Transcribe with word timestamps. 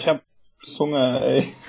ich 0.00 0.08
hab 0.08 0.22
Hunger, 0.78 1.22
ey. 1.22 1.52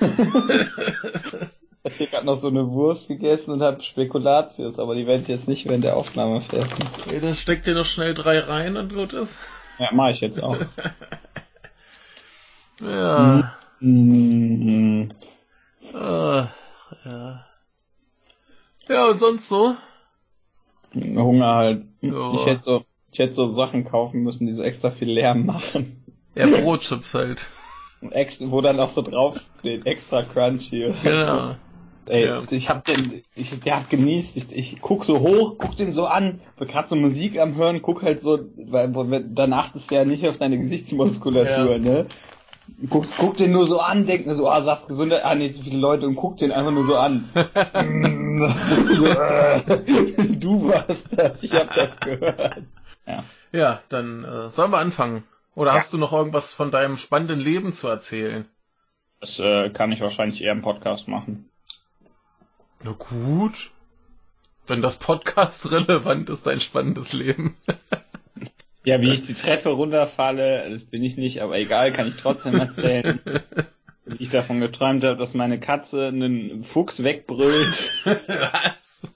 ich 1.84 2.00
hab 2.00 2.10
gerade 2.10 2.26
noch 2.26 2.36
so 2.36 2.48
eine 2.48 2.70
Wurst 2.70 3.08
gegessen 3.08 3.52
und 3.52 3.62
hab 3.62 3.82
Spekulatius, 3.82 4.78
aber 4.78 4.94
die 4.94 5.06
werde 5.06 5.22
ich 5.22 5.28
jetzt 5.28 5.48
nicht 5.48 5.66
während 5.66 5.84
der 5.84 5.96
Aufnahme 5.96 6.40
fressen. 6.40 6.84
Ey, 7.10 7.20
dann 7.20 7.34
steck 7.34 7.64
dir 7.64 7.74
noch 7.74 7.86
schnell 7.86 8.14
drei 8.14 8.38
rein 8.40 8.76
und 8.76 8.94
gut 8.94 9.12
ist. 9.12 9.38
Ja, 9.78 9.88
mach 9.92 10.10
ich 10.10 10.20
jetzt 10.20 10.42
auch. 10.42 10.58
Ja. 12.80 13.54
Mm, 13.78 15.08
Ah, 15.94 16.48
ja. 17.04 17.46
Ja, 18.88 19.06
und 19.08 19.18
sonst 19.20 19.48
so? 19.48 19.76
Hunger 20.94 21.54
halt. 21.54 21.84
Ja. 22.00 22.34
Ich 22.34 22.46
hätte 22.46 22.60
so, 22.60 22.84
ich 23.12 23.18
hätte 23.20 23.34
so 23.34 23.46
Sachen 23.46 23.84
kaufen 23.84 24.22
müssen, 24.22 24.46
die 24.48 24.52
so 24.52 24.62
extra 24.62 24.90
viel 24.90 25.10
Lärm 25.12 25.46
machen. 25.46 26.04
Ja, 26.34 26.46
Brotchips 26.46 27.14
halt. 27.14 27.48
Und 28.02 28.12
Ex 28.12 28.40
wo 28.50 28.60
dann 28.60 28.80
auch 28.80 28.88
so 28.90 29.02
drauf 29.02 29.38
steht, 29.60 29.86
extra 29.86 30.22
crunchy. 30.22 30.92
Genau. 31.02 31.54
Ey, 32.08 32.26
Ja. 32.26 32.42
ich 32.50 32.68
hab 32.68 32.84
den, 32.84 33.22
ich, 33.36 33.60
der 33.60 33.76
hat 33.76 33.90
genießt, 33.90 34.36
ich, 34.36 34.52
ich 34.52 34.80
guck 34.80 35.04
so 35.04 35.20
hoch, 35.20 35.54
guck 35.56 35.76
den 35.76 35.92
so 35.92 36.06
an, 36.06 36.40
grad 36.58 36.88
so 36.88 36.96
Musik 36.96 37.38
am 37.38 37.54
Hören, 37.54 37.80
guck 37.80 38.02
halt 38.02 38.20
so, 38.20 38.40
weil, 38.56 38.90
dann 39.28 39.52
achtest 39.52 39.90
du 39.90 39.94
ja 39.94 40.04
nicht 40.04 40.26
auf 40.26 40.38
deine 40.38 40.58
Gesichtsmuskulatur, 40.58 41.72
Ja. 41.72 41.78
ne? 41.78 42.06
Guck, 42.90 43.06
guck 43.18 43.36
den 43.36 43.52
nur 43.52 43.66
so 43.66 43.80
an, 43.80 44.06
denk 44.06 44.26
nur 44.26 44.34
so, 44.34 44.48
ah, 44.48 44.62
sagst 44.62 44.88
Gesundheit, 44.88 45.24
ah, 45.24 45.34
nee, 45.36 45.52
zu 45.52 45.62
viele 45.62 45.78
Leute 45.78 46.06
und 46.06 46.16
guck 46.16 46.38
den 46.38 46.50
einfach 46.50 46.72
nur 46.72 46.86
so 46.86 46.96
an. 46.96 47.28
Du 50.40 50.68
warst 50.68 51.16
das, 51.16 51.42
ich 51.44 51.52
hab 51.54 51.72
das 51.74 51.98
gehört. 52.00 52.62
Ja. 53.06 53.24
Ja, 53.52 53.80
dann 53.88 54.24
äh, 54.24 54.50
sollen 54.50 54.72
wir 54.72 54.78
anfangen. 54.78 55.22
Oder 55.54 55.72
Ja. 55.72 55.76
hast 55.78 55.92
du 55.92 55.98
noch 55.98 56.12
irgendwas 56.12 56.52
von 56.52 56.70
deinem 56.70 56.96
spannenden 56.96 57.40
Leben 57.40 57.72
zu 57.72 57.88
erzählen? 57.88 58.46
Das 59.20 59.38
äh, 59.38 59.70
kann 59.70 59.92
ich 59.92 60.00
wahrscheinlich 60.00 60.42
eher 60.42 60.52
im 60.52 60.62
Podcast 60.62 61.08
machen. 61.08 61.48
Na 62.82 62.92
gut. 62.92 63.70
Wenn 64.66 64.82
das 64.82 64.98
Podcast 64.98 65.70
relevant 65.72 66.30
ist, 66.30 66.46
dein 66.46 66.60
spannendes 66.60 67.12
Leben. 67.12 67.56
Ja, 68.84 69.00
wie 69.00 69.12
ich 69.12 69.24
die 69.24 69.34
Treppe 69.34 69.68
runterfalle, 69.68 70.68
das 70.68 70.82
bin 70.82 71.04
ich 71.04 71.16
nicht, 71.16 71.40
aber 71.40 71.56
egal, 71.56 71.92
kann 71.92 72.08
ich 72.08 72.16
trotzdem 72.16 72.56
erzählen. 72.56 73.20
wie 74.06 74.16
ich 74.24 74.28
davon 74.28 74.58
geträumt 74.58 75.04
habe, 75.04 75.16
dass 75.16 75.34
meine 75.34 75.60
Katze 75.60 76.08
einen 76.08 76.64
Fuchs 76.64 77.04
wegbrüllt. 77.04 77.92
Was? 78.04 79.14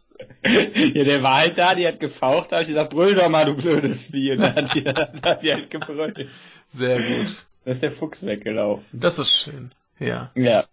Ja, 0.95 1.05
der 1.05 1.23
war 1.23 1.39
halt 1.39 1.59
da, 1.59 1.75
die 1.75 1.87
hat 1.87 2.01
gefaucht, 2.01 2.53
da 2.53 2.57
hab 2.57 2.63
ich 2.63 2.69
gesagt, 2.69 2.91
brüll 2.91 3.15
doch 3.15 3.29
mal, 3.29 3.45
du 3.45 3.55
blödes 3.55 4.07
Vieh. 4.07 4.33
Und 4.33 4.41
dann 4.41 4.55
hat 4.55 4.75
die, 4.75 4.85
dann 4.85 5.23
hat 5.23 5.43
die 5.43 5.53
halt 5.53 5.71
gebrüllt. 5.71 6.29
Sehr 6.69 6.99
gut. 6.99 7.45
Da 7.65 7.73
ist 7.73 7.83
der 7.83 7.93
Fuchs 7.93 8.25
weggelaufen. 8.25 8.85
Das 8.93 9.19
ist 9.19 9.37
schön. 9.37 9.73
Ja. 9.99 10.31
Ja. 10.35 10.67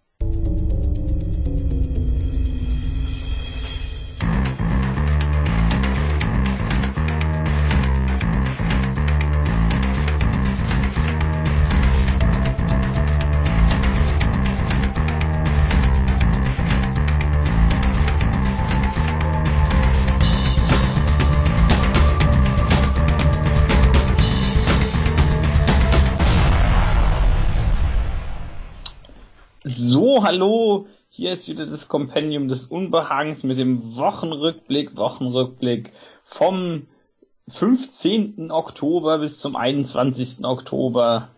Hallo, 30.24 30.86
hier 31.10 31.32
ist 31.32 31.48
wieder 31.48 31.66
das 31.66 31.86
Kompendium 31.86 32.48
des 32.48 32.64
Unbehagens 32.64 33.42
mit 33.42 33.58
dem 33.58 33.94
Wochenrückblick, 33.94 34.96
Wochenrückblick 34.96 35.92
vom 36.24 36.86
15. 37.48 38.50
Oktober 38.50 39.18
bis 39.18 39.38
zum 39.38 39.54
21. 39.54 40.46
Oktober. 40.46 41.28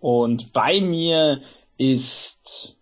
Und 0.00 0.52
bei 0.52 0.80
mir 0.80 1.40
ist 1.78 2.76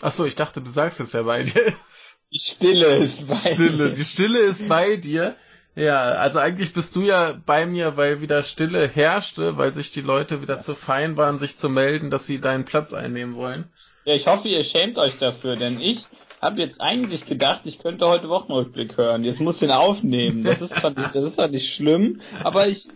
Ach 0.00 0.12
so, 0.12 0.24
ich 0.24 0.34
dachte, 0.34 0.60
du 0.60 0.70
sagst 0.70 0.98
jetzt, 0.98 1.14
wer 1.14 1.24
bei 1.24 1.44
dir 1.44 1.66
ist. 1.66 2.18
die 2.32 2.40
Stille 2.40 2.96
ist 2.96 3.28
bei 3.28 3.36
Stille. 3.36 3.88
mir. 3.90 3.94
Die 3.94 4.04
Stille 4.04 4.40
ist 4.40 4.68
bei 4.68 4.96
dir. 4.96 5.36
Ja, 5.78 6.10
also 6.10 6.40
eigentlich 6.40 6.72
bist 6.72 6.96
du 6.96 7.02
ja 7.02 7.40
bei 7.46 7.64
mir, 7.64 7.96
weil 7.96 8.20
wieder 8.20 8.42
Stille 8.42 8.88
herrschte, 8.88 9.58
weil 9.58 9.72
sich 9.72 9.92
die 9.92 10.00
Leute 10.00 10.42
wieder 10.42 10.58
zu 10.58 10.74
fein 10.74 11.16
waren, 11.16 11.38
sich 11.38 11.56
zu 11.56 11.68
melden, 11.68 12.10
dass 12.10 12.26
sie 12.26 12.40
deinen 12.40 12.64
Platz 12.64 12.92
einnehmen 12.92 13.36
wollen. 13.36 13.70
Ja, 14.04 14.12
ich 14.14 14.26
hoffe, 14.26 14.48
ihr 14.48 14.64
schämt 14.64 14.98
euch 14.98 15.18
dafür, 15.18 15.54
denn 15.54 15.78
ich 15.78 16.06
habe 16.42 16.60
jetzt 16.60 16.80
eigentlich 16.80 17.26
gedacht, 17.26 17.60
ich 17.62 17.78
könnte 17.78 18.08
heute 18.08 18.28
Wochenrückblick 18.28 18.96
hören. 18.96 19.22
Jetzt 19.22 19.38
muss 19.38 19.56
ich 19.56 19.62
ihn 19.62 19.70
aufnehmen. 19.70 20.42
Das 20.42 20.60
ist 20.60 20.74
zwar 20.74 20.90
nicht, 20.90 21.14
das 21.14 21.24
ist 21.24 21.36
zwar 21.36 21.46
nicht 21.46 21.72
schlimm, 21.72 22.22
aber 22.42 22.66
ich, 22.66 22.88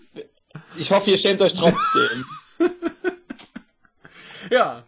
ich 0.77 0.91
hoffe, 0.91 1.13
ihr 1.13 1.19
schämt 1.19 1.41
euch 1.41 1.55
trotzdem. 1.55 2.25
Ja. 4.51 4.85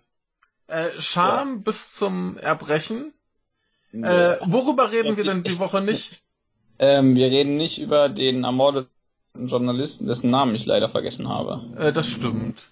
Äh, 0.66 0.91
Scham 0.99 1.62
bis 1.62 1.94
zum 1.94 2.37
Erbrechen. 2.38 3.15
Äh, 3.93 4.37
worüber 4.44 4.91
reden 4.91 5.16
wir 5.16 5.25
denn 5.25 5.44
die 5.44 5.59
Woche 5.59 5.81
nicht? 5.81 6.24
Ähm, 6.79 7.15
wir 7.17 7.27
reden 7.27 7.57
nicht 7.57 7.81
über 7.81 8.09
den 8.09 8.45
ermordeten 8.45 8.91
Journalisten, 9.37 10.07
dessen 10.07 10.31
Namen 10.31 10.55
ich 10.55 10.65
leider 10.67 10.89
vergessen 10.89 11.29
habe. 11.29 11.62
Äh, 11.79 11.93
das 11.93 12.09
stimmt. 12.09 12.62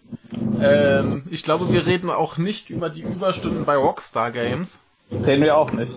Ähm, 0.60 1.24
ich 1.30 1.42
glaube, 1.42 1.72
wir 1.72 1.86
reden 1.86 2.10
auch 2.10 2.36
nicht 2.36 2.70
über 2.70 2.88
die 2.88 3.02
Überstunden 3.02 3.64
bei 3.64 3.76
Rockstar 3.76 4.30
Games. 4.30 4.80
Reden 5.10 5.42
wir 5.42 5.56
auch 5.56 5.72
nicht. 5.72 5.92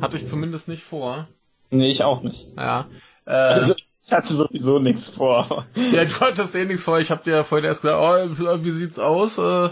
Hatte 0.00 0.16
ich 0.16 0.26
zumindest 0.26 0.68
nicht 0.68 0.82
vor. 0.82 1.28
Nee, 1.70 1.90
ich 1.90 2.02
auch 2.02 2.22
nicht. 2.22 2.48
Ja. 2.56 2.86
Äh, 3.26 3.32
Also 3.32 3.74
ich 3.76 4.12
hatte 4.12 4.34
sowieso 4.34 4.78
nichts 4.78 5.08
vor. 5.08 5.66
ja, 5.92 6.04
du 6.04 6.20
hattest 6.20 6.54
eh 6.54 6.64
nichts 6.64 6.84
vor. 6.84 6.98
Ich 6.98 7.10
hab 7.10 7.22
dir 7.22 7.34
ja 7.36 7.44
vorhin 7.44 7.66
erst 7.66 7.82
gesagt, 7.82 8.00
oh, 8.40 8.64
wie 8.64 8.70
sieht's 8.70 8.98
aus? 8.98 9.38
Äh, 9.38 9.68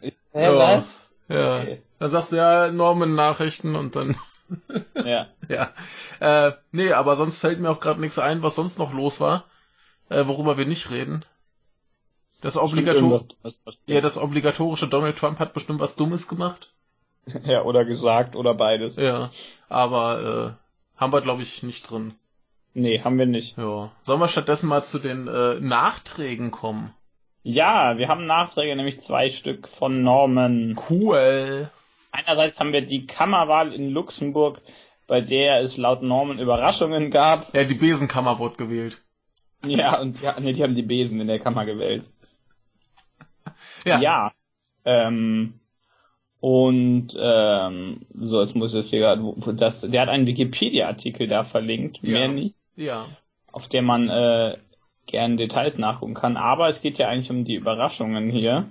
Hä, 0.00 0.12
Ja. 0.44 0.58
was? 0.58 1.08
ja. 1.28 1.60
Okay. 1.60 1.82
Dann 2.00 2.10
sagst 2.10 2.32
du 2.32 2.36
ja 2.36 2.70
Norman-Nachrichten 2.70 3.76
und 3.76 3.96
dann, 3.96 4.16
Ja. 5.04 5.26
ja. 5.48 5.72
Äh, 6.20 6.52
nee, 6.72 6.92
aber 6.92 7.16
sonst 7.16 7.38
fällt 7.38 7.60
mir 7.60 7.70
auch 7.70 7.80
gerade 7.80 8.00
nichts 8.00 8.18
ein, 8.18 8.42
was 8.42 8.54
sonst 8.54 8.78
noch 8.78 8.92
los 8.92 9.20
war, 9.20 9.44
äh, 10.08 10.26
worüber 10.26 10.56
wir 10.58 10.66
nicht 10.66 10.90
reden. 10.90 11.24
Das 12.40 12.56
Obligator 12.56 13.02
Irgendwas- 13.02 13.36
was- 13.42 13.60
was- 13.64 13.78
ja, 13.86 14.00
das 14.00 14.16
obligatorische 14.18 14.86
Donald 14.88 15.18
Trump 15.18 15.38
hat 15.38 15.52
bestimmt 15.54 15.80
was 15.80 15.96
Dummes 15.96 16.28
gemacht. 16.28 16.72
ja, 17.44 17.62
oder 17.62 17.84
gesagt, 17.84 18.36
oder 18.36 18.54
beides. 18.54 18.96
Ja, 18.96 19.30
aber 19.68 20.56
äh, 20.96 21.00
haben 21.00 21.12
wir 21.12 21.20
glaube 21.20 21.42
ich 21.42 21.62
nicht 21.62 21.90
drin. 21.90 22.14
Nee, 22.74 23.02
haben 23.02 23.18
wir 23.18 23.26
nicht. 23.26 23.56
Ja. 23.58 23.90
Sollen 24.02 24.20
wir 24.20 24.28
stattdessen 24.28 24.68
mal 24.68 24.84
zu 24.84 24.98
den 25.00 25.26
äh, 25.26 25.54
Nachträgen 25.58 26.50
kommen? 26.52 26.94
Ja, 27.42 27.98
wir 27.98 28.08
haben 28.08 28.26
Nachträge, 28.26 28.76
nämlich 28.76 29.00
zwei 29.00 29.30
Stück 29.30 29.68
von 29.68 30.02
Norman. 30.02 30.78
Cool. 30.88 31.70
Einerseits 32.10 32.58
haben 32.58 32.72
wir 32.72 32.82
die 32.82 33.06
Kammerwahl 33.06 33.72
in 33.72 33.90
Luxemburg, 33.90 34.60
bei 35.06 35.20
der 35.20 35.60
es 35.60 35.76
laut 35.76 36.02
Norman 36.02 36.38
Überraschungen 36.38 37.10
gab. 37.10 37.54
Ja, 37.54 37.64
die 37.64 37.74
Besenkammer 37.74 38.38
wurde 38.38 38.56
gewählt. 38.56 39.02
Ja, 39.64 40.00
und 40.00 40.20
ja, 40.22 40.38
nee, 40.40 40.52
die 40.52 40.62
haben 40.62 40.74
die 40.74 40.82
Besen 40.82 41.20
in 41.20 41.26
der 41.26 41.38
Kammer 41.40 41.64
gewählt. 41.64 42.04
Ja. 43.84 44.00
Ja. 44.00 44.32
Ähm, 44.84 45.54
und 46.40 47.08
ähm, 47.18 48.06
so, 48.10 48.40
jetzt 48.40 48.54
muss 48.54 48.72
ich 48.72 48.78
das 48.80 48.90
hier 48.90 49.00
gerade, 49.00 49.34
das, 49.54 49.80
der 49.80 50.02
hat 50.02 50.08
einen 50.08 50.26
Wikipedia-Artikel 50.26 51.26
da 51.26 51.42
verlinkt, 51.44 51.98
Ja. 52.02 52.12
mehr 52.12 52.28
nicht, 52.28 52.56
Ja. 52.76 53.06
auf 53.52 53.68
der 53.68 53.82
man 53.82 54.08
äh, 54.08 54.56
gern 55.06 55.36
Details 55.36 55.78
nachgucken 55.78 56.14
kann. 56.14 56.36
Aber 56.36 56.68
es 56.68 56.80
geht 56.80 56.98
ja 56.98 57.08
eigentlich 57.08 57.30
um 57.30 57.44
die 57.44 57.56
Überraschungen 57.56 58.30
hier. 58.30 58.70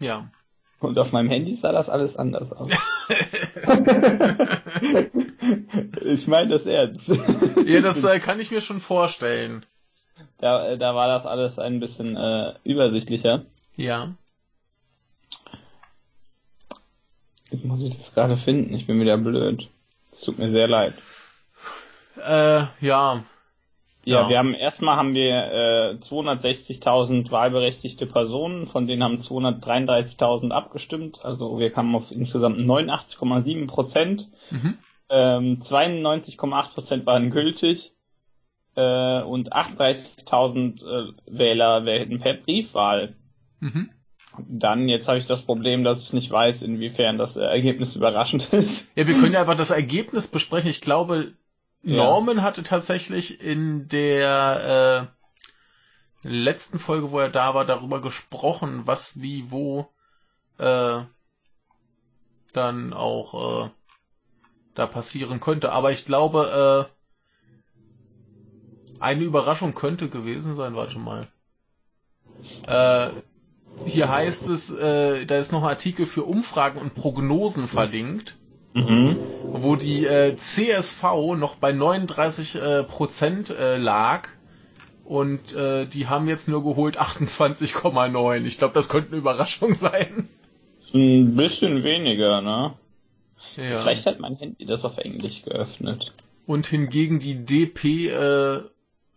Ja. 0.00 0.30
Und 0.80 0.98
auf 0.98 1.12
meinem 1.12 1.28
Handy 1.28 1.54
sah 1.54 1.72
das 1.72 1.88
alles 1.90 2.16
anders 2.16 2.52
aus. 2.52 2.70
ich 6.02 6.26
meine 6.26 6.48
das 6.48 6.64
ernst. 6.64 7.06
Ja, 7.66 7.82
das 7.82 8.02
äh, 8.02 8.18
kann 8.18 8.40
ich 8.40 8.50
mir 8.50 8.62
schon 8.62 8.80
vorstellen. 8.80 9.66
Da, 10.38 10.70
äh, 10.70 10.78
da 10.78 10.94
war 10.94 11.06
das 11.06 11.26
alles 11.26 11.58
ein 11.58 11.80
bisschen 11.80 12.16
äh, 12.16 12.54
übersichtlicher. 12.64 13.44
Ja. 13.76 14.14
Jetzt 17.50 17.64
muss 17.66 17.84
ich 17.84 17.96
das 17.96 18.14
gerade 18.14 18.38
finden. 18.38 18.72
Ich 18.74 18.86
bin 18.86 18.98
wieder 19.00 19.18
blöd. 19.18 19.68
Es 20.10 20.22
tut 20.22 20.38
mir 20.38 20.50
sehr 20.50 20.66
leid. 20.66 20.94
Äh, 22.16 22.64
ja. 22.80 23.22
Ja, 24.04 24.22
Ja. 24.22 24.28
wir 24.28 24.38
haben 24.38 24.54
erstmal 24.54 24.96
haben 24.96 25.14
wir 25.14 25.52
äh, 25.52 25.94
260.000 26.00 27.30
wahlberechtigte 27.30 28.06
Personen, 28.06 28.66
von 28.66 28.86
denen 28.86 29.02
haben 29.04 29.18
233.000 29.18 30.50
abgestimmt. 30.50 31.18
Also 31.22 31.58
wir 31.58 31.70
kamen 31.70 31.94
auf 31.94 32.10
insgesamt 32.10 32.60
89,7 32.60 33.66
Prozent. 33.66 34.28
Mhm. 34.50 34.78
Ähm, 35.10 35.58
92,8 35.60 36.72
Prozent 36.74 37.06
waren 37.06 37.30
gültig 37.30 37.92
äh, 38.76 39.22
und 39.22 39.52
38.000 39.52 40.84
äh, 40.84 41.12
Wähler 41.26 41.84
wählten 41.84 42.20
per 42.20 42.34
Briefwahl. 42.34 43.16
Mhm. 43.60 43.90
Dann, 44.48 44.88
jetzt 44.88 45.08
habe 45.08 45.18
ich 45.18 45.26
das 45.26 45.42
Problem, 45.42 45.82
dass 45.82 46.04
ich 46.04 46.12
nicht 46.12 46.30
weiß, 46.30 46.62
inwiefern 46.62 47.18
das 47.18 47.36
Ergebnis 47.36 47.96
überraschend 47.96 48.48
ist. 48.52 48.88
Ja, 48.94 49.06
wir 49.06 49.14
können 49.14 49.34
ja 49.34 49.40
einfach 49.40 49.56
das 49.56 49.72
Ergebnis 49.72 50.28
besprechen. 50.28 50.70
Ich 50.70 50.80
glaube, 50.80 51.32
Norman 51.82 52.38
ja. 52.38 52.42
hatte 52.42 52.62
tatsächlich 52.62 53.40
in 53.40 53.88
der 53.88 55.10
äh, 56.22 56.28
letzten 56.28 56.78
Folge, 56.78 57.10
wo 57.10 57.18
er 57.18 57.30
da 57.30 57.54
war, 57.54 57.64
darüber 57.64 58.00
gesprochen, 58.00 58.86
was 58.86 59.20
wie 59.20 59.50
wo 59.50 59.88
äh, 60.58 61.02
dann 62.52 62.92
auch 62.92 63.64
äh, 63.64 63.70
da 64.74 64.86
passieren 64.86 65.40
könnte. 65.40 65.72
Aber 65.72 65.92
ich 65.92 66.04
glaube, 66.04 66.88
äh, 66.90 67.00
eine 69.00 69.24
Überraschung 69.24 69.74
könnte 69.74 70.08
gewesen 70.08 70.54
sein. 70.54 70.74
Warte 70.74 70.98
mal. 70.98 71.28
Äh, 72.66 73.10
hier 73.86 74.08
heißt 74.08 74.48
es, 74.48 74.70
äh, 74.70 75.26
da 75.26 75.36
ist 75.36 75.52
noch 75.52 75.62
ein 75.62 75.70
Artikel 75.70 76.06
für 76.06 76.24
Umfragen 76.24 76.78
und 76.78 76.94
Prognosen 76.94 77.68
verlinkt, 77.68 78.36
mhm. 78.74 79.16
wo 79.42 79.76
die 79.76 80.06
äh, 80.06 80.36
CSV 80.36 81.02
noch 81.36 81.56
bei 81.56 81.72
39 81.72 82.56
äh, 82.56 82.84
Prozent 82.84 83.50
äh, 83.50 83.76
lag 83.76 84.28
und 85.04 85.54
äh, 85.54 85.84
die 85.86 86.06
haben 86.06 86.28
jetzt 86.28 86.48
nur 86.48 86.62
geholt 86.62 87.00
28,9. 87.00 88.44
Ich 88.44 88.58
glaube, 88.58 88.74
das 88.74 88.88
könnte 88.88 89.08
eine 89.08 89.18
Überraschung 89.18 89.76
sein. 89.76 90.28
Ein 90.94 91.34
bisschen 91.36 91.82
weniger, 91.82 92.40
ne? 92.40 92.74
Ja. 93.56 93.80
Vielleicht 93.80 94.06
hat 94.06 94.20
mein 94.20 94.36
Handy 94.36 94.66
das 94.66 94.84
auf 94.84 94.98
Englisch 94.98 95.42
geöffnet. 95.42 96.12
Und 96.46 96.66
hingegen 96.66 97.18
die 97.18 97.44
DP 97.44 98.08
äh, 98.08 98.60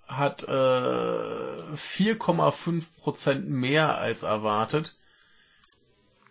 hat 0.08 0.44
äh, 0.44 0.52
4,5% 0.52 3.42
mehr 3.42 3.98
als 3.98 4.24
erwartet, 4.24 4.96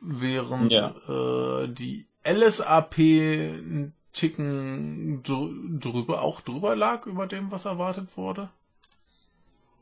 während 0.01 0.73
ja. 0.73 0.95
äh, 1.09 1.69
die 1.69 2.07
LSAP 2.25 2.99
einen 2.99 3.95
Ticken 4.13 5.23
drüber, 5.23 6.23
auch 6.23 6.41
drüber 6.43 6.77
lag 6.77 7.07
über 7.07 7.27
dem, 7.27 7.51
was 7.51 7.65
erwartet 7.65 8.17
wurde. 8.17 8.51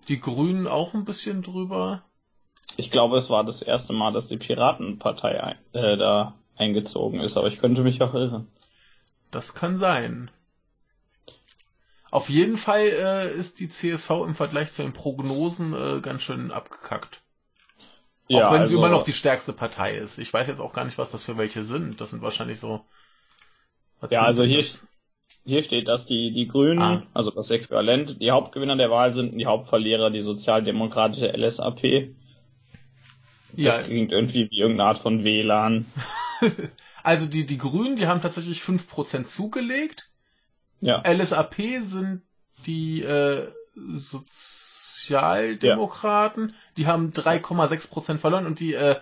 Die 0.09 0.21
Grünen 0.21 0.67
auch 0.67 0.95
ein 0.95 1.05
bisschen 1.05 1.43
drüber. 1.43 2.03
Ich 2.77 2.91
glaube, 2.91 3.19
es 3.19 3.29
war 3.29 3.45
das 3.45 3.63
erste 3.63 3.93
Mal, 3.93 4.13
dass 4.13 4.29
die 4.29 4.37
Piratenpartei 4.37 5.43
ein, 5.43 5.59
äh, 5.73 5.97
da 5.97 6.35
eingezogen 6.57 7.21
ist, 7.21 7.37
aber 7.37 7.49
ich 7.49 7.59
könnte 7.59 7.83
mich 7.83 8.01
auch 8.03 8.15
irren. 8.15 8.47
Das 9.31 9.55
kann 9.55 9.77
sein. 9.77 10.31
Auf 12.11 12.29
jeden 12.29 12.57
Fall 12.57 12.87
äh, 12.87 13.33
ist 13.33 13.61
die 13.61 13.69
CSV 13.69 14.11
im 14.27 14.35
Vergleich 14.35 14.73
zu 14.73 14.83
den 14.83 14.93
Prognosen 14.93 15.75
äh, 15.75 16.01
ganz 16.01 16.23
schön 16.23 16.51
abgekackt. 16.51 17.20
Ja, 18.31 18.47
auch 18.47 18.53
wenn 18.53 18.61
also, 18.61 18.71
sie 18.71 18.79
immer 18.79 18.89
noch 18.89 19.03
die 19.03 19.13
stärkste 19.13 19.53
Partei 19.53 19.97
ist. 19.97 20.19
Ich 20.19 20.33
weiß 20.33 20.47
jetzt 20.47 20.61
auch 20.61 20.73
gar 20.73 20.85
nicht, 20.85 20.99
was 20.99 21.11
das 21.11 21.25
für 21.25 21.37
welche 21.37 21.65
sind. 21.65 22.01
Das 22.01 22.11
sind 22.11 22.23
wahrscheinlich 22.23 22.61
so. 22.61 22.85
Ja, 24.09 24.23
also 24.23 24.45
hier, 24.45 24.65
hier 25.45 25.65
steht, 25.65 25.89
dass 25.89 26.07
die, 26.07 26.33
die 26.33 26.47
Grünen, 26.47 26.81
ah. 26.81 27.03
also 27.13 27.33
das 27.33 27.51
Äquivalent, 27.51 28.23
die 28.23 28.31
Hauptgewinner 28.31 28.77
der 28.77 28.89
Wahl 28.89 29.15
sind 29.15 29.33
und 29.33 29.39
die 29.39 29.47
Hauptverlierer 29.47 30.11
die 30.11 30.21
sozialdemokratische 30.21 31.27
LSAP. 31.27 32.15
Das 33.53 33.79
ja. 33.79 33.83
klingt 33.83 34.13
irgendwie 34.13 34.49
wie 34.49 34.61
irgendeine 34.61 34.91
Art 34.91 34.99
von 34.99 35.25
WLAN. 35.25 35.87
also 37.03 37.27
die, 37.27 37.47
die 37.47 37.59
Grünen, 37.59 37.97
die 37.97 38.07
haben 38.07 38.23
tatsächlich 38.23 38.61
5% 38.61 39.25
zugelegt. 39.25 40.09
Ja. 40.81 41.03
LSAP 41.05 41.57
sind 41.81 42.23
die 42.65 43.03
äh, 43.03 43.49
Sozialdemokraten, 45.11 46.49
ja. 46.49 46.55
die 46.77 46.87
haben 46.87 47.11
3,6% 47.11 48.19
verloren 48.19 48.47
und 48.47 48.61
die, 48.61 48.75
äh, 48.75 48.97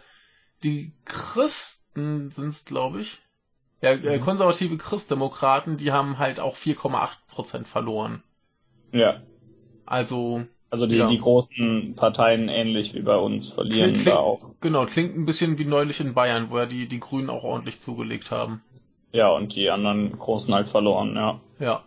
die 0.63 0.93
Christen 1.05 2.31
sind 2.31 2.49
es, 2.49 2.65
glaube 2.65 3.01
ich. 3.01 3.19
Ja, 3.81 3.91
äh, 3.91 4.19
mhm. 4.19 4.23
konservative 4.23 4.77
Christdemokraten, 4.77 5.77
die 5.77 5.93
haben 5.93 6.19
halt 6.19 6.41
auch 6.41 6.57
4,8% 6.57 7.65
verloren. 7.65 8.23
Ja. 8.93 9.23
Also. 9.87 10.45
Also 10.71 10.87
die, 10.87 10.97
ja. 10.97 11.09
die 11.09 11.19
großen 11.19 11.95
Parteien 11.97 12.51
ähnlich 12.51 12.93
wie 12.93 13.01
bei 13.01 13.17
uns 13.17 13.49
verlieren 13.49 13.93
klingt, 13.93 14.07
da 14.07 14.17
auch. 14.17 14.51
Genau, 14.61 14.85
klingt 14.85 15.17
ein 15.17 15.25
bisschen 15.25 15.59
wie 15.59 15.65
neulich 15.65 16.01
in 16.01 16.13
Bayern, 16.13 16.51
wo 16.51 16.59
ja 16.59 16.67
die, 16.67 16.87
die 16.87 17.01
Grünen 17.01 17.31
auch 17.31 17.43
ordentlich 17.43 17.81
zugelegt 17.81 18.31
haben. 18.31 18.63
Ja, 19.13 19.31
und 19.31 19.55
die 19.55 19.71
anderen 19.71 20.19
Großen 20.19 20.53
halt 20.55 20.69
verloren, 20.69 21.15
ja. 21.17 21.41
Ja. 21.59 21.85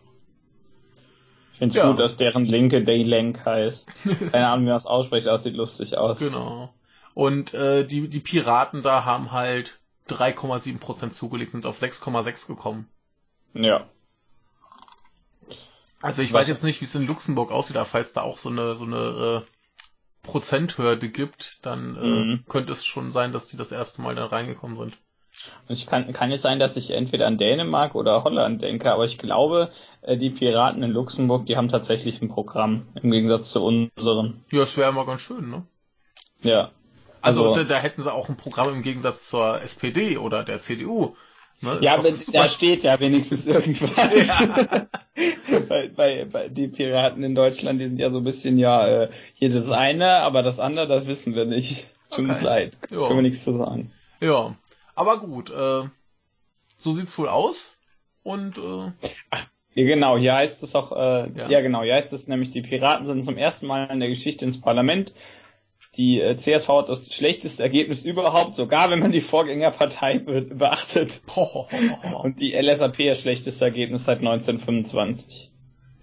Ich 1.61 1.65
finde 1.65 1.77
es 1.77 1.83
ja. 1.83 1.91
gut, 1.91 1.99
dass 1.99 2.17
deren 2.17 2.45
Linke 2.45 2.83
Daylenk 2.83 3.45
heißt. 3.45 3.87
Keine 4.31 4.47
Ahnung, 4.47 4.65
wie 4.65 4.69
man 4.69 4.73
das 4.73 4.87
ausspricht, 4.87 5.27
aber 5.27 5.43
sieht 5.43 5.53
lustig 5.53 5.95
aus. 5.95 6.17
Genau. 6.17 6.73
Und 7.13 7.53
äh, 7.53 7.85
die, 7.85 8.07
die 8.07 8.19
Piraten 8.19 8.81
da 8.81 9.05
haben 9.05 9.31
halt 9.31 9.79
3,7% 10.09 11.11
zugelegt, 11.11 11.51
sind 11.51 11.67
auf 11.67 11.79
6,6 11.79 12.47
gekommen. 12.47 12.89
Ja. 13.53 13.87
Also 16.01 16.23
ich 16.23 16.33
Was 16.33 16.41
weiß 16.41 16.47
jetzt 16.47 16.63
nicht, 16.63 16.81
wie 16.81 16.85
es 16.85 16.95
in 16.95 17.05
Luxemburg 17.05 17.51
aussieht, 17.51 17.75
aber 17.75 17.85
falls 17.85 18.13
da 18.13 18.21
auch 18.21 18.39
so 18.39 18.49
eine 18.49 18.73
so 18.73 18.85
eine 18.85 19.43
äh, 19.45 19.47
Prozenthürde 20.23 21.09
gibt, 21.09 21.59
dann 21.61 21.95
äh, 21.95 21.99
mhm. 21.99 22.43
könnte 22.49 22.73
es 22.73 22.83
schon 22.83 23.11
sein, 23.11 23.33
dass 23.33 23.49
die 23.49 23.57
das 23.57 23.71
erste 23.71 24.01
Mal 24.01 24.15
da 24.15 24.25
reingekommen 24.25 24.77
sind. 24.77 24.97
Ich 25.67 25.85
kann, 25.85 26.11
kann 26.13 26.31
jetzt 26.31 26.41
sein, 26.41 26.59
dass 26.59 26.75
ich 26.75 26.91
entweder 26.91 27.27
an 27.27 27.37
Dänemark 27.37 27.95
oder 27.95 28.23
Holland 28.23 28.61
denke, 28.61 28.91
aber 28.91 29.05
ich 29.05 29.17
glaube, 29.17 29.71
äh, 30.01 30.17
die 30.17 30.29
Piraten 30.29 30.83
in 30.83 30.91
Luxemburg, 30.91 31.45
die 31.45 31.57
haben 31.57 31.69
tatsächlich 31.69 32.21
ein 32.21 32.29
Programm, 32.29 32.87
im 33.01 33.11
Gegensatz 33.11 33.51
zu 33.51 33.63
unseren. 33.63 34.43
Ja, 34.51 34.59
das 34.59 34.77
wäre 34.77 34.89
immer 34.89 35.05
ganz 35.05 35.21
schön, 35.21 35.49
ne? 35.49 35.65
Ja. 36.43 36.71
Also, 37.21 37.49
also 37.49 37.63
da, 37.63 37.63
da, 37.63 37.75
hätten 37.75 38.01
sie 38.01 38.11
auch 38.11 38.29
ein 38.29 38.37
Programm 38.37 38.73
im 38.73 38.81
Gegensatz 38.81 39.29
zur 39.29 39.61
SPD 39.61 40.17
oder 40.17 40.43
der 40.43 40.59
CDU. 40.59 41.15
Ne? 41.61 41.77
Ja, 41.81 41.93
aber 41.93 42.09
da 42.33 42.49
steht 42.49 42.83
ja 42.83 42.99
wenigstens 42.99 43.45
irgendwas. 43.45 43.91
Ja. 43.95 44.87
bei, 45.69 45.87
bei, 45.95 46.25
bei 46.25 46.49
die 46.49 46.67
Piraten 46.67 47.23
in 47.23 47.35
Deutschland, 47.35 47.79
die 47.79 47.85
sind 47.85 47.99
ja 47.99 48.09
so 48.09 48.17
ein 48.17 48.23
bisschen, 48.23 48.57
ja, 48.57 48.87
äh, 48.87 49.09
hier 49.35 49.51
das 49.51 49.69
eine, 49.69 50.21
aber 50.21 50.41
das 50.41 50.59
andere, 50.59 50.87
das 50.87 51.05
wissen 51.05 51.35
wir 51.35 51.45
nicht. 51.45 51.89
Tut 52.09 52.19
okay. 52.19 52.29
uns 52.29 52.41
leid. 52.41 52.77
Ja. 52.89 53.07
Können 53.07 53.17
wir 53.17 53.21
nichts 53.21 53.43
zu 53.43 53.53
sagen. 53.53 53.91
Ja. 54.19 54.55
Aber 55.01 55.19
gut, 55.19 55.49
äh, 55.49 55.89
so 56.77 56.93
sieht's 56.93 57.17
wohl 57.17 57.27
aus. 57.27 57.75
Und 58.21 58.59
äh, 58.59 58.91
Ach, 59.31 59.47
ja, 59.73 59.83
genau, 59.83 60.15
hier 60.15 60.35
heißt 60.35 60.61
es 60.61 60.75
auch, 60.75 60.91
äh, 60.91 61.31
ja. 61.35 61.49
ja. 61.49 61.61
genau, 61.61 61.81
hier 61.81 61.95
heißt 61.95 62.13
es 62.13 62.27
nämlich, 62.27 62.51
die 62.51 62.61
Piraten 62.61 63.07
sind 63.07 63.25
zum 63.25 63.35
ersten 63.35 63.65
Mal 63.65 63.85
in 63.85 63.99
der 63.99 64.09
Geschichte 64.09 64.45
ins 64.45 64.61
Parlament. 64.61 65.15
Die 65.95 66.21
äh, 66.21 66.37
CSV 66.37 66.69
hat 66.69 66.89
das 66.89 67.11
schlechteste 67.11 67.63
Ergebnis 67.63 68.05
überhaupt, 68.05 68.53
sogar 68.53 68.91
wenn 68.91 68.99
man 68.99 69.11
die 69.11 69.21
Vorgängerpartei 69.21 70.19
be 70.19 70.43
beachtet. 70.43 71.23
Und 72.21 72.39
die 72.39 72.53
LSAP 72.53 72.97
das 72.99 73.21
schlechteste 73.21 73.65
Ergebnis 73.65 74.05
seit 74.05 74.19
1925. 74.19 75.51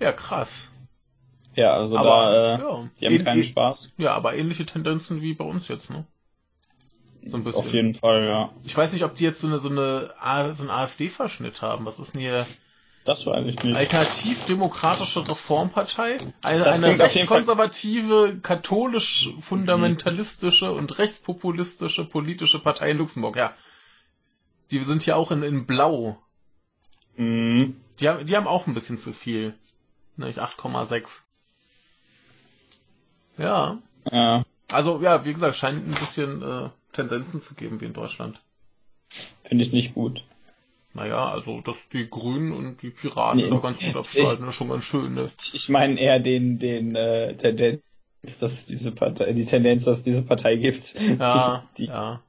Ja, 0.00 0.11
krass. 0.11 0.72
Ja, 1.54 1.72
also 1.72 1.96
aber, 1.96 2.08
da, 2.08 2.32
äh, 2.32 2.58
ja. 2.58 2.88
die 3.00 3.06
haben 3.06 3.25
keinen 3.25 3.44
Spaß. 3.44 3.94
Ja, 3.96 4.14
aber 4.14 4.34
ähnliche 4.34 4.66
Tendenzen 4.66 5.22
wie 5.22 5.34
bei 5.34 5.44
uns 5.44 5.68
jetzt, 5.68 5.88
ne? 5.88 6.04
So 7.25 7.37
ein 7.37 7.44
bisschen. 7.44 7.60
Auf 7.60 7.72
jeden 7.72 7.94
Fall, 7.94 8.26
ja. 8.26 8.52
Ich 8.64 8.76
weiß 8.76 8.92
nicht, 8.92 9.04
ob 9.04 9.14
die 9.16 9.25
jetzt 9.25 9.40
so 9.40 9.48
eine, 9.48 9.58
so 9.58 9.68
eine, 9.68 10.12
so 10.54 10.62
einen 10.62 10.70
AfD-Verschnitt 10.70 11.62
haben. 11.62 11.84
Was 11.84 11.98
ist 11.98 12.14
denn 12.14 12.20
hier? 12.20 12.46
Das 13.04 13.26
weiß 13.26 13.44
ich 13.46 13.60
nicht. 13.62 13.76
Alternativ-demokratische 13.76 15.26
Reformpartei? 15.26 16.18
Eine, 16.42 16.66
eine 16.66 16.98
rechtskonservative, 16.98 18.40
katholisch-fundamentalistische 18.42 20.72
und 20.72 20.98
rechtspopulistische 20.98 22.04
politische 22.04 22.58
Partei 22.58 22.90
in 22.90 22.98
Luxemburg, 22.98 23.37
ja. 23.37 23.54
Die 24.70 24.80
sind 24.80 25.04
hier 25.04 25.16
auch 25.16 25.30
in, 25.30 25.42
in 25.42 25.64
Blau. 25.64 26.18
Mhm. 27.16 27.80
Die, 28.00 28.08
haben, 28.08 28.26
die 28.26 28.37
haben 28.37 28.46
auch 28.46 28.66
ein 28.66 28.75
bisschen 28.75 28.98
zu 28.98 29.14
viel. 29.14 29.54
Nämlich 30.16 30.42
8,6. 30.42 31.22
Ja. 33.38 33.78
Ja. 34.10 34.44
Also, 34.70 35.00
ja, 35.00 35.25
wie 35.25 35.32
gesagt, 35.32 35.56
scheint 35.56 35.88
ein 35.88 35.94
bisschen 35.94 36.42
äh, 36.42 36.68
Tendenzen 36.92 37.40
zu 37.40 37.54
geben 37.54 37.80
wie 37.80 37.87
in 37.87 37.92
Deutschland. 37.92 38.40
Finde 39.45 39.64
ich 39.64 39.73
nicht 39.73 39.95
gut. 39.95 40.25
Naja, 40.95 41.28
also 41.28 41.61
dass 41.61 41.88
die 41.88 42.09
Grünen 42.09 42.52
und 42.52 42.83
die 42.83 42.90
Piraten 42.90 43.40
nee, 43.40 43.50
da 43.50 43.59
ganz 43.59 43.80
gut 43.80 43.97
abschneiden, 43.97 44.49
ist 44.49 44.54
schon 44.54 44.68
ganz 44.68 44.85
schön, 44.85 45.14
ne? 45.14 45.30
Ich 45.52 45.68
meine 45.68 45.99
eher 46.00 46.18
den, 46.18 46.59
den 46.59 46.97
äh, 46.97 47.37
Tendenz, 47.37 47.83
dass 48.40 48.52
es 48.52 48.64
diese 48.64 48.92
Partei, 48.92 49.33
die 49.33 49.45
Tendenz, 49.45 49.85
dass 49.85 49.99
es 49.99 50.04
diese 50.04 50.23
Partei 50.23 50.57
gibt. 50.57 50.95
Ja, 51.18 51.64
die, 51.76 51.83
die 51.83 51.88
ja. 51.88 52.23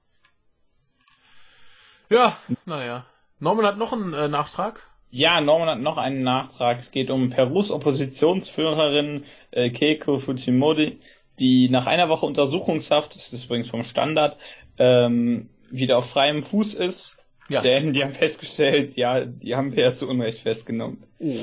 Ja, 2.09 2.37
naja. 2.65 3.05
Norman 3.39 3.65
hat 3.65 3.77
noch 3.77 3.93
einen 3.93 4.13
äh, 4.13 4.27
Nachtrag. 4.27 4.83
Ja, 5.11 5.41
Norman 5.41 5.69
hat 5.69 5.79
noch 5.79 5.97
einen 5.97 6.23
Nachtrag. 6.23 6.79
Es 6.79 6.91
geht 6.91 7.09
um 7.09 7.29
Perus 7.29 7.71
Oppositionsführerin 7.71 9.25
äh, 9.51 9.69
Keiko 9.71 10.19
Fujimori, 10.19 10.99
die 11.39 11.69
nach 11.69 11.87
einer 11.87 12.09
Woche 12.09 12.25
Untersuchungshaft, 12.25 13.15
das 13.15 13.33
ist 13.33 13.45
übrigens 13.45 13.69
vom 13.69 13.83
Standard, 13.83 14.37
ähm, 14.77 15.49
wieder 15.69 15.97
auf 15.97 16.09
freiem 16.09 16.43
Fuß 16.43 16.73
ist. 16.73 17.17
Ja. 17.49 17.61
Denn 17.61 17.93
die 17.93 18.03
haben 18.03 18.13
festgestellt, 18.13 18.95
ja, 18.95 19.25
die 19.25 19.55
haben 19.55 19.75
wir 19.75 19.83
ja 19.83 19.93
zu 19.93 20.07
Unrecht 20.07 20.39
festgenommen. 20.39 21.03
Oh. 21.17 21.35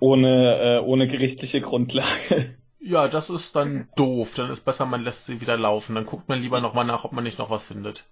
Ohne, 0.00 0.80
äh, 0.80 0.84
ohne 0.84 1.08
gerichtliche 1.08 1.60
Grundlage. 1.60 2.56
Ja, 2.80 3.08
das 3.08 3.28
ist 3.28 3.56
dann 3.56 3.88
doof. 3.96 4.34
Dann 4.36 4.50
ist 4.50 4.64
besser, 4.64 4.86
man 4.86 5.02
lässt 5.02 5.24
sie 5.24 5.40
wieder 5.40 5.56
laufen. 5.56 5.94
Dann 5.94 6.06
guckt 6.06 6.28
man 6.28 6.40
lieber 6.40 6.60
nochmal 6.60 6.84
nach, 6.84 7.04
ob 7.04 7.12
man 7.12 7.24
nicht 7.24 7.38
noch 7.38 7.50
was 7.50 7.66
findet. 7.66 8.04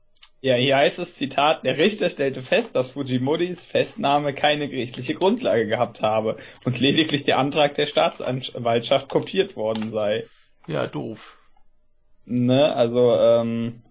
Ja, 0.43 0.55
hier 0.57 0.77
heißt 0.77 0.99
es 0.99 1.15
Zitat, 1.15 1.65
der 1.65 1.79
Richter 1.79 2.11
stellte 2.11 2.43
fest, 2.43 2.77
dass 2.77 2.93
Fujimodis 2.93 3.65
Festnahme 3.65 4.35
keine 4.35 4.69
gerichtliche 4.69 5.15
Grundlage 5.15 5.67
gehabt 5.67 6.03
habe 6.03 6.37
und 6.65 6.79
lediglich 6.79 7.25
der 7.25 7.39
Antrag 7.39 7.75
der 7.75 7.87
Staatsanwaltschaft 7.87 9.09
kopiert 9.09 9.57
worden 9.57 9.91
sei. 9.93 10.25
Ja, 10.67 10.87
doof. 10.87 11.39
Ne, 12.25 12.75
also 12.75 13.15
ähm, 13.17 13.83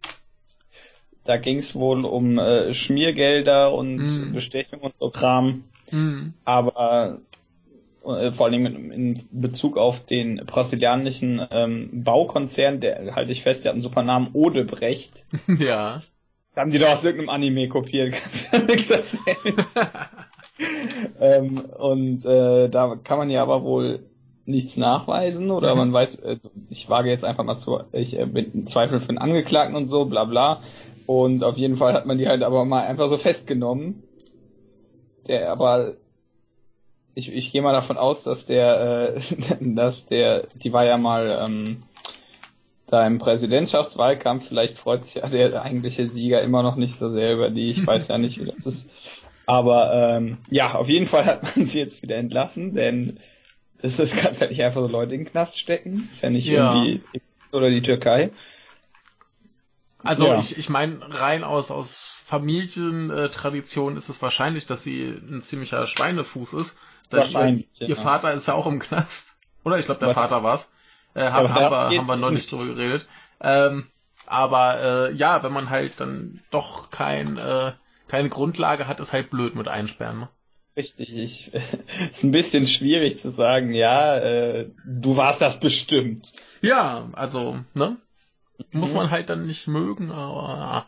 da 1.24 1.38
ging 1.38 1.58
es 1.58 1.74
wohl 1.74 2.06
um 2.06 2.38
äh, 2.38 2.74
Schmiergelder 2.74 3.74
und 3.74 3.96
mm. 3.96 4.34
Bestechung 4.34 4.82
und 4.82 4.98
so 4.98 5.10
Kram. 5.10 5.64
Mm. 5.90 6.30
Aber 6.44 7.22
äh, 8.06 8.32
vor 8.32 8.46
allem 8.46 8.66
in, 8.66 8.92
in, 8.92 9.28
Bezug 9.32 9.78
auf 9.78 10.06
den 10.06 10.38
brasilianischen 10.46 11.46
ähm, 11.50 12.04
Baukonzern, 12.04 12.80
der 12.80 13.16
halte 13.16 13.32
ich 13.32 13.42
fest, 13.42 13.64
der 13.64 13.70
hat 13.70 13.76
einen 13.76 13.82
super 13.82 14.04
Namen, 14.04 14.30
Odebrecht. 14.34 15.26
Ja. 15.60 15.96
Das 15.96 16.62
haben 16.62 16.72
die 16.72 16.80
doch 16.80 16.94
aus 16.94 17.04
irgendeinem 17.04 17.30
Anime 17.30 17.68
kopiert, 17.68 18.14
kannst 18.14 18.54
du 18.54 18.58
ja 18.58 18.64
nichts 18.64 18.90
erzählen. 18.90 19.66
ähm, 21.20 21.60
und 21.60 22.24
äh, 22.26 22.70
da 22.70 22.96
kann 22.96 23.18
man 23.18 23.30
ja 23.30 23.42
aber 23.42 23.64
wohl 23.64 24.06
nichts 24.46 24.78
nachweisen 24.78 25.52
oder 25.52 25.72
mhm. 25.72 25.80
man 25.80 25.94
weiß, 25.94 26.16
äh, 26.16 26.38
ich 26.70 26.90
wage 26.90 27.10
jetzt 27.10 27.26
einfach 27.26 27.44
mal 27.44 27.58
zu, 27.58 27.80
ich 27.92 28.18
äh, 28.20 28.26
bin 28.26 28.52
im 28.54 28.68
Zweifel 28.68 29.00
für 29.00 29.10
einen 29.10 29.18
Angeklagten 29.18 29.76
und 29.76 29.90
so, 29.90 30.06
bla 30.06 30.26
bla. 30.26 30.62
Und 31.08 31.44
auf 31.44 31.58
jeden 31.58 31.78
Fall 31.78 31.94
hat 31.94 32.06
man 32.06 32.18
die 32.18 32.28
halt 32.28 32.44
aber 32.44 32.66
mal 32.66 32.86
einfach 32.86 33.10
so 33.10 33.18
festgenommen. 33.18 34.04
Der 35.28 35.52
aber 35.52 35.94
ich, 37.16 37.34
ich 37.34 37.52
gehe 37.52 37.62
mal 37.62 37.74
davon 37.74 37.98
aus, 37.98 38.24
dass 38.24 38.46
der, 38.46 39.16
äh, 39.16 39.22
dass 39.62 40.06
der, 40.06 40.48
die 40.56 40.74
war 40.74 40.86
ja 40.86 40.98
mal 40.98 41.46
ähm, 41.48 41.84
da 42.88 43.06
im 43.08 43.18
Präsidentschaftswahlkampf, 43.18 44.48
vielleicht 44.48 44.78
freut 44.78 45.06
sich 45.06 45.16
ja 45.16 45.28
der 45.28 45.62
eigentliche 45.64 46.08
Sieger 46.10 46.42
immer 46.42 46.62
noch 46.62 46.76
nicht 46.76 46.96
so 46.96 47.10
sehr 47.10 47.34
über 47.34 47.50
die, 47.50 47.72
ich 47.72 47.86
weiß 47.88 48.10
ja 48.10 48.18
nicht, 48.18 48.40
wie 48.40 48.46
das 48.46 48.66
ist. 48.66 48.92
Aber 49.48 49.94
ähm, 49.94 50.38
ja, 50.50 50.74
auf 50.76 50.90
jeden 50.90 51.08
Fall 51.08 51.26
hat 51.26 51.56
man 51.56 51.66
sie 51.66 51.80
jetzt 51.80 52.02
wieder 52.02 52.18
entlassen, 52.18 52.74
denn 52.74 53.20
das 53.86 54.00
ist 54.00 54.22
ganz 54.22 54.40
halt 54.40 54.52
nicht 54.52 54.64
einfach 54.64 54.82
so 54.82 54.88
Leute 54.88 55.14
in 55.14 55.22
den 55.22 55.32
Knast 55.32 55.58
stecken. 55.58 56.10
ist 56.12 56.22
ja 56.22 56.30
nicht 56.30 56.48
ja. 56.48 56.74
irgendwie 56.74 57.02
oder 57.52 57.70
die 57.70 57.82
Türkei. 57.82 58.32
Also 60.00 60.28
ja. 60.28 60.40
ich, 60.40 60.58
ich 60.58 60.70
meine, 60.70 61.00
rein 61.20 61.44
aus, 61.44 61.72
aus 61.72 62.18
Familientradition 62.26 63.98
ist 63.98 64.10
es 64.10 64.22
wahrscheinlich, 64.22 64.68
dass 64.68 64.84
sie 64.84 65.08
ein 65.08 65.42
ziemlicher 65.42 65.88
Schweinefuß 65.88 66.54
ist. 66.54 66.78
Wahrscheinlich. 67.10 67.68
Ihr, 67.80 67.90
ihr 67.90 67.96
Vater 67.96 68.34
ist 68.34 68.48
ja 68.48 68.54
auch 68.54 68.68
im 68.68 68.80
Knast. 68.80 69.36
Oder 69.64 69.80
ich 69.80 69.86
glaube, 69.86 70.00
der 70.00 70.10
Was? 70.10 70.16
Vater 70.16 70.44
war's. 70.44 70.72
Äh, 71.16 71.30
haben, 71.30 71.50
haben, 71.50 71.72
wir, 71.72 71.98
haben 72.00 72.08
wir 72.08 72.16
neulich 72.18 72.48
drüber 72.48 72.66
geredet. 72.66 73.08
Ähm, 73.42 73.88
aber 74.28 74.80
äh, 74.82 75.14
ja, 75.14 75.44
wenn 75.44 75.54
man 75.54 75.70
halt 75.70 76.00
dann 76.00 76.42
doch 76.52 76.92
kein, 76.92 77.38
äh, 77.38 77.72
keine 78.08 78.30
Grundlage 78.30 78.88
hat, 78.88 79.00
ist 79.00 79.14
halt 79.14 79.30
blöd 79.30 79.56
mit 79.56 79.68
einsperren. 79.68 80.20
Ne? 80.20 80.30
Richtig, 80.78 81.16
ich, 81.16 81.54
ist 82.12 82.24
ein 82.24 82.32
bisschen 82.32 82.68
schwierig 82.68 83.20
zu 83.20 83.32
sagen, 83.32 83.74
ja, 83.74 84.18
äh, 84.18 84.70
du 84.86 85.16
warst 85.16 85.42
das 85.42 85.60
bestimmt. 85.60 86.34
Ja, 86.62 87.10
also, 87.14 87.60
ne? 87.74 87.98
Muss 88.72 88.92
mhm. 88.92 88.98
man 88.98 89.12
halt 89.12 89.30
dann 89.30 89.46
nicht 89.46 89.68
mögen, 89.68 90.12
aber 90.12 90.88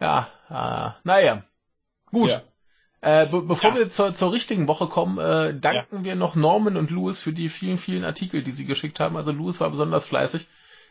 ja, 0.00 0.28
äh, 0.50 0.90
naja. 1.04 1.44
Gut. 2.10 2.30
Ja. 2.30 2.42
Äh, 3.00 3.26
be 3.26 3.42
bevor 3.42 3.70
ja. 3.70 3.76
wir 3.76 3.88
zur, 3.90 4.14
zur 4.14 4.32
richtigen 4.32 4.66
Woche 4.66 4.86
kommen, 4.86 5.18
äh, 5.18 5.58
danken 5.58 5.98
ja. 5.98 6.04
wir 6.04 6.14
noch 6.14 6.36
Norman 6.36 6.76
und 6.76 6.90
Louis 6.90 7.20
für 7.20 7.32
die 7.32 7.50
vielen, 7.50 7.76
vielen 7.76 8.04
Artikel, 8.04 8.42
die 8.42 8.50
sie 8.50 8.64
geschickt 8.64 9.00
haben. 9.00 9.16
Also 9.16 9.32
Louis 9.32 9.60
war 9.60 9.70
besonders 9.70 10.06
fleißig. 10.06 10.48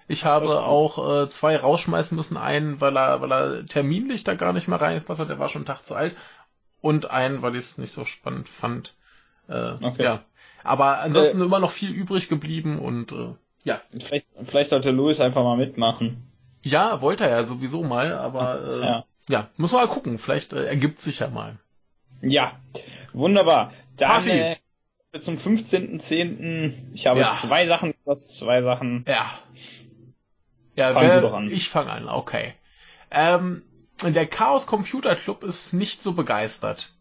Ich 0.08 0.26
habe 0.26 0.62
auch 0.62 1.24
äh, 1.24 1.30
zwei 1.30 1.58
rausschmeißen 1.58 2.16
müssen. 2.16 2.38
Einen, 2.38 2.82
weil 2.82 2.98
er, 2.98 3.22
weil 3.22 3.32
er 3.32 3.66
terminlich 3.66 4.24
da 4.24 4.36
gar 4.36 4.54
nicht 4.54 4.68
mehr 4.68 4.82
reingepasst 4.82 5.22
hat, 5.22 5.30
der 5.30 5.40
war 5.40 5.50
schon 5.50 5.62
einen 5.62 5.68
Tag 5.68 5.86
zu 5.86 5.96
alt. 5.96 6.16
Und 6.84 7.10
einen, 7.10 7.42
weil 7.42 7.56
ich 7.56 7.62
es 7.62 7.78
nicht 7.78 7.94
so 7.94 8.04
spannend 8.04 8.50
fand. 8.50 8.94
Äh, 9.48 9.76
okay. 9.82 10.04
Ja. 10.04 10.26
Aber 10.66 11.00
ansonsten 11.00 11.40
äh, 11.40 11.46
immer 11.46 11.60
noch 11.60 11.72
viel 11.72 11.92
übrig 11.92 12.28
geblieben 12.28 12.78
und 12.78 13.14
äh, 13.14 13.34
ja. 13.64 13.80
Vielleicht, 13.98 14.26
vielleicht 14.44 14.70
sollte 14.70 14.92
Louis 14.92 15.22
einfach 15.22 15.44
mal 15.44 15.56
mitmachen. 15.56 16.28
Ja, 16.62 17.00
wollte 17.00 17.24
er 17.24 17.30
ja 17.30 17.44
sowieso 17.46 17.84
mal, 17.84 18.14
aber 18.14 18.62
äh, 18.62 18.82
ja. 18.82 19.06
ja, 19.30 19.50
muss 19.56 19.72
mal 19.72 19.88
gucken. 19.88 20.18
Vielleicht 20.18 20.52
äh, 20.52 20.66
ergibt 20.66 21.00
sich 21.00 21.20
ja 21.20 21.30
mal. 21.30 21.58
Ja, 22.22 22.60
wunderbar. 23.14 23.72
Dann 23.96 24.28
äh, 24.28 24.58
zum 25.18 25.38
15.10. 25.38 26.74
Ich 26.94 27.08
habe 27.08 27.22
ja. 27.22 27.34
zwei 27.34 27.66
Sachen, 27.66 27.94
das 28.04 28.36
zwei 28.36 28.62
Sachen. 28.62 29.06
Ja. 29.08 29.30
Ja, 30.78 30.90
fang 30.92 31.48
wer, 31.48 31.52
ich 31.52 31.70
fange 31.70 31.92
an, 31.92 32.10
okay. 32.10 32.56
Ähm, 33.10 33.62
der 34.12 34.28
Chaos 34.28 34.68
Computer 34.68 35.16
Club 35.16 35.44
ist 35.44 35.72
nicht 35.72 36.04
so 36.04 36.12
begeistert. 36.12 36.92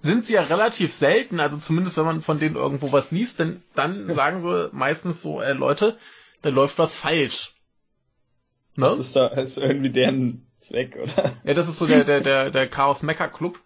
Sind 0.00 0.24
sie 0.24 0.34
ja 0.34 0.42
relativ 0.42 0.92
selten, 0.92 1.38
also 1.38 1.56
zumindest 1.56 1.96
wenn 1.96 2.04
man 2.04 2.20
von 2.20 2.40
denen 2.40 2.56
irgendwo 2.56 2.90
was 2.90 3.12
liest, 3.12 3.38
denn 3.38 3.62
dann 3.74 4.12
sagen 4.12 4.40
sie 4.40 4.70
meistens 4.72 5.22
so, 5.22 5.40
äh, 5.40 5.52
Leute, 5.52 5.96
da 6.42 6.50
läuft 6.50 6.78
was 6.78 6.96
falsch. 6.96 7.54
Ne? 8.74 8.86
Das 8.86 8.98
ist 8.98 9.14
da 9.14 9.26
ist 9.28 9.58
irgendwie 9.58 9.90
deren 9.90 10.46
Zweck, 10.60 10.96
oder? 11.00 11.32
Ja, 11.44 11.54
das 11.54 11.68
ist 11.68 11.78
so 11.78 11.86
der, 11.86 12.04
der, 12.04 12.20
der, 12.20 12.50
der 12.50 12.68
Chaos 12.68 13.02
Mecha 13.02 13.28
Club. 13.28 13.60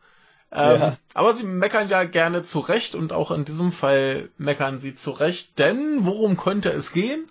Ähm, 0.51 0.81
ja. 0.81 0.99
Aber 1.15 1.33
sie 1.33 1.45
meckern 1.45 1.89
ja 1.89 2.05
gerne 2.05 2.43
zurecht 2.43 2.95
und 2.95 3.13
auch 3.13 3.31
in 3.31 3.45
diesem 3.45 3.73
Fall 3.73 4.29
meckern 4.37 4.79
sie 4.79 4.95
zurecht, 4.95 5.59
denn 5.59 6.05
worum 6.05 6.37
könnte 6.37 6.71
es 6.71 6.93
gehen? 6.93 7.27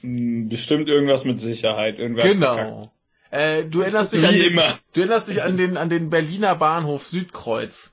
Hm, 0.00 0.48
bestimmt 0.48 0.88
irgendwas 0.88 1.24
mit 1.24 1.38
Sicherheit. 1.38 1.98
Irgendwas 1.98 2.24
genau. 2.24 2.90
Äh, 3.30 3.64
du 3.64 3.80
erinnerst 3.80 4.12
dich 4.12 4.22
Wie 4.22 4.26
an 4.26 4.34
den, 4.34 4.52
immer. 4.52 4.78
du 4.92 5.00
erinnerst 5.00 5.28
dich 5.28 5.42
an 5.42 5.56
den, 5.56 5.76
an 5.76 5.88
den 5.88 6.10
Berliner 6.10 6.54
Bahnhof 6.56 7.06
Südkreuz. 7.06 7.92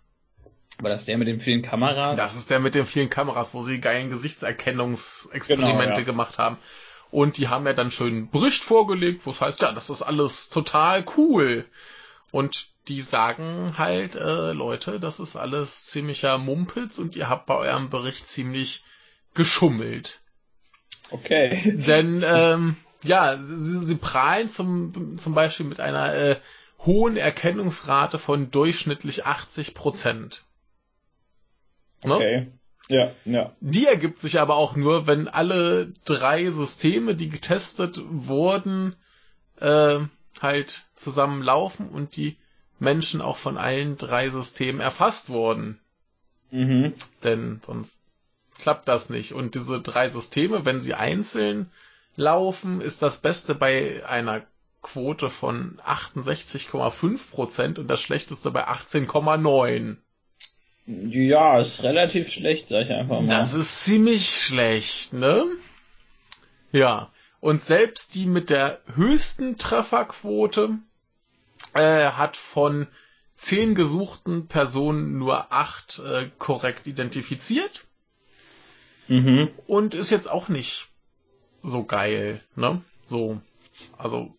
War 0.79 0.89
das 0.89 1.05
der 1.05 1.17
mit 1.17 1.27
den 1.27 1.39
vielen 1.39 1.61
Kameras? 1.61 2.17
Das 2.17 2.35
ist 2.35 2.49
der 2.49 2.59
mit 2.59 2.75
den 2.75 2.85
vielen 2.85 3.09
Kameras, 3.09 3.53
wo 3.53 3.61
sie 3.61 3.79
geilen 3.79 4.09
Gesichtserkennungsexperimente 4.09 5.85
genau, 5.85 5.97
ja. 5.97 6.03
gemacht 6.03 6.37
haben. 6.37 6.57
Und 7.09 7.37
die 7.37 7.47
haben 7.47 7.65
ja 7.65 7.73
dann 7.73 7.89
schön 7.89 8.13
einen 8.13 8.29
Bericht 8.29 8.63
vorgelegt, 8.63 9.25
wo 9.25 9.31
es 9.31 9.41
heißt, 9.41 9.61
ja, 9.61 9.71
das 9.71 9.89
ist 9.89 10.01
alles 10.01 10.49
total 10.49 11.05
cool. 11.17 11.65
Und 12.31 12.67
die 12.87 13.01
sagen 13.01 13.77
halt, 13.77 14.15
äh, 14.15 14.51
Leute, 14.51 14.99
das 14.99 15.19
ist 15.19 15.35
alles 15.35 15.85
ziemlicher 15.85 16.37
Mumpitz 16.37 16.99
und 16.99 17.15
ihr 17.15 17.29
habt 17.29 17.45
bei 17.45 17.55
eurem 17.55 17.89
Bericht 17.89 18.27
ziemlich 18.27 18.83
geschummelt. 19.33 20.21
Okay. 21.09 21.59
Denn, 21.65 22.23
ähm, 22.25 22.75
ja, 23.03 23.37
sie, 23.37 23.83
sie 23.83 23.95
prahlen 23.95 24.49
zum, 24.49 25.17
zum 25.17 25.33
Beispiel 25.33 25.65
mit 25.65 25.79
einer 25.79 26.13
äh, 26.13 26.35
hohen 26.79 27.17
Erkennungsrate 27.17 28.17
von 28.17 28.51
durchschnittlich 28.51 29.25
80 29.25 29.73
Prozent. 29.73 30.43
Ne? 32.03 32.15
Okay. 32.15 32.47
Ja, 32.89 33.11
ja. 33.25 33.53
Die 33.59 33.85
ergibt 33.85 34.19
sich 34.19 34.39
aber 34.39 34.55
auch 34.55 34.75
nur, 34.75 35.07
wenn 35.07 35.27
alle 35.27 35.91
drei 36.05 36.49
Systeme, 36.51 37.15
die 37.15 37.29
getestet 37.29 37.99
wurden, 38.09 38.95
äh, 39.59 39.99
halt 40.41 40.85
zusammenlaufen 40.95 41.89
und 41.89 42.15
die 42.15 42.37
Menschen 42.79 43.21
auch 43.21 43.37
von 43.37 43.57
allen 43.57 43.97
drei 43.97 44.29
Systemen 44.29 44.79
erfasst 44.79 45.29
wurden. 45.29 45.79
Mhm. 46.51 46.93
Denn 47.23 47.59
sonst 47.65 48.03
klappt 48.57 48.87
das 48.87 49.09
nicht. 49.09 49.33
Und 49.33 49.55
diese 49.55 49.81
drei 49.81 50.09
Systeme, 50.09 50.63
wenn 50.65 50.79
sie 50.79 50.93
einzeln 50.93 51.69
laufen, 52.17 52.81
ist 52.81 53.01
das 53.01 53.19
Beste 53.19 53.55
bei 53.55 54.05
einer 54.05 54.45
Quote 54.81 55.29
von 55.29 55.79
68,5 55.85 57.29
Prozent 57.31 57.79
und 57.79 57.87
das 57.87 58.01
Schlechteste 58.01 58.51
bei 58.51 58.67
18,9. 58.67 59.97
Ja, 60.85 61.59
ist 61.59 61.83
relativ 61.83 62.31
schlecht, 62.31 62.69
sag 62.69 62.85
ich 62.85 62.91
einfach 62.91 63.21
mal. 63.21 63.27
Das 63.27 63.53
ist 63.53 63.83
ziemlich 63.83 64.43
schlecht, 64.43 65.13
ne? 65.13 65.45
Ja. 66.71 67.11
Und 67.39 67.61
selbst 67.61 68.15
die 68.15 68.25
mit 68.25 68.49
der 68.49 68.79
höchsten 68.95 69.57
Trefferquote 69.57 70.79
äh, 71.73 72.11
hat 72.11 72.35
von 72.35 72.87
zehn 73.35 73.75
gesuchten 73.75 74.47
Personen 74.47 75.19
nur 75.19 75.51
acht 75.51 75.99
äh, 75.99 76.29
korrekt 76.39 76.87
identifiziert. 76.87 77.85
Mhm. 79.07 79.49
Und 79.67 79.93
ist 79.93 80.09
jetzt 80.09 80.29
auch 80.29 80.49
nicht 80.49 80.89
so 81.67 81.83
geil, 81.83 82.41
ne? 82.55 82.81
So. 83.07 83.39
Also, 83.97 84.33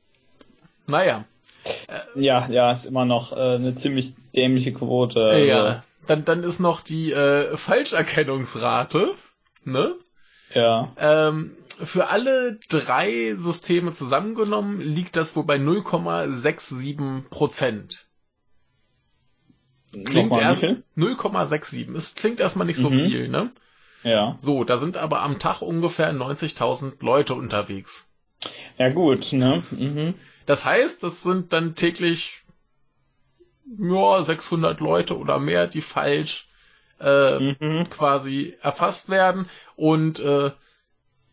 naja. 0.87 1.25
Äh, 1.65 2.21
ja, 2.21 2.49
ja, 2.49 2.73
ist 2.73 2.87
immer 2.87 3.05
noch 3.05 3.33
äh, 3.33 3.55
eine 3.55 3.75
ziemlich 3.75 4.15
dämliche 4.35 4.73
Quote. 4.73 5.23
Also. 5.23 5.47
Ja. 5.47 5.85
Dann, 6.07 6.25
dann 6.25 6.43
ist 6.43 6.59
noch 6.59 6.81
die 6.81 7.13
äh, 7.13 7.57
Falscherkennungsrate, 7.57 9.15
ne? 9.65 9.95
Ja. 10.55 10.93
Ähm, 10.97 11.55
für 11.67 12.09
alle 12.09 12.59
drei 12.69 13.35
Systeme 13.35 13.93
zusammengenommen 13.93 14.81
liegt 14.81 15.17
das 15.17 15.37
wohl 15.37 15.45
bei 15.45 15.57
0,67 15.57 17.29
Prozent. 17.29 18.07
Klingt 19.93 20.37
erst 20.37 20.63
0,67. 20.63 21.95
Es 21.95 22.15
klingt 22.15 22.41
erstmal 22.41 22.67
nicht 22.67 22.79
so 22.79 22.91
mhm. 22.91 22.95
viel, 22.95 23.29
ne? 23.29 23.51
Ja. 24.03 24.39
So, 24.41 24.65
da 24.65 24.77
sind 24.79 24.97
aber 24.97 25.23
am 25.23 25.39
Tag 25.39 25.63
ungefähr 25.63 26.13
90.000 26.13 27.05
Leute 27.05 27.35
unterwegs. 27.35 28.09
Ja 28.79 28.91
gut, 28.91 29.33
ne? 29.33 29.63
Mhm. 29.71 30.15
Das 30.47 30.65
heißt, 30.65 31.03
das 31.03 31.23
sind 31.23 31.53
dann 31.53 31.75
täglich 31.75 32.45
ja, 33.79 34.23
600 34.23 34.81
Leute 34.81 35.19
oder 35.19 35.39
mehr, 35.39 35.67
die 35.67 35.81
falsch 35.83 36.49
äh, 37.01 37.39
Mhm. 37.39 37.89
quasi 37.91 38.57
erfasst 38.61 39.09
werden 39.09 39.49
und 39.77 40.19
äh, 40.21 40.51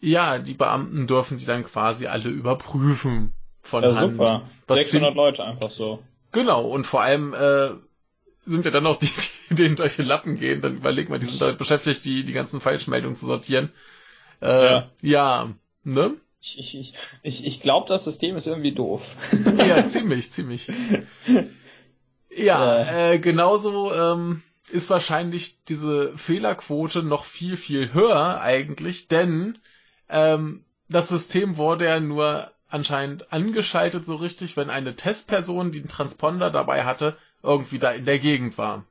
ja, 0.02 0.38
die 0.38 0.54
Beamten 0.54 1.08
dürfen 1.08 1.38
die 1.38 1.46
dann 1.46 1.64
quasi 1.64 2.08
alle 2.08 2.30
überprüfen 2.30 3.34
von 3.62 3.84
Ja, 3.84 3.96
Hand. 3.96 4.12
super. 4.12 4.50
Was 4.68 4.80
600 4.80 5.10
sind- 5.12 5.16
Leute 5.18 5.44
einfach 5.44 5.72
so. 5.72 6.04
Genau, 6.32 6.66
und 6.68 6.86
vor 6.86 7.02
allem 7.02 7.34
äh, 7.34 7.70
sind 8.46 8.66
ja 8.66 8.72
dann 8.72 8.84
noch 8.84 8.98
die, 8.98 9.10
die 9.50 9.56
denen 9.56 9.76
durch 9.76 9.98
den 9.98 10.06
Lappen 10.06 10.36
gehen, 10.36 10.62
dann 10.62 10.78
überleg 10.78 11.10
mal, 11.10 11.20
die 11.20 11.26
sind 11.26 11.42
damit 11.42 11.58
beschäftigt, 11.58 12.06
die, 12.06 12.24
die 12.24 12.34
ganzen 12.34 12.62
Falschmeldungen 12.62 13.16
zu 13.16 13.26
sortieren. 13.26 13.72
Äh, 14.42 14.66
Ja. 14.66 14.90
ja, 15.02 15.54
ne? 15.84 16.14
Ich, 16.42 16.60
ich, 16.60 16.94
ich, 17.24 17.46
ich, 17.46 17.62
glaube, 17.62 17.88
das 17.88 18.04
System 18.04 18.38
ist 18.38 18.46
irgendwie 18.46 18.74
doof. 18.74 19.16
Ja, 19.68 19.84
ziemlich, 19.88 20.32
ziemlich. 20.32 20.68
Ja, 22.30 23.12
äh, 23.12 23.20
genauso 23.20 23.92
ähm, 23.94 24.44
ist 24.70 24.90
wahrscheinlich 24.90 25.64
diese 25.64 26.16
Fehlerquote 26.18 27.02
noch 27.02 27.26
viel, 27.26 27.58
viel 27.58 27.94
höher 27.94 28.42
eigentlich, 28.42 29.08
denn 29.08 29.58
ähm, 30.10 30.64
das 30.88 31.10
System 31.10 31.58
wurde 31.58 31.86
ja 31.86 32.00
nur 32.00 32.52
anscheinend 32.68 33.32
angeschaltet 33.32 34.06
so 34.06 34.16
richtig, 34.16 34.58
wenn 34.58 34.70
eine 34.70 34.96
Testperson, 34.96 35.72
die 35.72 35.80
einen 35.80 35.88
Transponder 35.88 36.52
dabei 36.52 36.84
hatte, 36.84 37.18
irgendwie 37.46 37.80
da 37.80 37.92
in 37.92 38.06
der 38.06 38.20
Gegend 38.20 38.58
war. 38.58 38.86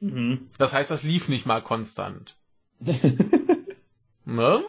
Mhm. 0.00 0.48
Das 0.58 0.72
heißt, 0.72 0.90
das 0.90 1.02
lief 1.02 1.28
nicht 1.28 1.46
mal 1.46 1.62
konstant. 1.62 2.36
Ne? 4.26 4.64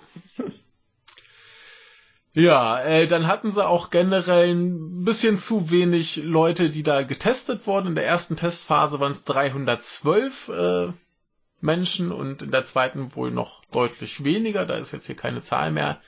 Ja, 2.33 2.79
äh, 2.81 3.07
dann 3.07 3.25
hatten 3.25 3.51
sie 3.51 3.65
auch 3.65 3.89
generell 3.89 4.53
ein 4.53 5.03
bisschen 5.03 5.39
zu 5.39 5.71
wenig 5.71 6.17
Leute, 6.17 6.69
die 6.69 6.83
da 6.83 7.01
getestet 7.01 7.65
wurden. 7.65 7.87
In 7.87 7.95
der 7.95 8.05
ersten 8.05 8.35
Testphase 8.35 8.99
waren 8.99 9.11
es 9.11 9.23
312 9.23 10.49
äh, 10.49 10.87
Menschen 11.59 12.11
und 12.11 12.43
in 12.43 12.51
der 12.51 12.63
zweiten 12.63 13.15
wohl 13.15 13.31
noch 13.31 13.65
deutlich 13.71 14.23
weniger. 14.23 14.67
Da 14.67 14.75
ist 14.75 14.91
jetzt 14.91 15.07
hier 15.07 15.15
keine 15.15 15.41
Zahl 15.41 15.71
mehr 15.71 15.99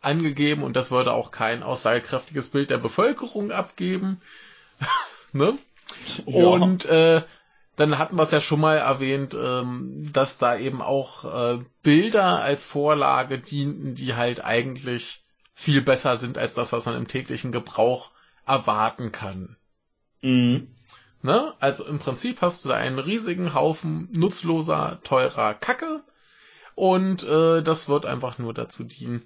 angegeben 0.00 0.62
und 0.62 0.74
das 0.74 0.90
würde 0.90 1.12
auch 1.12 1.30
kein 1.30 1.62
aussagekräftiges 1.62 2.48
Bild 2.48 2.70
der 2.70 2.78
Bevölkerung 2.78 3.50
abgeben. 3.50 4.22
ne? 5.32 5.58
Ja. 6.26 6.46
Und 6.46 6.84
äh, 6.86 7.22
dann 7.76 7.98
hatten 7.98 8.16
wir 8.16 8.22
es 8.22 8.30
ja 8.30 8.40
schon 8.40 8.60
mal 8.60 8.76
erwähnt, 8.76 9.34
ähm, 9.34 10.10
dass 10.12 10.38
da 10.38 10.56
eben 10.56 10.80
auch 10.80 11.24
äh, 11.24 11.64
Bilder 11.82 12.40
als 12.40 12.64
Vorlage 12.64 13.38
dienten, 13.38 13.94
die 13.94 14.14
halt 14.14 14.44
eigentlich 14.44 15.24
viel 15.54 15.82
besser 15.82 16.16
sind 16.16 16.38
als 16.38 16.54
das, 16.54 16.72
was 16.72 16.86
man 16.86 16.96
im 16.96 17.08
täglichen 17.08 17.52
Gebrauch 17.52 18.10
erwarten 18.46 19.12
kann. 19.12 19.56
Mhm. 20.22 20.68
Ne? 21.22 21.54
Also 21.58 21.86
im 21.86 21.98
Prinzip 21.98 22.42
hast 22.42 22.64
du 22.64 22.68
da 22.68 22.76
einen 22.76 22.98
riesigen 22.98 23.54
Haufen 23.54 24.08
nutzloser, 24.12 25.00
teurer 25.04 25.54
Kacke 25.54 26.02
und 26.74 27.22
äh, 27.24 27.62
das 27.62 27.88
wird 27.88 28.06
einfach 28.06 28.38
nur 28.38 28.52
dazu 28.52 28.84
dienen, 28.84 29.22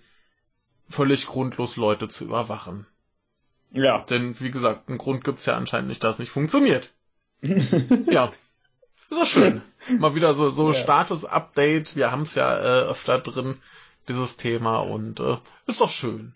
völlig 0.88 1.26
grundlos 1.26 1.76
Leute 1.76 2.08
zu 2.08 2.24
überwachen. 2.24 2.86
Ja. 3.70 4.04
Denn 4.08 4.38
wie 4.40 4.50
gesagt, 4.50 4.88
einen 4.88 4.98
Grund 4.98 5.24
gibt's 5.24 5.46
ja 5.46 5.56
anscheinend 5.56 5.88
nicht, 5.88 6.02
dass 6.02 6.14
es 6.14 6.18
nicht 6.18 6.30
funktioniert. 6.30 6.92
Ja. 8.10 8.32
Ist 9.10 9.20
doch 9.20 9.26
schön. 9.26 9.62
Mal 9.98 10.14
wieder 10.14 10.34
so, 10.34 10.50
so 10.50 10.68
Ja. 10.68 10.74
Status-Update. 10.74 11.96
Wir 11.96 12.10
haben's 12.10 12.34
ja 12.34 12.58
äh, 12.58 12.88
öfter 12.88 13.18
drin, 13.18 13.56
dieses 14.08 14.36
Thema, 14.36 14.80
und 14.80 15.20
äh, 15.20 15.38
ist 15.66 15.80
doch 15.80 15.88
schön. 15.88 16.34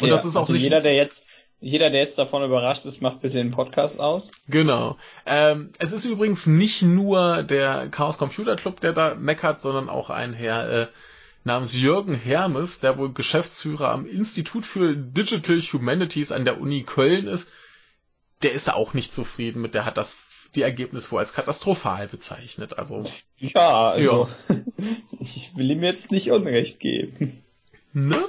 Und 0.00 0.08
ja. 0.08 0.14
das 0.14 0.24
ist 0.24 0.36
auch 0.36 0.42
also 0.42 0.54
nicht. 0.54 0.62
Jeder, 0.62 0.80
der 0.80 0.94
jetzt, 0.94 1.26
jeder, 1.60 1.90
der 1.90 2.00
jetzt 2.00 2.18
davon 2.18 2.42
überrascht 2.42 2.86
ist, 2.86 3.02
macht 3.02 3.20
bitte 3.20 3.36
den 3.36 3.50
Podcast 3.50 4.00
aus. 4.00 4.30
Genau. 4.48 4.96
Ähm, 5.26 5.72
es 5.78 5.92
ist 5.92 6.04
übrigens 6.06 6.46
nicht 6.46 6.82
nur 6.82 7.42
der 7.42 7.88
Chaos 7.90 8.16
Computer 8.16 8.56
Club, 8.56 8.80
der 8.80 8.92
da 8.92 9.14
meckert, 9.14 9.60
sondern 9.60 9.90
auch 9.90 10.08
ein 10.08 10.32
Herr 10.32 10.70
äh, 10.70 10.86
namens 11.44 11.74
Jürgen 11.76 12.14
Hermes, 12.14 12.80
der 12.80 12.98
wohl 12.98 13.12
Geschäftsführer 13.12 13.90
am 13.90 14.06
Institut 14.06 14.64
für 14.66 14.96
Digital 14.96 15.60
Humanities 15.60 16.32
an 16.32 16.44
der 16.44 16.60
Uni 16.60 16.82
Köln 16.82 17.26
ist. 17.28 17.48
Der 18.42 18.52
ist 18.52 18.68
da 18.68 18.72
auch 18.72 18.94
nicht 18.94 19.12
zufrieden 19.12 19.60
mit, 19.62 19.74
der 19.74 19.84
hat 19.84 19.96
das 19.96 20.18
die 20.54 20.62
Ergebnisse 20.62 21.10
wohl 21.10 21.18
als 21.20 21.32
katastrophal 21.32 22.08
bezeichnet. 22.08 22.78
Also, 22.78 23.04
Ja, 23.38 23.90
also, 23.90 24.28
ich 25.20 25.56
will 25.56 25.70
ihm 25.70 25.82
jetzt 25.82 26.10
nicht 26.10 26.30
Unrecht 26.30 26.80
geben. 26.80 27.42
ne? 27.92 28.24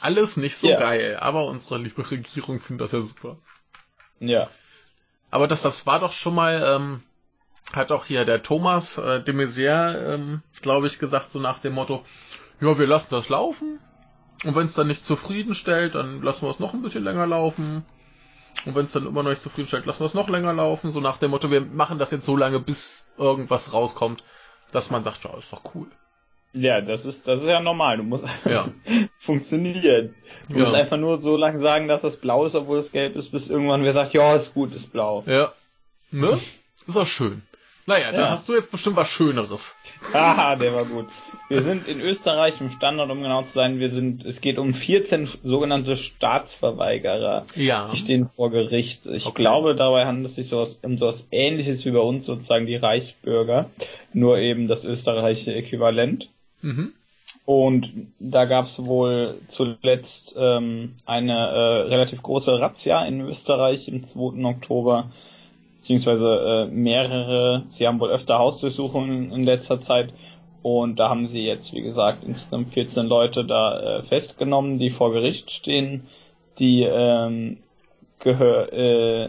Alles 0.00 0.36
nicht 0.36 0.56
so 0.56 0.68
Ja. 0.68 0.78
geil, 0.78 1.16
aber 1.20 1.46
unsere 1.46 1.78
liebe 1.78 2.08
Regierung 2.10 2.60
findet 2.60 2.84
das 2.84 2.92
ja 2.92 3.00
super. 3.00 3.38
Ja. 4.20 4.48
Aber 5.30 5.46
das, 5.48 5.62
das 5.62 5.86
war 5.86 5.98
doch 6.00 6.12
schon 6.12 6.34
mal, 6.34 6.62
ähm, 6.76 7.02
hat 7.72 7.92
auch 7.92 8.04
hier 8.06 8.24
der 8.24 8.42
Thomas 8.42 8.96
äh, 8.98 9.22
de 9.22 9.34
Maizière, 9.34 10.14
ähm, 10.14 10.42
glaube 10.62 10.86
ich, 10.86 10.98
gesagt, 10.98 11.30
so 11.30 11.38
nach 11.40 11.58
dem 11.58 11.74
Motto, 11.74 12.04
ja, 12.60 12.78
wir 12.78 12.86
lassen 12.86 13.08
das 13.10 13.28
laufen. 13.28 13.78
Und 14.44 14.54
wenn 14.54 14.66
es 14.66 14.74
dann 14.74 14.86
nicht 14.86 15.04
zufriedenstellt, 15.04 15.94
dann 15.96 16.22
lassen 16.22 16.42
wir 16.46 16.50
es 16.50 16.60
noch 16.60 16.72
ein 16.74 16.82
bisschen 16.82 17.04
länger 17.04 17.26
laufen. 17.26 17.84
Und 18.64 18.74
wenn 18.74 18.84
es 18.84 18.92
dann 18.92 19.06
immer 19.06 19.22
noch 19.22 19.30
nicht 19.30 19.42
zufriedenstellt, 19.42 19.86
lassen 19.86 20.00
wir 20.00 20.06
es 20.06 20.14
noch 20.14 20.28
länger 20.28 20.52
laufen. 20.52 20.90
So 20.90 21.00
nach 21.00 21.16
dem 21.18 21.30
Motto, 21.32 21.50
wir 21.50 21.60
machen 21.60 21.98
das 21.98 22.10
jetzt 22.12 22.24
so 22.24 22.36
lange, 22.36 22.60
bis 22.60 23.08
irgendwas 23.18 23.72
rauskommt, 23.72 24.22
dass 24.72 24.90
man 24.90 25.02
sagt, 25.02 25.24
ja, 25.24 25.36
ist 25.36 25.52
doch 25.52 25.62
cool. 25.74 25.86
Ja, 26.52 26.80
das 26.80 27.04
ist, 27.04 27.28
das 27.28 27.42
ist 27.42 27.48
ja 27.48 27.60
normal. 27.60 27.98
Du 27.98 28.04
musst, 28.04 28.24
Ja. 28.44 28.68
es 29.10 29.22
funktioniert. 29.22 30.14
Du 30.48 30.54
Ja. 30.54 30.60
musst 30.60 30.74
einfach 30.74 30.96
nur 30.96 31.20
so 31.20 31.36
lange 31.36 31.58
sagen, 31.58 31.88
dass 31.88 32.02
das 32.02 32.16
blau 32.16 32.44
ist, 32.46 32.54
obwohl 32.54 32.78
es 32.78 32.90
gelb 32.92 33.16
ist, 33.16 33.30
bis 33.32 33.48
irgendwann 33.48 33.84
wer 33.84 33.92
sagt, 33.92 34.14
ja, 34.14 34.34
ist 34.34 34.54
gut, 34.54 34.72
ist 34.74 34.92
blau. 34.92 35.24
Ja. 35.26 35.52
Ne? 36.10 36.40
Ist 36.86 36.96
doch 36.96 37.06
schön. 37.06 37.42
Naja, 37.86 38.12
dann 38.12 38.20
Ja. 38.22 38.30
hast 38.30 38.48
du 38.48 38.54
jetzt 38.54 38.70
bestimmt 38.70 38.96
was 38.96 39.08
Schöneres. 39.08 39.74
Haha, 40.12 40.56
der 40.56 40.74
war 40.74 40.84
gut. 40.84 41.06
Wir 41.48 41.62
sind 41.62 41.88
in 41.88 42.00
Österreich 42.00 42.60
im 42.60 42.70
Standard, 42.70 43.10
um 43.10 43.22
genau 43.22 43.42
zu 43.42 43.52
sein, 43.52 43.80
wir 43.80 43.88
sind, 43.90 44.24
es 44.24 44.40
geht 44.40 44.58
um 44.58 44.74
14 44.74 45.28
sogenannte 45.44 45.96
Staatsverweigerer. 45.96 47.46
Ja. 47.54 47.88
Die 47.92 47.96
stehen 47.96 48.26
vor 48.26 48.50
Gericht. 48.50 49.06
Ich 49.06 49.26
Okay. 49.26 49.42
glaube, 49.42 49.74
dabei 49.74 50.06
handelt 50.06 50.26
es 50.26 50.34
sich 50.34 50.48
so 50.48 50.58
was, 50.58 50.74
um 50.82 50.98
so 50.98 51.06
was 51.06 51.28
ähnliches 51.30 51.84
wie 51.84 51.90
bei 51.90 52.00
uns 52.00 52.24
sozusagen 52.26 52.66
die 52.66 52.76
Reichsbürger. 52.76 53.70
Nur 54.12 54.38
eben 54.38 54.68
das 54.68 54.84
österreichische 54.84 55.54
Äquivalent. 55.54 56.28
Mhm. 56.62 56.92
Und 57.44 57.90
da 58.18 58.44
gab 58.44 58.66
es 58.66 58.84
wohl 58.84 59.38
zuletzt 59.48 60.36
ähm, 60.38 60.94
eine 61.06 61.32
äh, 61.34 61.80
relativ 61.88 62.22
große 62.22 62.60
Razzia 62.60 63.04
in 63.06 63.22
Österreich 63.22 63.88
im 63.88 64.04
2. 64.04 64.44
Oktober, 64.44 65.10
beziehungsweise 65.78 66.66
äh, 66.68 66.74
mehrere. 66.74 67.64
Sie 67.68 67.86
haben 67.86 68.00
wohl 68.00 68.10
öfter 68.10 68.38
Hausdurchsuchungen 68.38 69.32
in 69.32 69.44
letzter 69.44 69.78
Zeit. 69.78 70.12
Und 70.62 70.98
da 70.98 71.08
haben 71.08 71.24
sie 71.24 71.46
jetzt, 71.46 71.72
wie 71.72 71.82
gesagt, 71.82 72.24
insgesamt 72.24 72.70
14 72.70 73.06
Leute 73.06 73.44
da 73.44 73.98
äh, 73.98 74.02
festgenommen, 74.02 74.78
die 74.78 74.90
vor 74.90 75.12
Gericht 75.12 75.50
stehen, 75.50 76.08
die 76.58 76.82
ähm, 76.82 77.58
gehör, 78.18 78.72
äh, 78.72 79.28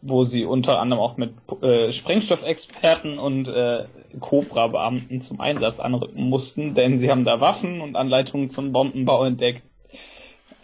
wo 0.00 0.22
sie 0.22 0.44
unter 0.44 0.80
anderem 0.80 1.02
auch 1.02 1.16
mit 1.16 1.32
äh, 1.62 1.92
Sprengstoffexperten 1.92 3.18
und 3.18 3.48
äh, 3.48 3.86
Cobra-Beamten 4.20 5.20
zum 5.20 5.40
Einsatz 5.40 5.80
anrücken 5.80 6.28
mussten, 6.28 6.74
denn 6.74 6.98
sie 6.98 7.10
haben 7.10 7.24
da 7.24 7.40
Waffen 7.40 7.80
und 7.80 7.96
Anleitungen 7.96 8.48
zum 8.48 8.72
Bombenbau 8.72 9.24
entdeckt. 9.24 9.62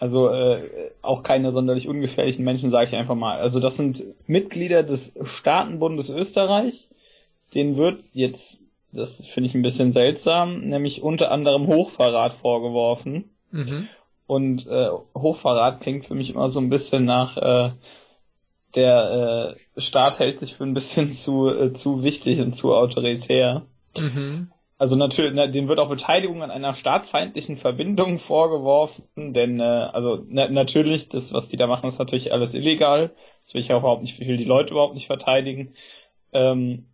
Also 0.01 0.29
äh, 0.29 0.89
auch 1.03 1.21
keine 1.21 1.51
sonderlich 1.51 1.87
ungefährlichen 1.87 2.43
Menschen, 2.43 2.71
sage 2.71 2.87
ich 2.87 2.95
einfach 2.95 3.13
mal. 3.13 3.37
Also 3.37 3.59
das 3.59 3.77
sind 3.77 4.03
Mitglieder 4.25 4.81
des 4.81 5.13
Staatenbundes 5.23 6.09
Österreich. 6.09 6.89
Denen 7.53 7.75
wird 7.75 8.03
jetzt, 8.11 8.61
das 8.91 9.27
finde 9.27 9.49
ich 9.49 9.53
ein 9.53 9.61
bisschen 9.61 9.91
seltsam, 9.91 10.61
nämlich 10.61 11.03
unter 11.03 11.29
anderem 11.29 11.67
Hochverrat 11.67 12.33
vorgeworfen. 12.33 13.29
Mhm. 13.51 13.89
Und 14.25 14.65
äh, 14.65 14.89
Hochverrat 15.15 15.81
klingt 15.81 16.07
für 16.07 16.15
mich 16.15 16.31
immer 16.31 16.49
so 16.49 16.59
ein 16.59 16.71
bisschen 16.71 17.05
nach 17.05 17.37
äh, 17.37 17.69
der 18.73 19.55
äh, 19.77 19.79
Staat 19.79 20.17
hält 20.17 20.39
sich 20.39 20.55
für 20.55 20.63
ein 20.63 20.73
bisschen 20.73 21.11
zu 21.13 21.47
äh, 21.47 21.73
zu 21.73 22.01
wichtig 22.01 22.41
und 22.41 22.55
zu 22.55 22.73
autoritär. 22.73 23.67
Mhm. 23.95 24.49
Also 24.81 24.95
natürlich, 24.95 25.33
na, 25.35 25.45
denen 25.45 25.67
wird 25.67 25.77
auch 25.77 25.89
Beteiligung 25.89 26.41
an 26.41 26.49
einer 26.49 26.73
staatsfeindlichen 26.73 27.55
Verbindung 27.55 28.17
vorgeworfen, 28.17 29.05
denn 29.15 29.59
äh, 29.59 29.63
also 29.63 30.25
na, 30.27 30.49
natürlich, 30.49 31.07
das 31.07 31.33
was 31.33 31.49
die 31.49 31.57
da 31.57 31.67
machen, 31.67 31.87
ist 31.87 31.99
natürlich 31.99 32.33
alles 32.33 32.55
illegal. 32.55 33.11
Das 33.43 33.53
will 33.53 33.61
ich 33.61 33.71
auch 33.71 33.81
überhaupt 33.81 34.01
nicht, 34.01 34.19
ich 34.19 34.27
will 34.27 34.37
die 34.37 34.43
Leute 34.43 34.71
überhaupt 34.71 34.95
nicht 34.95 35.05
verteidigen. 35.05 35.75
Ähm, 36.33 36.87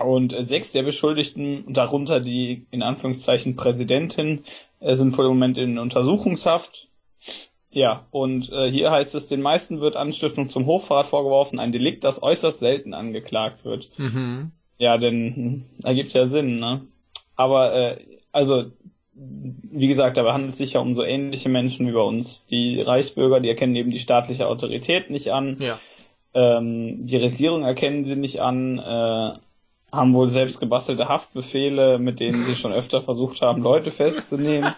und 0.00 0.32
äh, 0.32 0.42
sechs 0.42 0.72
der 0.72 0.82
Beschuldigten, 0.82 1.72
darunter 1.72 2.18
die 2.18 2.66
in 2.72 2.82
Anführungszeichen 2.82 3.54
Präsidentin, 3.54 4.42
äh, 4.80 4.96
sind 4.96 5.16
wohl 5.16 5.26
im 5.26 5.34
Moment 5.34 5.58
in 5.58 5.78
Untersuchungshaft. 5.78 6.88
Ja, 7.70 8.08
und 8.10 8.50
äh, 8.50 8.68
hier 8.68 8.90
heißt 8.90 9.14
es, 9.14 9.28
den 9.28 9.42
meisten 9.42 9.80
wird 9.80 9.94
Anstiftung 9.94 10.48
zum 10.48 10.66
Hochverrat 10.66 11.06
vorgeworfen, 11.06 11.60
ein 11.60 11.70
Delikt, 11.70 12.02
das 12.02 12.20
äußerst 12.20 12.58
selten 12.58 12.94
angeklagt 12.94 13.64
wird. 13.64 13.90
Mhm. 13.96 14.50
Ja, 14.76 14.98
denn 14.98 15.36
hm, 15.36 15.64
ergibt 15.84 16.12
ja 16.12 16.26
Sinn, 16.26 16.58
ne? 16.58 16.80
Aber 17.36 17.74
äh, 17.74 17.98
also 18.32 18.64
wie 19.18 19.86
gesagt, 19.88 20.16
dabei 20.16 20.32
handelt 20.32 20.52
es 20.52 20.58
sich 20.58 20.74
ja 20.74 20.80
um 20.80 20.94
so 20.94 21.02
ähnliche 21.02 21.48
Menschen 21.48 21.86
wie 21.86 21.92
bei 21.92 22.00
uns. 22.00 22.46
Die 22.46 22.80
Reichsbürger, 22.80 23.40
die 23.40 23.48
erkennen 23.48 23.74
eben 23.74 23.90
die 23.90 23.98
staatliche 23.98 24.46
Autorität 24.46 25.10
nicht 25.10 25.32
an. 25.32 25.56
Ja. 25.58 25.78
Ähm, 26.34 27.06
die 27.06 27.16
Regierung 27.16 27.62
erkennen 27.64 28.04
sie 28.04 28.16
nicht 28.16 28.42
an, 28.42 28.78
äh, 28.78 29.32
haben 29.92 30.12
wohl 30.12 30.28
selbst 30.28 30.60
gebastelte 30.60 31.08
Haftbefehle, 31.08 31.98
mit 31.98 32.20
denen 32.20 32.44
sie 32.44 32.56
schon 32.56 32.74
öfter 32.74 33.00
versucht 33.00 33.40
haben, 33.40 33.62
Leute 33.62 33.90
festzunehmen. 33.90 34.74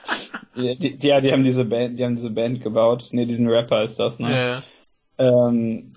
die, 0.57 0.79
die, 0.79 0.97
die, 0.97 1.21
die 1.21 1.33
haben 1.33 1.45
diese 1.45 1.65
Band, 1.65 1.99
die 1.99 2.05
haben 2.05 2.15
diese 2.15 2.31
Band 2.31 2.63
gebaut. 2.63 3.09
Ne, 3.11 3.27
diesen 3.27 3.49
Rapper 3.49 3.83
ist 3.83 3.99
das, 3.99 4.21
ne? 4.21 4.63
Ja. 5.19 5.49
Ähm, 5.49 5.95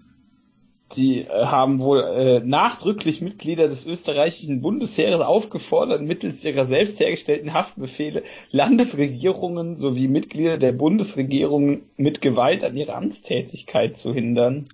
die 0.96 1.22
äh, 1.22 1.46
haben 1.46 1.80
wohl 1.80 2.02
äh, 2.02 2.40
nachdrücklich 2.40 3.22
Mitglieder 3.22 3.68
des 3.68 3.86
österreichischen 3.86 4.62
Bundesheeres 4.62 5.22
aufgefordert, 5.22 6.02
mittels 6.02 6.44
ihrer 6.44 6.66
selbst 6.66 7.00
hergestellten 7.00 7.54
Haftbefehle 7.54 8.24
Landesregierungen 8.52 9.78
sowie 9.78 10.08
Mitglieder 10.08 10.58
der 10.58 10.72
Bundesregierung 10.72 11.82
mit 11.98 12.22
Gewalt 12.22 12.64
an 12.64 12.78
ihrer 12.78 12.96
Amtstätigkeit 12.96 13.98
zu 13.98 14.14
hindern. 14.14 14.66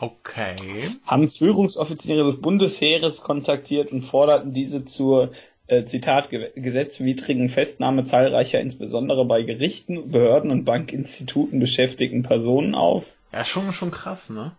Okay. 0.00 0.54
Haben 1.04 1.28
Führungsoffiziere 1.28 2.24
des 2.24 2.40
Bundesheeres 2.40 3.22
kontaktiert 3.22 3.92
und 3.92 4.02
forderten 4.02 4.52
diese 4.52 4.84
zur 4.84 5.32
äh, 5.66 5.84
Zitat 5.84 6.30
gesetzwidrigen 6.30 7.48
Festnahme 7.48 8.04
zahlreicher 8.04 8.60
insbesondere 8.60 9.24
bei 9.24 9.42
Gerichten, 9.42 10.10
Behörden 10.10 10.50
und 10.50 10.64
Bankinstituten 10.64 11.58
beschäftigten 11.58 12.22
Personen 12.22 12.74
auf. 12.74 13.06
Ja, 13.32 13.44
schon 13.44 13.72
schon 13.72 13.90
krass, 13.90 14.30
ne? 14.30 14.52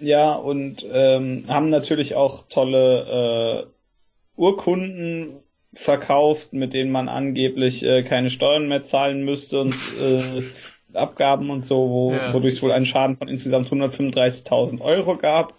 Ja, 0.00 0.32
und 0.34 0.84
ähm, 0.90 1.44
haben 1.48 1.70
natürlich 1.70 2.14
auch 2.14 2.44
tolle 2.48 3.66
äh, 3.66 4.40
Urkunden 4.40 5.32
verkauft, 5.72 6.52
mit 6.52 6.72
denen 6.72 6.90
man 6.90 7.08
angeblich 7.08 7.82
äh, 7.82 8.02
keine 8.02 8.30
Steuern 8.30 8.68
mehr 8.68 8.84
zahlen 8.84 9.24
müsste 9.24 9.60
und 9.60 9.74
äh, 10.00 10.42
Abgaben 10.96 11.50
und 11.50 11.64
so, 11.64 11.76
wo, 11.90 12.12
Ja. 12.12 12.32
wodurch 12.32 12.54
es 12.54 12.62
wohl 12.62 12.72
einen 12.72 12.86
Schaden 12.86 13.16
von 13.16 13.28
insgesamt 13.28 13.68
135.000 13.70 14.80
Euro 14.80 15.16
gab. 15.16 15.54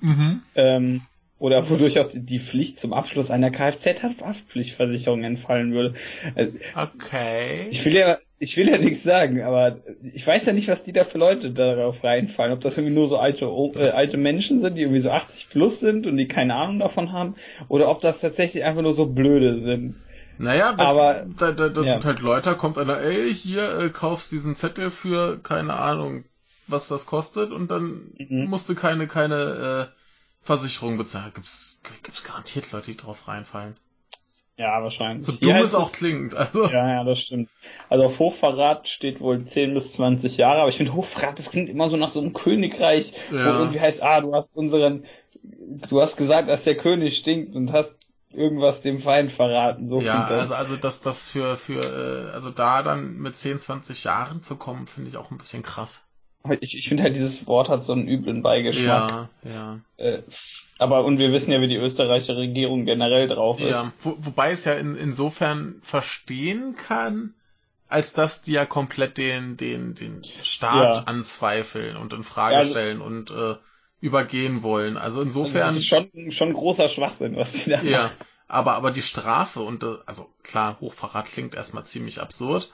Mhm. 0.00 0.42
Ähm, 0.54 1.02
oder 1.40 1.68
wodurch 1.70 1.98
auch 2.00 2.08
die, 2.12 2.38
Pflicht 2.40 2.80
zum 2.80 2.92
Abschluss 2.92 3.30
einer 3.30 3.50
Kfz-Haftpflichtversicherung 3.50 5.22
entfallen 5.22 5.72
würde. 5.72 5.94
Also, 6.34 6.52
Okay. 6.74 7.68
ich 7.70 7.84
will 7.84 7.94
ja, 7.94 8.18
ich 8.40 8.56
will 8.56 8.68
ja 8.68 8.78
nichts 8.78 9.02
sagen, 9.02 9.42
aber 9.42 9.78
ich 10.02 10.26
weiß 10.26 10.46
ja 10.46 10.52
nicht, 10.52 10.68
was 10.68 10.82
die 10.84 10.92
da 10.92 11.04
für 11.04 11.18
Leute 11.18 11.50
darauf 11.50 12.04
reinfallen. 12.04 12.52
Ob 12.52 12.60
das 12.60 12.76
irgendwie 12.78 12.94
nur 12.94 13.08
so 13.08 13.18
alte, 13.18 13.46
äh, 13.46 13.90
alte 13.90 14.16
Menschen 14.16 14.60
sind, 14.60 14.76
die 14.76 14.82
irgendwie 14.82 15.00
so 15.00 15.10
80 15.10 15.50
plus 15.50 15.80
sind 15.80 16.06
und 16.06 16.16
die 16.16 16.28
keine 16.28 16.54
Ahnung 16.54 16.78
davon 16.78 17.12
haben, 17.12 17.34
oder 17.68 17.88
ob 17.90 18.00
das 18.00 18.20
tatsächlich 18.20 18.64
einfach 18.64 18.82
nur 18.82 18.94
so 18.94 19.06
blöde 19.06 19.60
sind. 19.60 19.96
Naja, 20.38 20.74
Aber- 20.76 21.26
da, 21.36 21.50
da, 21.50 21.68
das 21.68 21.86
ja. 21.86 21.92
sind 21.94 22.04
halt 22.04 22.20
Leute, 22.20 22.54
kommt 22.54 22.78
einer, 22.78 23.00
ey, 23.00 23.34
hier, 23.34 23.76
äh, 23.76 23.88
kaufst 23.90 24.30
diesen 24.30 24.54
Zettel 24.54 24.90
für, 24.90 25.38
keine 25.42 25.74
Ahnung, 25.74 26.24
was 26.68 26.86
das 26.86 27.06
kostet 27.06 27.50
und 27.50 27.70
dann 27.72 28.12
Mhm. 28.18 28.44
musst 28.48 28.68
du 28.68 28.76
keine, 28.76 29.08
keine 29.08 29.88
äh, 29.90 29.94
Versicherung 30.40 30.96
bezahlen. 30.96 31.32
Gibt's, 31.34 31.80
gibt's 32.04 32.22
garantiert 32.22 32.70
Leute, 32.70 32.92
die 32.92 32.96
drauf 32.96 33.26
reinfallen. 33.26 33.76
Ja, 34.58 34.82
wahrscheinlich. 34.82 35.24
So 35.24 35.32
dumm 35.32 35.56
es 35.56 35.74
auch 35.74 35.92
klingt. 35.92 36.34
Also, 36.34 36.64
Ja, 36.66 36.88
ja, 36.88 37.04
das 37.04 37.20
stimmt. 37.20 37.48
Also 37.88 38.04
auf 38.04 38.18
Hochverrat 38.18 38.88
steht 38.88 39.20
wohl 39.20 39.44
10 39.44 39.72
bis 39.72 39.92
20 39.92 40.36
Jahre, 40.36 40.60
aber 40.60 40.68
ich 40.68 40.76
finde 40.76 40.94
Hochverrat, 40.94 41.38
das 41.38 41.50
klingt 41.50 41.70
immer 41.70 41.88
so 41.88 41.96
nach 41.96 42.08
so 42.08 42.20
einem 42.20 42.32
Königreich, 42.32 43.12
wo 43.30 43.36
Ja. 43.36 43.58
irgendwie 43.60 43.80
heißt, 43.80 44.02
ah, 44.02 44.20
du 44.20 44.34
hast 44.34 44.56
unseren, 44.56 45.04
du 45.42 46.00
hast 46.00 46.16
gesagt, 46.16 46.48
dass 46.48 46.64
der 46.64 46.76
König 46.76 47.16
stinkt 47.16 47.54
und 47.54 47.72
hast 47.72 47.96
irgendwas 48.32 48.82
dem 48.82 48.98
Feind 48.98 49.32
verraten. 49.32 49.88
So 49.88 50.00
ja, 50.02 50.10
klingt 50.10 50.30
das. 50.30 50.38
also, 50.40 50.54
also 50.54 50.76
das, 50.76 51.00
das 51.02 51.26
für, 51.28 51.56
für, 51.56 51.80
äh, 51.80 52.30
also 52.32 52.50
da 52.50 52.82
dann 52.82 53.16
mit 53.18 53.36
10, 53.36 53.58
20 53.58 54.04
Jahren 54.04 54.42
zu 54.42 54.56
kommen, 54.56 54.86
finde 54.86 55.08
ich 55.10 55.16
auch 55.16 55.30
ein 55.30 55.38
bisschen 55.38 55.62
krass. 55.62 56.04
Aber 56.42 56.62
ich, 56.62 56.78
ich 56.78 56.88
finde 56.88 57.02
halt, 57.02 57.16
dieses 57.16 57.46
Wort 57.46 57.68
hat 57.68 57.82
so 57.82 57.92
einen 57.92 58.06
üblen 58.08 58.42
Beigeschmack. 58.42 59.28
Ja, 59.44 59.50
ja. 59.50 59.78
Äh, 59.96 60.22
aber, 60.78 61.04
und 61.04 61.18
wir 61.18 61.32
wissen 61.32 61.50
ja, 61.52 61.60
wie 61.60 61.68
die 61.68 61.76
österreichische 61.76 62.36
Regierung 62.36 62.84
generell 62.84 63.26
drauf 63.28 63.60
ist. 63.60 63.70
Ja, 63.70 63.92
wo, 64.02 64.16
wobei 64.18 64.52
es 64.52 64.64
ja 64.64 64.74
in, 64.74 64.94
insofern 64.96 65.80
verstehen 65.82 66.76
kann, 66.76 67.34
als 67.88 68.12
dass 68.12 68.42
die 68.42 68.52
ja 68.52 68.66
komplett 68.66 69.18
den, 69.18 69.56
den, 69.56 69.94
den 69.94 70.22
Staat 70.42 70.96
Ja. 70.96 71.02
anzweifeln 71.04 71.96
und 71.96 72.12
in 72.12 72.22
Frage 72.22 72.54
Ja, 72.54 72.58
also- 72.60 72.70
stellen 72.72 73.00
und 73.00 73.30
äh, 73.30 73.56
übergehen 74.00 74.62
wollen. 74.62 74.96
Also 74.96 75.20
Also 75.20 75.22
insofern, 75.42 75.60
das 75.74 75.76
ist 75.76 75.86
schon, 75.86 76.30
schon 76.30 76.52
großer 76.52 76.88
Schwachsinn, 76.88 77.34
was 77.36 77.52
die 77.52 77.70
da 77.70 77.82
ja, 77.82 78.02
machen. 78.04 78.16
aber, 78.46 78.72
aber 78.74 78.90
die 78.92 79.02
Strafe 79.02 79.60
und, 79.60 79.82
äh, 79.82 79.96
also 80.06 80.32
klar, 80.44 80.78
Hochverrat 80.80 81.26
klingt 81.26 81.54
erstmal 81.56 81.84
ziemlich 81.84 82.20
absurd. 82.20 82.70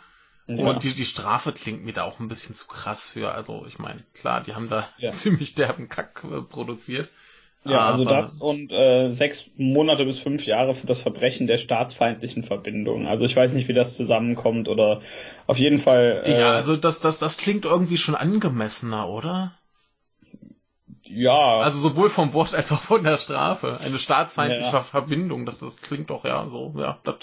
Ja. 0.47 0.65
Und 0.67 0.83
die, 0.83 0.93
die 0.95 1.07
Strafe 1.07 1.53
klingt 1.53 1.85
mir 1.85 1.93
da 1.95 2.03
auch 2.05 2.21
ein 2.21 2.29
bisschen 2.29 2.55
zu 2.55 2.67
krass 2.67 3.07
für. 3.09 3.33
Also 3.33 3.65
ich 3.67 3.79
meine, 3.79 4.05
klar, 4.13 4.43
die 4.43 4.55
haben 4.55 4.69
da 4.69 4.89
Ja. 4.99 5.11
ziemlich 5.11 5.55
derben 5.55 5.89
Kack 5.89 6.23
äh, 6.25 6.43
produziert. 6.43 7.09
Ja, 7.67 7.87
also 7.87 8.03
Aber- 8.03 8.17
das 8.17 8.37
und 8.43 8.71
äh, 8.71 9.09
sechs 9.09 9.47
Monate 9.57 10.05
bis 10.05 10.19
fünf 10.19 10.45
Jahre 10.45 10.75
für 10.75 10.87
das 10.87 11.01
Verbrechen 11.01 11.47
der 11.47 11.57
staatsfeindlichen 11.57 12.43
Verbindung. 12.43 13.07
Also 13.07 13.25
ich 13.25 13.35
weiß 13.35 13.55
nicht, 13.55 13.69
wie 13.69 13.73
das 13.73 13.97
zusammenkommt 13.97 14.69
oder 14.69 15.01
auf 15.47 15.57
jeden 15.57 15.79
Fall. 15.79 16.23
Äh, 16.27 16.39
Ja, 16.41 16.53
also 16.53 16.77
das, 16.77 17.01
das, 17.01 17.19
das 17.19 17.39
klingt 17.39 17.65
irgendwie 17.65 17.97
schon 17.97 18.15
angemessener, 18.15 19.09
oder? 19.09 19.55
ja, 21.07 21.59
Also 21.59 21.79
sowohl 21.79 22.11
vom 22.11 22.33
Wort 22.35 22.55
als 22.55 22.71
auch 22.73 22.81
von 22.83 23.03
der 23.05 23.17
Strafe. 23.19 23.79
Eine 23.83 23.99
staatsfeindliche 23.99 24.73
Ja. 24.73 24.83
Verbindung, 24.83 25.47
das, 25.47 25.59
das 25.61 25.81
klingt 25.81 26.11
doch 26.11 26.25
ja 26.25 26.47
so, 26.51 26.75
ja, 26.77 26.99
das. 27.05 27.17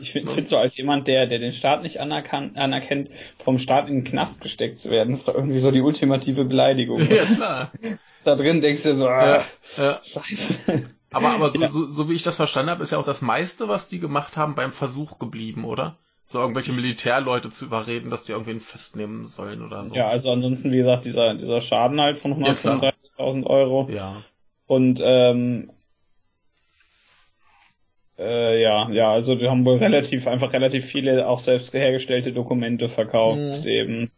Ich 0.00 0.12
finde 0.12 0.32
find 0.32 0.48
so 0.48 0.56
als 0.58 0.76
jemand, 0.76 1.08
der, 1.08 1.26
der 1.26 1.38
den 1.38 1.52
Staat 1.52 1.82
nicht 1.82 2.00
anerkennt, 2.00 3.10
vom 3.42 3.58
Staat 3.58 3.88
in 3.88 3.96
den 3.96 4.04
Knast 4.04 4.40
gesteckt 4.40 4.78
zu 4.78 4.90
werden, 4.90 5.12
ist 5.12 5.28
doch 5.28 5.34
irgendwie 5.34 5.58
so 5.58 5.70
die 5.70 5.80
ultimative 5.80 6.44
Beleidigung. 6.44 7.00
Ja, 7.10 7.24
klar. 7.24 7.72
da 8.24 8.34
drin 8.34 8.60
denkst 8.60 8.82
du 8.82 8.96
so, 8.96 9.08
ah, 9.08 9.26
Ja, 9.26 9.44
ja. 9.78 10.00
scheiße. 10.04 10.90
Aber, 11.12 11.30
aber 11.30 11.50
so, 11.50 11.60
Ja. 11.60 11.68
so, 11.68 11.86
so 11.86 12.08
wie 12.10 12.14
ich 12.14 12.22
das 12.22 12.36
verstanden 12.36 12.70
habe, 12.70 12.82
ist 12.82 12.92
ja 12.92 12.98
auch 12.98 13.04
das 13.06 13.22
meiste, 13.22 13.68
was 13.68 13.88
die 13.88 14.00
gemacht 14.00 14.36
haben, 14.36 14.54
beim 14.54 14.72
Versuch 14.72 15.18
geblieben, 15.18 15.64
oder? 15.64 15.96
So 16.24 16.40
irgendwelche 16.40 16.72
Militärleute 16.72 17.50
zu 17.50 17.64
überreden, 17.66 18.10
dass 18.10 18.24
die 18.24 18.32
irgendwen 18.32 18.60
festnehmen 18.60 19.26
sollen 19.26 19.62
oder 19.64 19.86
so. 19.86 19.94
Ja, 19.94 20.08
also 20.08 20.32
ansonsten, 20.32 20.72
wie 20.72 20.78
gesagt, 20.78 21.04
dieser, 21.04 21.34
dieser 21.34 21.60
Schaden 21.60 22.00
halt 22.00 22.18
von 22.18 22.44
Ja, 22.44 22.54
klar. 22.54 22.82
135.000 23.18 23.46
Euro. 23.46 23.88
Ja. 23.90 24.24
Und 24.66 25.00
ähm, 25.02 25.70
äh, 28.18 28.62
ja, 28.62 28.88
ja, 28.90 29.12
also 29.12 29.40
wir 29.40 29.50
haben 29.50 29.64
wohl 29.64 29.78
relativ, 29.78 30.26
einfach 30.26 30.52
relativ 30.52 30.84
viele 30.86 31.26
auch 31.28 31.40
selbst 31.40 31.72
hergestellte 31.74 32.32
Dokumente 32.32 32.88
verkauft, 32.88 33.62
Mhm. 33.62 33.68
eben. 33.68 34.10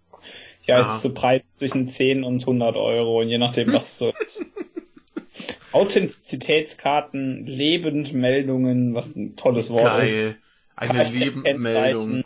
Ja, 0.67 0.81
es 0.81 0.87
Ja. 0.87 0.97
ist 0.97 1.03
so 1.03 1.15
Preis 1.15 1.49
zwischen 1.51 1.89
10 1.89 2.25
und 2.25 2.45
100 2.45 2.77
Euro, 2.77 3.21
und 3.21 3.29
je 3.29 3.39
nachdem, 3.39 3.73
was 3.73 3.89
es 3.93 3.99
so 3.99 4.13
ist. 4.21 4.45
Authentizitätskarten, 5.73 7.47
Lebendmeldungen, 7.47 8.95
was 8.95 9.15
ein 9.17 9.37
tolles 9.37 9.71
Wort 9.71 9.87
ist. 10.03 10.11
Geil. 10.11 10.37
Eine 10.77 10.99
Kfz-Kennzeichen 11.01 11.43
Lebenmeldung. 11.43 12.25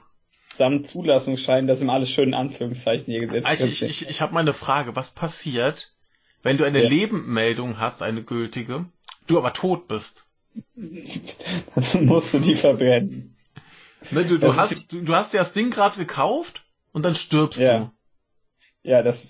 Samt 0.54 0.86
Zulassungsschein, 0.86 1.66
das 1.66 1.78
sind 1.78 1.88
alles 1.88 2.10
schön 2.10 2.28
in 2.28 2.34
Anführungszeichen 2.34 3.10
hier 3.12 3.26
gesetzt. 3.26 3.46
Also 3.46 3.66
ich, 3.66 3.82
ich, 3.82 4.08
ich 4.08 4.20
habe 4.20 4.34
mal 4.34 4.40
eine 4.40 4.52
Frage. 4.52 4.94
Was 4.96 5.12
passiert, 5.12 5.92
wenn 6.42 6.58
du 6.58 6.64
eine 6.64 6.82
Ja. 6.82 6.88
Lebendmeldung 6.88 7.78
hast, 7.80 8.02
eine 8.02 8.22
gültige, 8.22 8.84
du 9.26 9.38
aber 9.38 9.54
tot 9.54 9.88
bist? 9.88 10.26
Dann 11.92 12.06
musst 12.06 12.34
du 12.34 12.38
die 12.38 12.54
verbrennen. 12.54 13.36
Ne, 14.10 14.24
du, 14.24 14.38
du, 14.38 14.56
hast, 14.56 14.92
du, 14.92 15.02
du 15.02 15.14
hast 15.14 15.32
dir 15.32 15.38
das 15.38 15.52
Ding 15.52 15.70
gerade 15.70 15.96
gekauft 15.98 16.64
und 16.92 17.04
dann 17.04 17.14
stirbst 17.14 17.60
Ja. 17.60 17.78
du. 17.78 17.90
Ja, 18.90 19.02
das 19.02 19.22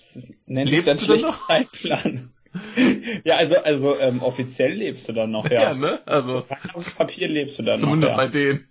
nennt 0.47 0.71
sich 0.71 0.85
dann 0.85 0.99
schlecht? 0.99 1.27
Zeitplan. 1.47 2.33
ja, 3.25 3.37
also, 3.37 3.57
also 3.59 3.99
ähm, 4.01 4.23
offiziell 4.23 4.73
lebst 4.73 5.09
du 5.09 5.13
dann 5.13 5.31
noch, 5.31 5.49
ja. 5.51 5.63
Ja, 5.63 5.75
ne? 5.75 6.01
Also 6.07 6.47
Auf 6.75 6.97
Papier 6.97 7.29
lebst 7.29 7.59
du 7.59 7.63
dann 7.63 7.79
zumindest 7.79 8.13
noch, 8.13 8.17
bei 8.19 8.25
ja. 8.25 8.31
denen. 8.31 8.69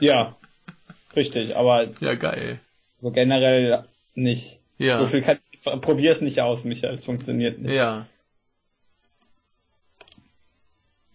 ja. 0.00 0.36
Richtig, 1.16 1.56
aber 1.56 1.88
Ja, 2.00 2.14
geil. 2.14 2.60
so 2.92 3.10
generell 3.10 3.84
nicht. 4.14 4.60
Ja. 4.78 4.98
So 5.00 5.06
viel 5.06 5.22
kann 5.22 5.38
probier 5.80 6.12
es 6.12 6.20
nicht 6.20 6.40
aus, 6.40 6.64
Michael, 6.64 6.96
es 6.96 7.04
funktioniert 7.04 7.58
nicht. 7.58 7.72
Ja. 7.72 8.06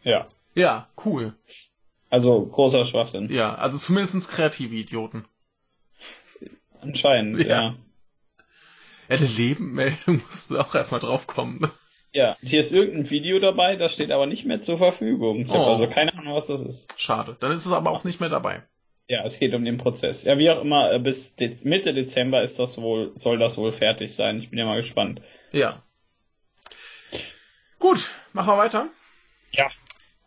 Ja. 0.05 0.29
Ja, 0.53 0.87
cool. 1.03 1.33
Also 2.09 2.45
großer 2.45 2.85
Schwachsinn. 2.85 3.29
Ja, 3.29 3.55
also 3.55 3.77
zumindestens 3.77 4.29
kreative 4.29 4.73
Idioten. 4.75 5.25
Anscheinend, 6.79 7.39
Ja. 7.41 7.47
ja. 7.47 7.75
Ja, 9.09 9.17
eine 9.17 9.25
Lebendmeldung 9.27 10.21
musst 10.25 10.49
du 10.49 10.57
auch 10.57 10.73
erstmal 10.73 10.99
drauf 11.01 11.27
kommen. 11.27 11.69
Ja, 12.11 12.37
hier 12.41 12.61
ist 12.61 12.71
irgendein 12.71 13.09
Video 13.09 13.39
dabei, 13.39 13.75
das 13.75 13.93
steht 13.93 14.09
aber 14.11 14.25
nicht 14.25 14.45
mehr 14.45 14.61
zur 14.61 14.77
Verfügung. 14.77 15.41
Ich 15.41 15.51
Oh. 15.51 15.65
also 15.65 15.87
keine 15.87 16.13
Ahnung, 16.17 16.33
was 16.33 16.47
das 16.47 16.61
ist. 16.61 16.99
Schade. 16.99 17.35
Dann 17.39 17.51
ist 17.51 17.65
es 17.65 17.71
aber 17.71 17.91
auch 17.91 18.03
nicht 18.05 18.19
mehr 18.21 18.29
dabei. 18.29 18.63
Ja, 19.07 19.23
es 19.23 19.37
geht 19.37 19.53
um 19.53 19.63
den 19.65 19.77
Prozess. 19.77 20.23
Ja, 20.23 20.37
wie 20.39 20.49
auch 20.49 20.61
immer, 20.61 20.91
äh, 20.91 20.99
bis 20.99 21.35
Dez 21.35 21.63
Mitte 21.65 21.93
Dezember 21.93 22.41
ist 22.41 22.57
das 22.57 22.77
wohl, 22.79 23.11
soll 23.15 23.37
das 23.37 23.57
wohl 23.57 23.71
fertig 23.73 24.15
sein. 24.15 24.37
Ich 24.37 24.49
bin 24.49 24.57
ja 24.57 24.65
mal 24.65 24.81
gespannt. 24.81 25.21
Ja. 25.51 25.83
Gut, 27.79 28.11
machen 28.33 28.47
wir 28.53 28.57
weiter. 28.57 28.87
Ja. 29.51 29.69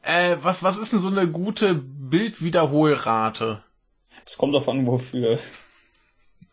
Äh, 0.08 0.38
was, 0.40 0.62
was 0.62 0.78
ist 0.78 0.94
denn 0.94 1.00
so 1.00 1.10
eine 1.10 1.28
gute 1.28 1.74
Bildwiederholrate? 1.74 3.62
Das 4.24 4.38
kommt 4.38 4.54
davon, 4.54 4.86
wofür. 4.86 5.38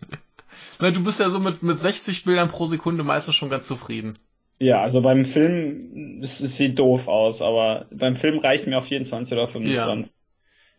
Na, 0.80 0.92
du 0.92 1.02
bist 1.02 1.22
ja 1.22 1.30
so 1.30 1.40
mit, 1.40 1.64
mit 1.64 1.80
60 1.80 2.26
Bildern 2.26 2.50
pro 2.50 2.66
Sekunde 2.66 3.06
meistens 3.06 3.36
schon 3.36 3.50
ganz 3.50 3.66
zufrieden. 3.66 4.20
Ja, 4.60 4.82
also 4.82 5.02
beim 5.02 5.24
Film, 5.24 6.20
es, 6.22 6.42
es 6.42 6.58
sieht 6.58 6.80
doof 6.80 7.08
aus, 7.08 7.42
aber 7.42 7.86
beim 7.92 8.18
Film 8.18 8.40
reichen 8.40 8.72
mir 8.72 8.80
auch 8.80 8.86
24 8.86 9.32
oder 9.32 9.48
25. 9.48 10.18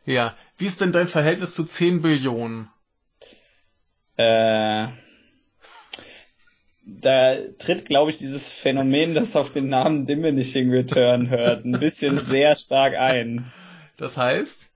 Ja. 0.04 0.12
ja. 0.12 0.34
Wie 0.58 0.66
ist 0.66 0.82
denn 0.82 0.92
dein 0.92 1.08
Verhältnis 1.08 1.54
zu 1.54 1.64
10 1.64 2.02
Billionen? 2.02 2.68
Äh, 4.18 4.88
da 6.86 7.34
tritt, 7.58 7.86
glaube 7.86 8.10
ich, 8.10 8.16
dieses 8.16 8.48
Phänomen, 8.48 9.14
das 9.14 9.34
auf 9.34 9.52
den 9.52 9.68
Namen 9.68 10.06
Diminishing 10.06 10.70
Return 10.70 11.28
hört, 11.28 11.64
ein 11.64 11.78
bisschen 11.80 12.24
sehr 12.26 12.54
stark 12.54 12.94
ein. 12.94 13.52
Das 13.96 14.16
heißt? 14.16 14.70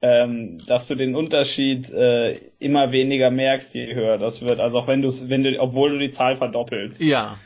Ähm, 0.00 0.64
dass 0.66 0.86
du 0.86 0.94
den 0.94 1.16
Unterschied 1.16 1.90
äh, 1.90 2.34
immer 2.60 2.92
weniger 2.92 3.30
merkst, 3.30 3.74
je 3.74 3.94
höher 3.94 4.18
das 4.18 4.42
wird. 4.42 4.60
Also 4.60 4.78
auch 4.78 4.86
wenn 4.86 5.02
du 5.02 5.08
wenn 5.28 5.42
du, 5.42 5.58
obwohl 5.58 5.90
du 5.90 5.98
die 5.98 6.10
Zahl 6.10 6.36
verdoppelst. 6.36 7.00
Ja. 7.00 7.38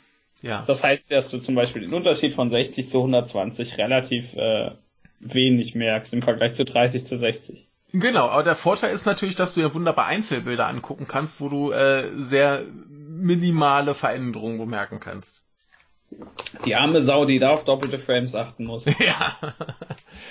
Ja. 0.43 0.65
Das 0.67 0.83
heißt, 0.83 1.13
dass 1.13 1.31
du 1.31 1.39
zum 1.39 1.55
Beispiel 1.55 1.83
den 1.83 1.95
Unterschied 1.95 2.35
von 2.35 2.51
60 2.51 2.91
zu 2.91 2.99
120 2.99 3.79
relativ 3.79 4.35
äh, 4.35 4.73
wenig 5.21 5.77
merkst 5.77 6.13
im 6.13 6.21
Vergleich 6.21 6.55
zu 6.55 6.65
30 6.65 7.07
zu 7.07 7.17
60. 7.17 7.69
Genau, 7.93 8.29
aber 8.29 8.43
der 8.43 8.57
Vorteil 8.57 8.93
ist 8.93 9.07
natürlich, 9.07 9.37
dass 9.37 9.55
du 9.55 9.61
ja 9.61 9.73
wunderbar 9.73 10.07
Einzelbilder 10.07 10.67
angucken 10.67 11.07
kannst, 11.07 11.41
wo 11.41 11.49
du 11.49 11.71
äh, 11.71 12.05
sehr 12.17 12.65
minimale 13.23 13.95
Veränderungen 13.95 14.59
bemerken 14.59 15.01
kannst. 15.01 15.43
Die 16.65 16.75
arme 16.75 17.01
Sau, 17.01 17.25
die 17.25 17.39
da 17.39 17.51
auf 17.51 17.65
doppelte 17.65 17.99
Frames 17.99 18.35
achten 18.35 18.65
muss. 18.65 18.85
ja. 18.99 19.37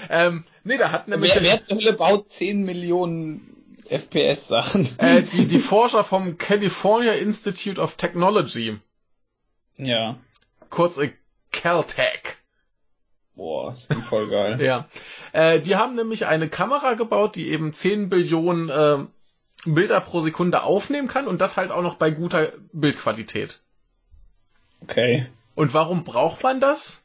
ähm, 0.09 0.43
nee, 0.63 0.77
da 0.77 0.91
hat 0.91 1.07
nämlich. 1.07 1.33
Wer, 1.33 1.43
wer 1.43 1.61
zur 1.61 1.77
Hölle 1.77 1.93
baut 1.93 2.27
10 2.27 2.61
Millionen 2.61 3.75
FPS-Sachen? 3.89 4.87
Äh, 4.99 5.23
die, 5.23 5.47
die 5.47 5.59
Forscher 5.59 6.03
vom 6.03 6.37
California 6.37 7.13
Institute 7.13 7.81
of 7.81 7.95
Technology. 7.95 8.77
Ja. 9.77 10.17
Kurz 10.69 10.97
äh, 10.97 11.11
Caltech. 11.51 12.37
Boah, 13.35 13.73
ist 13.73 13.91
voll 14.07 14.29
geil. 14.29 14.61
ja. 14.63 14.87
Äh, 15.33 15.59
die 15.61 15.75
haben 15.75 15.95
nämlich 15.95 16.27
eine 16.27 16.47
Kamera 16.47 16.93
gebaut, 16.93 17.35
die 17.35 17.49
eben 17.49 17.73
10 17.73 18.09
Billionen 18.09 18.69
äh, 18.69 19.05
Bilder 19.65 20.01
pro 20.01 20.21
Sekunde 20.21 20.63
aufnehmen 20.63 21.07
kann 21.07 21.27
und 21.27 21.41
das 21.41 21.57
halt 21.57 21.71
auch 21.71 21.83
noch 21.83 21.95
bei 21.95 22.09
guter 22.11 22.53
Bildqualität. 22.73 23.59
Okay. 24.81 25.27
Und 25.55 25.73
warum 25.73 26.03
braucht 26.03 26.43
man 26.43 26.59
das? 26.59 27.03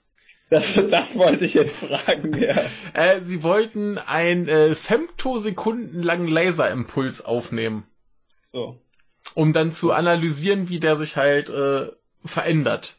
Das, 0.48 0.74
das 0.90 1.16
wollte 1.16 1.44
ich 1.44 1.54
jetzt 1.54 1.78
fragen, 1.78 2.40
ja. 2.40 2.54
Äh, 2.94 3.20
sie 3.22 3.42
wollten 3.42 3.98
einen 3.98 4.48
äh, 4.48 4.74
Femtosekunden 4.74 6.02
langen 6.02 6.28
Laserimpuls 6.28 7.24
aufnehmen. 7.24 7.84
So. 8.40 8.80
Um 9.34 9.52
dann 9.52 9.72
zu 9.72 9.92
analysieren, 9.92 10.68
wie 10.68 10.80
der 10.80 10.96
sich 10.96 11.16
halt 11.16 11.48
äh, 11.50 11.90
verändert. 12.24 12.96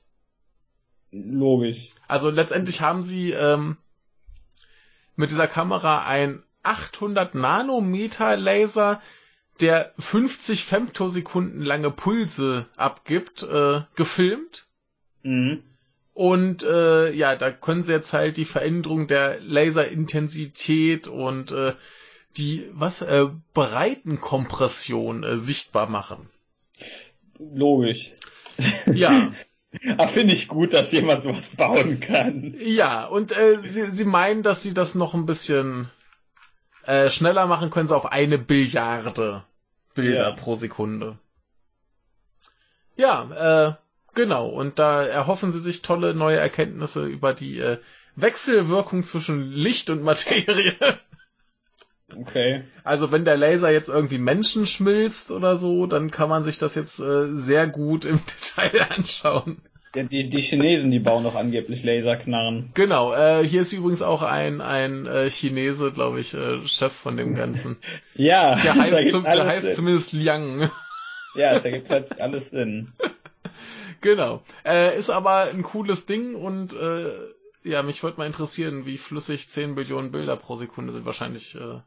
Logisch. 1.11 1.89
Also 2.07 2.29
letztendlich 2.29 2.81
haben 2.81 3.03
sie 3.03 3.31
ähm, 3.31 3.77
mit 5.15 5.31
dieser 5.31 5.47
Kamera 5.47 6.05
ein 6.05 6.43
800 6.63 7.33
Nanometer 7.33 8.35
Laser, 8.35 9.01
der 9.61 9.93
50 9.99 10.63
Femtosekunden 10.63 11.61
lange 11.61 11.91
Pulse 11.91 12.67
abgibt, 12.75 13.43
äh, 13.43 13.81
gefilmt. 13.95 14.67
Mhm. 15.23 15.63
Und 16.13 16.63
äh, 16.63 17.11
ja, 17.11 17.35
da 17.35 17.51
können 17.51 17.83
sie 17.83 17.91
jetzt 17.91 18.13
halt 18.13 18.37
die 18.37 18.45
Veränderung 18.45 19.07
der 19.07 19.39
Laserintensität 19.39 21.07
und 21.07 21.51
äh, 21.51 21.73
die 22.37 22.69
was 22.73 23.01
äh, 23.01 23.27
Breitenkompression 23.53 25.23
äh, 25.23 25.37
sichtbar 25.37 25.87
machen. 25.87 26.29
Logisch. 27.37 28.13
Ja. 28.91 29.31
Finde 30.07 30.33
ich 30.33 30.47
gut, 30.47 30.73
dass 30.73 30.91
jemand 30.91 31.23
sowas 31.23 31.51
bauen 31.51 31.99
kann. 31.99 32.55
Ja, 32.59 33.05
und 33.05 33.37
äh, 33.37 33.59
sie, 33.61 33.91
sie 33.91 34.05
meinen, 34.05 34.41
dass 34.41 34.63
sie 34.63 34.73
das 34.73 34.95
noch 34.95 35.13
ein 35.13 35.27
bisschen 35.27 35.89
äh, 36.87 37.11
schneller 37.11 37.45
machen 37.45 37.69
können, 37.69 37.87
so 37.87 37.95
auf 37.95 38.11
eine 38.11 38.39
Billiarde 38.39 39.43
Bilder 39.97 40.29
Ja. 40.29 40.35
pro 40.35 40.55
Sekunde. 40.55 41.19
Ja, 42.95 43.67
äh, 43.69 43.73
genau. 44.15 44.47
Und 44.49 44.79
da 44.79 45.03
erhoffen 45.03 45.51
sie 45.51 45.59
sich 45.59 45.81
tolle 45.81 46.13
neue 46.13 46.37
Erkenntnisse 46.37 47.05
über 47.05 47.33
die 47.33 47.59
äh, 47.59 47.77
Wechselwirkung 48.15 49.03
zwischen 49.03 49.51
Licht 49.51 49.89
und 49.89 50.03
Materie. 50.03 50.73
Okay. 52.15 52.63
Also 52.85 53.11
wenn 53.11 53.25
der 53.25 53.35
Laser 53.35 53.69
jetzt 53.69 53.89
irgendwie 53.89 54.17
Menschen 54.17 54.65
schmilzt 54.65 55.29
oder 55.29 55.57
so, 55.57 55.87
dann 55.87 56.09
kann 56.09 56.29
man 56.29 56.45
sich 56.45 56.57
das 56.57 56.73
jetzt 56.75 56.99
äh, 57.01 57.35
sehr 57.35 57.67
gut 57.67 58.05
im 58.05 58.21
Detail 58.25 58.87
anschauen. 58.95 59.61
Die, 60.05 60.29
die 60.29 60.41
Chinesen, 60.41 60.91
die 60.91 60.99
bauen 60.99 61.23
doch 61.23 61.35
angeblich 61.35 61.83
Laserknarren. 61.83 62.69
Genau, 62.73 63.13
äh, 63.13 63.45
hier 63.45 63.61
ist 63.61 63.73
übrigens 63.73 64.01
auch 64.01 64.21
ein, 64.21 64.61
ein 64.61 65.05
äh, 65.05 65.29
Chinese, 65.29 65.91
glaube 65.91 66.19
ich, 66.19 66.33
äh, 66.33 66.67
Chef 66.67 66.93
von 66.93 67.17
dem 67.17 67.35
Ganzen. 67.35 67.77
Ja, 68.15 68.55
Der 68.55 68.75
heißt, 68.75 69.11
zum, 69.11 69.23
der 69.23 69.45
heißt 69.45 69.75
zumindest 69.75 70.11
Liang. 70.11 70.71
Ja, 71.35 71.53
es 71.53 71.63
ergibt 71.63 71.87
plötzlich 71.87 72.19
alles 72.21 72.49
Sinn. 72.49 72.93
genau. 74.01 74.41
Äh, 74.65 74.97
ist 74.97 75.11
aber 75.11 75.51
ein 75.51 75.61
cooles 75.61 76.07
Ding 76.07 76.33
und 76.33 76.73
äh, 76.73 77.11
ja, 77.63 77.83
mich 77.83 78.01
würde 78.01 78.17
mal 78.17 78.25
interessieren, 78.25 78.85
wie 78.87 78.97
flüssig 78.97 79.47
10 79.49 79.75
Billionen 79.75 80.11
Bilder 80.11 80.35
pro 80.35 80.55
Sekunde 80.55 80.93
sind. 80.93 81.05
Wahrscheinlich 81.05 81.53
äh, 81.55 81.79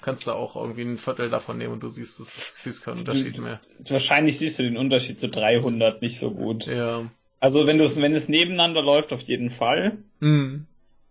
kannst 0.00 0.26
du 0.26 0.32
auch 0.32 0.56
irgendwie 0.56 0.82
ein 0.82 0.98
Viertel 0.98 1.30
davon 1.30 1.58
nehmen 1.58 1.74
und 1.74 1.82
du 1.82 1.88
siehst 1.88 2.18
es, 2.20 2.62
siehst 2.62 2.84
keinen 2.84 2.98
Unterschied 3.00 3.38
mehr. 3.38 3.60
Wahrscheinlich 3.88 4.38
siehst 4.38 4.58
du 4.58 4.62
den 4.62 4.76
Unterschied 4.76 5.20
zu 5.20 5.28
300 5.28 6.02
nicht 6.02 6.18
so 6.18 6.30
gut. 6.32 6.66
Ja. 6.66 7.10
Also 7.40 7.66
wenn 7.66 7.78
du 7.78 7.84
es, 7.84 8.00
wenn 8.00 8.14
es 8.14 8.28
nebeneinander 8.28 8.82
läuft, 8.82 9.12
auf 9.12 9.22
jeden 9.22 9.50
Fall. 9.50 9.98
Hm. 10.20 10.66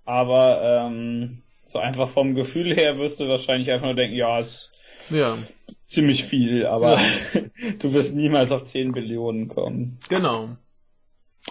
Aber 0.05 0.61
ähm, 0.87 1.41
so 1.65 1.79
einfach 1.79 2.09
vom 2.09 2.35
Gefühl 2.35 2.75
her 2.75 2.97
wirst 2.97 3.19
du 3.19 3.27
wahrscheinlich 3.27 3.71
einfach 3.71 3.85
nur 3.87 3.95
denken, 3.95 4.15
ja, 4.15 4.39
ist 4.39 4.71
Ja, 5.09 5.37
ziemlich 5.85 6.23
viel, 6.25 6.65
aber 6.65 6.99
du 7.79 7.93
wirst 7.93 8.15
niemals 8.15 8.51
auf 8.51 8.63
10 8.63 8.91
Billionen 8.91 9.47
kommen. 9.49 9.97
genau. 10.09 10.49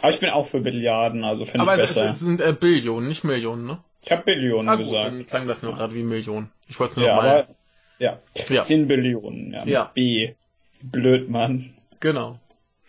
Aber 0.03 0.11
ich 0.11 0.19
bin 0.19 0.29
auch 0.31 0.47
für 0.47 0.61
Billiarden, 0.61 1.23
also 1.23 1.45
finde 1.45 1.59
ich 1.59 1.63
Aber 1.71 1.75
es, 1.75 1.91
es, 1.91 1.95
besser. 1.95 2.11
es 2.11 2.19
sind 2.21 2.41
äh, 2.41 2.53
Billionen, 2.53 3.07
nicht 3.09 3.23
Millionen, 3.23 3.65
ne? 3.65 3.79
ich 4.03 4.11
habe 4.11 4.23
Billionen 4.25 4.69
Ah 4.69 4.75
gut, 4.75 4.87
gesagt. 4.87 5.07
dann 5.13 5.27
klang 5.27 5.47
das 5.49 5.63
nur 5.63 5.73
gerade 5.73 5.95
wie 5.95 6.03
Millionen. 6.03 6.51
Ich 6.69 6.79
wollte 6.81 6.91
es 6.91 6.97
nur 6.97 7.07
Ja, 7.07 7.15
noch 7.15 7.23
mal. 7.23 7.43
aber 7.45 7.55
ja. 8.01 8.19
Ja. 8.49 8.63
10 8.63 8.89
Billionen, 8.89 9.53
ja. 9.53 9.65
Ja. 9.67 9.91
B. 9.95 10.35
Blöd, 10.83 11.31
Mann. 11.31 11.75
Genau. 12.01 12.39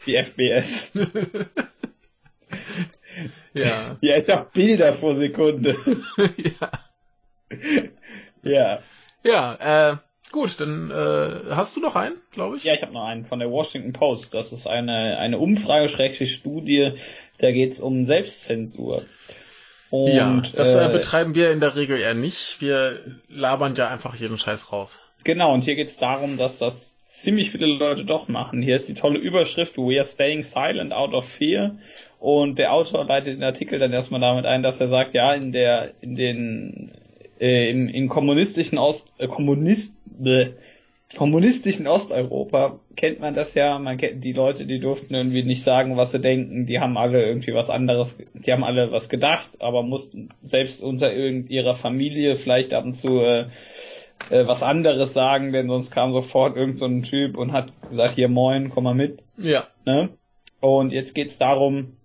Wie 0.03 0.15
FBS. 0.15 0.91
Ja. 3.53 3.97
Ja, 4.01 4.15
ist 4.15 4.27
ja 4.27 4.41
auch 4.41 4.45
Bilder 4.45 4.91
pro 4.91 5.13
Sekunde. 5.15 5.75
ja. 6.37 6.71
ja. 8.43 8.79
Ja, 9.23 9.91
äh, 9.91 9.97
gut, 10.31 10.59
dann 10.59 10.91
äh, 10.91 11.51
hast 11.51 11.75
du 11.75 11.81
noch 11.81 11.95
einen, 11.95 12.17
glaube 12.31 12.57
ich. 12.57 12.63
Ja, 12.63 12.73
ich 12.73 12.81
habe 12.81 12.93
noch 12.93 13.05
einen 13.05 13.25
von 13.25 13.39
der 13.39 13.49
Washington 13.49 13.93
Post. 13.93 14.33
Das 14.33 14.51
ist 14.51 14.67
eine, 14.67 15.17
eine 15.17 15.39
Umfrage, 15.39 15.89
schrägstrich 15.89 16.33
Studie, 16.33 16.93
da 17.39 17.51
geht's 17.51 17.79
um 17.79 18.05
Selbstzensur. 18.05 19.03
Und, 19.89 20.13
ja, 20.13 20.43
das 20.53 20.75
äh, 20.75 20.85
äh, 20.85 20.91
betreiben 20.91 21.35
wir 21.35 21.51
in 21.51 21.59
der 21.59 21.75
Regel 21.75 21.99
eher 21.99 22.13
nicht. 22.13 22.61
Wir 22.61 22.99
labern 23.29 23.75
ja 23.75 23.87
einfach 23.87 24.15
jeden 24.15 24.37
Scheiß 24.37 24.71
raus. 24.71 25.01
Genau, 25.23 25.53
und 25.53 25.63
hier 25.63 25.75
geht's 25.75 25.97
darum, 25.97 26.37
dass 26.37 26.59
das 26.59 26.95
ziemlich 27.05 27.51
viele 27.51 27.67
Leute 27.67 28.05
doch 28.05 28.27
machen. 28.27 28.61
Hier 28.61 28.75
ist 28.75 28.89
die 28.89 28.93
tolle 28.93 29.19
Überschrift, 29.19 29.77
We 29.77 29.97
are 29.97 30.03
staying 30.05 30.43
silent 30.43 30.93
out 30.93 31.13
of 31.13 31.27
fear. 31.27 31.77
Und 32.25 32.57
der 32.57 32.73
Autor 32.73 33.05
leitet 33.05 33.37
den 33.37 33.43
Artikel 33.43 33.77
dann 33.77 33.93
erstmal 33.93 34.19
damit 34.19 34.47
ein, 34.47 34.63
dass 34.63 34.81
er 34.81 34.87
sagt, 34.87 35.13
ja, 35.13 35.31
in 35.35 35.51
der, 35.51 35.91
in 36.01 36.15
den, 36.15 36.91
äh, 37.39 37.69
im, 37.69 37.87
im 37.87 38.09
kommunistischen 38.09 38.79
Ost, 38.79 39.13
äh, 39.19 39.27
Kommunist, 39.27 39.93
bäh, 40.05 40.53
kommunistischen 41.15 41.85
Osteuropa 41.85 42.79
kennt 42.95 43.19
man 43.19 43.35
das 43.35 43.53
ja, 43.53 43.77
man 43.77 43.97
kennt 43.97 44.23
die 44.23 44.33
Leute, 44.33 44.65
die 44.65 44.79
durften 44.79 45.13
irgendwie 45.13 45.43
nicht 45.43 45.61
sagen, 45.61 45.97
was 45.97 46.13
sie 46.13 46.19
denken, 46.19 46.65
die 46.65 46.79
haben 46.79 46.97
alle 46.97 47.23
irgendwie 47.23 47.53
was 47.53 47.69
anderes, 47.69 48.17
die 48.33 48.51
haben 48.51 48.63
alle 48.63 48.91
was 48.91 49.07
gedacht, 49.07 49.61
aber 49.61 49.83
mussten 49.83 50.29
selbst 50.41 50.81
unter 50.81 51.13
irgend 51.13 51.51
ihrer 51.51 51.75
Familie 51.75 52.37
vielleicht 52.37 52.73
ab 52.73 52.85
und 52.85 52.95
zu 52.95 53.19
äh, 53.19 53.45
äh, 54.31 54.47
was 54.47 54.63
anderes 54.63 55.13
sagen, 55.13 55.53
denn 55.53 55.69
sonst 55.69 55.91
kam 55.91 56.11
sofort 56.11 56.57
irgend 56.57 56.79
so 56.79 56.85
ein 56.85 57.03
Typ 57.03 57.37
und 57.37 57.51
hat 57.51 57.71
gesagt, 57.87 58.15
hier 58.15 58.29
moin, 58.29 58.71
komm 58.71 58.85
mal 58.85 58.95
mit. 58.95 59.19
Ja. 59.37 59.67
Ne? 59.85 60.09
Und 60.59 60.91
jetzt 60.91 61.13
geht's 61.13 61.37
darum, 61.37 61.97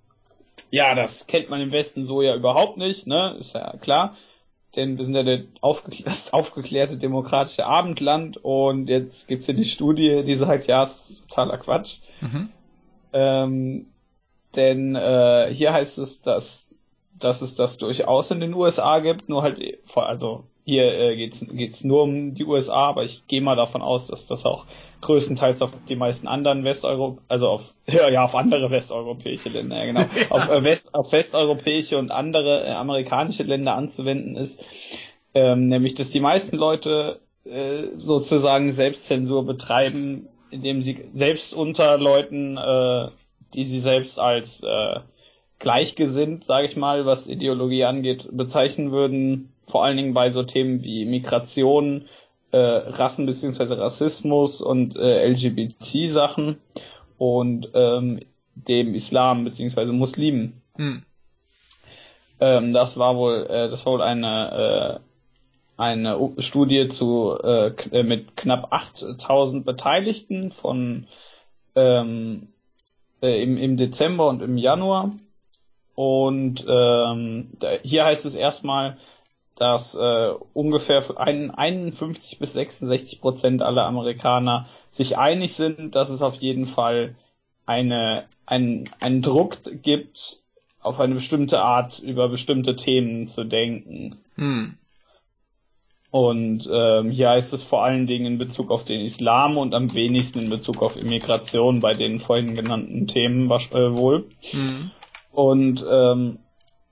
ja, 0.71 0.95
das 0.95 1.27
kennt 1.27 1.51
man 1.51 1.61
im 1.61 1.73
Westen 1.73 2.05
so 2.05 2.23
ja 2.23 2.35
überhaupt 2.35 2.77
nicht, 2.77 3.07
ne? 3.07 3.37
Ist 3.39 3.55
ja 3.55 3.77
klar. 3.79 4.17
Denn 4.77 4.99
wir 4.99 5.05
sind 5.05 5.17
ja 5.17 5.25
der 5.25 5.45
aufgeklär 5.61 6.05
das 6.07 6.33
aufgeklärte 6.33 6.97
demokratische 6.97 7.67
Abendland 7.67 8.37
und 8.37 8.89
jetzt 8.89 9.29
gibt's 9.29 9.47
hier 9.47 9.55
die 9.55 9.65
Studie, 9.65 10.23
die 10.25 10.37
sagt, 10.37 10.67
ja, 10.67 10.83
ist 10.83 11.29
totaler 11.29 11.59
Quatsch. 11.59 11.99
Mhm. 12.21 12.51
Ähm, 13.13 13.87
denn 14.55 14.95
äh, 14.95 15.53
hier 15.53 15.73
heißt 15.73 15.99
es, 15.99 16.23
dass 16.23 16.71
dass 17.19 17.43
es 17.43 17.55
das 17.55 17.77
durchaus 17.77 18.31
in 18.31 18.41
den 18.41 18.55
USA 18.55 18.99
gibt, 19.01 19.29
nur 19.29 19.43
halt, 19.43 19.79
also 19.95 20.45
hier 20.71 20.99
äh, 20.99 21.17
geht's 21.17 21.45
geht's 21.51 21.83
nur 21.83 22.05
um 22.05 22.35
die 22.35 22.45
USA, 22.45 22.89
aber 22.89 23.03
ich 23.03 23.27
gehe 23.27 23.41
mal 23.41 23.57
davon 23.57 23.83
aus, 23.83 24.07
dass 24.07 24.27
das 24.27 24.47
auch 24.47 24.67
größtenteils 25.01 25.63
auf 25.63 25.73
die 25.89 25.97
meisten 25.97 26.29
anderen 26.29 26.63
Westeuropa, 26.63 27.21
also 27.27 27.49
auf 27.49 27.75
ja, 27.89 28.09
ja 28.09 28.25
auf 28.25 28.37
andere 28.37 28.71
westeuropäische 28.71 29.49
Länder, 29.49 29.79
ja, 29.79 29.87
genau, 29.87 30.05
auf 30.31 30.49
äh, 30.49 30.63
West 30.63 30.95
auf 30.95 31.11
westeuropäische 31.11 31.99
und 31.99 32.13
andere 32.13 32.65
äh, 32.65 32.71
amerikanische 32.71 33.43
Länder 33.43 33.75
anzuwenden 33.75 34.37
ist, 34.37 34.65
ähm, 35.35 35.67
nämlich 35.67 35.97
dass 35.97 36.13
die 36.13 36.21
meisten 36.21 36.57
Leute 36.57 37.21
äh, 37.45 37.89
sozusagen 37.95 38.71
Selbstzensur 38.71 39.45
betreiben, 39.45 40.29
indem 40.51 40.83
sie 40.83 41.05
selbst 41.15 41.53
unter 41.53 41.99
Leuten, 41.99 42.57
äh, 42.57 43.09
die 43.55 43.65
sie 43.65 43.81
selbst 43.81 44.21
als 44.21 44.63
äh, 44.63 45.01
gleichgesinnt, 45.59 46.45
sage 46.45 46.67
ich 46.67 46.77
mal, 46.77 47.07
was 47.07 47.27
Ideologie 47.27 47.85
angeht, 47.85 48.29
bezeichnen 48.31 48.93
würden, 48.93 49.50
vor 49.71 49.85
allen 49.85 49.97
Dingen 49.97 50.15
bei 50.15 50.31
so 50.31 50.43
Themen 50.43 50.83
wie 50.83 51.05
Migration, 51.05 52.07
äh, 52.53 52.59
Rassen 52.59 53.27
bzw. 53.27 53.75
Rassismus 53.75 54.61
und 54.61 54.97
äh, 54.97 55.29
LGBT-Sachen 55.29 56.59
und 57.19 57.69
ähm, 57.75 58.21
dem 58.55 58.95
Islam 58.95 59.45
bzw. 59.45 59.93
Muslimen. 59.93 60.61
Hm. 60.77 61.03
Ähm, 62.41 62.73
das 62.73 62.99
war 62.99 63.17
wohl, 63.17 63.47
äh, 63.49 63.69
das 63.69 63.87
war 63.87 63.95
wohl 63.95 64.03
eine 64.03 64.99
äh, 64.99 65.11
eine 65.77 66.19
Studie 66.39 66.89
zu 66.89 67.39
äh, 67.43 67.69
äh 67.91 68.03
mit 68.03 68.37
knapp 68.37 68.71
8000 68.71 69.65
Beteiligten 69.65 70.51
von 70.51 71.07
ähm, 71.75 72.49
äh, 73.23 73.43
im, 73.43 73.57
im 73.57 73.77
Dezember 73.77 74.29
und 74.29 74.43
im 74.43 74.59
Januar. 74.59 75.13
Und 75.95 76.65
ähm, 76.69 77.51
da, 77.59 77.71
hier 77.83 78.05
heißt 78.05 78.25
es 78.27 78.35
erstmal, 78.35 78.99
dass 79.61 79.95
äh, 79.95 80.31
ungefähr 80.55 81.05
ein, 81.21 81.51
51 81.51 82.39
bis 82.39 82.55
66 82.55 83.21
Prozent 83.21 83.63
aller 83.63 83.85
Amerikaner 83.85 84.69
sich 84.89 85.19
einig 85.19 85.53
sind, 85.53 85.95
dass 85.95 86.09
es 86.09 86.23
auf 86.23 86.37
jeden 86.37 86.67
Fall 86.67 87.15
eine, 87.67 88.25
ein, 88.47 88.89
einen 89.01 89.21
Druck 89.21 89.59
gibt, 89.83 90.41
auf 90.81 90.99
eine 90.99 91.15
bestimmte 91.15 91.61
Art 91.61 91.99
über 91.99 92.31
bestimmte 92.31 92.75
Themen 92.75 93.27
zu 93.27 93.45
denken. 93.45 94.17
Hm. 94.37 94.79
Und 96.11 96.67
ähm, 96.73 97.11
hier 97.11 97.29
heißt 97.29 97.53
es 97.53 97.63
vor 97.63 97.85
allen 97.85 98.07
Dingen 98.07 98.25
in 98.25 98.39
Bezug 98.39 98.71
auf 98.71 98.87
den 98.87 99.03
Islam 99.03 99.59
und 99.59 99.75
am 99.75 99.95
wenigsten 99.95 100.39
in 100.39 100.49
Bezug 100.49 100.83
auf 100.83 100.97
Immigration 100.97 101.81
bei 101.81 101.93
den 101.93 102.19
vorhin 102.19 102.57
genannten 102.57 103.07
Themen 103.09 103.51
äh, 103.51 103.97
wohl. 103.97 104.27
Mhm. 104.55 104.91
Und 105.33 105.85
ähm, 105.87 106.39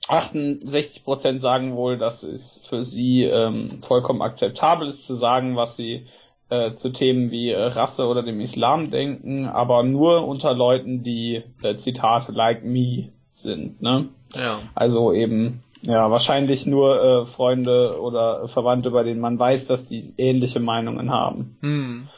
68 0.06 1.04
Prozent 1.04 1.40
sagen 1.40 1.74
wohl, 1.76 1.98
dass 1.98 2.22
es 2.22 2.64
für 2.66 2.84
sie 2.84 3.24
ähm, 3.24 3.82
vollkommen 3.82 4.22
akzeptabel 4.22 4.88
ist 4.88 5.06
zu 5.06 5.14
sagen, 5.14 5.56
was 5.56 5.76
sie 5.76 6.06
äh, 6.50 6.74
zu 6.74 6.90
Themen 6.90 7.30
wie 7.30 7.50
äh, 7.50 7.62
Rasse 7.62 8.06
oder 8.06 8.22
dem 8.22 8.40
Islam 8.40 8.90
denken, 8.90 9.46
aber 9.46 9.82
nur 9.82 10.26
unter 10.26 10.54
Leuten, 10.54 11.02
die 11.02 11.42
äh, 11.62 11.76
Zitat 11.76 12.28
like 12.28 12.64
me 12.64 13.10
sind. 13.32 13.82
Ne? 13.82 14.08
Ja. 14.34 14.60
Also 14.74 15.12
eben 15.12 15.62
ja, 15.82 16.10
wahrscheinlich 16.10 16.66
nur 16.66 17.02
äh, 17.02 17.26
Freunde 17.26 18.00
oder 18.00 18.48
Verwandte, 18.48 18.90
bei 18.90 19.02
denen 19.02 19.20
man 19.20 19.38
weiß, 19.38 19.66
dass 19.66 19.86
die 19.86 20.12
ähnliche 20.16 20.60
Meinungen 20.60 21.10
haben. 21.10 21.56
Hm. 21.60 22.08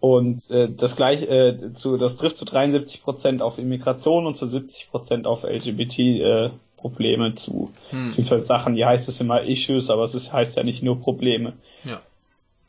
Und 0.00 0.50
äh, 0.50 0.68
das 0.68 0.96
gleich 0.96 1.22
äh, 1.22 1.72
zu 1.74 1.96
das 1.96 2.16
trifft 2.16 2.36
zu 2.36 2.44
73 2.44 3.02
Prozent 3.02 3.42
auf 3.42 3.58
Immigration 3.58 4.26
und 4.26 4.36
zu 4.36 4.46
70 4.46 4.90
Prozent 4.90 5.26
auf 5.26 5.44
LGBT 5.44 5.98
äh, 5.98 6.50
Probleme 6.82 7.34
zu. 7.34 7.72
Hm. 7.90 8.08
Beziehungsweise 8.08 8.44
Sachen, 8.44 8.74
hier 8.74 8.88
heißt 8.88 9.08
es 9.08 9.20
immer 9.20 9.42
Issues, 9.42 9.88
aber 9.88 10.02
es 10.02 10.14
ist, 10.14 10.32
heißt 10.32 10.56
ja 10.56 10.64
nicht 10.64 10.82
nur 10.82 11.00
Probleme. 11.00 11.54
Ja. 11.84 12.00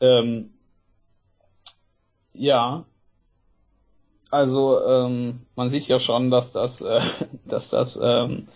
Ähm, 0.00 0.50
ja. 2.32 2.84
Also 4.30 4.84
ähm, 4.86 5.40
man 5.56 5.70
sieht 5.70 5.86
ja 5.86 6.00
schon, 6.00 6.30
dass 6.30 6.52
das, 6.52 6.80
äh, 6.80 7.00
dass 7.44 7.68
das 7.68 7.98
ähm, 8.00 8.48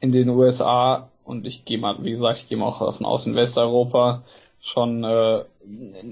in 0.00 0.12
den 0.12 0.28
USA 0.28 1.08
und 1.24 1.46
ich 1.46 1.64
gehe 1.64 1.78
mal, 1.78 2.02
wie 2.02 2.10
gesagt, 2.10 2.40
ich 2.40 2.48
gehe 2.48 2.58
mal 2.58 2.66
auch 2.66 2.80
davon 2.80 3.06
aus, 3.06 3.26
in 3.26 3.34
Westeuropa 3.34 4.22
schon 4.60 5.04
äh, 5.04 5.44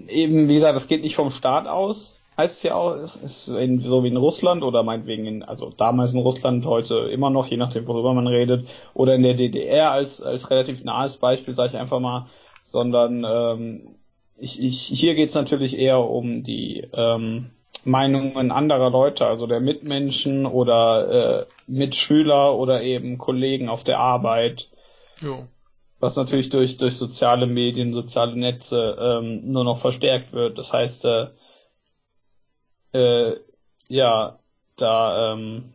eben, 0.09 0.49
wie 0.49 0.55
gesagt, 0.55 0.77
das 0.77 0.89
geht 0.89 1.03
nicht 1.03 1.17
vom 1.17 1.31
Staat 1.31 1.67
aus, 1.67 2.18
heißt 2.39 2.57
es 2.57 2.63
ja 2.63 2.77
auch, 2.77 2.95
ist 2.95 3.49
in, 3.49 3.81
so 3.81 4.05
wie 4.05 4.09
in 4.09 4.17
Russland 4.17 4.63
oder 4.63 4.85
meinetwegen 4.85 5.27
in, 5.27 5.43
also 5.43 5.71
damals 5.77 6.15
in 6.15 6.21
Russland, 6.21 6.65
heute 6.65 7.11
immer 7.11 7.31
noch, 7.31 7.49
je 7.49 7.57
nachdem, 7.57 7.87
worüber 7.89 8.15
man 8.15 8.29
redet, 8.29 8.69
oder 8.95 9.17
in 9.17 9.25
der 9.25 9.35
DDR 9.35 9.91
als, 9.91 10.23
als 10.23 10.49
relativ 10.51 10.85
nahes 10.85 11.17
Beispiel, 11.17 11.57
sage 11.57 11.73
ich 11.75 11.79
einfach 11.79 11.99
mal, 11.99 12.27
sondern 12.63 13.27
ähm, 13.29 13.97
ich, 14.39 14.63
ich, 14.63 14.81
hier 14.81 15.17
geht's 15.17 15.35
natürlich 15.35 15.77
eher 15.77 15.99
um 15.99 16.45
die 16.45 16.87
ähm, 16.93 17.51
Meinungen 17.85 18.53
anderer 18.53 18.91
Leute, 18.91 19.27
also 19.27 19.49
der 19.49 19.61
Mitmenschen 19.61 20.47
oder 20.47 21.41
äh, 21.41 21.47
Mitschüler 21.67 22.55
oder 22.55 22.83
eben 22.83 23.19
Kollegen 23.19 23.69
auf 23.69 23.83
der 23.83 23.99
Arbeit. 23.99 24.69
Jo. 25.21 25.47
Was 25.99 26.15
natürlich 26.15 26.51
durch, 26.51 26.77
durch 26.77 26.97
soziale 26.97 27.49
Medien, 27.49 27.93
soziale 27.93 28.37
Netze 28.37 28.97
ähm, 29.01 29.51
nur 29.51 29.65
noch 29.65 29.79
verstärkt 29.79 30.33
wird. 30.33 30.57
Das 30.57 30.73
heißt, 30.73 31.05
äh, 31.05 31.27
äh, 32.93 33.37
ja, 33.89 34.39
da, 34.77 35.33
ähm, 35.33 35.73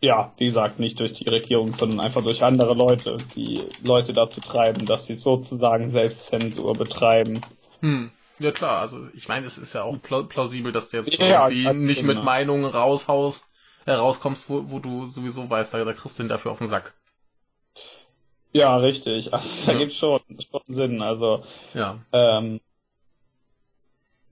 ja, 0.00 0.32
wie 0.36 0.44
gesagt, 0.44 0.78
nicht 0.78 1.00
durch 1.00 1.14
die 1.14 1.28
Regierung, 1.28 1.72
sondern 1.72 2.00
einfach 2.00 2.22
durch 2.22 2.44
andere 2.44 2.74
Leute, 2.74 3.18
die 3.34 3.64
Leute 3.82 4.12
dazu 4.12 4.40
treiben, 4.40 4.86
dass 4.86 5.06
sie 5.06 5.14
sozusagen 5.14 5.88
Selbstzensur 5.88 6.74
betreiben. 6.74 7.40
Hm. 7.80 8.10
Ja 8.38 8.50
klar, 8.50 8.80
also 8.80 9.06
ich 9.14 9.28
meine, 9.28 9.46
es 9.46 9.58
ist 9.58 9.74
ja 9.74 9.84
auch 9.84 9.96
plausibel, 10.02 10.72
dass 10.72 10.90
du 10.90 10.96
jetzt 10.96 11.16
ja, 11.22 11.48
irgendwie 11.48 11.86
nicht 11.86 12.02
mit 12.02 12.22
Meinungen 12.22 12.64
raushaust, 12.64 13.48
äh, 13.86 13.92
rauskommst, 13.92 14.50
wo, 14.50 14.70
wo 14.70 14.80
du 14.80 15.06
sowieso 15.06 15.48
weißt, 15.48 15.74
da, 15.74 15.84
da 15.84 15.92
kriegst 15.92 16.18
du 16.18 16.24
ihn 16.24 16.28
dafür 16.28 16.50
auf 16.50 16.58
den 16.58 16.66
Sack. 16.66 16.94
Ja, 18.52 18.76
richtig. 18.76 19.32
Also, 19.32 19.46
das 19.46 19.66
ja. 19.66 19.72
ergibt 19.72 19.92
schon, 19.92 20.20
schon 20.40 20.62
Sinn. 20.68 21.02
Also 21.02 21.44
ja. 21.74 21.98
Ähm, 22.12 22.60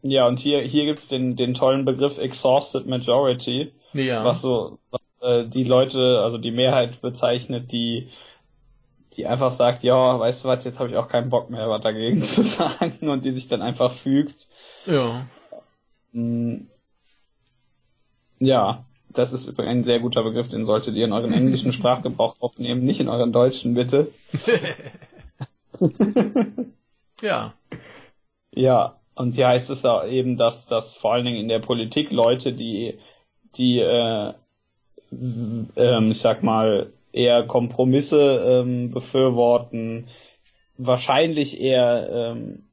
ja, 0.02 0.26
und 0.26 0.40
hier, 0.40 0.60
hier 0.62 0.84
gibt's 0.84 1.08
den, 1.08 1.36
den 1.36 1.54
tollen 1.54 1.84
Begriff 1.84 2.18
Exhausted 2.18 2.86
Majority, 2.86 3.72
ja. 3.92 4.24
was 4.24 4.42
so, 4.42 4.78
was 4.90 5.20
äh, 5.22 5.46
die 5.46 5.64
Leute, 5.64 6.20
also 6.22 6.38
die 6.38 6.50
Mehrheit 6.50 7.00
bezeichnet, 7.00 7.72
die 7.72 8.10
die 9.16 9.26
einfach 9.26 9.52
sagt, 9.52 9.82
ja, 9.82 10.18
weißt 10.18 10.44
du 10.44 10.48
was, 10.48 10.64
jetzt 10.64 10.80
habe 10.80 10.88
ich 10.88 10.96
auch 10.96 11.08
keinen 11.08 11.30
Bock 11.30 11.50
mehr, 11.50 11.68
was 11.68 11.82
dagegen 11.82 12.22
zu 12.22 12.42
sagen 12.42 13.08
und 13.08 13.24
die 13.24 13.32
sich 13.32 13.48
dann 13.48 13.62
einfach 13.62 13.92
fügt. 13.92 14.48
Ja. 14.86 15.26
Mm. 16.12 16.68
Ja, 18.38 18.84
das 19.10 19.32
ist 19.32 19.46
übrigens 19.46 19.70
ein 19.70 19.84
sehr 19.84 20.00
guter 20.00 20.22
Begriff, 20.24 20.48
den 20.48 20.64
solltet 20.64 20.96
ihr 20.96 21.04
in 21.04 21.12
euren 21.12 21.32
englischen 21.32 21.72
Sprachgebrauch 21.72 22.36
aufnehmen, 22.40 22.84
nicht 22.84 23.00
in 23.00 23.08
euren 23.08 23.32
deutschen, 23.32 23.74
bitte. 23.74 24.08
ja. 27.20 27.54
Ja, 28.54 29.01
und 29.14 29.34
hier 29.34 29.48
heißt 29.48 29.70
es 29.70 29.82
ja 29.82 30.04
eben, 30.06 30.36
dass, 30.36 30.66
dass 30.66 30.96
vor 30.96 31.14
allen 31.14 31.24
Dingen 31.24 31.38
in 31.38 31.48
der 31.48 31.58
Politik 31.58 32.10
Leute, 32.10 32.52
die, 32.52 32.98
die, 33.56 33.78
äh, 33.80 34.32
ähm, 35.10 36.10
ich 36.10 36.20
sag 36.20 36.42
mal, 36.42 36.92
eher 37.12 37.42
Kompromisse 37.46 38.62
ähm, 38.62 38.90
befürworten, 38.90 40.08
wahrscheinlich 40.78 41.60
eher 41.60 42.34
ähm, 42.36 42.64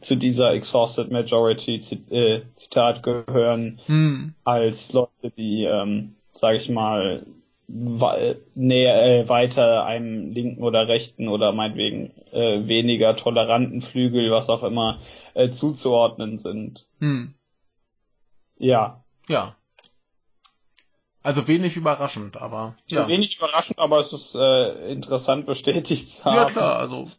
zu 0.00 0.16
dieser 0.16 0.52
Exhausted 0.52 1.10
Majority 1.10 1.80
äh, 2.10 2.42
Zitat 2.54 3.02
gehören, 3.02 3.80
hm. 3.86 4.34
als 4.44 4.92
Leute, 4.92 5.30
die, 5.36 5.64
ähm, 5.64 6.14
sage 6.30 6.58
ich 6.58 6.68
mal, 6.68 7.26
näher, 7.74 9.02
äh, 9.02 9.28
weiter 9.28 9.84
einem 9.84 10.30
linken 10.32 10.62
oder 10.62 10.88
rechten 10.88 11.28
oder 11.28 11.52
meinetwegen 11.52 12.12
äh, 12.32 12.68
weniger 12.68 13.16
toleranten 13.16 13.80
Flügel, 13.80 14.30
was 14.30 14.50
auch 14.50 14.62
immer, 14.62 15.00
äh, 15.34 15.48
zuzuordnen 15.48 16.36
sind. 16.36 16.86
Hm. 16.98 17.34
Ja. 18.58 19.02
Ja. 19.28 19.56
Also 21.22 21.48
wenig 21.48 21.76
überraschend, 21.76 22.36
aber 22.36 22.76
ja. 22.86 23.08
Wenig 23.08 23.38
überraschend, 23.38 23.78
aber 23.78 24.00
es 24.00 24.12
ist 24.12 24.34
äh, 24.34 24.90
interessant 24.90 25.46
bestätigt 25.46 26.10
zu 26.10 26.24
haben. 26.24 26.36
Ja 26.36 26.44
klar, 26.46 26.76
also 26.76 27.10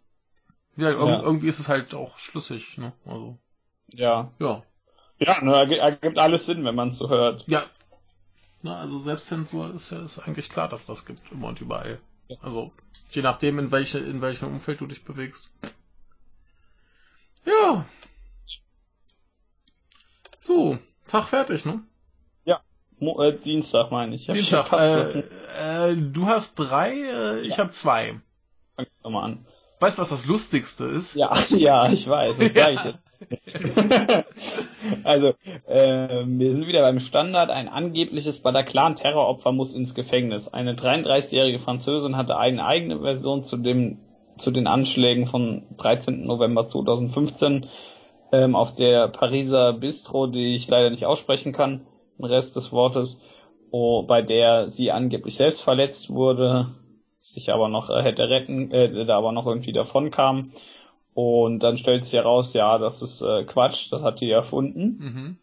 ja, 0.76 0.92
ja. 0.92 1.22
irgendwie 1.22 1.48
ist 1.48 1.60
es 1.60 1.70
halt 1.70 1.96
auch 1.96 2.18
schlüssig, 2.18 2.78
ne? 2.78 2.94
Also 3.06 3.38
ja. 3.92 4.32
Ja. 4.40 4.64
Ja, 5.20 5.42
ne, 5.42 5.78
ergibt 5.78 6.20
alles 6.20 6.46
Sinn, 6.46 6.66
wenn 6.66 6.76
man 6.76 6.90
es 6.90 6.98
so 6.98 7.10
hört. 7.10 7.48
Ja. 7.48 7.64
Na, 8.64 8.80
also 8.80 8.98
Selbstzensur 8.98 9.74
ist 9.76 9.92
ja 9.92 10.04
ist 10.04 10.20
eigentlich 10.20 10.50
klar, 10.50 10.68
dass 10.68 10.86
das 10.86 11.06
gibt 11.06 11.32
immer 11.32 11.50
und 11.50 11.62
überall. 11.62 12.00
Ja. 12.28 12.38
Also 12.42 12.72
je 13.12 13.22
nachdem, 13.22 13.60
in 13.60 13.72
welche 13.72 14.00
in 14.00 14.22
welchem 14.22 14.48
Umfeld 14.48 14.82
du 14.82 14.88
dich 14.88 15.04
bewegst. 15.04 15.52
Ja. 17.46 17.86
So, 20.40 20.80
Tag 21.08 21.26
fertig, 21.26 21.66
ne? 21.66 21.84
Mo 23.04 23.22
äh, 23.22 23.38
Dienstag 23.38 23.92
meine 23.92 24.16
ich. 24.16 24.30
ich 24.30 24.36
Dienstag. 24.36 24.72
Äh, 24.72 25.20
äh, 25.90 25.96
du 25.96 26.28
hast 26.28 26.56
drei, 26.56 26.94
äh, 26.94 27.42
ich 27.42 27.58
ja. 27.58 27.58
habe 27.60 27.72
zwei. 27.72 28.20
Fang 28.76 28.88
doch 29.04 29.10
mal 29.10 29.24
an. 29.24 29.46
Weißt 29.84 29.98
du, 29.98 30.04
was 30.04 30.12
das 30.12 30.28
Lustigste 30.28 30.86
ist? 30.86 31.14
Ja, 31.14 31.34
ja, 31.50 31.92
ich 31.92 32.08
weiß, 32.08 32.38
das 32.38 32.54
ja. 32.54 32.70
ich 32.70 32.80
jetzt. 32.86 33.04
also, 35.04 35.34
äh, 35.68 36.24
wir 36.26 36.52
sind 36.54 36.68
wieder 36.68 36.84
beim 36.84 37.02
Standard. 37.02 37.50
Ein 37.50 37.68
angebliches 37.68 38.40
Bataclan-Terroropfer 38.40 39.52
muss 39.52 39.76
ins 39.76 39.94
Gefängnis. 39.94 40.48
Eine 40.48 40.76
33-jährige 40.76 41.60
Französin 41.60 42.16
hatte 42.16 42.38
eine 42.38 42.66
eigene 42.66 43.02
Version 43.02 43.44
zu 43.44 43.58
dem 43.58 44.00
zu 44.38 44.52
den 44.52 44.68
Anschlägen 44.68 45.28
vom 45.28 45.64
13. 45.76 46.26
November 46.26 46.66
2015 46.66 47.66
ähm, 48.32 48.56
auf 48.56 48.74
der 48.74 49.10
Pariser 49.10 49.74
Bistro, 49.74 50.28
die 50.28 50.56
ich 50.56 50.70
leider 50.70 50.92
nicht 50.92 51.06
aussprechen 51.06 51.52
kann, 51.52 51.86
den 52.18 52.26
Rest 52.26 52.56
des 52.56 52.72
Wortes, 52.72 53.20
oh, 53.70 54.04
bei 54.04 54.22
der 54.22 54.70
sie 54.70 54.92
angeblich 54.92 55.36
selbst 55.36 55.62
verletzt 55.62 56.10
wurde, 56.10 56.74
sich 57.24 57.54
aber 57.54 57.70
noch 57.70 57.90
äh, 57.90 58.04
hätte 58.04 58.30
retten, 58.30 58.72
äh, 58.72 59.06
da 59.06 59.18
aber 59.18 59.32
noch 59.32 59.48
irgendwie 59.48 59.72
davon 59.72 60.12
kam. 60.12 60.44
Und 61.14 61.60
dann 61.60 61.78
stellt 61.78 62.04
sich 62.04 62.14
heraus, 62.14 62.54
ja, 62.54 62.78
das 62.78 63.02
ist 63.02 63.22
äh, 63.22 63.44
Quatsch, 63.46 63.92
das 63.92 64.04
hat 64.04 64.20
die 64.20 64.30
erfunden. 64.30 64.98
Mhm. 65.00 65.38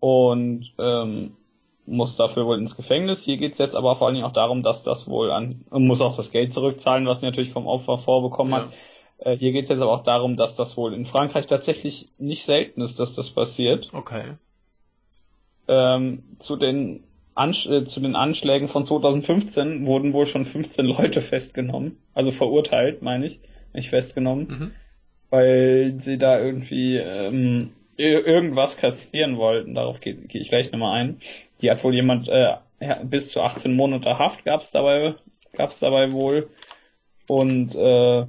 Und 0.00 0.72
ähm, 0.78 1.36
muss 1.86 2.16
dafür 2.16 2.46
wohl 2.46 2.58
ins 2.58 2.76
Gefängnis. 2.76 3.24
Hier 3.24 3.36
geht's 3.36 3.58
jetzt 3.58 3.76
aber 3.76 3.94
vor 3.94 4.06
allen 4.06 4.14
Dingen 4.14 4.26
auch 4.26 4.32
darum, 4.32 4.62
dass 4.62 4.82
das 4.82 5.08
wohl 5.08 5.30
an, 5.30 5.64
muss 5.70 6.00
auch 6.00 6.16
das 6.16 6.32
Geld 6.32 6.52
zurückzahlen, 6.52 7.06
was 7.06 7.20
sie 7.20 7.26
natürlich 7.26 7.52
vom 7.52 7.66
Opfer 7.66 7.96
vorbekommen 7.96 8.52
ja. 8.52 8.58
hat. 8.58 8.72
Äh, 9.18 9.36
hier 9.36 9.52
geht's 9.52 9.68
jetzt 9.68 9.80
aber 9.80 9.92
auch 9.92 10.02
darum, 10.02 10.36
dass 10.36 10.56
das 10.56 10.76
wohl 10.76 10.92
in 10.92 11.06
Frankreich 11.06 11.46
tatsächlich 11.46 12.08
nicht 12.18 12.44
selten 12.44 12.80
ist, 12.80 12.98
dass 12.98 13.14
das 13.14 13.30
passiert. 13.30 13.90
Okay. 13.92 14.34
Ähm, 15.68 16.24
zu 16.38 16.56
den 16.56 17.04
Ansch 17.36 17.66
äh, 17.66 17.84
zu 17.84 18.00
den 18.00 18.16
Anschlägen 18.16 18.66
von 18.66 18.84
2015 18.84 19.86
wurden 19.86 20.12
wohl 20.12 20.26
schon 20.26 20.44
15 20.44 20.84
Leute 20.86 21.20
festgenommen, 21.20 21.98
also 22.14 22.32
verurteilt, 22.32 23.02
meine 23.02 23.26
ich, 23.26 23.40
nicht 23.72 23.90
festgenommen, 23.90 24.48
mhm. 24.48 24.70
weil 25.30 25.94
sie 25.98 26.18
da 26.18 26.40
irgendwie 26.40 26.96
ähm, 26.96 27.72
irgendwas 27.96 28.76
kassieren 28.76 29.36
wollten. 29.36 29.74
Darauf 29.74 30.00
gehe 30.00 30.14
geh 30.14 30.38
ich 30.38 30.48
gleich 30.48 30.72
nochmal 30.72 31.00
ein. 31.00 31.18
Die 31.60 31.70
hat 31.70 31.82
wohl 31.84 31.94
jemand 31.94 32.28
äh, 32.28 32.56
bis 33.04 33.30
zu 33.30 33.42
18 33.42 33.74
Monate 33.74 34.18
Haft 34.18 34.44
gab's 34.44 34.70
dabei, 34.70 35.14
gab's 35.52 35.80
dabei 35.80 36.12
wohl. 36.12 36.48
Und 37.28 37.74
äh, 37.74 38.26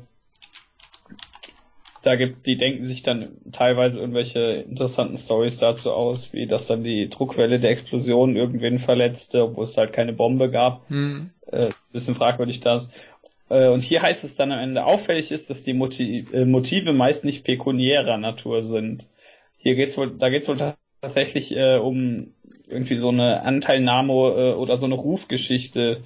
da 2.08 2.16
gibt, 2.16 2.46
die 2.46 2.56
denken 2.56 2.86
sich 2.86 3.04
dann 3.04 3.38
teilweise 3.52 4.00
irgendwelche 4.00 4.40
interessanten 4.40 5.18
Stories 5.18 5.58
dazu 5.58 5.92
aus, 5.92 6.32
wie 6.32 6.48
dass 6.48 6.66
dann 6.66 6.84
die 6.84 7.10
Druckwelle 7.10 7.60
der 7.60 7.72
Explosion 7.72 8.38
irgendwen 8.38 8.80
verletzte, 8.80 9.44
obwohl 9.44 9.66
es 9.66 9.76
halt 9.76 9.92
keine 9.92 10.14
Bombe 10.14 10.50
gab. 10.50 10.90
Mhm. 10.90 11.32
Äh, 11.52 11.68
ist 11.68 11.90
ein 11.90 11.94
bisschen 11.94 12.16
fragwürdig 12.16 12.62
das. 12.62 12.92
Äh, 13.50 13.68
und 13.68 13.84
hier 13.84 14.02
heißt 14.02 14.24
es 14.24 14.36
dann 14.36 14.54
am 14.54 14.60
Ende, 14.60 14.86
auffällig 14.86 15.32
ist, 15.32 15.50
dass 15.50 15.64
die 15.64 15.74
Motiv 15.74 16.34
äh, 16.34 16.46
Motive 16.46 16.94
meist 16.94 17.26
nicht 17.26 17.44
pekuniärer 17.44 18.18
Natur 18.18 18.62
sind. 18.62 19.06
Hier 19.58 19.76
geht's 19.76 19.98
wohl, 19.98 20.18
da 20.18 20.30
geht's 20.30 20.48
wohl 20.48 20.76
tatsächlich 21.02 21.54
äh, 21.56 21.76
um 21.78 22.34
irgendwie 22.70 22.96
so 22.96 23.10
eine 23.10 23.44
Anteilnahme 23.44 24.56
oder 24.56 24.78
so 24.78 24.86
eine 24.86 24.96
Rufgeschichte. 24.96 26.04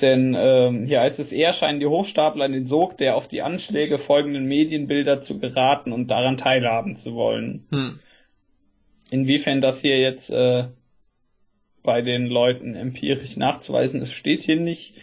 Denn 0.00 0.34
ähm, 0.36 0.86
hier 0.86 1.00
heißt 1.00 1.18
es, 1.20 1.32
eher 1.32 1.52
scheinen 1.52 1.80
die 1.80 1.86
Hochstapler 1.86 2.46
in 2.46 2.52
den 2.52 2.66
Sog 2.66 2.96
der 2.96 3.14
auf 3.14 3.28
die 3.28 3.42
Anschläge 3.42 3.98
folgenden 3.98 4.46
Medienbilder 4.46 5.20
zu 5.20 5.38
geraten 5.38 5.92
und 5.92 6.10
daran 6.10 6.38
teilhaben 6.38 6.96
zu 6.96 7.14
wollen. 7.14 7.66
Hm. 7.70 8.00
Inwiefern 9.10 9.60
das 9.60 9.82
hier 9.82 9.98
jetzt 10.00 10.30
äh, 10.30 10.68
bei 11.82 12.00
den 12.00 12.26
Leuten 12.26 12.74
empirisch 12.74 13.36
nachzuweisen 13.36 14.00
ist, 14.00 14.12
steht 14.12 14.42
hier 14.42 14.56
nicht. 14.56 14.94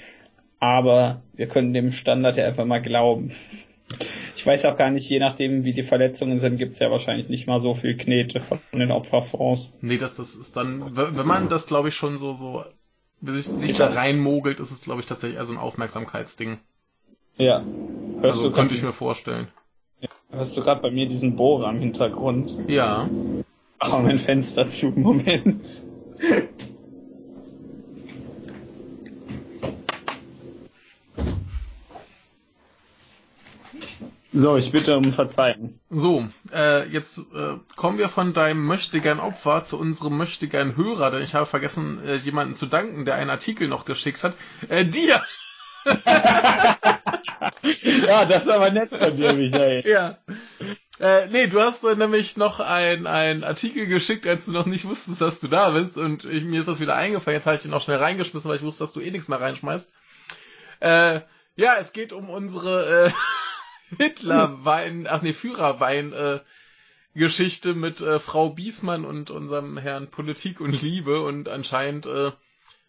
Aber 0.60 1.22
wir 1.34 1.48
können 1.48 1.74
dem 1.74 1.92
Standard 1.92 2.38
ja 2.38 2.46
einfach 2.46 2.66
mal 2.66 2.82
glauben. 2.82 3.32
Ich 4.36 4.46
weiß 4.46 4.64
auch 4.66 4.78
gar 4.78 4.90
nicht, 4.90 5.10
je 5.10 5.20
nachdem, 5.20 5.66
wie 5.66 5.74
die 5.74 5.84
Verletzungen 5.84 6.38
sind, 6.38 6.56
gibt's 6.56 6.80
ja 6.80 6.90
wahrscheinlich 6.90 7.28
nicht 7.28 7.46
mal 7.46 7.60
so 7.60 7.74
viel 7.74 7.98
Knete 7.98 8.40
von 8.40 8.60
den 8.72 8.90
Opferfonds. 8.90 9.74
Nee, 9.82 9.98
das, 9.98 10.16
das 10.16 10.34
ist 10.34 10.56
dann, 10.56 10.96
wenn 10.96 11.28
man 11.28 11.50
das, 11.50 11.68
glaube 11.68 11.90
ich, 11.90 11.96
schon 11.96 12.18
so, 12.18 12.32
so, 12.32 12.64
sich, 13.22 13.45
sich 13.45 13.74
da 13.74 13.88
reinmogelt, 13.88 14.59
ist 14.59 14.72
es, 14.72 14.82
glaube 14.82 15.01
ich, 15.01 15.05
tatsächlich 15.05 15.38
eher 15.38 15.45
so 15.45 15.53
ein 15.53 15.59
Aufmerksamkeitsding. 15.59 16.59
Ja. 17.38 17.63
Hörst 18.22 18.38
also, 18.38 18.49
du 18.49 18.55
könnte 18.55 18.76
ich 18.76 18.84
mir 18.84 18.93
vorstellen. 18.93 19.47
Ja. 20.01 20.09
Hörst 20.32 20.55
du 20.55 20.61
gerade 20.61 20.82
bei 20.82 20.91
mir 20.91 21.07
diesen 21.07 21.36
Bohrer 21.36 21.70
im 21.70 21.80
Hintergrund? 21.80 22.53
Ja. 22.67 23.09
Ach, 23.80 24.01
mein 24.01 24.20
Fenster 24.20 24.70
zu, 24.70 24.91
Moment. 24.91 25.84
So, 34.32 34.58
ich 34.58 34.72
bitte 34.72 34.96
um 34.96 35.12
Verzeihen. 35.12 35.80
So, 35.90 36.28
äh, 36.54 36.88
jetzt 36.90 37.18
äh, 37.34 37.56
kommen 37.76 37.98
wir 37.98 38.10
von 38.10 38.34
deinem 38.34 38.64
möchtegern 38.66 39.20
Opfer 39.20 39.64
zu 39.64 39.80
unserem 39.80 40.18
möchtegern 40.18 40.78
Hörer, 40.78 41.10
denn 41.10 41.24
ich 41.24 41.34
habe 41.34 41.48
vergessen, 41.48 42.00
äh, 42.06 42.18
jemanden 42.18 42.54
zu 42.54 42.68
danken, 42.68 43.06
der 43.06 43.16
einen 43.16 43.32
Artikel 43.32 43.68
noch 43.68 43.86
geschickt 43.86 44.24
hat. 44.24 44.36
Äh, 44.68 44.86
dir! 44.86 45.24
ja, 45.86 45.96
das 48.26 48.44
ist 48.44 48.50
aber 48.50 48.70
nett 48.70 48.90
von 48.90 49.18
dir, 49.18 49.34
Michael. 49.34 49.84
Ja. 49.88 50.20
Äh, 51.00 51.28
nee, 51.28 51.48
du 51.48 51.62
hast 51.62 51.84
äh, 51.86 51.96
nämlich 51.96 52.38
noch 52.38 52.60
ein, 52.60 53.08
ein 53.08 53.44
Artikel 53.44 53.88
geschickt, 53.88 54.28
als 54.28 54.46
du 54.46 54.52
noch 54.52 54.66
nicht 54.66 54.86
wusstest, 54.86 55.22
dass 55.22 55.40
du 55.40 55.48
da 55.48 55.72
bist. 55.72 55.98
Und 55.98 56.26
ich, 56.26 56.44
mir 56.44 56.60
ist 56.60 56.68
das 56.68 56.82
wieder 56.82 56.96
eingefallen. 56.96 57.38
Jetzt 57.38 57.46
habe 57.46 57.56
ich 57.56 57.62
den 57.62 57.74
auch 57.74 57.82
schnell 57.82 57.98
reingeschmissen, 57.98 58.50
weil 58.50 58.58
ich 58.58 58.64
wusste, 58.64 58.84
dass 58.84 58.92
du 58.92 59.00
eh 59.00 59.10
nichts 59.10 59.30
mehr 59.30 59.40
reinschmeißt. 59.40 59.94
Äh, 60.82 61.22
ja, 61.56 61.78
es 61.80 61.94
geht 61.94 62.12
um 62.12 62.30
unsere 62.30 63.06
äh, 63.06 63.12
Hitlerwein, 63.98 65.08
ach 65.08 65.22
nee, 65.22 65.34
Führerwein, 65.34 66.14
äh, 66.14 66.40
Geschichte 67.16 67.74
mit 67.74 68.02
äh, 68.02 68.20
Frau 68.20 68.50
Biesmann 68.50 69.06
und 69.06 69.32
unserem 69.32 69.78
Herrn 69.78 70.10
Politik 70.10 70.62
und 70.62 70.82
Liebe 70.82 71.22
und 71.22 71.50
anscheinend 71.50 72.06
äh, 72.06 72.32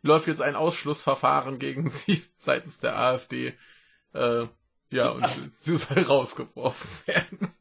läuft 0.03 0.27
jetzt 0.27 0.43
ein 0.43 0.57
Ausschlussverfahren 0.57 1.59
gegen 1.59 1.89
sie 1.89 2.23
seitens 2.37 2.81
der 2.81 2.99
AfD. 2.99 3.55
Äh, 4.13 4.47
ja, 4.91 5.11
und 5.11 5.27
sie 5.57 5.77
soll 5.77 6.03
rausgeworfen 6.03 6.91
werden. 7.07 7.55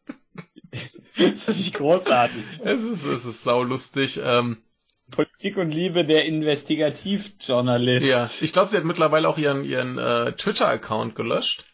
das 1.17 1.47
ist 1.47 1.57
nicht 1.57 1.75
großartig. 1.75 2.43
Es 2.63 2.83
ist, 2.83 3.05
es 3.05 3.25
ist 3.25 3.43
saulustig. 3.43 4.19
Ähm, 4.23 4.57
Politik 5.09 5.57
und 5.57 5.71
Liebe 5.71 6.05
der 6.05 6.25
Investigativjournalist. 6.25 8.05
Ja, 8.05 8.29
ich 8.41 8.53
glaube, 8.53 8.69
sie 8.69 8.77
hat 8.77 8.83
mittlerweile 8.83 9.27
auch 9.27 9.37
ihren, 9.37 9.63
ihren 9.63 9.97
äh, 9.97 10.33
Twitter-Account 10.33 11.15
gelöscht. 11.15 11.65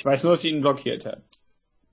Ich 0.00 0.06
weiß 0.06 0.22
nur, 0.22 0.32
dass 0.32 0.40
sie 0.40 0.48
ihn 0.48 0.62
blockiert 0.62 1.04
hat. 1.04 1.20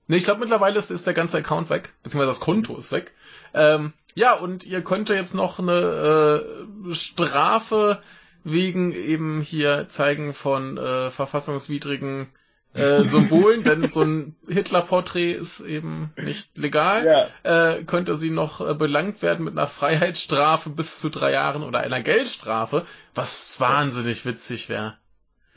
Nee, 0.06 0.16
ich 0.16 0.24
glaube 0.24 0.40
mittlerweile 0.40 0.78
ist, 0.78 0.90
ist 0.90 1.06
der 1.06 1.12
ganze 1.12 1.36
Account 1.36 1.68
weg, 1.68 1.92
beziehungsweise 2.02 2.30
das 2.30 2.40
Konto 2.40 2.74
ist 2.78 2.90
weg. 2.90 3.12
Ähm, 3.52 3.92
ja, 4.14 4.32
und 4.32 4.64
ihr 4.64 4.82
könnt 4.82 5.10
jetzt 5.10 5.34
noch 5.34 5.58
eine 5.58 6.40
äh, 6.88 6.94
Strafe 6.94 8.00
wegen 8.44 8.92
eben 8.92 9.42
hier 9.42 9.90
zeigen 9.90 10.32
von 10.32 10.78
äh, 10.78 11.10
verfassungswidrigen 11.10 12.28
äh, 12.72 13.00
Symbolen, 13.02 13.62
denn 13.62 13.90
so 13.90 14.00
ein 14.00 14.36
Hitler-Porträt 14.48 15.32
ist 15.32 15.60
eben 15.60 16.10
nicht 16.16 16.56
legal, 16.56 17.28
ja. 17.44 17.74
äh, 17.74 17.84
könnte 17.84 18.16
sie 18.16 18.30
noch 18.30 18.66
äh, 18.66 18.72
belangt 18.72 19.20
werden 19.20 19.44
mit 19.44 19.52
einer 19.52 19.66
Freiheitsstrafe 19.66 20.70
bis 20.70 20.98
zu 20.98 21.10
drei 21.10 21.32
Jahren 21.32 21.62
oder 21.62 21.80
einer 21.80 22.00
Geldstrafe, 22.00 22.86
was 23.14 23.60
wahnsinnig 23.60 24.24
witzig 24.24 24.70
wäre. 24.70 24.96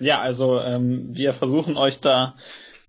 Ja, 0.02 0.20
also 0.20 0.60
ähm, 0.60 1.10
wir 1.12 1.34
versuchen 1.34 1.78
euch 1.78 1.99
da 1.99 2.36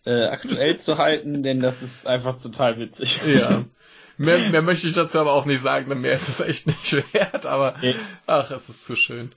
äh, 0.04 0.24
aktuell 0.24 0.78
zu 0.78 0.98
halten, 0.98 1.42
denn 1.42 1.60
das 1.60 1.82
ist 1.82 2.06
einfach 2.06 2.40
total 2.40 2.78
witzig. 2.78 3.20
Ja. 3.26 3.64
Mehr, 4.18 4.50
mehr 4.50 4.62
möchte 4.62 4.86
ich 4.86 4.92
dazu 4.92 5.18
aber 5.18 5.32
auch 5.32 5.46
nicht 5.46 5.62
sagen, 5.62 5.88
denn 5.88 6.02
mehr 6.02 6.12
ist 6.12 6.28
es 6.28 6.38
echt 6.38 6.66
nicht 6.66 6.92
wert, 7.14 7.46
aber 7.46 7.74
ach, 8.26 8.50
es 8.50 8.68
ist 8.68 8.84
zu 8.84 8.94
schön. 8.94 9.34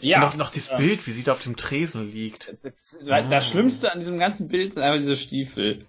Ja. 0.00 0.18
Und 0.18 0.24
noch, 0.24 0.36
noch 0.36 0.50
dieses 0.50 0.70
ja. 0.70 0.76
Bild, 0.78 1.06
wie 1.06 1.12
sie 1.12 1.22
da 1.22 1.32
auf 1.32 1.42
dem 1.42 1.56
Tresen 1.56 2.10
liegt. 2.10 2.56
Das, 2.62 2.98
das 3.06 3.46
oh. 3.46 3.50
Schlimmste 3.50 3.92
an 3.92 4.00
diesem 4.00 4.18
ganzen 4.18 4.48
Bild 4.48 4.74
sind 4.74 4.82
einfach 4.82 4.98
diese 4.98 5.16
Stiefel. 5.16 5.86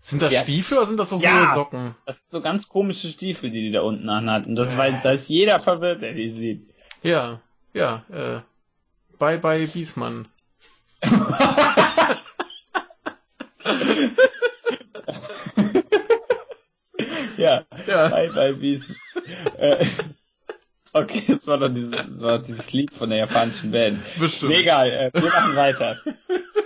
Sind 0.00 0.20
das 0.20 0.32
ja. 0.32 0.42
Stiefel 0.42 0.78
oder 0.78 0.86
sind 0.86 0.98
das 0.98 1.10
so 1.10 1.20
ja, 1.20 1.32
hohe 1.32 1.54
Socken? 1.54 1.94
Das 2.06 2.16
sind 2.16 2.30
so 2.30 2.40
ganz 2.40 2.68
komische 2.68 3.08
Stiefel, 3.08 3.50
die 3.50 3.62
die 3.62 3.72
da 3.72 3.82
unten 3.82 4.08
anhatten. 4.08 4.56
Das, 4.56 4.76
weil, 4.76 5.00
da 5.02 5.12
ist 5.12 5.28
jeder 5.28 5.60
verwirrt, 5.60 6.02
der 6.02 6.12
die 6.12 6.32
sieht. 6.32 6.68
Ja, 7.02 7.40
ja, 7.72 8.04
äh, 8.10 8.40
Bye 9.18 9.38
bye 9.38 9.66
Biesmann. 9.66 10.28
ja, 17.36 17.64
ja, 17.86 18.08
bye 18.08 18.30
bye 18.30 18.54
Biesmann. 18.54 18.96
Äh, 19.58 19.86
okay, 20.92 21.24
das 21.28 21.46
war 21.46 21.58
doch 21.58 21.68
dieses, 21.68 21.92
war 22.20 22.38
dieses 22.38 22.72
Lied 22.72 22.92
von 22.92 23.10
der 23.10 23.18
japanischen 23.18 23.70
Band. 23.70 24.02
Bestimmt. 24.18 24.54
Egal, 24.54 24.90
äh, 24.90 25.10
wir 25.12 25.30
machen 25.30 25.56
weiter. 25.56 25.98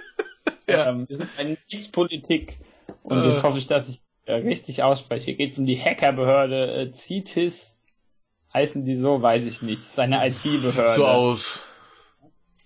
ja. 0.67 0.91
Ähm, 0.91 1.09
wir 1.09 1.17
sind 1.17 1.37
bei 1.37 1.57
Kriegspolitik 1.69 2.59
und 3.03 3.23
äh. 3.23 3.31
jetzt 3.31 3.43
hoffe 3.43 3.59
ich, 3.59 3.67
dass 3.67 3.89
ich 3.89 3.99
äh, 4.27 4.35
richtig 4.35 4.83
ausspreche. 4.83 5.27
Hier 5.27 5.37
geht 5.37 5.53
es 5.53 5.59
um 5.59 5.67
die 5.67 5.81
Hackerbehörde 5.81 6.73
äh, 6.73 6.93
CITES 6.93 7.77
heißen 8.57 8.85
die 8.85 8.97
so, 8.97 9.21
weiß 9.21 9.45
ich 9.45 9.61
nicht. 9.63 9.83
Das 9.83 9.91
ist 9.91 9.99
eine 9.99 10.27
IT-Behörde. 10.27 10.95
So 10.95 11.07
aus. 11.07 11.61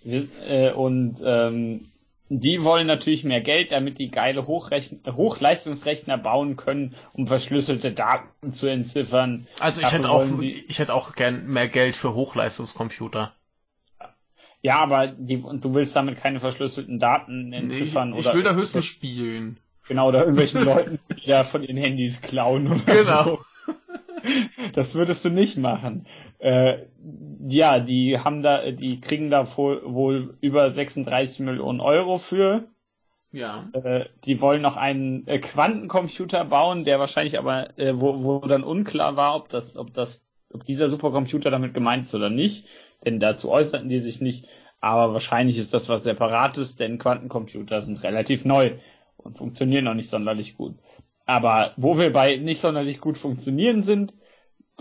Äh, 0.04 0.72
und 0.72 1.20
ähm, 1.24 1.86
die 2.28 2.62
wollen 2.62 2.86
natürlich 2.86 3.24
mehr 3.24 3.40
Geld, 3.40 3.72
damit 3.72 3.98
die 3.98 4.10
geile 4.10 4.46
Hochrechn 4.46 5.00
Hochleistungsrechner 5.04 6.16
bauen 6.16 6.56
können, 6.56 6.94
um 7.12 7.26
verschlüsselte 7.26 7.92
Daten 7.92 8.52
zu 8.52 8.68
entziffern. 8.68 9.48
Also 9.58 9.80
ich 9.80 9.92
hätte 9.92 10.08
auch, 10.08 10.26
ich 10.40 10.78
hätte 10.78 10.94
auch 10.94 11.14
gern 11.14 11.48
mehr 11.48 11.68
Geld 11.68 11.96
für 11.96 12.14
Hochleistungscomputer. 12.14 13.34
Ja, 14.62 14.80
aber 14.80 15.08
die, 15.08 15.42
du 15.42 15.74
willst 15.74 15.96
damit 15.96 16.20
keine 16.20 16.38
verschlüsselten 16.38 16.98
Daten 16.98 17.52
entziffern 17.52 18.10
nee, 18.10 18.18
ich, 18.18 18.20
ich 18.20 18.26
oder. 18.26 18.36
will 18.36 18.42
da 18.44 18.54
höchstens 18.54 18.84
spielen. 18.84 19.58
Genau, 19.88 20.08
oder 20.08 20.20
irgendwelchen 20.20 20.64
Leuten 20.64 21.00
ja 21.16 21.42
von 21.42 21.62
den 21.62 21.76
Handys 21.76 22.20
klauen 22.22 22.68
oder 22.68 22.80
Genau. 22.94 23.24
So. 23.24 23.44
Das 24.74 24.94
würdest 24.94 25.24
du 25.24 25.30
nicht 25.30 25.56
machen. 25.56 26.06
Äh, 26.40 26.86
ja, 27.48 27.80
die 27.80 28.18
haben 28.18 28.42
da, 28.42 28.70
die 28.70 29.00
kriegen 29.00 29.30
da 29.30 29.44
wohl, 29.56 29.82
wohl 29.84 30.38
über 30.40 30.70
36 30.70 31.40
Millionen 31.40 31.80
Euro 31.80 32.18
für. 32.18 32.64
Ja. 33.30 33.68
Äh, 33.74 34.06
die 34.24 34.40
wollen 34.40 34.62
noch 34.62 34.76
einen 34.76 35.26
äh, 35.26 35.38
Quantencomputer 35.38 36.46
bauen, 36.46 36.84
der 36.84 36.98
wahrscheinlich 36.98 37.38
aber, 37.38 37.78
äh, 37.78 37.92
wo, 37.94 38.24
wo 38.24 38.38
dann 38.40 38.64
unklar 38.64 39.16
war, 39.16 39.36
ob 39.36 39.50
das, 39.50 39.76
ob 39.76 39.92
das, 39.94 40.24
ob 40.52 40.64
dieser 40.64 40.88
Supercomputer 40.88 41.50
damit 41.50 41.74
gemeint 41.74 42.04
ist 42.04 42.14
oder 42.14 42.30
nicht. 42.30 42.66
Denn 43.04 43.20
dazu 43.20 43.50
äußerten 43.50 43.88
die 43.88 44.00
sich 44.00 44.20
nicht. 44.20 44.48
Aber 44.80 45.12
wahrscheinlich 45.12 45.58
ist 45.58 45.74
das 45.74 45.90
was 45.90 46.04
Separates, 46.04 46.76
denn 46.76 46.98
Quantencomputer 46.98 47.82
sind 47.82 48.02
relativ 48.02 48.46
neu 48.46 48.72
und 49.18 49.36
funktionieren 49.36 49.84
noch 49.84 49.94
nicht 49.94 50.08
sonderlich 50.08 50.56
gut. 50.56 50.74
Aber 51.26 51.74
wo 51.76 51.98
wir 51.98 52.12
bei 52.12 52.36
nicht 52.36 52.60
sonderlich 52.60 53.00
gut 53.00 53.18
funktionieren 53.18 53.82
sind, 53.82 54.14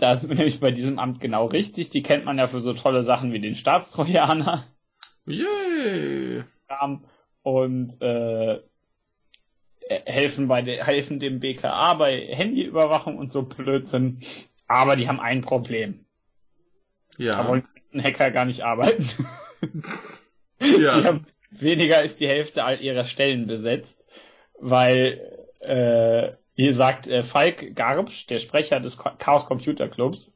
da 0.00 0.16
sind 0.16 0.30
wir 0.30 0.36
nämlich 0.36 0.60
bei 0.60 0.70
diesem 0.70 0.98
Amt 0.98 1.20
genau 1.20 1.46
richtig. 1.46 1.90
Die 1.90 2.02
kennt 2.02 2.24
man 2.24 2.38
ja 2.38 2.48
für 2.48 2.60
so 2.60 2.72
tolle 2.72 3.02
Sachen 3.02 3.32
wie 3.32 3.40
den 3.40 3.54
Staatstrojaner. 3.54 4.66
Yay! 5.26 6.44
Und 7.42 8.00
äh, 8.00 8.60
helfen 10.06 10.48
bei 10.48 10.62
de, 10.62 10.82
helfen 10.82 11.20
dem 11.20 11.40
BKA 11.40 11.94
bei 11.94 12.28
Handyüberwachung 12.32 13.18
und 13.18 13.32
so 13.32 13.42
Blödsinn. 13.42 14.20
Aber 14.66 14.96
die 14.96 15.08
haben 15.08 15.20
ein 15.20 15.40
Problem. 15.40 16.04
Ja. 17.18 17.42
Da 17.42 17.48
wollen 17.48 17.66
die 17.92 18.02
Hacker 18.02 18.30
gar 18.30 18.44
nicht 18.44 18.62
arbeiten. 18.62 19.06
ja. 20.60 21.00
Die 21.00 21.06
haben 21.06 21.26
weniger 21.50 21.98
als 21.98 22.16
die 22.16 22.28
Hälfte 22.28 22.64
all 22.64 22.80
ihrer 22.80 23.04
Stellen 23.04 23.46
besetzt, 23.46 24.06
weil 24.58 25.20
äh, 25.60 26.30
hier 26.60 26.74
sagt 26.74 27.08
äh, 27.08 27.22
Falk 27.22 27.74
Garbsch, 27.74 28.26
der 28.26 28.38
Sprecher 28.38 28.80
des 28.80 28.98
Chaos 28.98 29.46
Computer 29.46 29.88
Clubs, 29.88 30.32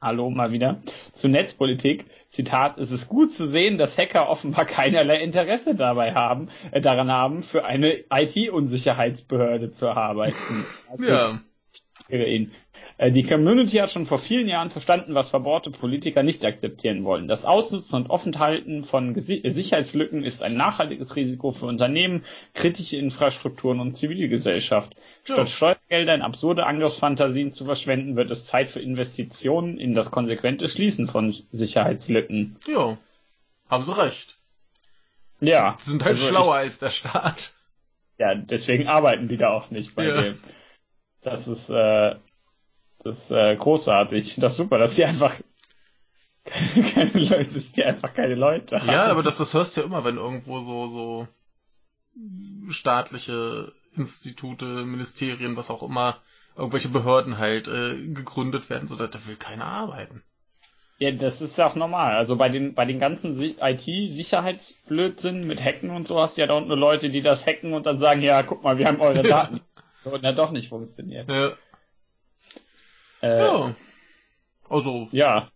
hallo 0.00 0.28
mal 0.28 0.52
wieder, 0.52 0.82
zur 1.14 1.30
Netzpolitik, 1.30 2.04
Zitat, 2.28 2.78
es 2.78 2.92
ist 2.92 3.08
gut 3.08 3.32
zu 3.32 3.46
sehen, 3.46 3.78
dass 3.78 3.96
Hacker 3.96 4.28
offenbar 4.28 4.64
keinerlei 4.66 5.22
Interesse 5.22 5.74
dabei 5.74 6.14
haben, 6.14 6.48
äh, 6.72 6.80
daran 6.80 7.10
haben, 7.10 7.42
für 7.42 7.64
eine 7.64 8.04
IT-Unsicherheitsbehörde 8.10 9.72
zu 9.72 9.88
arbeiten. 9.88 10.66
Also, 10.90 11.04
ja. 11.04 11.40
Ich 11.72 12.10
ihn. 12.10 12.52
Äh, 12.98 13.10
die 13.10 13.22
Community 13.22 13.76
hat 13.76 13.90
schon 13.90 14.06
vor 14.06 14.18
vielen 14.18 14.48
Jahren 14.48 14.70
verstanden, 14.70 15.14
was 15.14 15.30
verbohrte 15.30 15.70
Politiker 15.70 16.22
nicht 16.22 16.44
akzeptieren 16.44 17.04
wollen. 17.04 17.28
Das 17.28 17.44
Ausnutzen 17.44 17.96
und 17.96 18.10
Offenhalten 18.10 18.84
von 18.84 19.18
Sicherheitslücken 19.18 20.24
ist 20.24 20.42
ein 20.42 20.54
nachhaltiges 20.54 21.16
Risiko 21.16 21.52
für 21.52 21.66
Unternehmen, 21.66 22.24
kritische 22.54 22.96
Infrastrukturen 22.96 23.80
und 23.80 23.96
Zivilgesellschaft. 23.96 24.94
Statt 25.24 25.38
ja. 25.38 25.46
Steuergelder 25.46 26.14
in 26.14 26.22
absurde 26.22 26.66
Angriffsfantasien 26.66 27.52
zu 27.52 27.64
verschwenden, 27.64 28.16
wird 28.16 28.30
es 28.30 28.46
Zeit 28.46 28.68
für 28.68 28.80
Investitionen 28.80 29.78
in 29.78 29.94
das 29.94 30.10
konsequente 30.10 30.68
Schließen 30.68 31.06
von 31.06 31.34
Sicherheitslücken. 31.50 32.56
Ja, 32.66 32.98
haben 33.68 33.84
sie 33.84 33.96
recht. 33.96 34.36
Ja. 35.40 35.76
Sie 35.78 35.90
sind 35.90 36.04
halt 36.04 36.16
also 36.16 36.28
schlauer 36.28 36.56
ich, 36.56 36.64
als 36.64 36.78
der 36.78 36.90
Staat. 36.90 37.54
Ja, 38.18 38.34
deswegen 38.34 38.86
arbeiten 38.86 39.28
die 39.28 39.36
da 39.36 39.50
auch 39.50 39.70
nicht 39.70 39.94
bei 39.94 40.06
ja. 40.06 40.22
dem. 40.22 40.38
Das 41.22 41.48
ist, 41.48 41.70
äh, 41.70 42.16
das 43.04 43.24
ist 43.24 43.30
äh, 43.30 43.56
großartig. 43.56 44.36
Das 44.36 44.56
super, 44.56 44.78
dass 44.78 44.94
die 44.94 45.04
einfach 45.04 45.34
keine 46.44 47.10
Leute, 47.12 47.54
dass 47.54 47.72
die 47.72 47.84
einfach 47.84 48.14
keine 48.14 48.34
Leute 48.34 48.80
haben. 48.80 48.90
Ja, 48.90 49.06
aber 49.06 49.22
das, 49.22 49.38
das 49.38 49.54
hörst 49.54 49.76
du 49.76 49.80
ja 49.80 49.86
immer, 49.86 50.04
wenn 50.04 50.16
irgendwo 50.16 50.60
so, 50.60 50.86
so 50.86 51.26
staatliche 52.68 53.72
Institute, 53.96 54.64
Ministerien, 54.64 55.56
was 55.56 55.70
auch 55.70 55.82
immer, 55.82 56.18
irgendwelche 56.56 56.88
Behörden 56.88 57.38
halt 57.38 57.68
äh, 57.68 57.96
gegründet 58.08 58.68
werden, 58.70 58.88
so 58.88 58.96
da, 58.96 59.06
da 59.06 59.26
will 59.26 59.36
keiner 59.36 59.66
arbeiten. 59.66 60.22
Ja, 60.98 61.10
das 61.10 61.40
ist 61.40 61.56
ja 61.58 61.66
auch 61.66 61.74
normal. 61.74 62.14
Also 62.14 62.36
bei 62.36 62.48
den 62.48 62.74
bei 62.74 62.84
den 62.84 63.00
ganzen 63.00 63.36
IT-Sicherheitsblödsinn 63.40 65.44
mit 65.46 65.60
Hacken 65.62 65.90
und 65.90 66.06
so 66.06 66.20
hast 66.20 66.36
du 66.36 66.42
ja 66.42 66.46
da 66.46 66.54
unten 66.54 66.70
Leute, 66.70 67.10
die 67.10 67.22
das 67.22 67.44
hacken 67.46 67.74
und 67.74 67.86
dann 67.86 67.98
sagen, 67.98 68.22
ja, 68.22 68.44
guck 68.44 68.62
mal, 68.62 68.78
wir 68.78 68.86
haben 68.86 69.00
eure 69.00 69.22
Daten. 69.24 69.60
und 70.04 70.22
ja 70.22 70.32
doch 70.32 70.52
nicht 70.52 70.68
funktioniert. 70.68 71.28
Ja. 71.28 71.52
Äh, 73.22 73.38
ja. 73.38 73.74
Also. 74.68 75.08
Ja. 75.12 75.48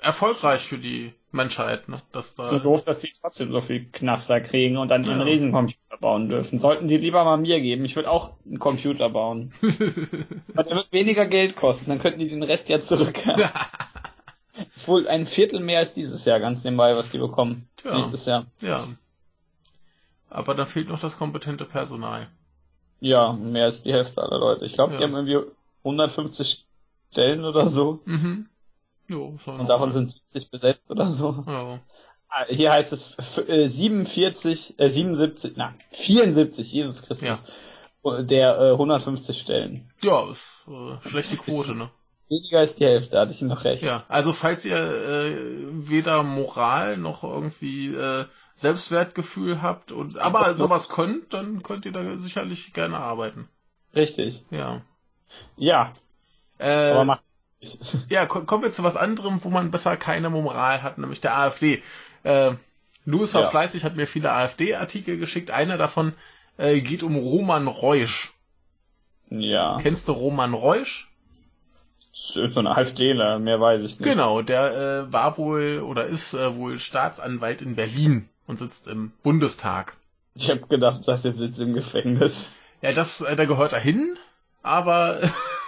Erfolgreich 0.00 0.62
für 0.62 0.78
die 0.78 1.12
Menschheit, 1.32 1.88
ne? 1.88 2.00
Dass 2.12 2.34
da 2.34 2.44
so 2.44 2.58
doof, 2.58 2.84
dass 2.84 3.02
sie 3.02 3.12
trotzdem 3.20 3.52
so 3.52 3.60
viel 3.60 3.86
Knaster 3.86 4.40
kriegen 4.40 4.78
und 4.78 4.88
dann 4.88 5.02
ja. 5.02 5.12
einen 5.12 5.20
Riesencomputer 5.20 5.98
bauen 6.00 6.28
dürfen. 6.28 6.58
Sollten 6.58 6.88
die 6.88 6.96
lieber 6.96 7.24
mal 7.24 7.36
mir 7.36 7.60
geben. 7.60 7.84
Ich 7.84 7.96
würde 7.96 8.10
auch 8.10 8.32
einen 8.44 8.58
Computer 8.58 9.10
bauen. 9.10 9.52
Aber 10.54 10.64
der 10.64 10.76
wird 10.76 10.92
weniger 10.92 11.26
Geld 11.26 11.56
kosten, 11.56 11.90
dann 11.90 12.00
könnten 12.00 12.18
die 12.18 12.28
den 12.28 12.42
Rest 12.42 12.68
ja 12.68 12.80
zurück. 12.80 13.22
das 13.24 14.66
ist 14.74 14.88
wohl 14.88 15.06
ein 15.06 15.26
Viertel 15.26 15.60
mehr 15.60 15.80
als 15.80 15.94
dieses 15.94 16.24
Jahr, 16.24 16.40
ganz 16.40 16.64
nebenbei, 16.64 16.96
was 16.96 17.10
die 17.10 17.18
bekommen. 17.18 17.68
Ja. 17.84 17.96
Nächstes 17.96 18.26
Jahr. 18.26 18.46
Ja. 18.60 18.84
Aber 20.30 20.54
da 20.54 20.64
fehlt 20.64 20.88
noch 20.88 21.00
das 21.00 21.18
kompetente 21.18 21.64
Personal. 21.64 22.28
Ja, 23.00 23.32
mehr 23.32 23.64
als 23.64 23.82
die 23.82 23.92
Hälfte 23.92 24.22
aller 24.22 24.38
Leute. 24.38 24.64
Ich 24.64 24.74
glaube, 24.74 24.92
ja. 24.92 24.98
die 24.98 25.04
haben 25.04 25.14
irgendwie 25.14 25.50
150 25.84 26.66
Stellen 27.10 27.44
oder 27.44 27.66
so. 27.66 28.00
Mhm. 28.04 28.48
Jo, 29.08 29.36
Und 29.46 29.68
davon 29.68 29.90
sind 29.92 30.10
70 30.10 30.50
besetzt 30.50 30.90
oder 30.90 31.10
so. 31.10 31.44
Ja. 31.46 31.80
Ah, 32.28 32.44
hier 32.48 32.70
heißt 32.70 32.92
es 32.92 33.16
47, 33.46 34.78
äh, 34.78 34.88
77, 34.88 35.54
na, 35.56 35.74
74, 35.90 36.72
Jesus 36.72 37.02
Christus. 37.02 37.42
Ja. 38.04 38.22
Der 38.22 38.56
äh, 38.58 38.70
150 38.72 39.40
Stellen. 39.40 39.90
Ja, 40.02 40.30
ist 40.30 40.66
äh, 40.68 41.08
schlechte 41.08 41.36
Quote, 41.36 41.74
ne? 41.74 41.90
Weniger 42.28 42.60
als 42.60 42.76
die 42.76 42.84
Hälfte, 42.84 43.18
hatte 43.18 43.32
ich 43.32 43.42
noch 43.42 43.64
recht. 43.64 43.82
Ja, 43.82 44.04
also 44.08 44.32
falls 44.32 44.64
ihr 44.64 44.76
äh, 44.76 45.36
weder 45.72 46.22
Moral 46.22 46.96
noch 46.96 47.24
irgendwie 47.24 47.88
äh, 47.88 48.26
Selbstwertgefühl 48.54 49.60
habt 49.60 49.90
und 49.90 50.16
aber 50.18 50.54
sowas 50.54 50.88
könnt, 50.88 51.34
dann 51.34 51.64
könnt 51.64 51.84
ihr 51.84 51.92
da 51.92 52.16
sicherlich 52.16 52.72
gerne 52.72 52.98
arbeiten. 52.98 53.48
Richtig. 53.96 54.44
Ja. 54.50 54.82
Ja, 55.56 55.92
äh, 56.60 56.92
Aber 56.92 57.04
macht 57.04 57.22
ja, 58.08 58.24
kommen 58.26 58.62
wir 58.62 58.70
zu 58.70 58.82
was 58.82 58.96
anderem, 58.96 59.44
wo 59.44 59.50
man 59.50 59.70
besser 59.70 59.96
keine 59.96 60.30
Moral 60.30 60.82
hat, 60.82 60.98
nämlich 60.98 61.20
der 61.20 61.36
AfD. 61.36 61.82
Äh, 62.22 62.52
Louis 63.04 63.34
war 63.34 63.42
ja. 63.42 63.50
fleißig, 63.50 63.84
hat 63.84 63.96
mir 63.96 64.06
viele 64.06 64.32
AfD-Artikel 64.32 65.18
geschickt. 65.18 65.50
Einer 65.50 65.76
davon 65.76 66.14
äh, 66.56 66.80
geht 66.80 67.02
um 67.02 67.16
Roman 67.16 67.66
Reusch. 67.66 68.32
Ja. 69.28 69.78
Kennst 69.80 70.08
du 70.08 70.12
Roman 70.12 70.54
Reusch? 70.54 71.10
So 72.12 72.42
ein 72.42 72.66
AfDler, 72.66 73.38
mehr 73.38 73.60
weiß 73.60 73.82
ich 73.82 73.98
nicht. 73.98 74.02
Genau, 74.02 74.42
der 74.42 75.06
äh, 75.08 75.12
war 75.12 75.38
wohl 75.38 75.80
oder 75.80 76.06
ist 76.06 76.34
äh, 76.34 76.56
wohl 76.56 76.78
Staatsanwalt 76.78 77.62
in 77.62 77.76
Berlin 77.76 78.28
und 78.46 78.58
sitzt 78.58 78.88
im 78.88 79.12
Bundestag. 79.22 79.96
Ich 80.34 80.50
habe 80.50 80.66
gedacht, 80.66 81.06
dass 81.06 81.24
er 81.24 81.32
sitzt 81.32 81.60
im 81.60 81.74
Gefängnis. 81.74 82.50
Ja, 82.82 82.92
das, 82.92 83.20
äh, 83.20 83.36
da 83.36 83.44
gehört 83.44 83.72
er 83.72 83.80
hin, 83.80 84.16
aber 84.62 85.20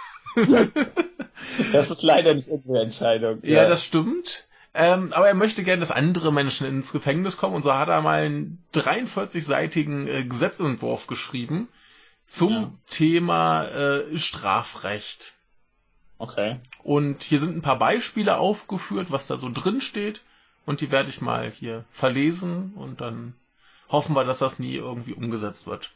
das 1.71 1.91
ist 1.91 2.03
leider 2.03 2.33
nicht 2.33 2.49
unsere 2.49 2.81
Entscheidung. 2.81 3.39
Ja, 3.43 3.63
ja 3.63 3.69
das 3.69 3.83
stimmt. 3.83 4.47
Ähm, 4.75 5.13
aber 5.13 5.27
er 5.27 5.35
möchte 5.35 5.63
gerne, 5.63 5.81
dass 5.81 5.91
andere 5.91 6.33
Menschen 6.33 6.65
ins 6.65 6.91
Gefängnis 6.91 7.37
kommen 7.37 7.55
und 7.55 7.63
so 7.63 7.73
hat 7.75 7.89
er 7.89 8.01
mal 8.01 8.23
einen 8.23 8.63
43-seitigen 8.73 10.07
äh, 10.07 10.23
Gesetzentwurf 10.23 11.05
geschrieben 11.05 11.67
zum 12.25 12.53
ja. 12.53 12.71
Thema 12.87 13.65
äh, 13.65 14.17
Strafrecht. 14.17 15.33
Okay. 16.17 16.57
Und 16.81 17.21
hier 17.21 17.39
sind 17.39 17.55
ein 17.55 17.61
paar 17.61 17.77
Beispiele 17.77 18.37
aufgeführt, 18.37 19.11
was 19.11 19.27
da 19.27 19.37
so 19.37 19.49
drin 19.51 19.81
steht. 19.81 20.21
Und 20.65 20.81
die 20.81 20.91
werde 20.91 21.09
ich 21.09 21.21
mal 21.21 21.51
hier 21.51 21.83
verlesen 21.91 22.73
und 22.75 23.01
dann 23.01 23.33
hoffen 23.89 24.15
wir, 24.15 24.23
dass 24.23 24.39
das 24.39 24.59
nie 24.59 24.75
irgendwie 24.75 25.13
umgesetzt 25.13 25.67
wird. 25.67 25.91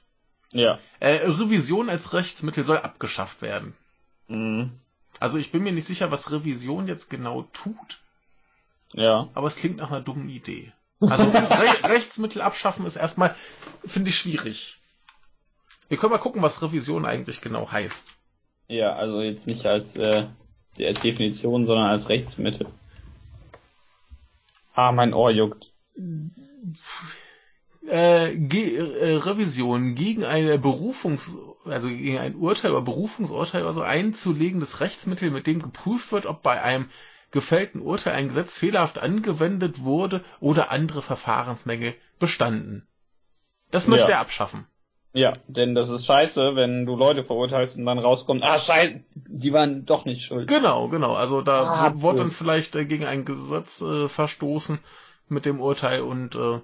Ja. 0.51 0.79
Äh, 0.99 1.19
Revision 1.25 1.89
als 1.89 2.13
Rechtsmittel 2.13 2.65
soll 2.65 2.77
abgeschafft 2.77 3.41
werden. 3.41 3.75
Mhm. 4.27 4.71
Also 5.19 5.37
ich 5.37 5.51
bin 5.51 5.63
mir 5.63 5.71
nicht 5.71 5.85
sicher, 5.85 6.11
was 6.11 6.31
Revision 6.31 6.87
jetzt 6.87 7.09
genau 7.09 7.43
tut. 7.53 7.99
Ja. 8.93 9.29
Aber 9.33 9.47
es 9.47 9.55
klingt 9.55 9.77
nach 9.77 9.89
einer 9.89 10.01
dummen 10.01 10.29
Idee. 10.29 10.71
Also 11.01 11.23
Re 11.29 11.89
Rechtsmittel 11.89 12.41
abschaffen 12.41 12.85
ist 12.85 12.95
erstmal, 12.95 13.35
finde 13.85 14.09
ich, 14.09 14.17
schwierig. 14.17 14.79
Wir 15.89 15.97
können 15.97 16.11
mal 16.11 16.17
gucken, 16.17 16.41
was 16.41 16.61
Revision 16.61 17.05
eigentlich 17.05 17.41
genau 17.41 17.71
heißt. 17.71 18.13
Ja, 18.67 18.93
also 18.93 19.21
jetzt 19.21 19.47
nicht 19.47 19.65
als 19.65 19.95
äh, 19.95 20.27
Definition, 20.77 21.65
sondern 21.65 21.87
als 21.87 22.09
Rechtsmittel. 22.09 22.67
Ah, 24.73 24.91
mein 24.91 25.13
Ohr 25.13 25.31
juckt. 25.31 25.71
Äh, 27.87 28.35
Ge 28.35 28.75
äh, 28.75 29.15
Revision 29.15 29.95
gegen 29.95 30.25
eine 30.25 30.59
Berufungs 30.59 31.37
also 31.69 31.87
gegen 31.87 32.17
ein 32.17 32.35
Urteil 32.35 32.71
oder 32.71 32.81
Berufungsurteil 32.81 33.61
oder 33.63 33.73
so 33.73 33.81
einzulegendes 33.81 34.79
Rechtsmittel, 34.79 35.31
mit 35.31 35.47
dem 35.47 35.61
geprüft 35.61 36.11
wird, 36.11 36.25
ob 36.25 36.41
bei 36.43 36.61
einem 36.61 36.89
gefällten 37.31 37.81
Urteil 37.81 38.13
ein 38.13 38.29
Gesetz 38.29 38.57
fehlerhaft 38.57 38.97
angewendet 38.97 39.83
wurde 39.83 40.23
oder 40.39 40.71
andere 40.71 41.01
Verfahrensmängel 41.01 41.95
bestanden. 42.19 42.87
Das 43.71 43.87
möchte 43.87 44.07
Ja. 44.07 44.15
er 44.17 44.19
abschaffen. 44.21 44.65
Ja, 45.13 45.33
denn 45.47 45.73
das 45.73 45.89
ist 45.89 46.05
scheiße, 46.05 46.55
wenn 46.55 46.85
du 46.85 46.95
Leute 46.95 47.23
verurteilst 47.23 47.77
und 47.77 47.85
dann 47.85 47.97
rauskommt, 47.97 48.43
ah 48.43 48.59
scheiße, 48.59 48.99
die 49.15 49.51
waren 49.51 49.85
doch 49.85 50.05
nicht 50.05 50.23
schuld. 50.25 50.47
Genau, 50.47 50.89
genau. 50.89 51.15
Also 51.15 51.41
da 51.41 51.63
Ah, 51.63 51.91
w- 51.91 52.01
wurde 52.01 52.17
cool. 52.17 52.23
dann 52.25 52.31
vielleicht 52.31 52.75
äh, 52.75 52.85
gegen 52.85 53.05
ein 53.05 53.25
Gesetz 53.25 53.81
äh, 53.81 54.09
verstoßen 54.09 54.79
mit 55.27 55.45
dem 55.45 55.59
Urteil 55.59 56.01
und 56.01 56.35
äh, 56.35 56.59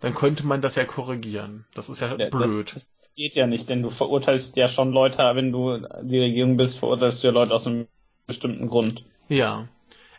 dann 0.00 0.14
könnte 0.14 0.44
man 0.46 0.60
das 0.60 0.74
ja 0.74 0.84
korrigieren. 0.84 1.64
Das 1.74 1.88
ist 1.88 2.00
ja 2.00 2.14
Ja, 2.16 2.28
blöd. 2.28 2.72
Das, 2.74 2.82
das 2.84 3.01
geht 3.14 3.34
ja 3.34 3.46
nicht, 3.46 3.68
denn 3.68 3.82
du 3.82 3.90
verurteilst 3.90 4.56
ja 4.56 4.68
schon 4.68 4.92
Leute, 4.92 5.18
wenn 5.34 5.52
du 5.52 5.86
die 6.02 6.18
Regierung 6.18 6.56
bist, 6.56 6.78
verurteilst 6.78 7.22
du 7.22 7.28
ja 7.28 7.32
Leute 7.32 7.54
aus 7.54 7.66
einem 7.66 7.86
bestimmten 8.26 8.68
Grund. 8.68 9.04
Ja. 9.28 9.68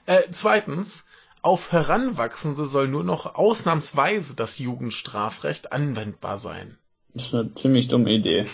Äh, 0.06 0.22
zweitens, 0.32 1.06
auf 1.41 1.72
Heranwachsende 1.72 2.66
soll 2.66 2.88
nur 2.88 3.04
noch 3.04 3.36
ausnahmsweise 3.36 4.36
das 4.36 4.60
Jugendstrafrecht 4.60 5.72
anwendbar 5.72 6.38
sein. 6.38 6.78
Das 7.14 7.28
ist 7.28 7.36
eine 7.36 7.54
ziemlich 7.54 7.88
dumme 7.89 8.12
Idee. 8.12 8.46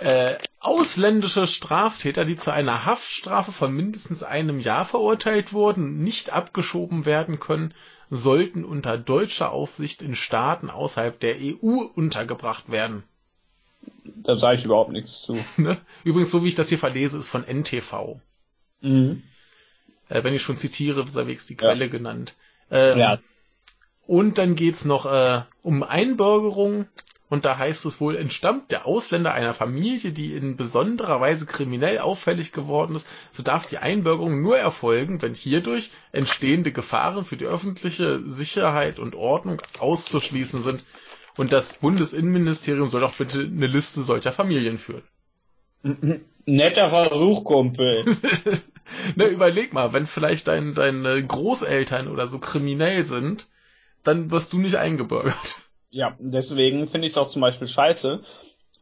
Äh, 0.00 0.36
ausländische 0.60 1.46
Straftäter, 1.46 2.24
die 2.24 2.36
zu 2.36 2.52
einer 2.52 2.84
Haftstrafe 2.84 3.50
von 3.50 3.72
mindestens 3.72 4.22
einem 4.22 4.60
Jahr 4.60 4.84
verurteilt 4.84 5.52
wurden, 5.52 5.98
nicht 6.02 6.30
abgeschoben 6.30 7.04
werden 7.04 7.40
können, 7.40 7.74
sollten 8.10 8.64
unter 8.64 8.96
deutscher 8.98 9.50
Aufsicht 9.52 10.02
in 10.02 10.14
Staaten 10.14 10.70
außerhalb 10.70 11.18
der 11.20 11.36
EU 11.36 11.82
untergebracht 11.94 12.70
werden. 12.70 13.02
Da 14.04 14.36
sage 14.36 14.58
ich 14.58 14.64
überhaupt 14.64 14.92
nichts 14.92 15.22
zu. 15.22 15.38
Ne? 15.56 15.78
Übrigens, 16.04 16.30
so 16.30 16.44
wie 16.44 16.48
ich 16.48 16.54
das 16.54 16.68
hier 16.68 16.78
verlese, 16.78 17.18
ist 17.18 17.28
von 17.28 17.44
NTV. 17.44 18.20
Mhm. 18.80 19.22
Äh, 20.08 20.24
wenn 20.24 20.34
ich 20.34 20.42
schon 20.42 20.56
zitiere, 20.56 21.02
ist 21.02 21.16
wenigstens 21.16 21.48
die 21.48 21.62
Ja. 21.62 21.70
Quelle 21.70 21.88
genannt. 21.88 22.34
Ähm, 22.70 22.98
Ja, 22.98 23.18
Und 24.06 24.38
dann 24.38 24.54
geht's 24.54 24.84
noch 24.84 25.06
äh, 25.06 25.42
um 25.62 25.82
Einbürgerung. 25.82 26.86
Und 27.28 27.44
da 27.44 27.58
heißt 27.58 27.84
es 27.84 28.00
wohl, 28.00 28.16
entstammt 28.16 28.70
der 28.70 28.86
Ausländer 28.86 29.34
einer 29.34 29.52
Familie, 29.52 30.12
die 30.12 30.34
in 30.34 30.56
besonderer 30.56 31.20
Weise 31.20 31.46
kriminell 31.46 31.98
auffällig 31.98 32.52
geworden 32.52 32.94
ist, 32.94 33.06
so 33.32 33.42
darf 33.42 33.66
die 33.66 33.78
Einbürgerung 33.78 34.40
nur 34.40 34.58
erfolgen, 34.58 35.20
wenn 35.20 35.34
hierdurch 35.34 35.90
entstehende 36.12 36.72
Gefahren 36.72 37.24
für 37.24 37.36
die 37.36 37.44
öffentliche 37.44 38.22
Sicherheit 38.26 38.98
und 38.98 39.14
Ordnung 39.14 39.60
auszuschließen 39.78 40.62
sind. 40.62 40.84
Und 41.36 41.52
das 41.52 41.74
Bundesinnenministerium 41.74 42.88
soll 42.88 43.02
doch 43.02 43.14
bitte 43.14 43.40
eine 43.40 43.66
Liste 43.66 44.00
solcher 44.00 44.32
Familien 44.32 44.78
führen. 44.78 45.02
netter 46.46 46.88
Versuch, 46.88 47.44
Kumpel. 47.44 48.04
Ne, 49.16 49.26
überleg 49.26 49.72
mal, 49.72 49.92
wenn 49.92 50.06
vielleicht 50.06 50.48
dein, 50.48 50.74
deine 50.74 51.24
Großeltern 51.24 52.08
oder 52.08 52.26
so 52.26 52.38
kriminell 52.38 53.04
sind, 53.06 53.48
dann 54.04 54.30
wirst 54.30 54.52
du 54.52 54.58
nicht 54.58 54.76
eingebürgert. 54.76 55.62
Ja, 55.90 56.16
deswegen 56.18 56.86
finde 56.86 57.06
ich 57.06 57.12
es 57.12 57.18
auch 57.18 57.28
zum 57.28 57.40
Beispiel 57.40 57.68
scheiße, 57.68 58.22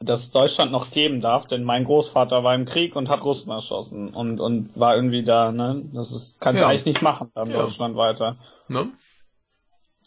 dass 0.01 0.21
es 0.21 0.31
Deutschland 0.31 0.73
noch 0.73 0.91
geben 0.91 1.21
darf, 1.21 1.47
denn 1.47 1.65
mein 1.65 1.85
Großvater 1.85 2.45
war 2.45 2.55
im 2.55 2.67
Krieg 2.67 2.97
und 2.97 3.09
hat 3.09 3.23
Russen 3.23 3.51
erschossen 3.51 4.13
und, 4.13 4.41
und 4.41 4.79
war 4.79 4.95
irgendwie 4.97 5.23
da, 5.25 5.53
ne? 5.53 5.89
Das 5.93 6.13
ist, 6.13 6.41
kannst 6.41 6.61
Ja. 6.61 6.67
du 6.67 6.71
eigentlich 6.73 6.85
nicht 6.85 7.03
machen 7.03 7.31
da 7.35 7.43
in 7.45 7.51
Ja. 7.51 7.63
Deutschland 7.63 7.97
weiter. 7.97 8.37
Ne? 8.69 8.91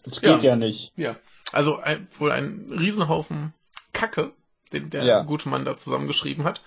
Das 0.03 0.21
geht 0.21 0.43
Ja. 0.43 0.51
ja, 0.51 0.55
nicht. 0.55 0.93
Ja. 0.95 1.15
Also 1.51 1.77
ein, 1.77 2.07
wohl 2.17 2.31
ein 2.31 2.71
Riesenhaufen 2.77 3.53
Kacke, 3.93 4.33
den 4.71 4.89
der 4.89 5.03
Ja. 5.03 5.21
gute 5.23 5.49
Mann 5.49 5.65
da 5.65 5.77
zusammengeschrieben 5.77 6.43
hat. 6.43 6.61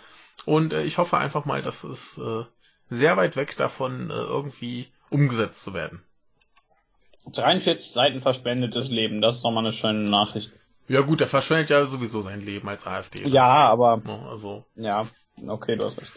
Und 0.45 0.73
äh, 0.73 0.83
ich 0.83 0.99
hoffe 0.99 1.19
einfach 1.19 1.45
mal, 1.45 1.63
dass 1.63 1.85
es 1.85 2.19
äh, 2.19 2.45
sehr 2.91 3.17
weit 3.17 3.37
weg 3.37 3.57
davon 3.57 4.11
äh, 4.11 4.15
irgendwie 4.15 4.89
umgesetzt 5.11 5.63
zu 5.63 5.75
werden. 5.75 6.03
43 7.31 7.93
Seiten 7.93 8.21
verspendetes 8.21 8.89
Leben, 8.89 9.21
das 9.21 9.37
ist 9.37 9.45
doch 9.45 9.53
mal 9.53 9.61
eine 9.61 9.73
schöne 9.73 10.09
Nachricht. 10.11 10.51
Ja 10.89 11.01
gut, 11.03 11.21
der 11.21 11.29
verschwendet 11.29 11.71
ja 11.71 11.87
sowieso 11.87 12.21
sein 12.23 12.41
Leben 12.45 12.69
als 12.69 12.87
AfD. 12.87 13.27
Ja, 13.29 13.47
aber, 13.69 14.03
Also, 14.29 14.65
ja, 14.77 15.07
okay, 15.47 15.77
du 15.77 15.87
hast 15.87 15.99
recht. 16.01 16.13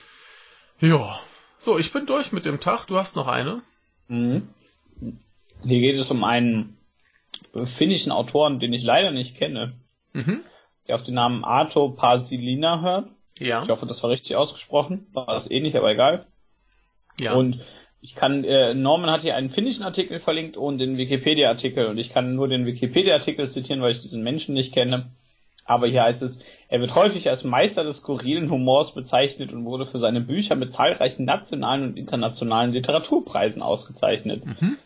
ja. 0.80 1.20
So, 1.58 1.80
ich 1.80 1.91
bin 1.93 2.06
durch 2.06 2.32
mit 2.32 2.45
dem 2.45 2.60
Tag. 2.60 2.86
Du 2.86 2.97
hast 2.97 3.16
noch 3.16 3.28
eine. 3.28 3.62
Mhm. 4.08 4.49
Hier 5.64 5.80
geht 5.80 5.97
es 5.97 6.12
um 6.12 6.24
einen 6.24 6.78
finnischen 7.66 8.12
Autoren, 8.12 8.60
den 8.60 8.74
ich 8.74 8.84
leider 8.84 9.12
nicht 9.12 9.36
kenne, 9.38 9.74
Mhm. 10.14 10.41
der 10.88 10.95
auf 10.95 11.03
den 11.03 11.16
Namen 11.16 11.43
Arto 11.45 11.89
Pasilina 11.89 12.82
hört. 12.82 13.10
Ja. 13.39 13.64
Ich 13.64 13.70
hoffe, 13.70 13.86
das 13.86 14.03
war 14.03 14.10
richtig 14.10 14.36
ausgesprochen. 14.36 15.08
War 15.14 15.30
es 15.36 15.49
eh 15.49 15.60
nicht, 15.62 15.76
aber 15.76 15.91
egal. 15.91 16.28
ja. 17.20 17.34
Und 17.34 17.60
ich 18.06 18.14
kann, 18.14 18.43
äh, 18.43 18.76
Norman 18.76 19.10
hat 19.10 19.22
hier 19.22 19.36
einen 19.36 19.49
finnischen 19.49 19.84
Artikel 19.84 20.20
verlinkt 20.20 20.58
und 20.58 20.78
den 20.78 20.95
Wikipedia-Artikel 20.95 21.88
und 21.88 21.97
ich 21.97 22.12
kann 22.12 22.36
nur 22.36 22.47
den 22.47 22.68
Wikipedia-Artikel 22.68 23.49
zitieren, 23.49 23.82
weil 23.82 23.93
ich 23.93 24.01
diesen 24.01 24.24
Menschen 24.24 24.53
nicht 24.53 24.76
kenne. 24.76 25.08
Aber 25.66 25.88
hier 25.88 26.03
heißt 26.03 26.22
es, 26.22 26.38
er 26.70 26.82
wird 26.82 26.93
häufig 26.93 27.28
als 27.30 27.43
Meister 27.43 27.84
des 27.84 27.97
skurrilen 27.97 28.51
Humors 28.51 28.93
bezeichnet 28.93 29.51
und 29.51 29.66
wurde 29.66 29.88
für 29.88 29.97
seine 29.97 30.22
Bücher 30.22 30.56
mit 30.56 30.72
zahlreichen 30.72 31.26
nationalen 31.26 31.82
und 31.82 31.97
internationalen 31.97 32.74
Literaturpreisen 32.74 33.64
ausgezeichnet. 33.64 34.45
Mhm. 34.45 34.78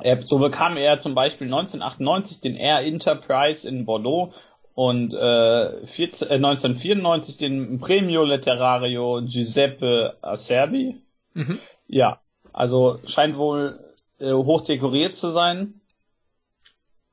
Er, 0.00 0.22
so 0.22 0.38
bekam 0.38 0.76
er 0.76 1.00
zum 1.00 1.16
Beispiel 1.16 1.48
1998 1.48 2.40
den 2.40 2.54
Air 2.54 2.82
Enterprise 2.82 3.68
in 3.68 3.84
Bordeaux 3.84 4.32
und 4.74 5.12
äh, 5.12 5.84
14, 5.88 6.28
äh, 6.28 6.34
1994 6.34 7.36
den 7.36 7.80
Premio 7.80 8.22
Letterario 8.22 9.22
Giuseppe 9.24 10.18
Acerbi. 10.22 10.98
Mhm. 11.34 11.58
Ja, 11.88 12.20
also 12.58 12.98
scheint 13.06 13.36
wohl 13.36 13.78
äh, 14.18 14.32
hoch 14.32 14.62
dekoriert 14.62 15.14
zu 15.14 15.30
sein. 15.30 15.80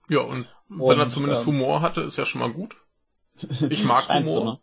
Ja, 0.09 0.21
und, 0.21 0.47
wenn 0.69 0.79
Und, 0.81 0.99
er 0.99 1.07
zumindest 1.07 1.43
ähm, 1.43 1.53
Humor 1.53 1.81
hatte, 1.81 2.01
ist 2.01 2.17
ja 2.17 2.25
schon 2.25 2.41
mal 2.41 2.51
gut. 2.51 2.75
Ich 3.69 3.83
mag 3.83 4.03
Scheint 4.07 4.27
so, 4.27 4.39
Humor. 4.39 4.53
ne? 4.53 4.59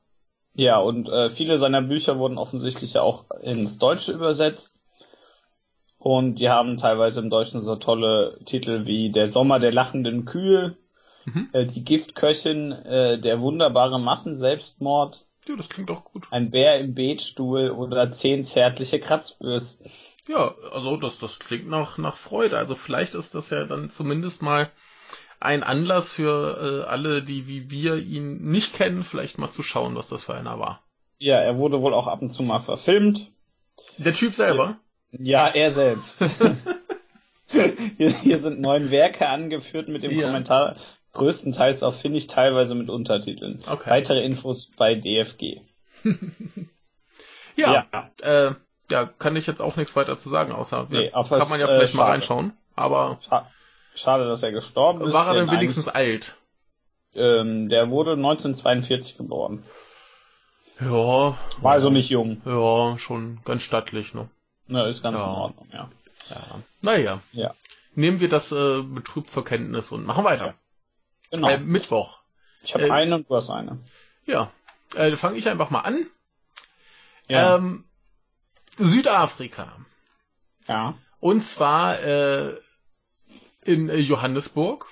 Ja, 0.54 0.78
und 0.78 1.08
äh, 1.08 1.30
viele 1.30 1.58
seiner 1.58 1.82
Bücher 1.82 2.18
wurden 2.18 2.36
offensichtlich 2.38 2.92
ja 2.94 3.02
auch 3.02 3.30
ins 3.42 3.78
Deutsche 3.78 4.12
übersetzt. 4.12 4.74
Und 5.98 6.36
die 6.40 6.48
haben 6.48 6.78
teilweise 6.78 7.20
im 7.20 7.30
Deutschen 7.30 7.62
so 7.62 7.76
tolle 7.76 8.38
Titel 8.44 8.86
wie 8.86 9.10
Der 9.12 9.28
Sommer 9.28 9.60
der 9.60 9.72
lachenden 9.72 10.24
Kühe, 10.24 10.76
Mhm. 11.24 11.48
äh, 11.52 11.64
Die 11.64 11.84
Giftköchin, 11.84 12.72
äh, 12.72 13.20
Der 13.20 13.40
wunderbare 13.40 14.00
Massenselbstmord, 14.00 15.24
Ja, 15.48 15.56
das 15.56 15.68
klingt 15.68 15.90
doch 15.90 16.04
gut. 16.04 16.26
Ein 16.30 16.50
Bär 16.50 16.78
im 16.80 16.94
Betstuhl 16.94 17.70
oder 17.70 18.10
Zehn 18.10 18.44
zärtliche 18.44 18.98
Kratzbürsten. 19.00 19.90
Ja, 20.28 20.54
also 20.72 20.96
das, 20.96 21.18
das 21.18 21.38
klingt 21.38 21.68
nach, 21.68 21.98
nach 21.98 22.16
Freude. 22.16 22.56
Also 22.56 22.74
vielleicht 22.74 23.14
ist 23.14 23.34
das 23.34 23.50
ja 23.50 23.64
dann 23.64 23.90
zumindest 23.90 24.42
mal 24.42 24.70
ein 25.40 25.64
Anlass 25.64 26.12
für 26.12 26.84
äh, 26.84 26.88
alle, 26.88 27.22
die 27.22 27.48
wie 27.48 27.70
wir 27.70 27.96
ihn 27.96 28.50
nicht 28.50 28.74
kennen, 28.74 29.02
vielleicht 29.02 29.38
mal 29.38 29.50
zu 29.50 29.62
schauen, 29.62 29.96
was 29.96 30.08
das 30.08 30.22
für 30.22 30.34
einer 30.34 30.58
war. 30.58 30.82
Ja, 31.18 31.36
er 31.36 31.58
wurde 31.58 31.82
wohl 31.82 31.94
auch 31.94 32.06
ab 32.06 32.22
und 32.22 32.30
zu 32.30 32.42
mal 32.42 32.60
verfilmt. 32.60 33.30
Der 33.98 34.14
Typ 34.14 34.34
selber? 34.34 34.78
Ja, 35.10 35.48
er 35.48 35.72
selbst. 35.72 36.24
hier, 37.46 38.10
hier 38.10 38.40
sind 38.40 38.60
neun 38.60 38.90
Werke 38.90 39.28
angeführt 39.28 39.88
mit 39.88 40.04
dem 40.04 40.12
Ja. 40.12 40.26
Kommentar, 40.26 40.74
größtenteils 41.12 41.82
auf 41.82 42.00
Finnisch, 42.00 42.28
teilweise 42.28 42.74
mit 42.74 42.88
Untertiteln. 42.88 43.60
Okay. 43.66 43.90
Weitere 43.90 44.24
Infos 44.24 44.70
bei 44.76 44.94
DFG. 44.94 45.60
Ja. 47.54 47.86
Äh, 48.22 48.52
ja, 48.92 49.06
kann 49.06 49.34
ich 49.36 49.46
jetzt 49.46 49.60
auch 49.60 49.76
nichts 49.76 49.96
weiter 49.96 50.16
zu 50.16 50.28
sagen, 50.28 50.52
außer 50.52 50.86
Nee, 50.90 51.10
ja, 51.12 51.22
kann 51.24 51.48
man 51.48 51.58
ja 51.60 51.66
äh, 51.66 51.70
vielleicht 51.76 51.94
mal 51.94 52.02
schade. 52.02 52.12
reinschauen. 52.12 52.52
Aber 52.76 53.18
Scha 53.26 53.50
schade, 53.94 54.26
dass 54.28 54.42
er 54.42 54.52
gestorben 54.52 55.00
ist. 55.06 55.12
war 55.12 55.26
er 55.28 55.34
denn 55.34 55.50
wenigstens 55.50 55.88
alt? 55.88 56.36
Ähm, 57.14 57.68
der 57.68 57.90
wurde 57.90 58.12
1942 58.12 59.18
geboren. 59.18 59.62
Ja. 60.80 61.36
War 61.60 61.72
also 61.72 61.90
nicht 61.90 62.08
jung. 62.08 62.40
Ja, 62.44 62.96
schon 62.98 63.40
ganz 63.44 63.62
stattlich, 63.62 64.14
ne? 64.14 64.28
Ne, 64.66 64.88
ist 64.88 65.02
ganz 65.02 65.18
Ja. 65.18 65.24
in 65.24 65.30
Ordnung, 65.30 65.68
ja. 65.72 65.88
Ja. 66.30 66.42
Naja. 66.80 67.20
Ja. 67.32 67.54
Nehmen 67.94 68.20
wir 68.20 68.28
das 68.28 68.52
äh, 68.52 68.82
betrübt 68.82 69.30
zur 69.30 69.44
Kenntnis 69.44 69.92
und 69.92 70.06
machen 70.06 70.24
weiter. 70.24 70.54
Genau. 71.30 71.48
Äh, 71.48 71.58
Mittwoch. 71.58 72.20
ich 72.62 72.74
habe 72.74 72.86
äh, 72.86 72.90
eine 72.90 73.16
und 73.16 73.28
du 73.28 73.36
hast 73.36 73.50
eine. 73.50 73.78
Ja. 74.24 74.50
Äh, 74.94 75.14
fange 75.16 75.36
ich 75.36 75.48
einfach 75.48 75.70
mal 75.70 75.80
an. 75.80 76.06
Ja. 77.28 77.56
Ähm, 77.56 77.84
Südafrika. 78.78 79.76
ja. 80.68 80.94
Und 81.20 81.44
zwar 81.44 82.02
äh, 82.02 82.54
in 83.64 83.88
Johannesburg. 83.88 84.86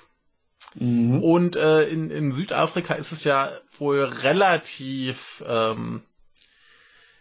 Mhm. 0.75 1.21
Und 1.21 1.55
äh, 1.57 1.83
in, 1.89 2.09
in 2.09 2.31
Südafrika 2.31 2.93
ist 2.93 3.11
es 3.11 3.25
ja 3.25 3.51
wohl 3.77 4.03
relativ 4.03 5.43
ähm, 5.45 6.03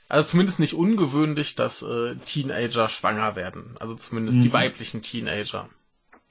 Also 0.08 0.30
zumindest 0.30 0.61
nicht 0.61 0.74
ungewöhnlich, 0.74 1.56
dass 1.56 1.82
äh, 1.82 2.16
Teenager 2.24 2.88
schwanger 2.88 3.36
werden. 3.36 3.76
Also 3.80 3.94
zumindest 3.94 4.38
mhm. 4.38 4.42
die 4.42 4.52
weiblichen 4.52 5.02
Teenager. 5.02 5.68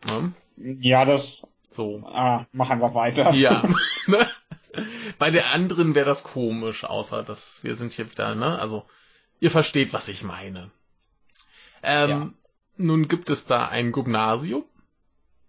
Ne? 0.07 0.33
Ja, 0.79 1.05
das. 1.05 1.41
So. 1.71 2.03
Ah, 2.05 2.45
mach 2.51 2.69
einfach 2.69 2.93
weiter. 2.93 3.31
Ja. 3.33 3.63
Bei 5.19 5.31
der 5.31 5.51
anderen 5.51 5.95
wäre 5.95 6.05
das 6.05 6.23
komisch, 6.23 6.83
außer 6.83 7.23
dass 7.23 7.63
wir 7.63 7.75
sind 7.75 7.93
hier 7.93 8.11
wieder, 8.11 8.35
ne? 8.35 8.59
Also, 8.59 8.85
ihr 9.39 9.51
versteht, 9.51 9.93
was 9.93 10.07
ich 10.07 10.23
meine. 10.23 10.71
Ähm, 11.83 12.09
ja. 12.09 12.29
Nun 12.77 13.07
gibt 13.07 13.29
es 13.29 13.45
da 13.45 13.67
ein 13.67 13.91
Gymnasium. 13.91 14.63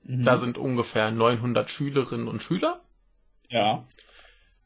Mhm. 0.02 0.24
Da 0.24 0.36
sind 0.38 0.58
ungefähr 0.58 1.10
900 1.10 1.70
Schülerinnen 1.70 2.28
und 2.28 2.42
Schüler. 2.42 2.80
Ja. 3.48 3.86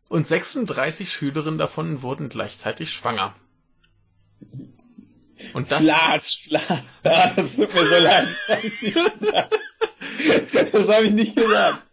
Und 0.08 0.26
36 0.26 1.10
Schülerinnen 1.12 1.58
davon 1.58 2.02
wurden 2.02 2.28
gleichzeitig 2.28 2.92
schwanger. 2.92 3.34
Und 5.52 5.70
das. 5.70 5.82
Flatsch, 5.82 6.44
Flatsch. 6.44 6.82
Das 7.02 7.56
tut 7.56 7.74
mir 7.74 7.86
so 7.86 8.02
leid. 8.02 8.28
das 10.72 10.88
habe 10.88 11.06
ich 11.06 11.12
nicht 11.12 11.36
gesagt. 11.36 11.84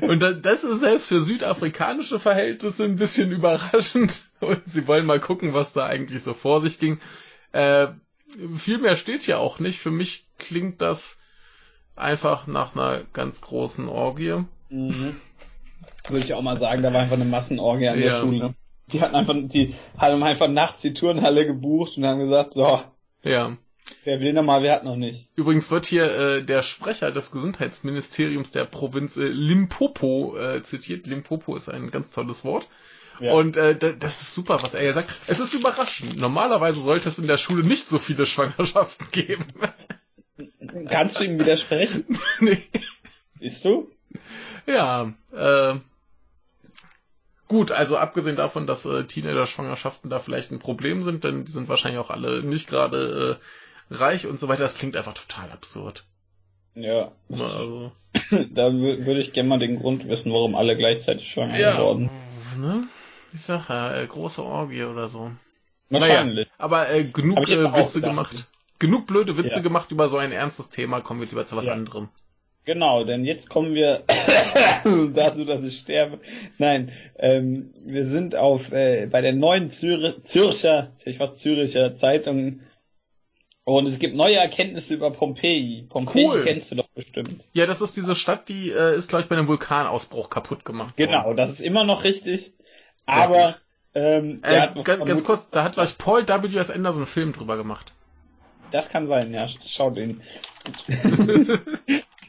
Und 0.00 0.20
das 0.20 0.64
ist 0.64 0.80
selbst 0.80 1.08
für 1.08 1.22
südafrikanische 1.22 2.18
Verhältnisse 2.18 2.84
ein 2.84 2.96
bisschen 2.96 3.32
überraschend. 3.32 4.30
Und 4.40 4.62
sie 4.66 4.86
wollen 4.86 5.06
mal 5.06 5.20
gucken, 5.20 5.54
was 5.54 5.72
da 5.72 5.86
eigentlich 5.86 6.22
so 6.22 6.34
vor 6.34 6.60
sich 6.60 6.78
ging. 6.78 6.98
Äh, 7.52 7.88
viel 8.56 8.78
mehr 8.78 8.96
steht 8.96 9.22
hier 9.22 9.40
auch 9.40 9.58
nicht. 9.58 9.78
Für 9.78 9.90
mich 9.90 10.26
klingt 10.38 10.80
das 10.80 11.18
einfach 11.96 12.46
nach 12.46 12.74
einer 12.74 13.04
ganz 13.12 13.40
großen 13.40 13.88
Orgie. 13.88 14.44
Mhm. 14.70 15.16
Würde 16.08 16.24
ich 16.24 16.34
auch 16.34 16.42
mal 16.42 16.56
sagen, 16.56 16.82
da 16.82 16.92
war 16.92 17.02
einfach 17.02 17.16
eine 17.16 17.24
Massenorgie 17.24 17.88
an 17.88 17.98
der 17.98 18.12
ja. 18.12 18.20
Schule. 18.20 18.54
Die 18.92 19.00
hatten 19.00 19.14
einfach, 19.14 19.34
die 19.36 19.74
haben 19.98 20.22
einfach 20.22 20.48
nachts 20.48 20.80
die 20.80 20.94
Turnhalle 20.94 21.46
gebucht 21.46 21.96
und 21.96 22.06
haben 22.06 22.20
gesagt, 22.20 22.52
so. 22.54 22.82
Ja. 23.22 23.56
Wer 24.04 24.20
will 24.20 24.32
nochmal, 24.32 24.62
wer 24.62 24.74
hat 24.74 24.84
noch 24.84 24.96
nicht. 24.96 25.28
Übrigens 25.36 25.70
wird 25.70 25.86
hier 25.86 26.14
äh, 26.14 26.42
der 26.42 26.62
Sprecher 26.62 27.10
des 27.10 27.30
Gesundheitsministeriums 27.30 28.50
der 28.50 28.64
Provinz 28.64 29.16
äh, 29.16 29.28
Limpopo 29.28 30.36
äh, 30.36 30.62
zitiert. 30.62 31.06
Limpopo 31.06 31.56
ist 31.56 31.68
ein 31.68 31.90
ganz 31.90 32.10
tolles 32.10 32.44
Wort. 32.44 32.68
Ja. 33.20 33.32
Und 33.32 33.56
äh, 33.56 33.76
das 33.76 34.22
ist 34.22 34.34
super, 34.34 34.62
was 34.62 34.74
er 34.74 34.80
hier 34.80 34.94
sagt. 34.94 35.10
Es 35.26 35.40
ist 35.40 35.52
überraschend. 35.52 36.18
Normalerweise 36.18 36.80
sollte 36.80 37.08
es 37.08 37.18
in 37.18 37.26
der 37.26 37.36
Schule 37.36 37.62
nicht 37.62 37.86
so 37.86 37.98
viele 37.98 38.24
Schwangerschaften 38.26 39.06
geben. 39.12 39.44
Kannst 40.88 41.20
du 41.20 41.24
ihm 41.24 41.38
widersprechen? 41.38 42.18
nee. 42.40 42.62
Siehst 43.32 43.64
du? 43.64 43.90
Ja, 44.66 45.12
äh, 45.32 45.74
gut, 47.48 47.72
also 47.72 47.96
abgesehen 47.96 48.36
davon, 48.36 48.66
dass 48.66 48.84
äh, 48.86 49.04
Teenager-Schwangerschaften 49.04 50.10
da 50.10 50.18
vielleicht 50.18 50.50
ein 50.50 50.58
Problem 50.58 51.02
sind, 51.02 51.24
denn 51.24 51.44
die 51.44 51.52
sind 51.52 51.68
wahrscheinlich 51.68 52.00
auch 52.00 52.10
alle 52.10 52.42
nicht 52.42 52.68
gerade 52.68 53.38
äh, 53.38 53.44
reich 53.90 54.26
und 54.26 54.40
so 54.40 54.48
weiter, 54.48 54.62
das 54.62 54.76
klingt 54.76 54.96
einfach 54.96 55.14
total 55.14 55.50
absurd. 55.50 56.04
Ja. 56.74 57.12
Also. 57.30 57.92
da 58.50 58.72
würde 58.72 59.20
ich 59.20 59.32
gerne 59.32 59.48
mal 59.48 59.58
den 59.58 59.78
Grund 59.78 60.08
wissen, 60.08 60.32
warum 60.32 60.54
alle 60.54 60.76
gleichzeitig 60.76 61.28
schwanger 61.28 61.58
ja, 61.58 61.76
geworden. 61.76 62.10
Ne? 62.58 62.82
Ich 63.32 63.42
sag 63.42 63.68
ja, 63.68 63.96
äh, 63.96 64.06
große 64.06 64.42
Orgie 64.42 64.84
oder 64.84 65.08
so. 65.08 65.30
Wahrscheinlich. 65.88 66.46
Naja, 66.46 66.58
aber 66.58 66.90
äh, 66.90 67.04
genug 67.04 67.48
äh, 67.48 67.74
Witze 67.74 68.00
gemacht. 68.00 68.34
Genug 68.78 69.06
blöde 69.06 69.36
Witze 69.36 69.56
ja. 69.56 69.60
gemacht 69.60 69.90
über 69.92 70.08
so 70.08 70.16
ein 70.16 70.32
ernstes 70.32 70.70
Thema, 70.70 71.00
kommen 71.00 71.20
wir 71.20 71.28
lieber 71.28 71.44
zu 71.44 71.56
was 71.56 71.66
ja. 71.66 71.72
anderem. 71.72 72.08
Genau, 72.64 73.04
denn 73.04 73.24
jetzt 73.24 73.48
kommen 73.48 73.74
wir 73.74 74.04
dazu, 75.14 75.44
dass 75.44 75.64
ich 75.64 75.78
sterbe. 75.78 76.20
Nein, 76.58 76.92
ähm, 77.18 77.72
wir 77.84 78.04
sind 78.04 78.36
auf 78.36 78.70
äh, 78.72 79.06
bei 79.06 79.20
der 79.20 79.32
neuen 79.32 79.70
Zür 79.70 80.22
Zürcher, 80.22 80.92
ich 81.04 81.18
was 81.20 81.38
Züricher 81.38 81.96
Zeitung 81.96 82.60
und 83.76 83.86
es 83.86 83.98
gibt 83.98 84.16
neue 84.16 84.36
Erkenntnisse 84.36 84.94
über 84.94 85.10
Pompeji. 85.10 85.86
Pompeji 85.88 86.26
cool. 86.26 86.42
kennst 86.42 86.70
du 86.70 86.76
doch 86.76 86.88
bestimmt. 86.88 87.44
Ja, 87.52 87.66
das 87.66 87.80
ist 87.80 87.96
diese 87.96 88.14
Stadt, 88.14 88.48
die 88.48 88.70
äh, 88.70 88.96
ist 88.96 89.08
glaube 89.08 89.22
ich 89.22 89.28
bei 89.28 89.36
einem 89.36 89.48
Vulkanausbruch 89.48 90.30
kaputt 90.30 90.64
gemacht 90.64 90.98
worden. 90.98 91.10
Genau, 91.10 91.34
das 91.34 91.50
ist 91.50 91.60
immer 91.60 91.84
noch 91.84 92.04
richtig. 92.04 92.40
Sehr 92.40 92.52
aber 93.06 93.56
ähm, 93.94 94.40
äh, 94.42 94.68
ganz, 94.84 95.04
ganz 95.04 95.24
kurz, 95.24 95.50
da 95.50 95.64
hat 95.64 95.74
glaube 95.74 95.88
ich 95.88 95.98
Paul 95.98 96.26
W. 96.26 96.56
S. 96.56 96.70
Anderson 96.70 97.02
einen 97.02 97.06
Film 97.06 97.32
drüber 97.32 97.56
gemacht. 97.56 97.92
Das 98.70 98.88
kann 98.88 99.06
sein, 99.06 99.32
ja. 99.32 99.48
Schau 99.66 99.90
den. 99.90 100.20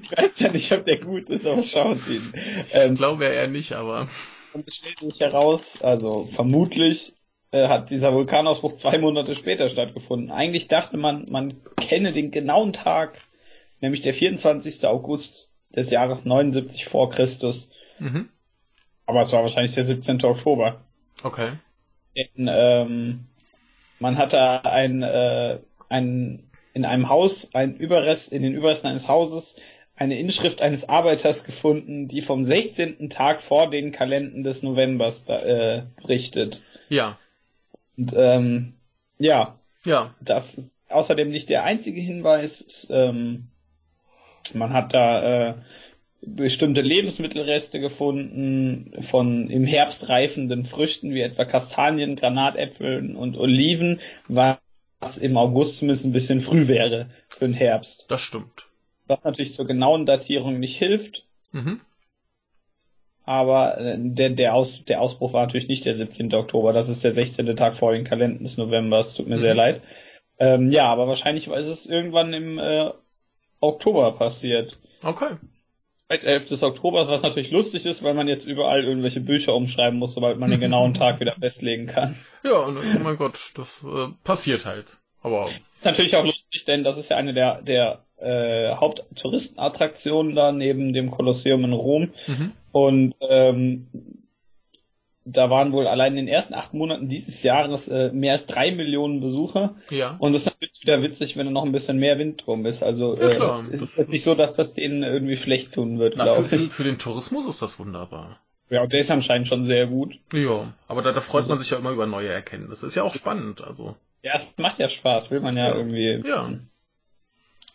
Ich 0.04 0.18
weiß 0.18 0.40
ja 0.40 0.52
nicht, 0.52 0.72
ob 0.72 0.86
der 0.86 0.98
gut 0.98 1.30
ist, 1.30 1.46
aber 1.46 1.62
schaut 1.62 2.08
ihn. 2.08 2.34
Ähm, 2.72 2.94
ich 2.94 2.98
glaube 2.98 3.26
eher 3.26 3.48
nicht, 3.48 3.74
aber. 3.74 4.08
Und 4.54 4.68
es 4.68 4.78
stellt 4.78 5.00
sich 5.00 5.20
heraus, 5.20 5.80
also 5.82 6.28
vermutlich 6.32 7.14
äh, 7.52 7.68
hat 7.68 7.90
dieser 7.90 8.14
Vulkanausbruch 8.14 8.76
zwei 8.76 8.98
Monate 8.98 9.36
später 9.36 9.70
stattgefunden. 9.70 10.32
Eigentlich 10.32 10.68
dachte 10.68 10.98
man, 10.98 11.30
man 11.30 11.62
kenne 11.76 12.14
den 12.14 12.32
genauen 12.32 12.74
Tag, 12.74 13.20
nämlich 13.80 14.02
der 14.02 14.14
24. 14.14 14.86
August 14.86 15.50
des 15.76 15.90
Jahres 15.90 16.26
79 16.26 16.86
vor 16.86 17.10
Christus. 17.10 17.70
Mhm. 18.00 18.30
Aber 19.06 19.22
es 19.22 19.34
war 19.34 19.42
wahrscheinlich 19.42 19.74
der 19.74 19.84
17. 19.84 20.24
Oktober. 20.24 20.82
Okay. 21.24 21.54
Denn, 22.16 22.50
ähm, 22.50 23.28
man 24.00 24.18
hatte 24.18 24.66
ein, 24.66 25.04
äh, 25.04 25.60
ein 25.90 26.48
in 26.74 26.86
einem 26.86 27.10
Haus, 27.10 27.54
ein 27.54 27.76
Überrest, 27.76 28.32
in 28.32 28.44
den 28.44 28.54
Überresten 28.54 28.90
eines 28.90 29.08
Hauses 29.08 29.58
eine 29.96 30.18
Inschrift 30.18 30.62
eines 30.62 30.90
Arbeiters 30.90 31.44
gefunden, 31.44 32.08
die 32.08 32.22
vom 32.22 32.44
16. 32.44 33.10
Tag 33.10 33.42
vor 33.42 33.70
den 33.70 33.92
Kalenden 33.92 34.42
des 34.42 34.64
Novembers 34.64 35.26
da, 35.26 35.40
äh, 35.42 35.84
berichtet. 36.02 36.62
Ja. 36.90 37.20
Und 37.98 38.14
ähm, 38.16 38.74
ja. 39.18 39.60
Ja. 39.86 40.14
Das 40.22 40.56
ist 40.56 40.80
außerdem 40.90 41.30
nicht 41.30 41.50
der 41.50 41.64
einzige 41.64 42.02
Hinweis. 42.02 42.88
Ähm, 42.90 43.48
man 44.54 44.74
hat 44.74 44.94
da 44.94 45.50
äh, 45.50 45.54
bestimmte 46.22 46.82
Lebensmittelreste 46.82 47.80
gefunden 47.80 49.02
von 49.02 49.50
im 49.50 49.66
Herbst 49.66 50.10
reifenden 50.10 50.66
Früchten 50.66 51.14
wie 51.14 51.22
etwa 51.22 51.46
Kastanien, 51.46 52.16
Granatäpfeln 52.16 53.16
und 53.16 53.38
Oliven, 53.38 54.02
was 54.28 54.60
im 55.20 55.38
August 55.38 55.78
zumindest 55.78 56.06
ein 56.06 56.12
bisschen 56.12 56.42
früh 56.42 56.68
wäre 56.68 57.10
für 57.28 57.46
den 57.46 57.56
Herbst. 57.56 58.06
Das 58.10 58.22
stimmt 58.22 58.68
was 59.12 59.26
natürlich 59.26 59.54
zur 59.54 59.68
genauen 59.68 60.08
Datierung 60.08 60.60
nicht 60.60 60.78
hilft. 60.78 61.26
Mhm. 61.52 61.82
Aber 63.26 63.78
äh, 63.78 63.96
der, 63.98 64.32
der, 64.32 64.56
Aus, 64.56 64.84
der 64.86 65.02
Ausbruch 65.02 65.34
war 65.34 65.46
natürlich 65.46 65.68
nicht 65.68 65.86
der 65.86 65.94
17. 65.94 66.34
Oktober, 66.34 66.74
das 66.74 66.90
ist 66.90 67.04
der 67.04 67.12
16. 67.12 67.56
Tag 67.56 67.76
vor 67.76 67.94
den 67.94 68.04
Kalendern 68.04 68.44
des 68.44 68.58
Novembers, 68.58 69.14
tut 69.14 69.28
mir 69.28 69.36
mhm. 69.36 69.40
sehr 69.40 69.56
leid. 69.56 69.82
Ähm, 70.40 70.72
ja, 70.72 70.88
aber 70.88 71.08
wahrscheinlich 71.08 71.48
ist 71.48 71.68
es 71.68 71.86
irgendwann 71.86 72.34
im 72.34 72.58
äh, 72.58 72.90
Oktober 73.60 74.14
passiert. 74.14 74.80
Okay. 75.04 75.36
Seit 76.10 76.24
11. 76.24 76.50
des 76.50 76.64
Oktobers, 76.64 77.08
was 77.08 77.22
natürlich 77.22 77.52
lustig 77.52 77.86
ist, 77.86 78.04
weil 78.04 78.16
man 78.16 78.28
jetzt 78.28 78.46
überall 78.46 78.84
irgendwelche 78.84 79.22
Bücher 79.22 79.54
umschreiben 79.56 80.00
muss, 80.00 80.14
sobald 80.14 80.40
man 80.40 80.50
den 80.50 80.60
genauen 80.60 80.94
Tag 80.94 81.20
wieder 81.20 81.36
festlegen 81.36 81.86
kann. 81.86 82.18
Ja, 82.44 82.58
und 82.58 82.78
oh 82.78 83.00
mein 83.00 83.18
Gott, 83.18 83.52
das 83.56 83.84
äh, 83.84 84.08
passiert 84.24 84.66
halt. 84.66 84.98
Aber 85.22 85.48
ist 85.76 85.86
natürlich 85.86 86.16
auch 86.16 86.26
lustig, 86.26 86.66
denn 86.66 86.84
das 86.84 86.98
ist 86.98 87.10
ja 87.10 87.18
eine 87.18 87.34
der, 87.34 87.62
der 87.62 88.04
äh, 88.18 88.76
Haupttouristenattraktionen 88.76 90.36
da 90.36 90.52
neben 90.52 90.94
dem 90.94 91.12
Kolosseum 91.12 91.64
in 91.64 91.74
Rom. 91.74 92.10
Mhm. 92.26 92.54
Und 92.72 93.16
ähm, 93.22 93.88
da 95.24 95.50
waren 95.50 95.72
wohl 95.72 95.88
allein 95.88 96.18
in 96.18 96.26
den 96.26 96.34
ersten 96.34 96.54
acht 96.54 96.74
Monaten 96.74 97.08
dieses 97.08 97.44
Jahres 97.44 97.88
äh, 97.88 98.12
mehr 98.12 98.34
als 98.34 98.48
drei 98.48 98.72
Millionen 98.72 99.22
Besucher. 99.22 99.76
Ja. 99.92 100.16
Und 100.20 100.34
das 100.34 100.44
ist 100.44 100.54
natürlich 100.54 100.82
wieder 100.82 101.04
witzig, 101.04 101.38
wenn 101.38 101.46
da 101.46 101.52
noch 101.52 101.64
ein 101.66 101.72
bisschen 101.72 101.98
mehr 101.98 102.18
Wind 102.18 102.46
drum 102.46 102.66
ist. 102.66 102.82
Also 102.84 103.16
ja, 103.18 103.30
klar. 103.30 103.66
Äh, 103.72 103.76
ist 103.76 104.00
es 104.00 104.10
nicht 104.10 104.24
so, 104.24 104.34
dass 104.36 104.56
das 104.56 104.74
denen 104.74 105.04
irgendwie 105.04 105.38
schlecht 105.38 105.74
tun 105.74 106.00
wird, 106.00 106.16
glaube 106.16 106.48
ich. 106.56 106.72
Für, 106.72 106.84
den 106.84 106.98
Tourismus 106.98 107.46
ist 107.46 107.62
das 107.62 107.80
wunderbar. 107.80 108.40
Ja, 108.70 108.82
und 108.82 108.94
der 108.94 109.02
ist 109.02 109.12
anscheinend 109.12 109.48
schon 109.48 109.64
sehr 109.64 109.88
gut. 109.88 110.18
Ja, 110.34 110.74
aber 110.88 111.02
da, 111.02 111.12
da 111.12 111.22
freut 111.22 111.48
man 111.48 111.60
sich 111.60 111.70
ja 111.70 111.78
immer 111.78 111.92
über 111.92 112.08
neue 112.08 112.30
Erkenntnisse. 112.30 112.88
Ist 112.88 112.96
ja 112.96 113.04
auch 113.04 113.14
spannend, 113.14 113.62
also. 113.62 113.96
Ja, 114.24 114.34
es 114.36 114.54
macht 114.58 114.80
ja 114.80 114.88
Spaß, 114.88 115.30
will 115.30 115.42
man 115.42 115.58
ja, 115.58 115.70
ja. 115.70 115.76
irgendwie. 115.76 116.24
Ja. 116.26 116.54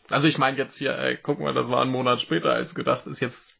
Also 0.08 0.28
ich 0.28 0.38
meine 0.38 0.56
jetzt 0.56 0.78
hier, 0.78 0.96
ey, 0.96 1.18
guck 1.20 1.40
mal, 1.40 1.52
das 1.52 1.70
war 1.70 1.82
ein 1.82 1.90
Monat 1.90 2.20
später 2.20 2.52
als 2.52 2.74
gedacht, 2.74 3.06
ist 3.06 3.20
jetzt 3.20 3.55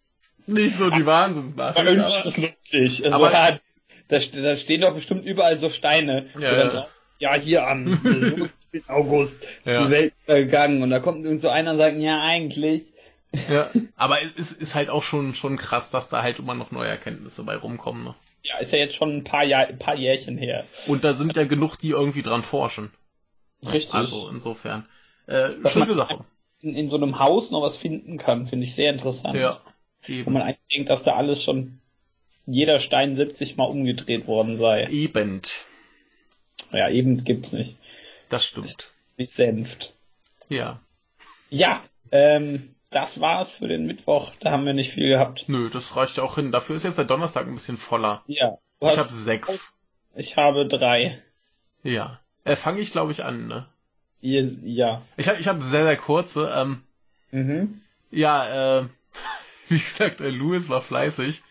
nicht 0.47 0.77
so 0.77 0.91
die 0.91 1.07
Wahnsinnsnachricht. 1.07 1.81
Aber 1.81 1.91
irgendwie 1.91 2.17
ist 2.17 2.27
das 2.27 2.37
lustig. 2.37 3.05
Also, 3.05 3.17
aber 3.17 3.33
ja, 3.33 3.59
da, 4.09 4.19
da 4.19 4.57
stehen 4.57 4.81
doch 4.81 4.95
bestimmt 4.95 5.25
überall 5.25 5.59
so 5.59 5.69
Steine. 5.69 6.27
Ja, 6.35 6.57
ja. 6.57 6.69
Drauf, 6.69 7.07
ja 7.19 7.35
hier 7.35 7.67
am 7.67 7.99
15. 8.03 8.89
August 8.89 9.43
ist 9.43 9.51
ja. 9.65 9.85
die 9.85 9.91
Welt 9.91 10.15
vergangen 10.25 10.83
und 10.83 10.91
da 10.91 11.01
kommt 11.01 11.25
irgend 11.25 11.41
so 11.41 11.49
einer 11.49 11.73
und 11.73 11.79
sagt, 11.79 11.99
ja 11.99 12.23
eigentlich. 12.23 12.85
Ja, 13.49 13.69
aber 13.97 14.19
es 14.37 14.53
ist 14.53 14.75
halt 14.75 14.91
auch 14.91 15.03
schon, 15.03 15.35
schon 15.35 15.57
krass, 15.57 15.91
dass 15.91 16.09
da 16.09 16.23
halt 16.23 16.39
immer 16.39 16.55
noch 16.55 16.71
neue 16.71 16.89
Erkenntnisse 16.89 17.43
bei 17.45 17.57
rumkommen. 17.57 18.05
Ne? 18.05 18.15
Ja, 18.43 18.59
ist 18.59 18.73
ja 18.73 18.79
jetzt 18.79 18.95
schon 18.95 19.17
ein 19.17 19.25
paar, 19.25 19.45
Jahr, 19.45 19.67
ein 19.67 19.79
paar 19.79 19.97
Jährchen 19.97 20.39
her. 20.39 20.65
Und 20.87 21.05
da 21.05 21.15
sind 21.15 21.37
ja 21.37 21.45
genug, 21.45 21.77
die 21.77 21.91
irgendwie 21.91 22.23
dran 22.23 22.43
forschen. 22.43 22.91
Richtig. 23.65 23.95
Also 23.95 24.29
insofern. 24.29 24.87
Äh, 25.27 25.55
schöne 25.69 25.95
Sache 25.95 26.25
in, 26.67 26.75
in 26.75 26.89
so 26.89 26.97
einem 26.97 27.19
Haus 27.19 27.51
noch 27.51 27.63
was 27.63 27.77
finden 27.77 28.19
kann, 28.19 28.47
finde 28.47 28.65
ich 28.65 28.75
sehr 28.75 28.93
interessant. 28.93 29.39
Ja. 29.39 29.61
Eben. 30.09 30.27
Wo 30.27 30.31
man 30.31 30.43
eigentlich 30.43 30.67
denkt, 30.73 30.91
dass 30.91 31.03
da 31.03 31.15
alles 31.17 31.43
schon 31.43 31.81
jeder 32.47 32.79
Stein 32.79 33.15
70 33.15 33.57
mal 33.57 33.65
umgedreht 33.65 34.27
worden 34.27 34.57
sei. 34.57 34.87
Eben. 34.87 35.43
Ja, 36.73 36.89
eben 36.89 37.25
gibt's 37.25 37.53
nicht. 37.53 37.77
Das 38.29 38.45
stimmt. 38.45 38.93
Nicht 39.17 39.33
senft. 39.33 39.95
Ja. 40.49 40.81
Ja, 41.51 41.83
ähm, 42.13 42.75
das 42.91 43.21
war's 43.21 43.55
für 43.55 43.69
den 43.69 43.87
Mittwoch. 43.87 44.33
Da 44.41 44.51
haben 44.51 44.65
wir 44.65 44.75
nicht 44.75 44.93
viel 44.93 45.09
gehabt. 45.09 45.49
Nö, 45.49 45.71
das 45.71 45.97
reicht 45.97 46.17
ja 46.17 46.23
auch 46.23 46.37
hin. 46.37 46.53
Dafür 46.53 46.77
ist 46.77 46.83
jetzt 46.85 46.99
der 46.99 47.05
Donnerstag 47.05 47.47
ein 47.47 47.55
bisschen 47.55 47.77
voller. 47.77 48.23
Ja. 48.27 48.59
Ich 48.81 48.97
habe 48.99 49.09
sechs. 49.09 49.75
Ich 50.15 50.37
habe 50.37 50.67
drei. 50.67 51.21
Ja. 51.83 52.21
Äh, 52.45 52.57
Fange 52.57 52.81
ich, 52.81 52.93
glaube 52.93 53.13
ich, 53.13 53.25
an, 53.25 53.49
ne? 53.49 53.67
Ja. 54.21 55.03
Ich 55.17 55.29
habe 55.29 55.39
ich 55.39 55.49
hab 55.49 55.63
sehr, 55.63 55.85
sehr 55.85 55.97
kurze. 55.97 56.53
Ähm, 56.55 56.83
Mhm. 57.33 57.81
ja, 58.11 58.81
äh, 58.81 58.87
wie 59.69 59.79
gesagt, 59.79 60.21
äh, 60.21 60.31
Louis 60.31 60.69
war 60.69 60.83
fleißig. 60.83 61.43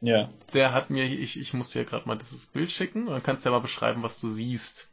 Ja. 0.00 0.30
Der 0.52 0.72
hat 0.72 0.90
mir, 0.90 1.04
ich, 1.04 1.38
ich 1.38 1.54
muss 1.54 1.70
dir 1.70 1.84
gerade 1.84 2.08
mal 2.08 2.16
dieses 2.16 2.46
Bild 2.46 2.72
schicken 2.72 3.06
und 3.06 3.12
dann 3.12 3.22
kannst 3.22 3.44
du 3.44 3.48
ja 3.48 3.52
mal 3.56 3.60
beschreiben, 3.60 4.02
was 4.02 4.20
du 4.20 4.28
siehst. 4.28 4.90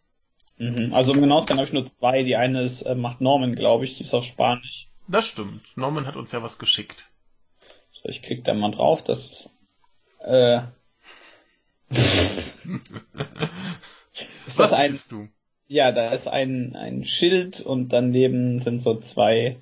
Mhm. 0.57 0.93
Also 0.93 1.13
um 1.13 1.21
genau 1.21 1.41
zu 1.41 1.47
sein 1.47 1.57
habe 1.57 1.67
ich 1.67 1.73
nur 1.73 1.85
zwei. 1.85 2.23
Die 2.23 2.35
eine 2.35 2.61
ist, 2.61 2.83
äh, 2.83 2.95
macht 2.95 3.21
Norman, 3.21 3.55
glaube 3.55 3.85
ich, 3.85 3.97
die 3.97 4.03
ist 4.03 4.13
auf 4.13 4.25
Spanisch. 4.25 4.87
Das 5.07 5.25
stimmt. 5.25 5.75
Norman 5.75 6.05
hat 6.05 6.15
uns 6.15 6.31
ja 6.31 6.43
was 6.43 6.59
geschickt. 6.59 7.09
So, 7.91 8.07
ich 8.07 8.21
klicke 8.21 8.43
da 8.43 8.53
mal 8.53 8.71
drauf. 8.71 9.03
Das 9.03 9.25
ist, 9.25 9.49
äh, 10.23 10.61
ist 14.45 14.59
was 14.59 14.73
ein, 14.73 14.91
siehst 14.91 15.11
du? 15.11 15.27
ja, 15.69 15.91
da 15.91 16.11
ist 16.11 16.27
ein, 16.27 16.75
ein 16.75 17.05
Schild 17.05 17.61
und 17.61 17.89
daneben 17.89 18.59
sind 18.59 18.81
so 18.81 18.95
zwei, 18.97 19.57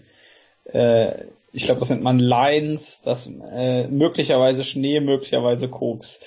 äh, 0.64 1.26
ich 1.58 1.64
glaube, 1.66 1.80
das 1.80 1.90
nennt 1.90 2.04
man 2.04 2.20
Lines, 2.20 3.02
das 3.04 3.26
äh, 3.26 3.88
möglicherweise 3.88 4.64
Schnee, 4.64 5.00
möglicherweise 5.00 5.68
Koks. 5.68 6.20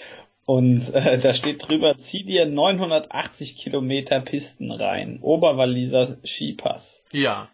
Und 0.44 0.92
äh, 0.92 1.18
da 1.22 1.34
steht 1.34 1.68
drüber, 1.68 1.96
zieh 1.98 2.24
dir 2.24 2.46
980 2.46 3.56
Kilometer 3.56 4.18
Pisten 4.20 4.72
rein. 4.72 5.20
Oberwalliser 5.22 6.18
Skipass. 6.24 7.04
Ja, 7.12 7.48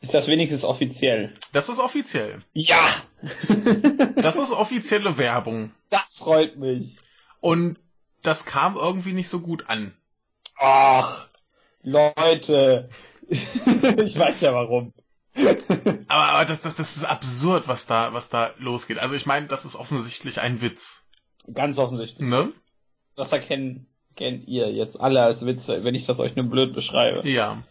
Ist 0.00 0.14
das 0.14 0.28
wenigstens 0.28 0.62
offiziell? 0.62 1.34
das 1.52 1.68
ist 1.68 1.80
offiziell. 1.80 2.38
Ja! 2.52 2.78
Das 4.14 4.36
ist 4.36 4.52
offizielle 4.52 5.18
Werbung. 5.18 5.72
Das 5.90 6.14
freut 6.14 6.56
mich. 6.56 6.96
Und 7.40 7.78
das 8.22 8.44
kam 8.44 8.76
irgendwie 8.76 9.12
nicht 9.12 9.28
so 9.28 9.40
gut 9.40 9.68
an. 9.68 9.92
Ach, 10.56 11.28
Leute. 11.82 12.88
ich 13.28 14.18
weiß 14.18 14.40
ja 14.40 14.54
warum. 14.54 14.92
Aber, 16.08 16.24
aber 16.28 16.44
das, 16.44 16.62
das, 16.62 16.76
das 16.76 16.96
ist 16.96 17.04
absurd, 17.04 17.68
was 17.68 17.86
da, 17.86 18.12
was 18.12 18.28
da 18.30 18.50
losgeht. 18.58 18.98
Also 18.98 19.14
ich 19.14 19.26
meine, 19.26 19.46
das 19.46 19.64
ist 19.64 19.76
offensichtlich 19.76 20.40
ein 20.40 20.60
Witz. 20.60 21.06
Ganz 21.52 21.78
offensichtlich. 21.78 22.26
Ne? 22.26 22.52
Das 23.16 23.32
erkennen 23.32 23.86
kennt 24.16 24.48
ihr 24.48 24.70
jetzt 24.72 25.00
alle 25.00 25.22
als 25.22 25.46
Witze, 25.46 25.84
wenn 25.84 25.94
ich 25.94 26.04
das 26.06 26.18
euch 26.20 26.34
nur 26.34 26.46
blöd 26.46 26.74
beschreibe. 26.74 27.28
Ja. 27.28 27.62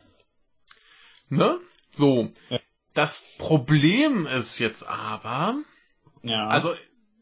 Ne? 1.29 1.59
So. 1.89 2.31
Ja. 2.49 2.59
Das 2.93 3.25
Problem 3.37 4.25
ist 4.25 4.57
jetzt 4.59 4.87
aber, 4.87 5.55
Ja. 6.23 6.47
also 6.47 6.73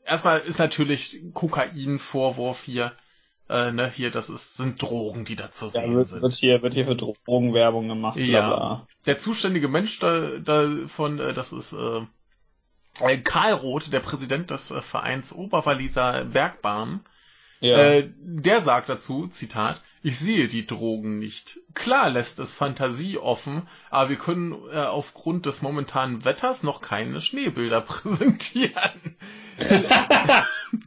erstmal 0.05 0.39
ist 0.39 0.59
natürlich 0.59 1.21
Kokain-Vorwurf 1.33 2.63
hier, 2.63 2.93
äh, 3.47 3.71
ne, 3.71 3.89
hier, 3.89 4.09
das 4.09 4.29
ist, 4.29 4.57
sind 4.57 4.81
Drogen, 4.81 5.23
die 5.23 5.35
da 5.35 5.51
zu 5.51 5.65
ja, 5.65 5.71
sehen 5.71 5.95
wird, 5.95 6.07
sind. 6.07 6.21
wird 6.21 6.33
hier 6.33 6.61
wird 6.63 6.73
hier 6.73 6.85
für 6.85 6.95
Drogenwerbung 6.95 7.87
gemacht. 7.87 8.17
Ja. 8.17 8.47
bla 8.47 8.55
bla. 8.55 8.87
Der 9.05 9.17
zuständige 9.17 9.67
Mensch 9.67 9.99
da, 9.99 10.39
davon, 10.39 11.19
äh, 11.19 11.33
das 11.33 11.53
ist 11.53 11.73
äh, 11.73 12.01
äh, 13.01 13.17
Karl 13.17 13.53
Roth, 13.53 13.93
der 13.93 13.99
Präsident 13.99 14.49
des 14.49 14.71
äh, 14.71 14.81
Vereins 14.81 15.31
Oberwalliser 15.31 16.25
Bergbahn, 16.25 17.01
Ja. 17.59 17.77
Äh, 17.77 18.09
der 18.17 18.61
sagt 18.61 18.89
dazu, 18.89 19.27
Zitat, 19.27 19.81
ich 20.01 20.17
sehe 20.17 20.47
die 20.47 20.65
Drogen 20.65 21.19
nicht. 21.19 21.59
Klar 21.75 22.09
lässt 22.09 22.39
es 22.39 22.53
Fantasie 22.53 23.19
offen, 23.19 23.67
aber 23.91 24.09
wir 24.09 24.17
können 24.17 24.55
äh, 24.71 24.79
aufgrund 24.79 25.45
des 25.45 25.61
momentanen 25.61 26.25
Wetters 26.25 26.63
noch 26.63 26.81
keine 26.81 27.21
Schneebilder 27.21 27.81
präsentieren. 27.81 29.17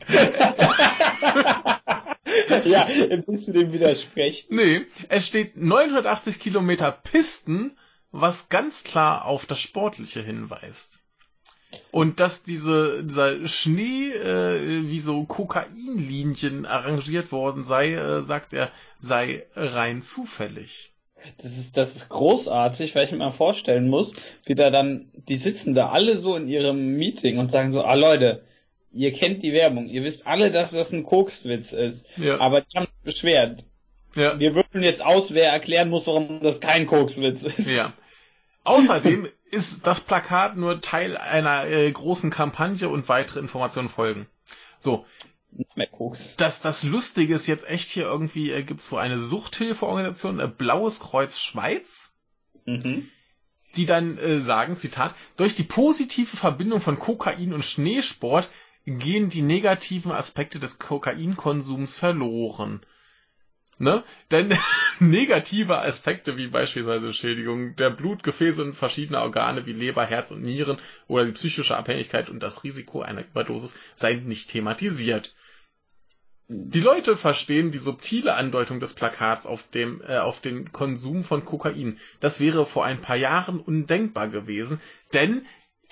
ja, 2.65 2.89
jetzt 2.89 3.29
willst 3.29 3.49
du 3.49 3.53
dem 3.53 3.73
widersprechen. 3.73 4.55
Nee, 4.55 4.87
es 5.09 5.27
steht 5.27 5.57
980 5.57 6.41
Kilometer 6.41 6.93
Pisten, 6.93 7.77
was 8.11 8.49
ganz 8.49 8.85
klar 8.85 9.25
auf 9.27 9.47
das 9.47 9.61
Sportliche 9.61 10.23
hinweist. 10.23 11.01
Und 11.91 12.19
dass 12.19 12.43
diese, 12.43 13.05
dieser 13.05 13.47
Schnee 13.47 14.11
äh, 14.11 14.89
wie 14.89 15.01
so 15.01 15.25
Kokainlinien 15.25 16.65
arrangiert 16.65 17.31
worden 17.31 17.65
sei, 17.65 17.93
äh, 17.93 18.23
sagt 18.23 18.53
er, 18.55 18.71
sei 18.97 19.47
rein 19.55 20.01
zufällig. 20.01 20.93
Das 21.39 21.59
ist, 21.59 21.77
das 21.77 21.97
ist 21.97 22.09
großartig, 22.09 22.95
weil 22.95 23.05
ich 23.05 23.13
mir 23.13 23.19
mal 23.19 23.33
vorstellen 23.33 23.89
muss, 23.89 24.13
wie 24.47 24.55
da 24.55 24.71
dann, 24.71 25.11
die 25.13 25.37
sitzen 25.37 25.75
da 25.75 25.91
alle 25.91 26.17
so 26.17 26.37
in 26.37 26.49
ihrem 26.49 26.97
Meeting 26.97 27.39
und 27.39 27.51
sagen 27.51 27.71
so, 27.71 27.83
ah 27.83 27.95
Leute, 27.95 28.45
ihr 28.93 29.13
kennt 29.13 29.43
die 29.43 29.53
Werbung, 29.53 29.87
ihr 29.87 30.03
wisst 30.05 30.27
alle, 30.27 30.51
dass 30.51 30.71
das 30.71 30.93
ein 30.93 31.05
Kokswitz 31.05 31.73
ist, 31.73 32.07
Ja. 32.17 32.41
aber 32.41 32.61
die 32.63 32.77
haben 32.77 32.87
sich 32.87 33.03
beschwert. 33.05 33.65
Ja. 34.15 34.39
Wir 34.41 34.55
würfeln 34.55 34.83
jetzt 34.83 35.05
aus, 35.05 35.33
wer 35.35 35.53
erklären 35.53 35.91
muss, 35.91 36.07
warum 36.07 36.41
das 36.41 36.61
kein 36.61 36.87
Kokswitz 36.87 37.43
ist. 37.43 37.69
Ja. 37.69 37.93
Außerdem 38.65 39.29
ist 39.51 39.87
das 39.87 40.01
Plakat 40.01 40.57
nur 40.57 40.81
Teil 40.81 41.17
einer 41.17 41.67
äh, 41.67 41.91
großen 41.91 42.31
Kampagne 42.31 42.89
und 42.89 43.09
weitere 43.09 43.41
Informationen 43.41 43.89
folgen. 43.89 44.27
So, 44.81 45.07
Nicht 45.53 45.77
mehr 45.77 45.87
Koks. 45.87 46.35
das, 46.37 46.61
das 46.61 46.85
Lustige 46.85 47.35
ist 47.35 47.47
jetzt 47.47 47.69
echt 47.69 47.89
hier 47.91 48.05
irgendwie, 48.05 48.51
äh, 48.51 48.63
gibt's 48.63 48.93
wohl 48.93 48.99
eine 48.99 49.19
Suchthilfeorganisation, 49.19 50.41
äh, 50.41 50.49
Blaues 50.49 51.01
Kreuz 51.01 51.39
Schweiz, 51.41 52.11
Mhm. 52.67 53.09
die 53.77 53.87
dann 53.87 54.19
äh, 54.19 54.41
sagen, 54.41 54.77
Zitat, 54.77 55.15
durch 55.37 55.55
die 55.55 55.63
positive 55.63 56.37
Verbindung 56.37 56.81
von 56.83 56.99
Kokain 56.99 57.55
und 57.55 57.65
Schneesport 57.65 58.49
gehen 58.91 59.29
die 59.29 59.43
negativen 59.43 60.13
Aspekte 60.13 60.59
des 60.59 60.79
Kokainkonsums 60.79 61.97
verloren. 61.97 62.81
Ne? 63.79 64.03
Denn 64.31 64.57
negative 64.99 65.79
Aspekte 65.79 66.37
wie 66.37 66.49
beispielsweise 66.49 67.13
Schädigung 67.13 67.77
der 67.77 67.91
Blutgefäße 67.91 68.63
und 68.63 68.75
verschiedener 68.75 69.23
Organe 69.23 69.67
wie 69.67 69.73
Leber, 69.73 70.05
Herz 70.05 70.31
und 70.31 70.43
Nieren 70.43 70.79
oder 71.07 71.25
die 71.25 71.33
psychische 71.33 71.77
Abhängigkeit 71.77 72.29
und 72.29 72.43
das 72.43 72.65
Risiko 72.65 73.03
einer 73.03 73.23
Überdosis 73.23 73.77
seien 73.95 74.27
nicht 74.27 74.51
thematisiert. 74.51 75.35
Die 76.51 76.81
Leute 76.81 77.17
verstehen 77.17 77.71
die 77.71 77.79
subtile 77.79 78.35
Andeutung 78.35 78.81
des 78.81 78.95
Plakats 78.95 79.45
auf 79.45 79.69
dem 79.69 80.01
äh, 80.01 80.17
auf 80.17 80.41
den 80.41 80.73
Konsum 80.73 81.23
von 81.23 81.45
Kokain. 81.45 81.99
Das 82.21 82.41
wäre 82.41 82.65
vor 82.65 82.87
ein 82.87 83.03
paar 83.03 83.17
Jahren 83.17 83.61
undenkbar 83.61 84.29
gewesen, 84.29 84.81
denn 85.13 85.45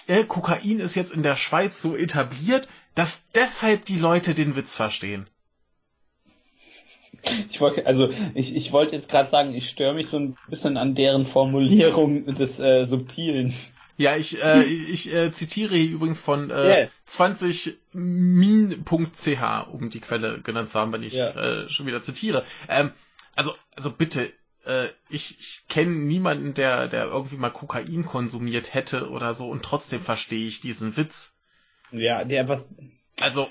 äh, 0.07 0.25
Kokain 0.25 0.81
ist 0.81 0.95
jetzt 0.95 1.13
in 1.13 1.23
der 1.23 1.37
Schweiz 1.37 1.83
so 1.83 1.95
etabliert, 1.95 2.69
dass 2.97 3.31
deshalb 3.31 3.85
die 3.85 3.99
Leute 3.99 4.35
den 4.35 4.57
Witz 4.57 4.75
verstehen. 4.75 5.29
Ich 7.51 7.61
wollte, 7.61 7.87
also 7.87 8.11
ich, 8.35 8.57
ich 8.57 8.73
wollte 8.73 8.95
jetzt 8.95 9.09
gerade 9.09 9.31
sagen, 9.31 9.55
ich 9.55 9.69
störe 9.69 9.95
mich 9.95 10.09
so 10.09 10.19
ein 10.19 10.37
bisschen 10.49 10.77
an 10.77 10.95
deren 10.95 11.27
Formulierung 11.27 12.27
des 12.27 12.59
äh, 12.59 12.85
Subtilen. 12.85 13.55
Ja, 13.99 14.17
ich, 14.17 14.43
äh, 14.43 14.65
ich 14.65 15.13
äh, 15.15 15.33
zitiere 15.33 15.77
hier 15.77 15.91
übrigens 15.91 16.21
von 16.21 16.51
äh, 16.51 16.81
Yeah. 16.81 16.89
20min.ch, 17.09 19.69
um 19.73 19.91
die 19.91 20.01
Quelle 20.01 20.41
genannt 20.43 20.71
zu 20.71 20.79
haben, 20.79 20.93
wenn 20.93 21.03
ich 21.03 21.15
Ja. 21.15 21.31
äh, 21.31 21.69
schon 21.69 21.87
wieder 21.87 22.03
zitiere. 22.03 22.45
Ähm, 22.69 22.93
also, 23.35 23.55
also 23.75 23.91
bitte, 23.91 24.33
äh, 24.67 24.87
ich, 25.09 25.39
ich 25.41 25.63
kenne 25.69 25.93
niemanden, 25.93 26.55
der, 26.55 26.89
der 26.89 27.07
irgendwie 27.07 27.37
mal 27.37 27.51
Kokain 27.51 28.05
konsumiert 28.05 28.75
hätte 28.75 29.09
oder 29.11 29.35
so 29.35 29.49
und 29.49 29.65
trotzdem 29.65 30.03
verstehe 30.03 30.47
ich 30.47 30.61
diesen 30.61 30.97
Witz. 30.97 31.36
Ja, 31.91 32.25
der 32.25 32.49
was, 32.49 32.69
Also, 33.21 33.49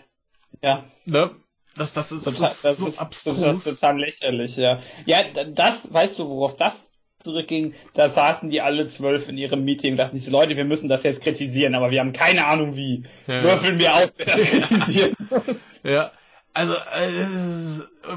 ja, 0.62 0.86
ne? 1.06 1.32
Das, 1.76 1.94
das 1.94 2.12
ist, 2.12 2.26
das 2.26 2.36
total, 2.38 2.52
ist 2.52 2.66
das 2.66 2.78
so 2.80 2.88
ist 2.88 3.00
abstrus. 3.00 3.36
total, 3.38 3.58
total 3.60 4.00
lächerlich, 4.00 4.56
ja. 4.58 4.82
Ja, 5.06 5.24
das, 5.24 5.94
weißt 5.94 6.20
du, 6.20 6.28
worauf 6.30 6.56
das 6.56 6.92
zurückging? 7.20 7.76
Da 7.94 8.08
saßen 8.10 8.50
die 8.50 8.62
alle 8.62 8.88
zwölf 8.88 9.28
in 9.30 9.38
ihrem 9.38 9.64
Meeting 9.66 9.94
und 9.94 9.98
dachten 9.98 10.18
sich, 10.18 10.30
Leute, 10.32 10.56
wir 10.58 10.66
müssen 10.66 10.88
das 10.90 11.04
jetzt 11.04 11.22
kritisieren, 11.22 11.76
aber 11.76 11.92
wir 11.92 12.00
haben 12.00 12.14
keine 12.14 12.46
Ahnung 12.48 12.76
wie. 12.78 13.04
Ja. 13.28 13.44
Würfeln 13.44 13.80
wir 13.80 13.96
aus, 13.96 14.18
wer 14.20 14.26
das 14.28 14.44
kritisiert. 14.44 15.16
Ja, 15.84 16.12
also 16.54 16.74
äh, 16.76 17.28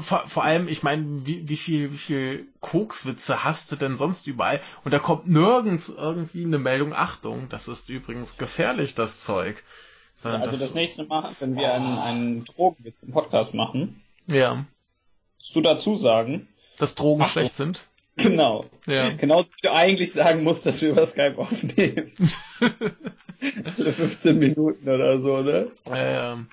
vor, 0.01 0.27
vor 0.27 0.43
allem, 0.43 0.67
ich 0.67 0.81
meine, 0.83 1.25
wie, 1.25 1.47
wie 1.49 1.57
viel 1.57 1.91
wie 1.93 1.97
viel 1.97 2.47
Kokswitze 2.61 3.43
hast 3.43 3.71
du 3.71 3.75
denn 3.75 3.95
sonst 3.95 4.27
überall? 4.27 4.61
Und 4.83 4.93
da 4.93 4.99
kommt 4.99 5.27
nirgends 5.27 5.89
irgendwie 5.89 6.45
eine 6.45 6.57
Meldung, 6.59 6.93
Achtung, 6.93 7.49
das 7.49 7.67
ist 7.67 7.89
übrigens 7.89 8.37
gefährlich, 8.37 8.95
das 8.95 9.21
Zeug. 9.21 9.63
Sondern 10.21 10.41
also 10.41 10.51
das 10.51 10.59
das, 10.59 10.73
nächste 10.73 11.05
Mal, 11.05 11.29
wenn 11.39 11.55
wir 11.55 11.73
einen, 11.73 11.97
einen 11.97 12.45
Drogenwitz 12.45 12.97
im 13.01 13.11
Podcast 13.11 13.53
machen, 13.53 14.03
ja, 14.27 14.65
musst 15.37 15.55
du 15.55 15.61
dazu 15.61 15.95
sagen, 15.95 16.49
dass 16.77 16.95
Drogen 16.95 17.21
Achtung. 17.21 17.31
schlecht 17.31 17.55
sind. 17.55 17.87
genau, 18.17 18.65
Ja. 18.85 19.09
genau, 19.11 19.43
wie 19.43 19.61
du 19.61 19.71
eigentlich 19.71 20.11
sagen 20.11 20.43
musst, 20.43 20.65
dass 20.65 20.81
wir 20.81 20.89
über 20.89 21.05
Skype 21.07 21.37
aufnehmen. 21.37 22.11
Alle 23.77 23.93
15 23.93 24.37
Minuten 24.37 24.89
oder 24.89 25.21
so, 25.21 25.41
ne? 25.41 25.71
Ähm, 25.85 26.49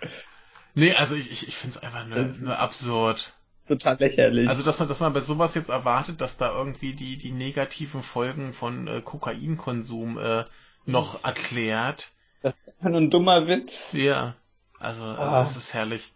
nee, 0.76 0.92
also 0.94 1.16
ich, 1.16 1.32
ich, 1.32 1.48
ich 1.48 1.56
finde 1.56 1.76
es 1.76 1.82
einfach 1.82 2.06
nur, 2.06 2.22
nur 2.22 2.58
absurd. 2.60 3.34
total 3.66 3.96
lächerlich. 3.98 4.48
Also, 4.48 4.62
dass 4.62 4.78
man, 4.78 4.86
dass 4.86 5.00
man 5.00 5.12
bei 5.12 5.18
sowas 5.18 5.56
jetzt 5.56 5.70
erwartet, 5.70 6.20
dass 6.20 6.36
da 6.36 6.56
irgendwie 6.56 6.94
die, 6.94 7.16
die 7.16 7.32
negativen 7.32 8.04
Folgen 8.04 8.52
von 8.52 8.86
äh, 8.86 9.00
Kokainkonsum 9.00 10.18
äh, 10.18 10.44
noch 10.84 11.24
erklärt. 11.24 12.12
Das 12.42 12.58
ist 12.58 12.68
einfach 12.78 12.90
nur 12.90 13.00
ein 13.00 13.10
dummer 13.10 13.48
Witz. 13.48 13.92
Ja. 13.92 14.34
Also, 14.78 15.02
ah. 15.02 15.40
das 15.40 15.56
ist 15.56 15.74
herrlich. 15.74 16.12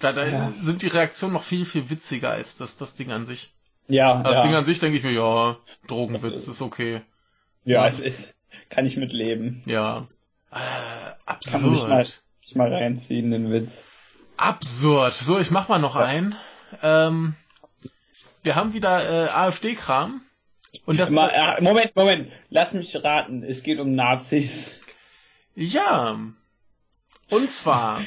Da, 0.00 0.12
da 0.12 0.26
ja. 0.26 0.52
sind 0.56 0.82
die 0.82 0.88
Reaktionen 0.88 1.34
noch 1.34 1.42
viel, 1.42 1.66
viel 1.66 1.90
witziger 1.90 2.30
als 2.30 2.56
das, 2.56 2.78
das 2.78 2.96
Ding 2.96 3.12
an 3.12 3.26
sich. 3.26 3.52
Ja. 3.86 4.22
Das 4.22 4.36
ja. 4.36 4.42
Ding 4.42 4.54
an 4.54 4.64
sich 4.64 4.80
denke 4.80 4.96
ich 4.96 5.04
mir, 5.04 5.12
ja, 5.12 5.56
Drogenwitz 5.86 6.48
ist 6.48 6.62
okay. 6.62 7.02
Ja, 7.64 7.82
ja, 7.82 7.86
es 7.86 8.00
ist, 8.00 8.32
kann 8.70 8.86
ich 8.86 8.96
mitleben. 8.96 9.62
Ja. 9.66 10.06
Äh, 10.50 10.56
absurd. 11.26 11.52
Kann 11.52 11.62
man 11.62 11.74
sich 11.74 11.88
mal, 11.88 12.06
sich 12.36 12.56
mal 12.56 12.72
reinziehen, 12.72 13.30
den 13.30 13.52
Witz. 13.52 13.82
Absurd. 14.36 15.14
So, 15.14 15.38
ich 15.38 15.50
mach 15.50 15.68
mal 15.68 15.78
noch 15.78 15.96
ja. 15.96 16.02
einen. 16.02 16.34
Ähm, 16.82 17.34
wir 18.42 18.54
haben 18.54 18.72
wieder 18.72 19.26
äh, 19.26 19.28
AfD-Kram. 19.28 20.22
Und 20.86 20.98
das 20.98 21.10
Moment, 21.10 21.94
Moment, 21.96 22.32
lass 22.48 22.72
mich 22.72 22.96
raten. 23.04 23.42
Es 23.42 23.62
geht 23.62 23.80
um 23.80 23.94
Nazis. 23.94 24.72
Ja. 25.60 26.18
Und 27.28 27.50
zwar, 27.50 28.02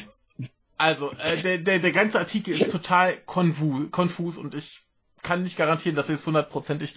also, 0.78 1.12
äh, 1.12 1.41
der, 1.43 1.58
der, 1.60 1.80
der 1.80 1.91
ganze 1.91 2.18
Artikel 2.18 2.51
ist 2.56 2.72
total 2.72 3.16
konfus, 3.16 3.91
konfus 3.91 4.38
und 4.38 4.56
ich 4.56 4.82
kann 5.22 5.43
nicht 5.43 5.56
garantieren, 5.56 5.95
dass 5.95 6.10
ich 6.10 6.16
es 6.16 6.26
hundertprozentig 6.26 6.95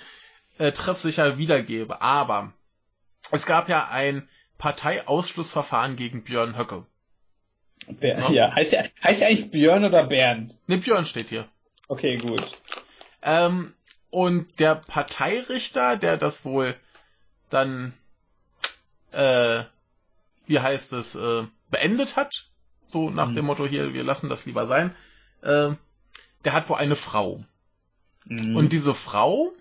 äh, 0.57 0.73
treffsicher 0.73 1.37
wiedergebe. 1.37 2.01
Aber 2.01 2.55
es 3.31 3.45
gab 3.45 3.69
ja 3.69 3.89
ein 3.89 4.29
Parteiausschlussverfahren 4.57 5.95
gegen 5.97 6.25
Björn 6.25 6.57
Höcke. 6.57 6.87
Ber 7.87 8.19
ja. 8.19 8.31
ja, 8.31 8.55
heißt 8.55 8.73
er 8.73 8.89
heißt 9.05 9.21
er 9.21 9.29
eigentlich 9.29 9.51
Björn 9.51 9.85
oder 9.85 10.05
Bernd? 10.07 10.55
Ne, 10.67 10.79
Björn 10.79 11.05
steht 11.05 11.29
hier. 11.29 11.47
Okay, 11.87 12.17
gut. 12.17 12.51
Ähm, 13.21 13.75
und 14.09 14.59
der 14.59 14.77
Parteirichter, 14.77 15.99
der 15.99 16.17
das 16.17 16.47
wohl 16.47 16.75
dann, 17.51 17.93
äh, 19.13 19.65
wie 20.47 20.61
heißt 20.61 20.93
es, 20.93 21.15
äh, 21.15 21.45
beendet 21.71 22.17
hat, 22.17 22.49
so 22.87 23.11
nach 23.11 23.31
mhm. 23.31 23.35
dem 23.35 23.45
Motto 23.47 23.67
hier, 23.67 23.93
wir 23.93 24.05
lassen 24.05 24.29
das 24.29 24.47
lieber 24.47 24.67
sein, 24.67 24.95
äh, 25.43 25.71
der 26.45 26.53
hat 26.53 26.69
wohl 26.69 26.77
eine 26.77 26.97
Frau. 26.97 27.45
Mhm. 28.25 28.57
Und 28.57 28.73
diese 28.73 28.95
Frau, 28.95 29.53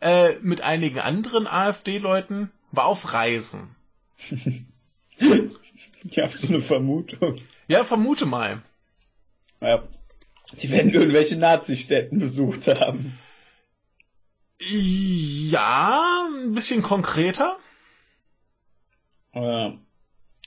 äh, 0.00 0.34
mit 0.40 0.60
einigen 0.62 0.98
anderen 1.00 1.46
AfD-Leuten, 1.46 2.50
war 2.72 2.86
auf 2.86 3.12
Reisen. 3.12 3.74
Ich 6.04 6.18
habe 6.18 6.36
so 6.36 6.46
eine 6.46 6.60
Vermutung. 6.60 7.40
Ja, 7.66 7.82
vermute 7.82 8.24
mal. 8.24 8.62
Ja. 9.60 9.82
Sie 10.44 10.70
werden 10.70 10.92
irgendwelche 10.92 11.36
Nazi-Städten 11.36 12.20
besucht 12.20 12.68
haben. 12.68 13.18
Ja, 14.60 16.28
ein 16.44 16.52
bisschen 16.52 16.82
konkreter. 16.82 17.58
Ja, 19.34 19.74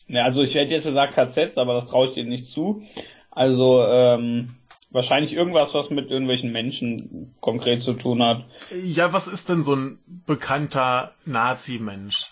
ja 0.07 0.23
also 0.23 0.41
ich 0.43 0.55
hätte 0.55 0.73
jetzt 0.73 0.85
gesagt 0.85 1.13
KZs, 1.15 1.57
aber 1.57 1.73
das 1.73 1.87
traue 1.87 2.07
ich 2.07 2.13
dir 2.13 2.25
nicht 2.25 2.47
zu. 2.47 2.83
Also 3.29 3.83
ähm, 3.85 4.55
wahrscheinlich 4.91 5.33
irgendwas, 5.33 5.73
was 5.73 5.89
mit 5.89 6.11
irgendwelchen 6.11 6.51
Menschen 6.51 7.33
konkret 7.39 7.81
zu 7.81 7.93
tun 7.93 8.21
hat. 8.23 8.45
Ja, 8.83 9.13
was 9.13 9.27
ist 9.27 9.49
denn 9.49 9.63
so 9.63 9.75
ein 9.75 9.99
bekannter 10.25 11.13
Nazi-Mensch? 11.25 12.31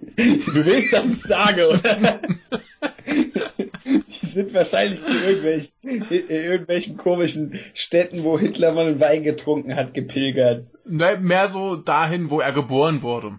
Du 0.16 0.64
willst, 0.64 0.92
dass 0.92 1.06
ich 1.06 1.22
sage, 1.22 1.68
oder? 1.68 2.20
Die 3.84 4.26
sind 4.26 4.54
wahrscheinlich 4.54 5.00
in 5.00 5.14
irgendwelchen, 5.24 5.72
in 5.82 6.28
irgendwelchen 6.28 6.96
komischen 6.96 7.58
Städten, 7.74 8.22
wo 8.22 8.38
Hitler 8.38 8.72
mal 8.72 8.86
einen 8.86 9.00
Wein 9.00 9.24
getrunken 9.24 9.74
hat, 9.74 9.94
gepilgert. 9.94 10.68
Ne, 10.84 11.18
mehr 11.20 11.48
so 11.48 11.76
dahin, 11.76 12.30
wo 12.30 12.40
er 12.40 12.52
geboren 12.52 13.02
wurde. 13.02 13.38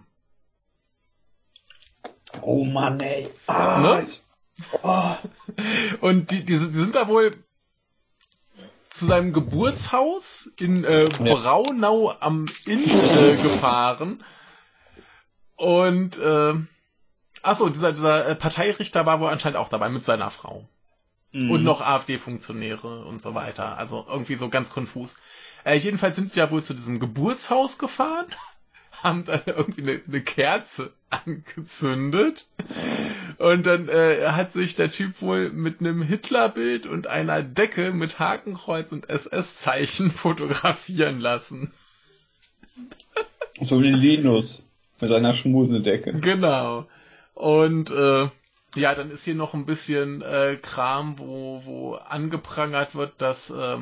Oh 2.42 2.64
Mann, 2.64 3.00
ey. 3.00 3.28
Ah, 3.46 3.80
ne? 3.80 4.06
oh. 4.82 5.16
Und 6.00 6.30
die, 6.30 6.44
die, 6.44 6.58
die 6.58 6.58
sind 6.58 6.94
da 6.94 7.08
wohl 7.08 7.32
zu 8.90 9.06
seinem 9.06 9.32
Geburtshaus 9.32 10.50
in 10.58 10.84
äh, 10.84 11.08
Braunau 11.08 12.14
am 12.20 12.46
Inn 12.66 12.84
äh, 12.84 13.36
gefahren 13.42 14.22
und 15.60 16.18
äh, 16.18 16.54
achso, 17.42 17.68
dieser, 17.68 17.92
dieser 17.92 18.26
äh, 18.26 18.34
Parteirichter 18.34 19.04
war 19.04 19.20
wohl 19.20 19.28
anscheinend 19.28 19.58
auch 19.58 19.68
dabei 19.68 19.90
mit 19.90 20.02
seiner 20.02 20.30
Frau. 20.30 20.66
Mhm. 21.32 21.50
Und 21.50 21.64
noch 21.64 21.82
AfD-Funktionäre 21.82 23.04
und 23.04 23.20
so 23.20 23.34
weiter. 23.34 23.76
Also 23.76 24.06
irgendwie 24.08 24.36
so 24.36 24.48
ganz 24.48 24.70
konfus. 24.70 25.14
Äh, 25.64 25.76
jedenfalls 25.76 26.16
sind 26.16 26.34
wir 26.34 26.44
ja 26.44 26.50
wohl 26.50 26.62
zu 26.62 26.72
diesem 26.72 26.98
Geburtshaus 26.98 27.76
gefahren, 27.76 28.26
haben 29.02 29.24
dann 29.24 29.42
irgendwie 29.46 29.82
eine, 29.82 30.00
eine 30.06 30.20
Kerze 30.22 30.92
angezündet. 31.10 32.46
Und 33.38 33.66
dann 33.66 33.88
äh, 33.88 34.28
hat 34.28 34.52
sich 34.52 34.76
der 34.76 34.90
Typ 34.90 35.20
wohl 35.22 35.50
mit 35.50 35.80
einem 35.80 36.02
Hitlerbild 36.02 36.86
und 36.86 37.06
einer 37.06 37.42
Decke 37.42 37.92
mit 37.92 38.18
Hakenkreuz 38.18 38.92
und 38.92 39.08
SS-Zeichen 39.08 40.10
fotografieren 40.10 41.20
lassen. 41.20 41.72
So 43.60 43.80
wie 43.82 43.90
Linus. 43.90 44.62
Mit 45.00 45.10
seiner 45.10 45.32
Schmusedecke. 45.32 46.12
Genau. 46.20 46.86
Und 47.34 47.90
äh, 47.90 48.28
ja, 48.74 48.94
dann 48.94 49.10
ist 49.10 49.24
hier 49.24 49.34
noch 49.34 49.54
ein 49.54 49.64
bisschen 49.66 50.22
äh, 50.22 50.58
Kram, 50.60 51.18
wo, 51.18 51.62
wo 51.64 51.94
angeprangert 51.94 52.94
wird, 52.94 53.20
dass, 53.20 53.50
äh, 53.50 53.78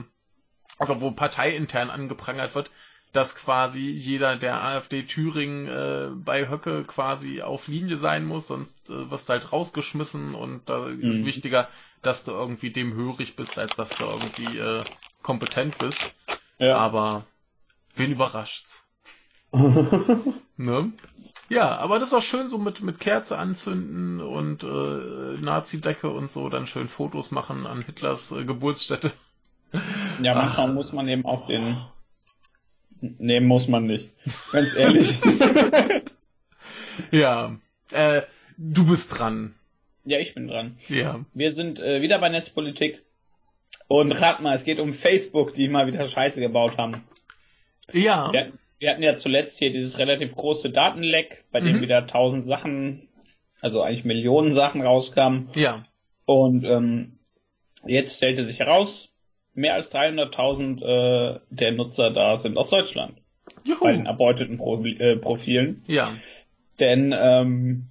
also 0.79 1.01
wo 1.01 1.11
parteiintern 1.11 1.91
angeprangert 1.91 2.55
wird, 2.55 2.71
dass 3.19 3.35
quasi 3.35 3.81
jeder 3.81 4.37
der 4.37 4.63
AfD 4.63 5.03
Thüringen 5.03 5.67
äh, 5.67 6.11
bei 6.15 6.49
Höcke 6.49 6.85
quasi 6.85 7.43
auf 7.43 7.67
Linie 7.67 7.97
sein 7.97 8.25
muss, 8.25 8.47
sonst 8.47 8.89
äh, 8.91 9.11
wirst 9.11 9.29
du 9.29 9.33
halt 9.33 9.53
rausgeschmissen 9.53 10.37
und 10.37 10.69
da 10.69 10.83
mhm. 10.87 11.01
ist 11.01 11.25
wichtiger, 11.25 11.67
dass 12.01 12.23
du 12.23 12.31
irgendwie 12.31 12.71
dem 12.71 12.95
hörig 12.95 13.35
bist, 13.35 13.59
als 13.59 13.75
dass 13.75 13.91
du 13.91 14.05
irgendwie 14.05 14.57
äh, 14.57 14.85
kompetent 15.25 15.79
bist. 15.79 16.13
Ja. 16.61 16.77
Aber 16.77 17.27
wen 17.97 18.13
überrascht's? 18.13 18.89
ne? 20.57 20.93
Ja, 21.49 21.77
aber 21.79 21.99
das 21.99 22.11
ist 22.11 22.15
auch 22.15 22.23
schön 22.23 22.49
so 22.49 22.59
mit, 22.59 22.83
mit 22.83 23.01
Kerze 23.01 23.37
anzünden 23.37 24.21
und 24.21 24.63
äh, 24.63 25.41
Nazi-Decke 25.43 26.09
und 26.09 26.31
so, 26.31 26.49
dann 26.51 26.69
schön 26.69 26.89
Fotos 26.89 27.33
machen 27.33 27.67
an 27.67 27.83
Hitlers 27.83 28.31
äh, 28.31 28.45
Geburtsstätte. 28.45 29.11
Ja, 30.23 30.37
manchmal 30.37 30.71
Ach. 30.71 30.75
muss 30.75 30.93
man 30.93 31.09
eben 31.09 31.25
auch 31.27 31.49
den. 31.49 31.79
Nee, 33.01 33.41
muss 33.41 33.69
man 33.69 33.87
nicht. 33.87 34.11
Ganz 34.53 34.77
ehrlich. 34.77 35.19
ja. 37.11 37.57
Äh, 37.93 38.23
du 38.57 38.87
bist 38.87 39.19
dran. 39.19 39.55
Ja, 40.05 40.19
ich 40.19 40.35
bin 40.35 40.49
dran. 40.49 40.77
Ja. 40.89 41.25
Wir 41.35 41.53
sind 41.53 41.81
äh, 41.81 42.03
wieder 42.03 42.19
bei 42.19 42.29
Netzpolitik. 42.29 43.03
Und 43.87 44.13
rat 44.21 44.41
mal, 44.41 44.55
es 44.55 44.65
geht 44.65 44.81
um 44.81 44.93
Facebook, 44.93 45.55
die 45.55 45.69
mal 45.69 45.87
wieder 45.87 46.05
Scheiße 46.05 46.41
gebaut 46.41 46.77
haben. 46.77 47.05
Ja. 47.93 48.31
ja 48.33 48.49
wir 48.79 48.91
hatten 48.91 49.03
ja 49.03 49.17
zuletzt 49.17 49.59
hier 49.59 49.73
dieses 49.73 49.99
relativ 49.99 50.37
große 50.37 50.71
Datenleck, 50.71 51.45
bei 51.51 51.61
dem 51.61 51.77
mhm. 51.77 51.81
wieder 51.81 52.07
tausend 52.07 52.45
Sachen, 52.45 53.09
also 53.61 53.83
eigentlich 53.83 54.05
Millionen 54.05 54.53
Sachen 54.53 54.83
rauskamen. 54.83 55.49
Ja. 55.57 55.85
Und 56.25 56.65
ähm, 56.65 57.19
jetzt 57.85 58.17
stellte 58.17 58.45
sich 58.45 58.61
heraus, 58.61 59.13
mehr 59.59 59.75
als 59.75 59.93
300.000 59.93 60.85
äh, 60.85 61.41
der 61.51 61.73
Nutzer 61.73 62.11
da 62.11 62.37
sind 62.37 62.57
aus 62.57 62.71
Deutschland. 62.71 63.19
Juhu. 63.65 63.81
Bei 63.81 63.93
den 63.93 64.07
erbeuteten 64.07 64.57
Pro 64.57 64.83
äh, 64.85 65.17
Profilen. 65.17 65.83
Ja. 65.87 66.15
Denn 66.79 67.15
ähm, 67.17 67.89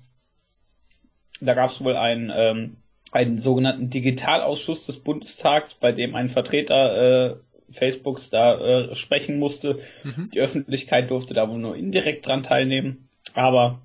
da 1.41 1.53
gab 1.53 1.69
es 1.69 1.83
wohl 1.83 1.97
einen, 1.97 2.31
ähm, 2.33 2.77
einen 3.11 3.39
sogenannten 3.41 3.89
Digitalausschuss 3.89 4.85
des 4.85 4.99
Bundestags, 4.99 5.73
bei 5.73 5.91
dem 5.91 6.15
ein 6.15 6.29
Vertreter 6.29 7.31
äh, 7.31 7.35
Facebooks 7.69 8.29
da 8.29 8.59
äh, 8.59 8.95
sprechen 8.95 9.37
musste. 9.37 9.79
Mhm. 10.03 10.29
Die 10.33 10.39
Öffentlichkeit 10.39 11.11
durfte 11.11 11.33
da 11.33 11.49
wohl 11.49 11.59
nur 11.59 11.75
indirekt 11.75 12.25
dran 12.27 12.43
teilnehmen. 12.43 13.09
Aber 13.33 13.81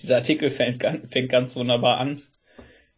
dieser 0.00 0.16
Artikel 0.16 0.50
fängt, 0.50 0.84
fängt 1.08 1.28
ganz 1.28 1.54
wunderbar 1.54 1.98
an. 1.98 2.22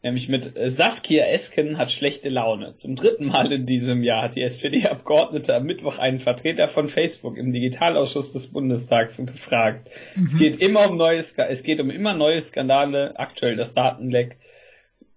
Nämlich 0.09 0.31
mit 0.31 0.57
äh, 0.57 0.71
Saskia 0.71 1.27
Esken 1.27 1.77
hat 1.77 1.93
schlechte 1.93 2.31
Laune. 2.31 2.75
Zum 2.77 2.97
dritten 2.97 3.27
Mal 3.27 3.53
in 3.53 3.67
diesem 3.67 4.03
Jahr 4.03 4.23
hat 4.23 4.37
die 4.37 4.43
SPD-Abgeordnete 4.43 5.55
am 5.55 5.65
Mittwoch 5.65 5.99
einen 5.99 6.19
Vertreter 6.19 6.67
von 6.67 6.89
Facebook 6.89 7.37
im 7.37 7.53
Digitalausschuss 7.53 8.33
des 8.33 8.47
Bundestags 8.47 9.23
befragt. 9.23 9.91
Mhm. 10.17 10.25
Es 10.25 10.39
geht 10.39 10.63
immer 10.63 10.89
um 10.89 10.97
neue, 10.97 11.19
es 11.19 11.63
geht 11.63 11.79
um 11.81 11.91
immer 11.91 12.15
neue 12.15 12.41
Skandale, 12.41 13.21
aktuell 13.21 13.57
das 13.57 13.75
Datenleck 13.75 14.39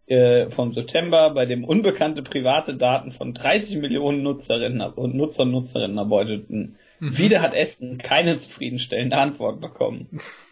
äh, 0.07 0.49
vom 0.49 0.71
September, 0.71 1.29
bei 1.29 1.45
dem 1.45 1.63
unbekannte 1.63 2.21
private 2.21 2.75
Daten 2.75 3.11
von 3.11 3.33
30 3.33 3.77
Millionen 3.77 4.23
Nutzerinnen 4.23 4.81
und 4.81 5.15
Nutzer 5.15 5.43
und 5.43 5.51
Nutzerinnen 5.51 5.97
erbeuteten. 5.97 6.75
Mhm. 6.99 7.17
Wieder 7.17 7.41
hat 7.41 7.53
Esten 7.53 7.97
keine 7.97 8.37
zufriedenstellende 8.37 9.15
Antwort 9.15 9.61
bekommen. 9.61 10.19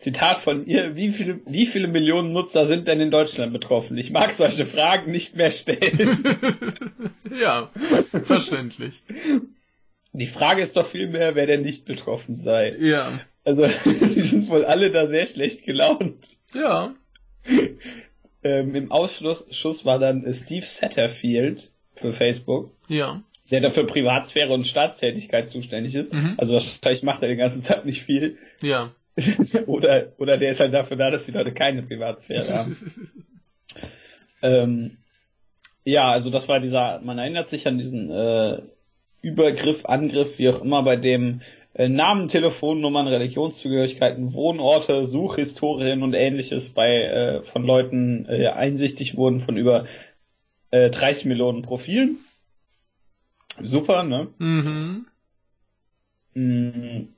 Zitat 0.00 0.38
von 0.38 0.66
ihr, 0.66 0.96
wie 0.96 1.10
viele, 1.10 1.40
wie 1.44 1.66
viele 1.66 1.86
Millionen 1.86 2.32
Nutzer 2.32 2.64
sind 2.64 2.88
denn 2.88 3.00
in 3.00 3.10
Deutschland 3.10 3.52
betroffen? 3.52 3.98
Ich 3.98 4.10
mag 4.10 4.32
solche 4.32 4.64
Fragen 4.64 5.12
nicht 5.12 5.36
mehr 5.36 5.50
stellen. 5.50 6.24
ja, 7.38 7.70
verständlich. 8.24 9.02
Die 10.14 10.26
Frage 10.26 10.62
ist 10.62 10.78
doch 10.78 10.86
vielmehr, 10.86 11.34
wer 11.34 11.46
denn 11.46 11.60
nicht 11.60 11.84
betroffen 11.84 12.34
sei. 12.34 12.74
Ja. 12.80 13.20
Also, 13.44 13.66
die 13.84 14.20
sind 14.22 14.48
wohl 14.48 14.64
alle 14.64 14.90
da 14.90 15.06
sehr 15.06 15.26
schlecht 15.26 15.64
gelaunt. 15.64 16.30
Ja. 16.54 16.94
Ähm, 18.42 18.74
Im 18.74 18.90
Ausschuss 18.90 19.84
war 19.84 19.98
dann 19.98 20.32
Steve 20.32 20.64
Satterfield 20.64 21.70
für 21.94 22.14
Facebook. 22.14 22.72
Ja. 22.88 23.22
Der 23.50 23.60
dafür 23.60 23.84
Privatsphäre 23.84 24.54
und 24.54 24.66
Staatstätigkeit 24.66 25.50
zuständig 25.50 25.94
ist. 25.94 26.14
Mhm. 26.14 26.34
Also 26.38 26.54
wahrscheinlich 26.54 27.02
macht 27.02 27.22
er 27.22 27.28
die 27.28 27.36
ganze 27.36 27.60
Zeit 27.60 27.84
nicht 27.84 28.02
viel. 28.02 28.38
Ja. 28.62 28.92
oder, 29.66 30.12
oder 30.18 30.36
der 30.38 30.52
ist 30.52 30.60
halt 30.60 30.74
dafür 30.74 30.96
da, 30.96 31.10
dass 31.10 31.26
die 31.26 31.32
Leute 31.32 31.52
keine 31.52 31.82
Privatsphäre 31.82 32.54
haben. 32.54 32.76
ähm, 34.42 34.96
ja, 35.84 36.10
also 36.10 36.30
das 36.30 36.48
war 36.48 36.60
dieser, 36.60 37.00
man 37.00 37.18
erinnert 37.18 37.48
sich 37.48 37.66
an 37.66 37.78
diesen 37.78 38.10
äh, 38.10 38.62
Übergriff, 39.22 39.84
Angriff, 39.84 40.38
wie 40.38 40.48
auch 40.48 40.62
immer, 40.62 40.82
bei 40.82 40.96
dem 40.96 41.42
äh, 41.74 41.88
Namen, 41.88 42.28
Telefonnummern, 42.28 43.06
Religionszugehörigkeiten, 43.06 44.32
Wohnorte, 44.32 45.06
Suchhistorien 45.06 46.02
und 46.02 46.14
ähnliches 46.14 46.70
bei 46.70 47.02
äh, 47.02 47.42
von 47.42 47.64
Leuten 47.64 48.26
äh, 48.28 48.48
einsichtig 48.48 49.16
wurden 49.16 49.40
von 49.40 49.56
über 49.56 49.84
äh, 50.70 50.90
30 50.90 51.26
Millionen 51.26 51.62
Profilen. 51.62 52.18
Super, 53.62 54.02
ne? 54.02 54.28
Mhm. 54.38 55.06
Mm, 56.34 57.08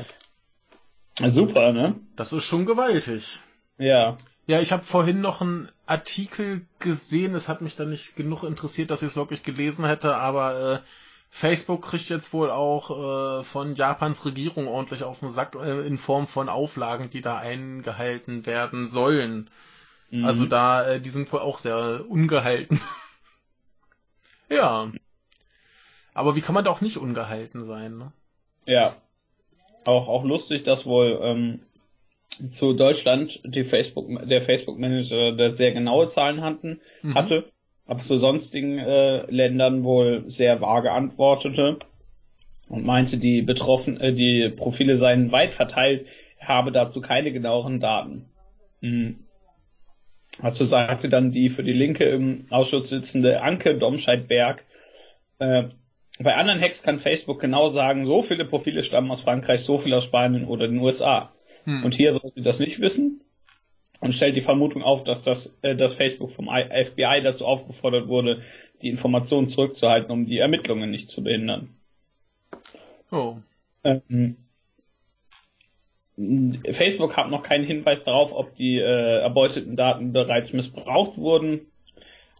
Super, 1.23 1.71
ne? 1.71 1.95
Das 2.15 2.33
ist 2.33 2.43
schon 2.43 2.65
gewaltig. 2.65 3.39
Ja. 3.77 4.17
Ja, 4.47 4.59
ich 4.59 4.71
habe 4.71 4.83
vorhin 4.83 5.21
noch 5.21 5.41
einen 5.41 5.69
Artikel 5.85 6.65
gesehen, 6.79 7.35
es 7.35 7.47
hat 7.47 7.61
mich 7.61 7.75
dann 7.75 7.89
nicht 7.89 8.15
genug 8.15 8.43
interessiert, 8.43 8.91
dass 8.91 9.01
ich 9.01 9.09
es 9.09 9.15
wirklich 9.15 9.43
gelesen 9.43 9.85
hätte, 9.85 10.15
aber 10.15 10.81
äh, 10.83 10.87
Facebook 11.37 11.81
kriegt 11.81 12.07
jetzt 12.07 12.31
wohl 12.31 12.49
auch 12.49 13.39
äh, 13.39 13.43
von 13.43 13.75
Japans 13.75 14.23
Regierung 14.23 14.69
ordentlich 14.69 15.03
auf 15.03 15.19
den 15.19 15.27
Sack 15.27 15.55
äh, 15.55 15.85
in 15.85 15.97
Form 15.97 16.27
von 16.27 16.47
Auflagen, 16.47 17.09
die 17.09 17.19
da 17.19 17.37
eingehalten 17.37 18.45
werden 18.45 18.87
sollen. 18.87 19.49
Mhm. 20.11 20.23
Also 20.23 20.45
da, 20.45 20.87
äh, 20.87 21.01
die 21.01 21.09
sind 21.09 21.33
wohl 21.33 21.41
auch 21.41 21.57
sehr 21.57 22.05
ungehalten. 22.07 22.79
ja. 24.49 24.89
Aber 26.13 26.37
wie 26.37 26.41
kann 26.41 26.55
man 26.55 26.63
da 26.63 26.71
auch 26.71 26.79
nicht 26.79 26.95
ungehalten 26.95 27.65
sein, 27.65 27.97
ne? 27.97 28.13
Ja. 28.65 28.95
Auch, 29.83 30.07
auch 30.07 30.23
lustig, 30.23 30.63
dass 30.63 30.85
wohl 30.85 31.19
ähm, 31.21 31.59
zu 32.49 32.71
Deutschland 32.71 33.41
die 33.43 33.65
Facebook, 33.65 34.07
der 34.25 34.41
Facebook-Manager 34.41 35.33
der 35.33 35.49
sehr 35.49 35.73
genaue 35.73 36.07
Zahlen 36.07 36.41
hatten, 36.41 36.79
Mhm. 37.01 37.15
hatte, 37.15 37.51
aber 37.87 37.99
zu 37.99 38.17
sonstigen 38.17 38.79
äh, 38.79 39.29
Ländern 39.29 39.83
wohl 39.83 40.25
sehr 40.27 40.61
vage 40.61 40.91
antwortete 40.91 41.79
und 42.69 42.85
meinte, 42.85 43.17
die 43.17 43.41
betroffen, 43.41 43.99
äh, 43.99 44.13
die 44.13 44.49
Profile 44.49 44.97
seien 44.97 45.31
weit 45.31 45.53
verteilt, 45.53 46.07
er 46.39 46.47
habe 46.47 46.71
dazu 46.71 47.01
keine 47.01 47.31
genaueren 47.31 47.79
Daten. 47.79 48.25
Mhm. 48.81 49.19
Dazu 50.41 50.65
sagte 50.65 51.09
dann 51.09 51.31
die 51.31 51.49
für 51.49 51.63
die 51.63 51.73
Linke 51.73 52.03
im 52.05 52.45
Ausschuss 52.49 52.89
sitzende 52.89 53.41
Anke 53.41 53.77
Domscheit-Berg, 53.77 54.65
äh, 55.39 55.65
bei 56.17 56.35
anderen 56.35 56.61
Hacks 56.61 56.81
kann 56.81 56.99
Facebook 56.99 57.41
genau 57.41 57.69
sagen, 57.69 58.05
so 58.05 58.21
viele 58.21 58.45
Profile 58.45 58.83
stammen 58.83 59.11
aus 59.11 59.21
Frankreich, 59.21 59.61
so 59.61 59.77
viele 59.77 59.97
aus 59.97 60.05
Spanien 60.05 60.45
oder 60.45 60.67
den 60.67 60.79
USA. 60.79 61.33
Hm. 61.65 61.83
Und 61.83 61.93
hier 61.93 62.13
soll 62.13 62.29
sie 62.29 62.41
das 62.41 62.59
nicht 62.59 62.79
wissen 62.79 63.19
und 63.99 64.13
stellt 64.13 64.35
die 64.35 64.41
Vermutung 64.41 64.83
auf, 64.83 65.03
dass 65.03 65.23
das, 65.23 65.57
äh, 65.61 65.75
dass 65.75 65.93
Facebook 65.93 66.31
vom 66.31 66.47
FBI 66.47 67.21
dazu 67.23 67.45
aufgefordert 67.45 68.07
wurde, 68.07 68.41
die 68.81 68.89
Informationen 68.89 69.47
zurückzuhalten, 69.47 70.11
um 70.11 70.25
die 70.25 70.39
Ermittlungen 70.39 70.91
nicht 70.91 71.09
zu 71.09 71.23
behindern. 71.23 71.69
Oh. 73.11 73.37
Ähm, 73.83 74.37
Facebook 76.71 77.17
hat 77.17 77.29
noch 77.29 77.43
keinen 77.43 77.65
Hinweis 77.65 78.03
darauf, 78.03 78.33
ob 78.33 78.55
die 78.55 78.77
äh, 78.77 79.19
erbeuteten 79.19 79.75
Daten 79.75 80.13
bereits 80.13 80.53
missbraucht 80.53 81.17
wurden, 81.17 81.67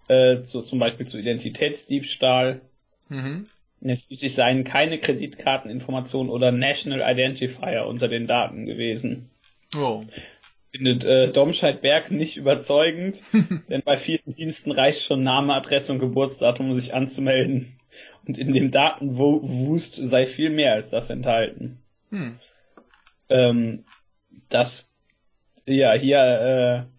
äh, 0.08 0.42
zu, 0.44 0.62
zum 0.62 0.80
Beispiel 0.80 1.08
zu 1.08 1.20
Identitätsdiebstahl. 1.20 2.62
Mhm. 3.10 3.48
Schließlich 3.82 4.34
seien 4.34 4.64
keine 4.64 4.98
Kreditkarteninformationen 4.98 6.32
oder 6.32 6.52
National 6.52 7.02
Identifier 7.02 7.86
unter 7.86 8.08
den 8.08 8.28
Daten 8.28 8.66
gewesen. 8.66 9.30
Oh. 9.78 10.02
Findet 10.76 11.06
äh, 11.06 11.32
Domscheit-Berg 11.32 12.12
nicht 12.12 12.36
überzeugend, 12.36 13.24
denn 13.70 13.82
bei 13.84 13.96
vielen 13.96 14.26
Diensten 14.26 14.72
reicht 14.72 15.04
schon 15.04 15.24
Name, 15.24 15.54
Adresse 15.54 15.94
und 15.94 16.00
Geburtsdatum, 16.00 16.72
um 16.72 16.76
sich 16.76 16.94
anzumelden. 16.94 17.80
Und 18.28 18.38
in 18.38 18.52
dem 18.54 18.72
Datenwust 18.72 19.96
sei 19.96 20.26
viel 20.26 20.50
mehr 20.50 20.74
als 20.74 20.90
das 20.90 21.10
enthalten. 21.10 21.80
Hm. 22.10 22.40
Ähm, 23.30 23.86
das, 24.50 24.92
ja, 25.66 25.94
hier, 25.94 26.88
äh, 26.90 26.95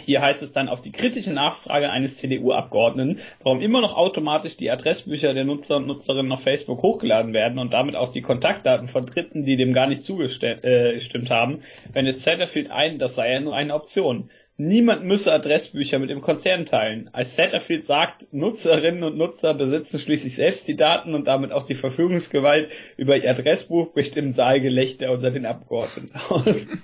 hier 0.00 0.22
heißt 0.22 0.42
es 0.42 0.52
dann 0.52 0.68
auf 0.68 0.80
die 0.80 0.92
kritische 0.92 1.32
Nachfrage 1.32 1.90
eines 1.90 2.16
CDU-Abgeordneten, 2.16 3.20
warum 3.42 3.60
immer 3.60 3.80
noch 3.82 3.96
automatisch 3.96 4.56
die 4.56 4.70
Adressbücher 4.70 5.34
der 5.34 5.44
Nutzer 5.44 5.76
und 5.76 5.86
Nutzerinnen 5.86 6.32
auf 6.32 6.42
Facebook 6.42 6.82
hochgeladen 6.82 7.34
werden 7.34 7.58
und 7.58 7.74
damit 7.74 7.94
auch 7.94 8.12
die 8.12 8.22
Kontaktdaten 8.22 8.88
von 8.88 9.04
Dritten, 9.04 9.44
die 9.44 9.56
dem 9.56 9.74
gar 9.74 9.86
nicht 9.86 10.04
zugestimmt 10.04 10.64
äh, 10.64 11.00
haben, 11.28 11.60
wendet 11.92 12.16
Satterfield 12.16 12.70
ein, 12.70 12.98
das 12.98 13.16
sei 13.16 13.32
ja 13.32 13.40
nur 13.40 13.54
eine 13.54 13.74
Option. 13.74 14.30
Niemand 14.56 15.04
müsse 15.04 15.32
Adressbücher 15.32 15.98
mit 15.98 16.10
dem 16.10 16.20
Konzern 16.20 16.66
teilen. 16.66 17.10
Als 17.12 17.36
Satterfield 17.36 17.84
sagt, 17.84 18.32
Nutzerinnen 18.32 19.02
und 19.02 19.16
Nutzer 19.16 19.54
besitzen 19.54 19.98
schließlich 19.98 20.36
selbst 20.36 20.68
die 20.68 20.76
Daten 20.76 21.14
und 21.14 21.26
damit 21.26 21.52
auch 21.52 21.64
die 21.64 21.74
Verfügungsgewalt 21.74 22.70
über 22.96 23.16
ihr 23.16 23.30
Adressbuch, 23.30 23.92
bricht 23.92 24.16
im 24.16 24.30
Saal 24.30 24.60
Gelächter 24.60 25.10
unter 25.10 25.30
den 25.30 25.46
Abgeordneten 25.46 26.12
aus. 26.28 26.68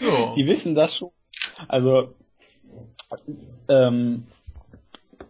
Ja. 0.00 0.32
Die 0.36 0.46
wissen 0.46 0.76
das 0.76 0.94
schon. 0.94 1.10
Also 1.66 2.14
ähm, 3.68 4.26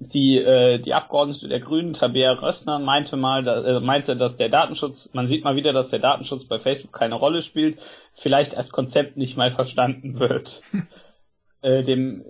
die, 0.00 0.38
äh, 0.38 0.78
die 0.78 0.94
Abgeordnete 0.94 1.48
der 1.48 1.60
Grünen, 1.60 1.92
Tabea 1.92 2.32
Rössner, 2.32 2.78
meinte 2.78 3.16
mal, 3.16 3.42
da, 3.42 3.62
äh, 3.62 3.80
meinte, 3.80 4.16
dass 4.16 4.36
der 4.36 4.48
Datenschutz, 4.48 5.10
man 5.12 5.26
sieht 5.26 5.44
mal 5.44 5.56
wieder, 5.56 5.72
dass 5.72 5.90
der 5.90 5.98
Datenschutz 5.98 6.44
bei 6.44 6.58
Facebook 6.58 6.92
keine 6.92 7.16
Rolle 7.16 7.42
spielt, 7.42 7.80
vielleicht 8.12 8.56
als 8.56 8.70
Konzept 8.70 9.16
nicht 9.16 9.36
mal 9.36 9.50
verstanden 9.50 10.18
wird. 10.18 10.62
äh, 11.62 11.82
dem, 11.82 12.24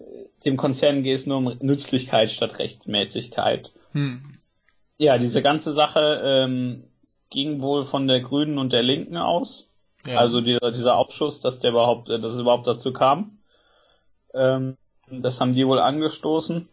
dem 0.44 0.56
Konzern 0.56 1.02
geht 1.02 1.16
es 1.16 1.26
nur 1.26 1.38
um 1.38 1.56
Nützlichkeit 1.60 2.30
statt 2.30 2.58
Rechtmäßigkeit. 2.58 3.70
Hm. 3.92 4.38
Ja, 4.96 5.18
diese 5.18 5.42
ganze 5.42 5.72
Sache 5.72 6.20
ähm, 6.24 6.84
ging 7.30 7.60
wohl 7.60 7.84
von 7.84 8.08
der 8.08 8.20
Grünen 8.20 8.58
und 8.58 8.72
der 8.72 8.82
Linken 8.82 9.16
aus. 9.16 9.70
Ja. 10.06 10.18
Also 10.18 10.40
dieser, 10.40 10.72
dieser 10.72 10.96
Aufschuss, 10.96 11.40
dass 11.40 11.60
der 11.60 11.72
überhaupt, 11.72 12.08
dass 12.08 12.32
es 12.32 12.40
überhaupt 12.40 12.66
dazu 12.66 12.92
kam. 12.92 13.38
Ähm, 14.34 14.76
das 15.10 15.40
haben 15.40 15.54
die 15.54 15.66
wohl 15.66 15.78
angestoßen. 15.80 16.68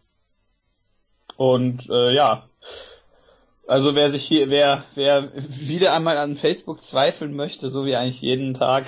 Und 1.36 1.88
äh, 1.90 2.14
ja, 2.14 2.48
also 3.66 3.94
wer 3.94 4.10
sich 4.10 4.24
hier, 4.24 4.48
wer, 4.50 4.84
wer 4.94 5.32
wieder 5.34 5.92
einmal 5.94 6.16
an 6.18 6.36
Facebook 6.36 6.80
zweifeln 6.80 7.34
möchte, 7.34 7.68
so 7.70 7.84
wie 7.84 7.96
eigentlich 7.96 8.22
jeden 8.22 8.54
Tag, 8.54 8.86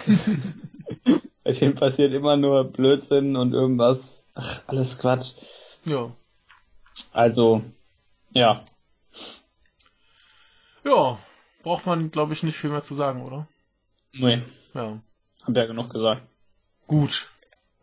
bei 1.44 1.52
dem 1.52 1.74
passiert 1.74 2.12
immer 2.14 2.36
nur 2.36 2.64
Blödsinn 2.64 3.36
und 3.36 3.52
irgendwas, 3.52 4.26
ach, 4.34 4.62
alles 4.66 4.98
Quatsch. 4.98 5.32
ja. 5.84 6.12
Also, 7.12 7.62
ja, 8.32 8.64
Ja. 10.84 11.18
Braucht 11.62 11.86
man, 11.86 12.10
glaube 12.10 12.32
ich, 12.32 12.42
nicht 12.42 12.56
viel 12.56 12.70
mehr 12.70 12.82
zu 12.82 12.94
sagen, 12.94 13.22
oder? 13.24 13.46
nee, 14.12 14.42
Ja. 14.74 15.00
hab 15.44 15.56
ja 15.56 15.66
genug 15.66 15.90
gesagt. 15.90 16.22
Gut. 16.86 17.30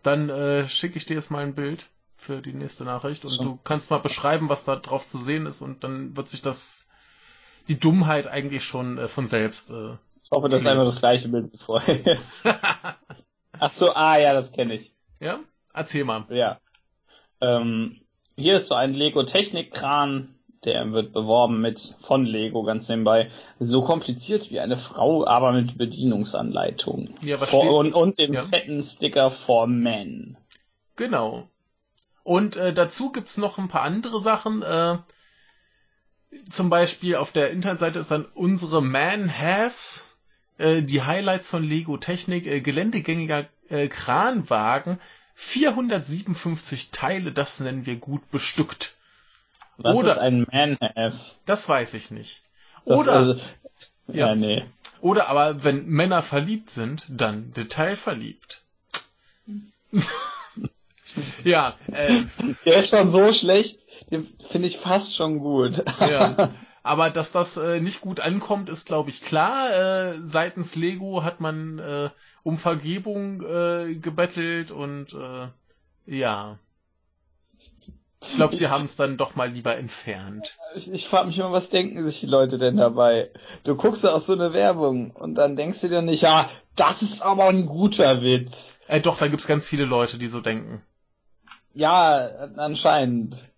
Dann 0.05 0.29
äh, 0.29 0.67
schicke 0.67 0.97
ich 0.97 1.05
dir 1.05 1.15
jetzt 1.15 1.31
mal 1.31 1.43
ein 1.43 1.55
Bild 1.55 1.87
für 2.15 2.41
die 2.41 2.53
nächste 2.53 2.83
Nachricht 2.83 3.25
und 3.25 3.31
so. 3.31 3.43
du 3.43 3.59
kannst 3.63 3.89
mal 3.89 3.97
beschreiben, 3.97 4.49
was 4.49 4.63
da 4.63 4.75
drauf 4.75 5.05
zu 5.05 5.17
sehen 5.17 5.47
ist 5.47 5.61
und 5.61 5.83
dann 5.83 6.15
wird 6.15 6.27
sich 6.27 6.43
das 6.43 6.87
die 7.67 7.79
Dummheit 7.79 8.27
eigentlich 8.27 8.63
schon 8.63 8.99
äh, 8.99 9.07
von 9.07 9.25
selbst. 9.25 9.71
Äh, 9.71 9.93
ich 10.21 10.29
hoffe, 10.31 10.47
das 10.47 10.61
ist 10.61 10.67
einfach 10.67 10.85
das 10.85 10.99
gleiche 10.99 11.27
Bild 11.29 11.51
wie 11.51 11.57
vorher. 11.57 12.17
Ach 13.59 13.71
so, 13.71 13.93
ah 13.93 14.17
ja, 14.17 14.33
das 14.33 14.51
kenne 14.51 14.75
ich. 14.75 14.93
Ja? 15.19 15.39
Erzähl 15.73 16.03
mal. 16.03 16.25
Ja. 16.29 16.59
Ähm, 17.41 18.01
hier 18.37 18.57
ist 18.57 18.67
so 18.67 18.75
ein 18.75 18.93
Lego 18.93 19.23
Technikkran, 19.23 20.34
der 20.65 20.91
wird 20.91 21.13
beworben 21.13 21.61
mit 21.61 21.95
von 21.99 22.25
Lego 22.25 22.63
ganz 22.63 22.89
nebenbei. 22.89 23.29
So 23.59 23.81
kompliziert 23.81 24.51
wie 24.51 24.59
eine 24.59 24.77
Frau, 24.77 25.25
aber 25.25 25.51
mit 25.51 25.77
Bedienungsanleitung. 25.77 27.09
Ja, 27.23 27.39
was 27.39 27.49
steht? 27.49 27.69
Und, 27.69 27.93
und 27.93 28.17
dem 28.17 28.33
Ja. 28.33 28.41
fetten 28.41 28.83
Sticker 28.83 29.31
for 29.31 29.67
Men. 29.67 30.37
Genau. 30.95 31.47
Und 32.23 32.55
äh, 32.55 32.73
dazu 32.73 33.11
gibt's 33.11 33.37
noch 33.37 33.57
ein 33.57 33.67
paar 33.67 33.83
andere 33.83 34.19
Sachen. 34.19 34.63
Äh, 34.63 34.97
zum 36.49 36.69
Beispiel 36.69 37.15
auf 37.15 37.31
der 37.31 37.51
Internetseite 37.51 37.99
ist 37.99 38.11
dann 38.11 38.25
unsere 38.33 38.81
Man-Haves, 38.81 40.03
äh, 40.57 40.81
die 40.81 41.03
Highlights 41.03 41.49
von 41.49 41.63
Lego 41.63 41.97
Technik, 41.97 42.47
äh, 42.47 42.61
geländegängiger 42.61 43.45
äh, 43.69 43.87
Kranwagen, 43.87 44.99
457 45.35 46.91
Teile, 46.91 47.31
das 47.31 47.59
nennen 47.59 47.85
wir 47.85 47.97
gut 47.97 48.29
bestückt. 48.31 48.97
Was 49.77 49.95
Oder- 49.97 50.11
ist 50.13 50.17
ein 50.19 50.45
Man-Have? 50.51 51.17
Das 51.45 51.67
weiß 51.67 51.93
ich 51.95 52.11
nicht. 52.11 52.43
Das- 52.85 52.99
Oder, 52.99 53.13
also, 53.13 53.33
Ja. 54.07 54.27
ja, 54.29 54.35
nee. 54.35 54.63
oder 55.01 55.27
aber 55.29 55.63
wenn 55.63 55.85
Männer 55.87 56.21
verliebt 56.21 56.69
sind, 56.69 57.05
dann 57.09 57.51
detailverliebt. 57.53 58.61
ja, 61.43 61.75
äh, 61.91 62.23
Der 62.65 62.77
ist 62.77 62.89
schon 62.89 63.09
so 63.09 63.31
schlecht, 63.33 63.79
den 64.11 64.27
finde 64.49 64.67
ich 64.67 64.77
fast 64.77 65.15
schon 65.15 65.39
gut. 65.39 65.83
Ja. 65.99 66.49
Aber 66.83 67.09
dass 67.09 67.31
das 67.31 67.57
äh, 67.57 67.79
nicht 67.79 67.99
gut 68.01 68.19
ankommt, 68.19 68.69
ist, 68.69 68.85
glaube 68.85 69.09
ich, 69.09 69.21
klar. 69.23 69.71
Äh, 69.73 70.13
seitens 70.21 70.75
Lego 70.75 71.23
hat 71.23 71.39
man 71.41 71.79
äh, 71.79 72.09
um 72.43 72.59
Vergebung 72.59 73.41
äh, 73.41 73.95
gebettelt 73.95 74.69
und 74.69 75.13
äh, 75.13 75.47
ja. 76.05 76.59
Ich 78.27 78.35
glaube, 78.35 78.55
sie 78.55 78.69
haben 78.69 78.85
es 78.85 78.95
dann 78.95 79.17
doch 79.17 79.35
mal 79.35 79.49
lieber 79.49 79.75
entfernt. 79.77 80.57
Ich, 80.75 80.91
ich 80.91 81.07
frage 81.07 81.27
mich 81.27 81.37
immer, 81.37 81.51
was 81.51 81.69
denken 81.69 82.03
sich 82.03 82.19
die 82.19 82.25
Leute 82.25 82.57
denn 82.57 82.77
dabei? 82.77 83.31
Du 83.63 83.75
guckst 83.75 84.03
ja 84.03 84.13
auch 84.13 84.19
so 84.19 84.33
eine 84.33 84.53
Werbung 84.53 85.11
und 85.11 85.35
dann 85.35 85.55
denkst 85.55 85.81
du 85.81 85.89
dir 85.89 86.01
nicht, 86.01 86.21
ja, 86.21 86.49
das 86.75 87.01
ist 87.01 87.21
aber 87.21 87.45
ein 87.45 87.65
guter 87.65 88.21
Witz. 88.21 88.79
Äh, 88.87 88.99
doch, 89.01 89.17
da 89.17 89.27
gibt's 89.27 89.47
ganz 89.47 89.67
viele 89.67 89.85
Leute, 89.85 90.17
die 90.17 90.27
so 90.27 90.41
denken. 90.41 90.81
Ja, 91.73 92.27
anscheinend. 92.57 93.49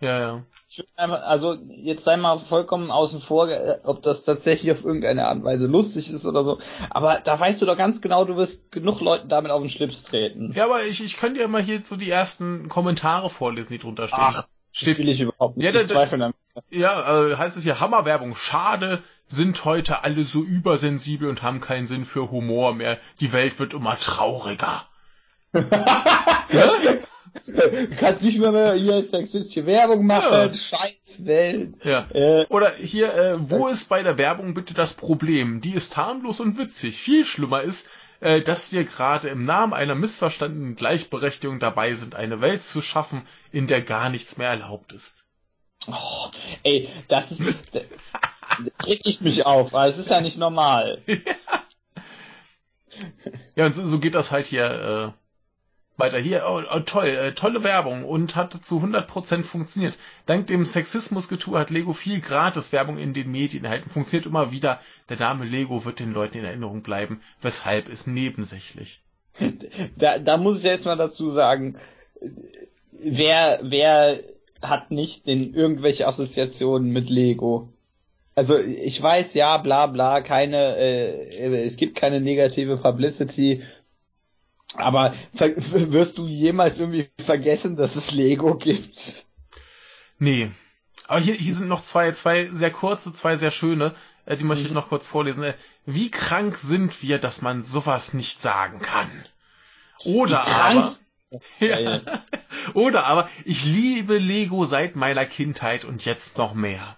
Ja, 0.00 0.18
ja. 0.20 0.42
Ich 0.68 0.78
würd 0.78 0.88
einfach, 0.96 1.22
also 1.22 1.54
jetzt 1.68 2.04
sei 2.04 2.16
mal 2.16 2.38
vollkommen 2.38 2.90
außen 2.90 3.20
vor, 3.20 3.48
äh, 3.48 3.78
ob 3.84 4.02
das 4.02 4.24
tatsächlich 4.24 4.72
auf 4.72 4.84
irgendeine 4.84 5.26
Art 5.26 5.36
und 5.36 5.44
Weise 5.44 5.66
lustig 5.66 6.10
ist 6.10 6.26
oder 6.26 6.44
so. 6.44 6.58
Aber 6.90 7.20
da 7.22 7.38
weißt 7.38 7.62
du 7.62 7.66
doch 7.66 7.76
ganz 7.76 8.00
genau, 8.00 8.24
du 8.24 8.36
wirst 8.36 8.72
genug 8.72 9.00
Leuten 9.00 9.28
damit 9.28 9.50
auf 9.52 9.60
den 9.60 9.68
Schlips 9.70 10.02
treten. 10.02 10.52
Ja, 10.54 10.64
aber 10.64 10.82
ich, 10.84 11.02
ich 11.02 11.16
könnte 11.16 11.40
ja 11.40 11.48
mal 11.48 11.62
hier 11.62 11.82
so 11.82 11.96
die 11.96 12.10
ersten 12.10 12.68
Kommentare 12.68 13.30
vorlesen, 13.30 13.72
die 13.72 13.78
drunter 13.78 14.06
stehen. 14.08 14.18
Ach, 14.20 14.48
steht 14.72 14.98
will 14.98 15.08
ich 15.08 15.20
überhaupt 15.20 15.56
nicht. 15.56 15.64
Ja, 15.66 15.72
da- 15.72 15.80
ich 15.80 15.88
zweifle 15.88 16.18
damit. 16.18 16.36
Ja, 16.70 17.28
äh, 17.28 17.36
heißt 17.36 17.56
es 17.56 17.62
hier 17.62 17.80
Hammerwerbung. 17.80 18.34
Schade, 18.34 19.02
sind 19.26 19.64
heute 19.64 20.04
alle 20.04 20.24
so 20.24 20.42
übersensibel 20.42 21.28
und 21.28 21.42
haben 21.42 21.60
keinen 21.60 21.86
Sinn 21.86 22.04
für 22.04 22.30
Humor 22.30 22.74
mehr. 22.74 22.98
Die 23.20 23.32
Welt 23.32 23.58
wird 23.58 23.72
immer 23.74 23.96
trauriger. 23.98 24.84
ja? 25.52 26.70
Du 27.46 27.88
kannst 27.98 28.22
nicht 28.22 28.38
mehr, 28.38 28.52
mehr 28.52 28.74
hier 28.74 29.02
sexistische 29.02 29.66
Werbung 29.66 30.06
machen, 30.06 30.32
Ja. 30.32 30.54
scheiß 30.54 31.24
Welt. 31.24 31.74
ja. 31.84 32.06
Äh, 32.12 32.46
Oder 32.48 32.74
hier, 32.74 33.14
äh, 33.14 33.50
wo 33.50 33.68
ist 33.68 33.88
bei 33.88 34.02
der 34.02 34.18
Werbung 34.18 34.54
bitte 34.54 34.74
das 34.74 34.92
Problem? 34.94 35.60
Die 35.60 35.72
ist 35.74 35.96
harmlos 35.96 36.40
und 36.40 36.58
witzig. 36.58 36.98
Viel 37.00 37.24
schlimmer 37.24 37.62
ist, 37.62 37.88
äh, 38.20 38.42
dass 38.42 38.72
wir 38.72 38.84
gerade 38.84 39.28
im 39.28 39.42
Namen 39.42 39.72
einer 39.72 39.94
missverstandenen 39.94 40.74
Gleichberechtigung 40.76 41.58
dabei 41.60 41.94
sind, 41.94 42.14
eine 42.14 42.40
Welt 42.40 42.62
zu 42.62 42.82
schaffen, 42.82 43.22
in 43.52 43.66
der 43.66 43.82
gar 43.82 44.08
nichts 44.10 44.36
mehr 44.36 44.48
erlaubt 44.48 44.92
ist. 44.92 45.24
oh, 45.86 46.30
ey, 46.62 46.88
das 47.08 47.30
ist, 47.32 47.40
das, 47.72 47.82
das 48.64 48.88
regt 48.88 49.06
ich 49.06 49.20
mich 49.22 49.46
auf, 49.46 49.72
weil 49.72 49.88
es 49.88 49.98
ist 49.98 50.10
ja 50.10 50.20
nicht 50.20 50.38
normal. 50.38 51.02
Ja, 53.56 53.66
und 53.66 53.74
so, 53.74 53.86
so 53.86 53.98
geht 53.98 54.14
das 54.14 54.30
halt 54.30 54.46
hier 54.46 55.14
äh, 55.14 55.25
weiter. 55.96 56.18
Hier, 56.18 56.44
oh, 56.48 56.62
oh, 56.72 56.80
toll, 56.80 57.06
äh, 57.06 57.32
tolle 57.32 57.64
Werbung 57.64 58.04
und 58.04 58.36
hat 58.36 58.52
zu 58.52 58.80
100% 58.80 59.42
funktioniert. 59.42 59.98
Dank 60.26 60.46
dem 60.46 60.64
Sexismusgetue 60.64 61.58
hat 61.58 61.70
Lego 61.70 61.92
viel 61.92 62.20
Gratis-Werbung 62.20 62.98
in 62.98 63.14
den 63.14 63.30
Medien 63.30 63.64
erhalten. 63.64 63.90
Funktioniert 63.90 64.26
immer 64.26 64.50
wieder. 64.50 64.80
Der 65.08 65.18
Name 65.18 65.44
Lego 65.44 65.84
wird 65.84 66.00
den 66.00 66.12
Leuten 66.12 66.38
in 66.38 66.44
Erinnerung 66.44 66.82
bleiben. 66.82 67.20
Weshalb 67.40 67.88
ist 67.88 68.06
nebensächlich. 68.06 69.02
Da, 69.98 70.18
da 70.18 70.38
muss 70.38 70.58
ich 70.58 70.64
jetzt 70.64 70.86
mal 70.86 70.96
dazu 70.96 71.28
sagen, 71.30 71.76
wer, 72.92 73.60
wer 73.62 74.20
hat 74.62 74.90
nicht 74.90 75.26
denn 75.26 75.54
irgendwelche 75.54 76.06
Assoziationen 76.06 76.90
mit 76.90 77.10
Lego? 77.10 77.68
Also 78.34 78.58
ich 78.58 79.02
weiß, 79.02 79.32
ja, 79.34 79.56
bla 79.56 79.86
bla, 79.86 80.20
keine, 80.20 80.76
äh, 80.76 81.64
es 81.64 81.76
gibt 81.76 81.96
keine 81.96 82.20
negative 82.20 82.76
Publicity, 82.76 83.62
aber 84.78 85.14
wirst 85.36 86.18
du 86.18 86.26
jemals 86.26 86.78
irgendwie 86.78 87.08
vergessen, 87.24 87.76
dass 87.76 87.96
es 87.96 88.10
Lego 88.10 88.56
gibt? 88.56 89.26
Nee. 90.18 90.50
Aber 91.08 91.20
hier, 91.20 91.34
hier 91.34 91.54
sind 91.54 91.68
noch 91.68 91.82
zwei, 91.82 92.12
zwei 92.12 92.46
sehr 92.50 92.70
kurze, 92.70 93.12
zwei 93.12 93.36
sehr 93.36 93.50
schöne. 93.50 93.94
Äh, 94.24 94.36
die 94.36 94.44
möchte 94.44 94.66
ich 94.66 94.72
noch 94.72 94.88
kurz 94.88 95.06
vorlesen. 95.06 95.44
Äh, 95.44 95.54
wie 95.84 96.10
krank 96.10 96.56
sind 96.56 97.02
wir, 97.02 97.18
dass 97.18 97.42
man 97.42 97.62
sowas 97.62 98.12
nicht 98.12 98.40
sagen 98.40 98.80
kann? 98.80 99.10
Oder 100.04 100.46
aber... 100.46 100.92
Ja. 101.58 102.00
Oder 102.72 103.04
aber, 103.06 103.28
ich 103.44 103.64
liebe 103.64 104.16
Lego 104.16 104.64
seit 104.64 104.94
meiner 104.94 105.26
Kindheit 105.26 105.84
und 105.84 106.04
jetzt 106.04 106.38
noch 106.38 106.54
mehr. 106.54 106.96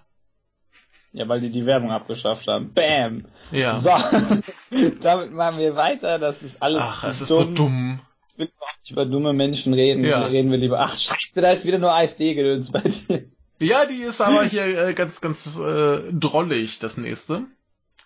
Ja, 1.11 1.27
weil 1.27 1.41
die 1.41 1.49
die 1.49 1.65
Werbung 1.65 1.91
abgeschafft 1.91 2.47
haben. 2.47 2.73
Bam! 2.73 3.25
Ja. 3.51 3.79
So, 3.79 3.89
damit 5.01 5.33
machen 5.33 5.57
wir 5.57 5.75
weiter. 5.75 6.19
Das 6.19 6.41
ist 6.43 6.61
alles 6.61 6.81
Ach, 6.83 7.03
es 7.03 7.21
ist 7.21 7.29
so 7.29 7.43
dumm. 7.45 7.99
Ich 8.33 8.39
will 8.39 8.47
überhaupt 8.55 8.79
nicht 8.83 8.91
über 8.91 9.05
dumme 9.05 9.33
Menschen 9.33 9.73
reden. 9.73 10.03
Ja. 10.03 10.25
Reden 10.25 10.51
wir 10.51 10.57
lieber. 10.59 10.79
Ach, 10.79 10.95
scheiße, 10.97 11.41
da 11.41 11.51
ist 11.51 11.65
wieder 11.65 11.79
nur 11.79 11.93
AfD-Gedöns 11.93 12.71
bei 12.71 12.81
dir. 12.81 13.25
Ja, 13.59 13.85
die 13.85 14.03
ist 14.03 14.21
aber 14.21 14.43
hier 14.43 14.63
äh, 14.87 14.93
ganz, 14.93 15.19
ganz 15.19 15.59
äh, 15.59 16.01
drollig, 16.13 16.79
das 16.79 16.95
nächste. 16.95 17.43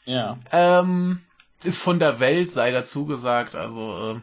Ja. 0.05 0.39
Ähm, 0.51 1.19
ist 1.63 1.81
von 1.81 1.99
der 1.99 2.19
Welt, 2.19 2.51
sei 2.51 2.71
dazu 2.71 3.05
gesagt. 3.05 3.53
Also, 3.53 4.21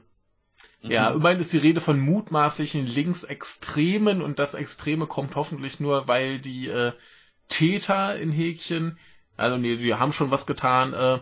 äh, 0.83 0.89
ja, 0.93 1.11
Mhm. 1.11 1.17
immerhin 1.17 1.41
ist 1.41 1.53
die 1.53 1.59
Rede 1.59 1.81
von 1.81 2.01
mutmaßlichen 2.01 2.87
Linksextremen 2.87 4.23
und 4.23 4.39
das 4.39 4.55
Extreme 4.55 5.07
kommt 5.07 5.37
hoffentlich 5.37 5.79
nur, 5.79 6.09
weil 6.09 6.39
die 6.39 6.69
äh, 6.69 6.93
Täter 7.51 8.17
in 8.17 8.33
Häkchen, 8.33 8.99
also 9.37 9.59
nee, 9.59 9.77
die 9.77 9.95
haben 9.95 10.15
schon 10.15 10.31
was 10.31 10.47
getan, 10.47 10.95
äh, 10.95 11.19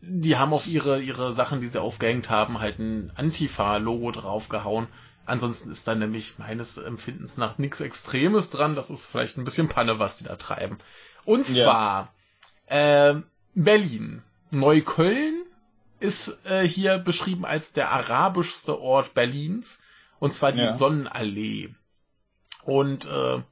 die 0.00 0.36
haben 0.36 0.52
auf 0.52 0.66
ihre, 0.66 1.00
ihre 1.00 1.32
Sachen, 1.32 1.60
die 1.60 1.66
sie 1.68 1.80
aufgehängt 1.80 2.28
haben, 2.28 2.60
halt 2.60 2.78
ein 2.78 3.12
Antifa-Logo 3.14 4.10
draufgehauen. 4.10 4.88
Ansonsten 5.26 5.70
ist 5.70 5.88
da 5.88 5.94
nämlich 5.94 6.38
meines 6.38 6.76
Empfindens 6.76 7.38
nach 7.38 7.56
nichts 7.56 7.80
Extremes 7.80 8.50
dran. 8.50 8.74
Das 8.74 8.90
ist 8.90 9.06
vielleicht 9.06 9.38
ein 9.38 9.44
bisschen 9.44 9.68
Panne, 9.68 9.98
was 9.98 10.18
die 10.18 10.24
da 10.24 10.36
treiben. 10.36 10.78
Und 11.24 11.48
Ja. 11.48 11.64
zwar 11.64 12.14
äh, 12.66 13.14
Berlin. 13.54 14.22
Neukölln 14.50 15.44
ist 16.00 16.44
äh, 16.44 16.68
hier 16.68 16.98
beschrieben 16.98 17.46
als 17.46 17.72
der 17.72 17.90
arabischste 17.90 18.78
Ort 18.78 19.14
Berlins. 19.14 19.78
Und 20.18 20.34
zwar 20.34 20.52
die 20.52 20.62
Ja. 20.62 20.72
Sonnenallee. 20.72 21.74
Und 22.64 23.06
äh, 23.06 23.42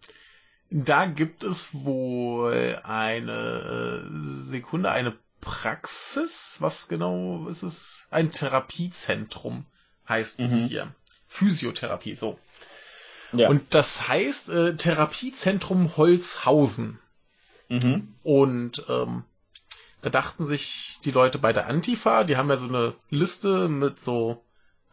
da 0.72 1.06
gibt 1.06 1.44
es 1.44 1.74
wohl 1.74 2.80
eine 2.84 4.02
äh, 4.06 4.38
Sekunde, 4.38 4.90
eine 4.90 5.16
Praxis. 5.40 6.56
Was 6.60 6.88
genau 6.88 7.46
ist 7.48 7.62
es? 7.62 8.06
Ein 8.10 8.32
Therapiezentrum 8.32 9.66
heißt 10.08 10.40
es 10.40 10.52
Mhm. 10.52 10.66
hier. 10.68 10.94
Physiotherapie, 11.28 12.14
so. 12.14 12.38
Ja. 13.32 13.48
Und 13.48 13.74
das 13.74 14.08
heißt 14.08 14.48
äh, 14.50 14.76
Therapiezentrum 14.76 15.96
Holzhausen. 15.96 16.98
mhm. 17.68 18.14
Und 18.22 18.84
ähm, 18.88 19.24
da 20.02 20.10
dachten 20.10 20.46
sich 20.46 20.98
die 21.04 21.10
Leute 21.12 21.38
bei 21.38 21.52
der 21.52 21.66
Antifa, 21.66 22.24
die 22.24 22.36
haben 22.36 22.50
ja 22.50 22.56
so 22.56 22.66
eine 22.68 22.94
Liste 23.08 23.68
mit 23.68 24.00
so 24.00 24.44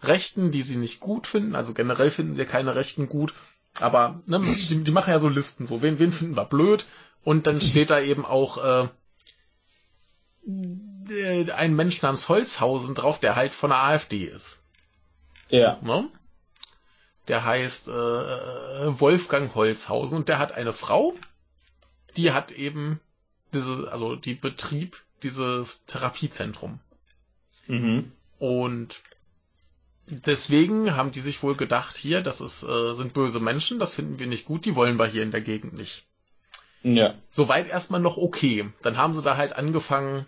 Rechten, 0.04 0.52
die 0.52 0.62
sie 0.64 0.78
nicht 0.78 1.00
gut 1.00 1.28
finden. 1.28 1.56
Also 1.56 1.74
generell 1.74 2.12
finden 2.12 2.36
sie 2.36 2.42
ja 2.44 2.48
keine 2.48 2.76
Rechten 2.76 3.10
gut. 3.10 3.34
Aber 3.80 4.22
ne, 4.26 4.40
die, 4.40 4.84
die 4.84 4.92
machen 4.92 5.12
ja 5.12 5.20
so 5.20 5.30
Listen, 5.30 5.66
so 5.66 5.82
wen, 5.82 6.00
wen 6.00 6.12
finden 6.12 6.36
wir 6.36 6.46
blöd. 6.46 6.86
Und 7.24 7.48
dann 7.48 7.62
steht 7.62 7.90
da 7.90 8.00
eben 8.00 8.26
auch 8.26 8.88
äh, 10.48 11.12
äh, 11.12 11.52
ein 11.52 11.76
Mensch 11.76 12.02
namens 12.02 12.30
Holzhausen 12.30 12.96
drauf, 12.96 13.20
der 13.20 13.36
halt 13.36 13.54
von 13.54 13.70
der 13.72 13.84
AfD 13.84 14.26
ist. 14.26 14.62
Ja. 15.50 15.80
Ne? 15.82 16.10
der 17.30 17.46
heißt 17.46 17.88
äh, 17.88 19.00
Wolfgang 19.00 19.54
Holzhausen 19.54 20.18
und 20.18 20.30
der 20.30 20.40
hat 20.40 20.52
eine 20.52 20.74
Frau, 20.74 21.14
die 22.18 22.32
hat 22.32 22.52
eben 22.52 23.00
diese, 23.54 23.92
also 23.92 24.16
die 24.16 24.34
Betrieb 24.34 25.02
dieses 25.22 25.86
Therapiezentrum. 25.86 26.80
Mhm. 27.68 28.12
Und 28.40 29.04
deswegen 30.10 30.96
haben 30.96 31.12
die 31.12 31.20
sich 31.20 31.44
wohl 31.44 31.56
gedacht, 31.56 31.98
hier, 31.98 32.22
das 32.22 32.42
ist, 32.42 32.64
äh, 32.64 32.94
sind 32.94 33.14
böse 33.14 33.40
Menschen, 33.40 33.80
das 33.80 33.94
finden 33.94 34.20
wir 34.20 34.28
nicht 34.28 34.46
gut, 34.46 34.66
die 34.66 34.76
wollen 34.76 34.98
wir 34.98 35.06
hier 35.06 35.24
in 35.24 35.32
der 35.32 35.42
Gegend 35.42 35.74
nicht. 35.74 36.06
Ja. 36.84 37.14
Soweit 37.30 37.68
erstmal 37.68 38.00
noch 38.00 38.18
okay. 38.18 38.70
Dann 38.82 38.98
haben 38.98 39.14
sie 39.14 39.22
da 39.22 39.38
halt 39.38 39.54
angefangen, 39.54 40.26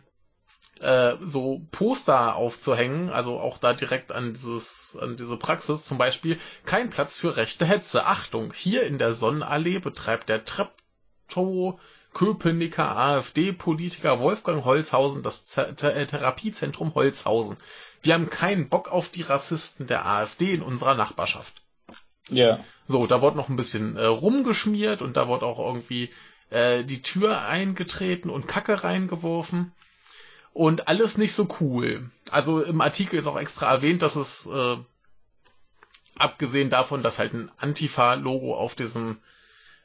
äh, 0.79 1.15
so 1.23 1.61
Poster 1.71 2.35
aufzuhängen, 2.35 3.09
also 3.09 3.39
auch 3.39 3.57
da 3.57 3.73
direkt 3.73 4.11
an 4.11 4.33
dieses, 4.33 4.97
an 4.99 5.15
diese 5.15 5.37
Praxis, 5.37 5.85
zum 5.85 5.97
Beispiel, 5.97 6.39
kein 6.65 6.89
Platz 6.89 7.15
für 7.15 7.37
rechte 7.37 7.65
Hetze. 7.65 8.05
Achtung, 8.05 8.53
hier 8.53 8.83
in 8.83 8.97
der 8.97 9.13
Sonnenallee 9.13 9.79
betreibt 9.79 10.29
der 10.29 10.43
Treptow 10.43 11.79
Köpenicker 12.13 12.95
AfD-Politiker 12.95 14.19
Wolfgang 14.19 14.65
Holzhausen 14.65 15.23
das 15.23 15.45
Z 15.47 15.81
äh, 15.83 16.05
Therapiezentrum 16.05 16.93
Holzhausen. 16.93 17.57
Wir 18.01 18.15
haben 18.15 18.29
keinen 18.29 18.69
Bock 18.69 18.89
auf 18.89 19.09
die 19.09 19.21
Rassisten 19.21 19.87
der 19.87 20.05
AfD 20.05 20.51
in 20.53 20.61
unserer 20.61 20.95
Nachbarschaft. 20.95 21.61
Ja. 22.29 22.59
So, 22.87 23.07
da 23.07 23.21
wurde 23.21 23.37
noch 23.37 23.49
ein 23.49 23.55
bisschen 23.55 23.95
äh, 23.95 24.05
rumgeschmiert 24.05 25.01
und 25.01 25.17
da 25.17 25.27
wurde 25.27 25.45
auch 25.45 25.59
irgendwie 25.59 26.09
äh, 26.49 26.83
die 26.83 27.01
Tür 27.01 27.41
eingetreten 27.41 28.29
und 28.29 28.47
Kacke 28.47 28.83
reingeworfen. 28.83 29.71
Und 30.53 30.89
alles 30.89 31.17
nicht 31.17 31.33
so 31.33 31.47
cool. 31.61 32.09
Also 32.29 32.61
im 32.61 32.81
Artikel 32.81 33.17
ist 33.17 33.27
auch 33.27 33.39
extra 33.39 33.71
erwähnt, 33.71 34.01
dass 34.01 34.17
es 34.17 34.47
äh, 34.47 34.77
abgesehen 36.15 36.69
davon, 36.69 37.03
dass 37.03 37.19
halt 37.19 37.33
ein 37.33 37.51
Antifa-Logo 37.57 38.53
auf 38.53 38.75
diesem 38.75 39.17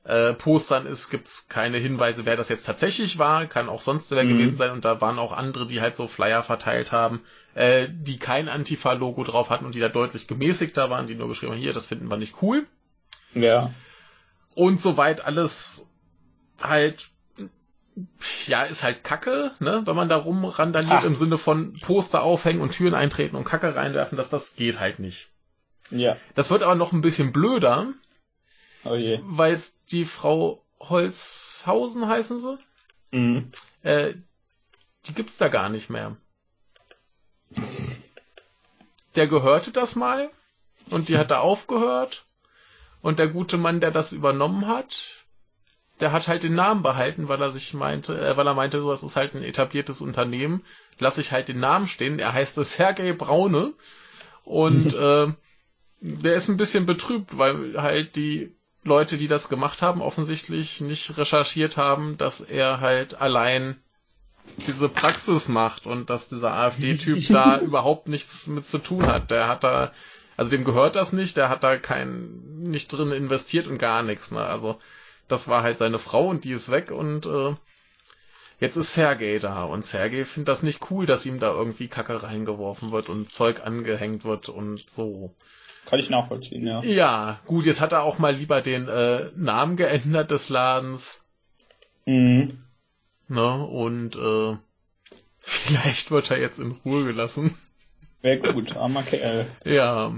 äh, 0.06 0.34
Postern 0.34 0.86
ist, 0.86 1.10
gibt's 1.10 1.48
keine 1.48 1.78
Hinweise, 1.78 2.24
wer 2.24 2.36
das 2.36 2.48
jetzt 2.48 2.64
tatsächlich 2.64 3.18
war. 3.18 3.46
Kann 3.46 3.68
auch 3.68 3.80
sonst 3.80 4.10
wer 4.12 4.24
mhm. 4.24 4.28
gewesen 4.28 4.56
sein. 4.56 4.70
Und 4.70 4.84
da 4.84 5.00
waren 5.00 5.18
auch 5.18 5.32
andere, 5.32 5.66
die 5.66 5.80
halt 5.80 5.96
so 5.96 6.06
Flyer 6.06 6.42
verteilt 6.42 6.92
haben, 6.92 7.22
äh, 7.54 7.88
die 7.90 8.18
kein 8.18 8.48
Antifa-Logo 8.48 9.24
drauf 9.24 9.50
hatten 9.50 9.66
und 9.66 9.74
die 9.74 9.80
da 9.80 9.88
deutlich 9.88 10.28
gemäßigter 10.28 10.90
waren, 10.90 11.06
die 11.06 11.16
nur 11.16 11.28
geschrieben 11.28 11.52
haben, 11.52 11.60
hier, 11.60 11.72
das 11.72 11.86
finden 11.86 12.08
wir 12.08 12.16
nicht 12.16 12.40
cool. 12.40 12.66
Ja. 13.34 13.72
Und 14.54 14.80
soweit 14.80 15.24
alles 15.24 15.90
halt 16.62 17.10
ja, 18.46 18.62
ist 18.62 18.82
halt 18.82 19.04
Kacke, 19.04 19.52
ne, 19.58 19.82
wenn 19.86 19.96
man 19.96 20.08
da 20.08 20.16
rumrandaliert 20.16 20.92
Ach. 21.00 21.04
im 21.04 21.16
Sinne 21.16 21.38
von 21.38 21.72
Poster 21.80 22.22
aufhängen 22.22 22.60
und 22.60 22.72
Türen 22.72 22.94
eintreten 22.94 23.36
und 23.36 23.44
Kacke 23.44 23.74
reinwerfen, 23.74 24.16
dass 24.16 24.28
das 24.28 24.54
geht 24.54 24.78
halt 24.78 24.98
nicht. 24.98 25.30
Ja. 25.90 26.16
Das 26.34 26.50
wird 26.50 26.62
aber 26.62 26.74
noch 26.74 26.92
ein 26.92 27.00
bisschen 27.00 27.32
blöder, 27.32 27.88
Oh 28.88 28.94
je. 28.94 29.20
Weil 29.22 29.54
es 29.54 29.82
die 29.86 30.04
Frau 30.04 30.64
Holzhausen 30.80 32.08
heißen 32.08 32.38
sie? 32.38 32.58
Mhm. 33.10 33.50
Äh, 33.82 34.14
die 35.06 35.14
gibt's 35.14 35.38
da 35.38 35.48
gar 35.48 35.68
nicht 35.68 35.90
mehr. 35.90 36.16
Der 39.14 39.26
gehörte 39.26 39.70
das 39.72 39.96
mal 39.96 40.30
und 40.90 41.08
die 41.08 41.16
hat 41.16 41.30
da 41.30 41.38
aufgehört 41.38 42.26
und 43.00 43.18
der 43.18 43.28
gute 43.28 43.56
Mann, 43.56 43.80
der 43.80 43.90
das 43.90 44.12
übernommen 44.12 44.66
hat, 44.66 45.26
der 46.00 46.12
hat 46.12 46.28
halt 46.28 46.42
den 46.42 46.54
Namen 46.54 46.82
behalten, 46.82 47.28
weil 47.28 47.40
er 47.40 47.50
sich 47.50 47.72
meinte, 47.72 48.18
äh, 48.18 48.36
weil 48.36 48.46
er 48.46 48.54
meinte, 48.54 48.80
so, 48.82 48.90
das 48.90 49.02
ist 49.02 49.16
halt 49.16 49.34
ein 49.34 49.42
etabliertes 49.42 50.00
Unternehmen, 50.00 50.62
lass 50.98 51.18
ich 51.18 51.32
halt 51.32 51.48
den 51.48 51.60
Namen 51.60 51.86
stehen. 51.86 52.18
Er 52.18 52.32
heißt 52.34 52.56
Sergei 52.56 53.12
Braune 53.12 53.72
und 54.44 54.92
äh, 54.94 55.32
der 56.00 56.34
ist 56.34 56.48
ein 56.48 56.58
bisschen 56.58 56.84
betrübt, 56.84 57.38
weil 57.38 57.80
halt 57.80 58.16
die 58.16 58.54
Leute, 58.86 59.18
die 59.18 59.28
das 59.28 59.48
gemacht 59.48 59.82
haben, 59.82 60.00
offensichtlich 60.00 60.80
nicht 60.80 61.18
recherchiert 61.18 61.76
haben, 61.76 62.16
dass 62.16 62.40
er 62.40 62.80
halt 62.80 63.20
allein 63.20 63.76
diese 64.66 64.88
Praxis 64.88 65.48
macht 65.48 65.86
und 65.86 66.08
dass 66.08 66.28
dieser 66.28 66.54
AfD-Typ 66.54 67.28
da 67.28 67.58
überhaupt 67.60 68.08
nichts 68.08 68.46
mit 68.46 68.66
zu 68.66 68.78
tun 68.78 69.06
hat. 69.06 69.30
Der 69.30 69.48
hat 69.48 69.64
da, 69.64 69.92
also 70.36 70.50
dem 70.50 70.64
gehört 70.64 70.96
das 70.96 71.12
nicht, 71.12 71.36
der 71.36 71.48
hat 71.48 71.64
da 71.64 71.76
kein, 71.76 72.62
nicht 72.62 72.88
drin 72.88 73.12
investiert 73.12 73.66
und 73.66 73.78
gar 73.78 74.02
nichts, 74.02 74.30
ne? 74.30 74.44
Also, 74.44 74.78
das 75.28 75.48
war 75.48 75.62
halt 75.62 75.78
seine 75.78 75.98
Frau 75.98 76.28
und 76.28 76.44
die 76.44 76.52
ist 76.52 76.70
weg 76.70 76.92
und 76.92 77.26
äh, 77.26 77.54
jetzt 78.60 78.76
ist 78.76 78.94
Sergei 78.94 79.38
da 79.38 79.64
und 79.64 79.84
Sergei 79.84 80.24
findet 80.24 80.48
das 80.48 80.62
nicht 80.62 80.90
cool, 80.90 81.04
dass 81.04 81.26
ihm 81.26 81.40
da 81.40 81.50
irgendwie 81.52 81.88
Kacke 81.88 82.22
reingeworfen 82.22 82.92
wird 82.92 83.08
und 83.08 83.28
Zeug 83.28 83.64
angehängt 83.64 84.24
wird 84.24 84.48
und 84.48 84.88
so. 84.88 85.34
Kann 85.86 86.00
ich 86.00 86.10
nachvollziehen, 86.10 86.66
ja. 86.66 86.82
Ja, 86.82 87.40
gut, 87.46 87.64
jetzt 87.64 87.80
hat 87.80 87.92
er 87.92 88.02
auch 88.02 88.18
mal 88.18 88.34
lieber 88.34 88.60
den 88.60 88.88
äh, 88.88 89.30
Namen 89.36 89.76
geändert 89.76 90.32
des 90.32 90.48
Ladens. 90.48 91.20
Mhm. 92.06 92.48
Ne, 93.28 93.66
und 93.66 94.16
äh, 94.16 94.56
vielleicht 95.38 96.10
wird 96.10 96.30
er 96.30 96.40
jetzt 96.40 96.58
in 96.58 96.72
Ruhe 96.84 97.04
gelassen. 97.04 97.56
Wäre 98.22 98.52
gut, 98.52 98.76
armer 98.76 99.02
Kerl. 99.02 99.46
Ja, 99.64 100.12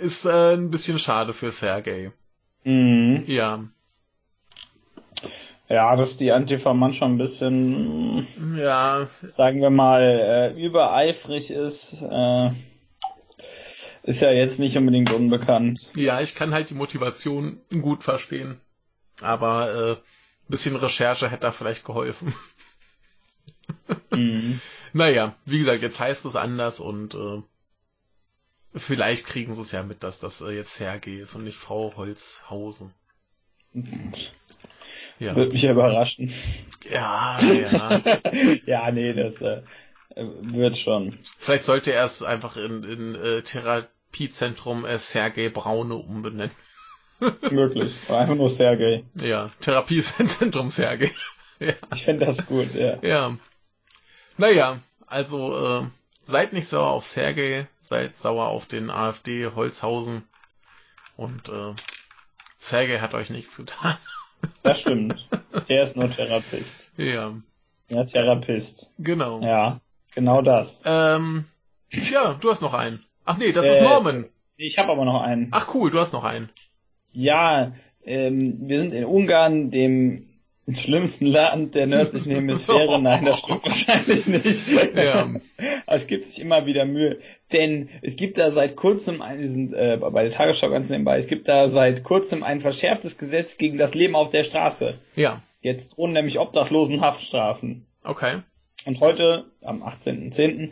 ist 0.00 0.26
äh, 0.26 0.54
ein 0.54 0.70
bisschen 0.70 0.98
schade 0.98 1.32
für 1.32 1.50
Sergei. 1.50 2.12
Mhm. 2.64 3.24
Ja. 3.26 3.64
Ja, 5.68 5.96
dass 5.96 6.16
die 6.16 6.30
Antifa 6.30 6.74
manchmal 6.74 7.10
ein 7.10 7.18
bisschen, 7.18 8.26
ja, 8.56 9.08
sagen 9.22 9.60
wir 9.62 9.70
mal, 9.70 10.02
äh, 10.02 10.62
übereifrig 10.62 11.50
ist. 11.50 12.02
Äh, 12.02 12.50
ist 14.06 14.20
ja 14.20 14.30
jetzt 14.30 14.58
nicht 14.58 14.76
unbedingt 14.76 15.12
unbekannt. 15.12 15.90
Ja, 15.96 16.20
ich 16.20 16.34
kann 16.34 16.54
halt 16.54 16.70
die 16.70 16.74
Motivation 16.74 17.60
gut 17.80 18.04
verstehen. 18.04 18.60
Aber 19.20 19.74
äh, 19.74 19.92
ein 19.92 20.48
bisschen 20.48 20.76
Recherche 20.76 21.30
hätte 21.30 21.42
da 21.42 21.52
vielleicht 21.52 21.84
geholfen. 21.84 22.34
mhm. 24.10 24.60
Naja, 24.92 25.34
wie 25.44 25.58
gesagt, 25.58 25.82
jetzt 25.82 26.00
heißt 26.00 26.24
es 26.24 26.36
anders 26.36 26.80
und 26.80 27.14
äh, 27.14 27.42
vielleicht 28.74 29.26
kriegen 29.26 29.54
sie 29.54 29.60
es 29.60 29.70
ja 29.72 29.82
mit, 29.82 30.02
dass 30.02 30.20
das 30.20 30.40
äh, 30.40 30.52
jetzt 30.52 30.74
Sergei 30.74 31.16
ist 31.16 31.34
und 31.34 31.44
nicht 31.44 31.58
Frau 31.58 31.92
Holzhausen. 31.96 32.94
Ja. 35.18 35.36
Würde 35.36 35.52
mich 35.52 35.60
ja 35.60 35.72
überraschen. 35.72 36.32
Ja, 36.90 37.38
ja. 37.42 38.00
ja, 38.64 38.90
nee, 38.90 39.12
das 39.12 39.42
äh, 39.42 39.60
wird 40.14 40.78
schon. 40.78 41.18
Vielleicht 41.36 41.64
sollte 41.64 41.92
er 41.92 42.04
es 42.04 42.22
einfach 42.22 42.56
in, 42.56 42.82
in 42.84 43.14
äh, 43.16 43.42
Thera 43.42 43.86
Therapiezentrum 44.16 44.86
äh, 44.86 44.98
Sergei 44.98 45.50
Braune 45.50 45.94
umbenennen. 45.96 46.54
Möglich. 47.50 47.94
Einfach 48.08 48.34
nur 48.34 48.48
Sergei. 48.48 49.04
Ja, 49.14 49.50
Therapiezentrum 49.60 50.70
Sergei. 50.70 51.10
ja. 51.58 51.74
Ich 51.94 52.04
finde 52.04 52.24
das 52.24 52.46
gut, 52.46 52.74
ja. 52.74 52.98
Ja. 53.02 53.36
Naja, 54.38 54.80
also 55.06 55.82
äh, 55.82 55.86
seid 56.22 56.54
nicht 56.54 56.66
sauer 56.66 56.90
auf 56.90 57.04
Sergei, 57.04 57.68
seid 57.82 58.16
sauer 58.16 58.48
auf 58.48 58.66
den 58.66 58.90
AfD 58.90 59.50
Holzhausen 59.54 60.24
und 61.16 61.48
äh, 61.48 61.74
Sergei 62.56 62.98
hat 63.00 63.14
euch 63.14 63.30
nichts 63.30 63.56
getan. 63.56 63.96
Das 64.62 64.82
stimmt. 64.82 65.28
Der 65.68 65.82
ist 65.82 65.96
nur 65.96 66.10
Therapist. 66.10 66.76
Ja. 66.98 67.32
Ja, 67.88 68.04
Therapist. 68.04 68.92
Genau. 68.98 69.40
Ja, 69.40 69.80
genau 70.14 70.42
das. 70.42 70.82
Ähm, 70.84 71.46
ja, 71.90 72.34
du 72.34 72.50
hast 72.50 72.60
noch 72.60 72.74
einen. 72.74 73.05
Ach 73.26 73.36
nee, 73.36 73.52
das 73.52 73.66
äh, 73.66 73.72
ist 73.72 73.82
Norman. 73.82 74.26
Ich 74.56 74.78
habe 74.78 74.92
aber 74.92 75.04
noch 75.04 75.20
einen. 75.20 75.48
Ach 75.50 75.74
cool, 75.74 75.90
du 75.90 76.00
hast 76.00 76.12
noch 76.12 76.24
einen. 76.24 76.48
Ja, 77.12 77.72
ähm, 78.04 78.68
wir 78.68 78.78
sind 78.78 78.94
in 78.94 79.04
Ungarn, 79.04 79.70
dem 79.70 80.28
schlimmsten 80.74 81.26
Land 81.26 81.74
der 81.74 81.86
nördlichen 81.86 82.32
Hemisphäre. 82.32 83.00
Nein, 83.00 83.24
das 83.24 83.38
stimmt 83.38 83.64
wahrscheinlich 83.64 84.26
nicht. 84.26 84.68
Ja. 84.94 85.22
Aber 85.86 85.96
es 85.96 86.06
gibt 86.06 86.24
sich 86.24 86.40
immer 86.40 86.66
wieder 86.66 86.84
Mühe. 86.84 87.20
Denn 87.52 87.88
es 88.02 88.16
gibt 88.16 88.38
da 88.38 88.50
seit 88.50 88.74
kurzem, 88.74 89.20
wir 89.20 89.50
sind 89.50 89.72
äh, 89.72 89.98
bei 90.00 90.22
der 90.22 90.32
Tagesschau 90.32 90.68
ganz 90.70 90.90
nebenbei, 90.90 91.18
es 91.18 91.28
gibt 91.28 91.46
da 91.46 91.68
seit 91.68 92.02
kurzem 92.02 92.42
ein 92.42 92.60
verschärftes 92.60 93.18
Gesetz 93.18 93.58
gegen 93.58 93.78
das 93.78 93.94
Leben 93.94 94.16
auf 94.16 94.30
der 94.30 94.42
Straße. 94.42 94.94
Ja. 95.14 95.42
Jetzt 95.60 95.96
drohen 95.96 96.12
nämlich 96.12 96.38
Obdachlosen 96.40 97.00
Haftstrafen. 97.00 97.86
Okay. 98.02 98.40
Und 98.84 99.00
heute, 99.00 99.44
am 99.62 99.82
18.10., 99.82 100.70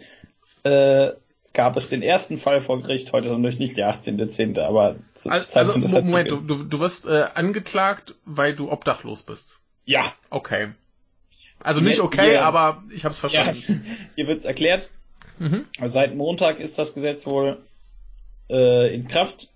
äh, 0.65 1.15
gab 1.55 1.77
es 1.77 1.89
den 1.89 2.03
ersten 2.03 2.37
Fall 2.37 2.61
vor 2.61 2.83
Gericht, 2.83 3.13
heute 3.13 3.29
ist 3.29 3.33
natürlich 3.33 3.59
nicht 3.59 3.77
der 3.77 3.89
18.10., 3.89 4.61
aber 4.61 4.97
zu 5.15 5.31
Also, 5.31 5.79
Moment, 5.79 6.31
du, 6.31 6.37
du, 6.37 6.65
du 6.65 6.81
wirst 6.81 7.07
äh, 7.07 7.25
angeklagt, 7.35 8.15
weil 8.25 8.55
du 8.55 8.71
obdachlos 8.71 9.23
bist. 9.23 9.61
Ja. 9.87 10.13
Okay. 10.31 10.73
Also 11.61 11.81
nicht 11.81 12.01
okay, 12.01 12.31
hier, 12.31 12.45
aber 12.45 12.83
ich 12.95 13.05
hab's 13.05 13.21
verstanden. 13.21 13.63
Ja, 13.67 13.97
hier 14.17 14.27
wird's 14.27 14.45
erklärt. 14.45 14.91
Mhm. 15.39 15.65
Seit 15.87 16.15
Montag 16.15 16.59
ist 16.59 16.79
das 16.79 16.93
Gesetz 16.93 17.25
wohl 17.27 17.65
äh, 18.51 18.93
in 18.95 19.09
Kraft 19.09 19.49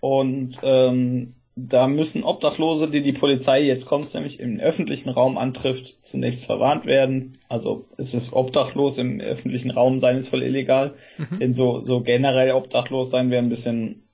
und 0.00 0.58
ähm, 0.62 1.34
da 1.66 1.88
müssen 1.88 2.22
Obdachlose, 2.22 2.88
die 2.88 3.02
die 3.02 3.12
Polizei 3.12 3.62
jetzt 3.62 3.86
kommt, 3.86 4.12
nämlich 4.14 4.38
im 4.38 4.60
öffentlichen 4.60 5.08
Raum 5.08 5.36
antrifft, 5.36 6.04
zunächst 6.06 6.44
verwarnt 6.44 6.86
werden. 6.86 7.38
Also 7.48 7.86
es 7.96 8.14
ist 8.14 8.32
obdachlos 8.32 8.96
im 8.98 9.20
öffentlichen 9.20 9.70
Raum 9.70 9.98
sein 9.98 10.16
ist 10.16 10.28
voll 10.28 10.42
illegal. 10.42 10.94
Mhm. 11.16 11.38
Denn 11.38 11.54
so, 11.54 11.84
so 11.84 12.00
generell 12.00 12.52
obdachlos 12.52 13.10
sein 13.10 13.30
wäre 13.30 13.42
ein 13.42 13.48
bisschen 13.48 14.04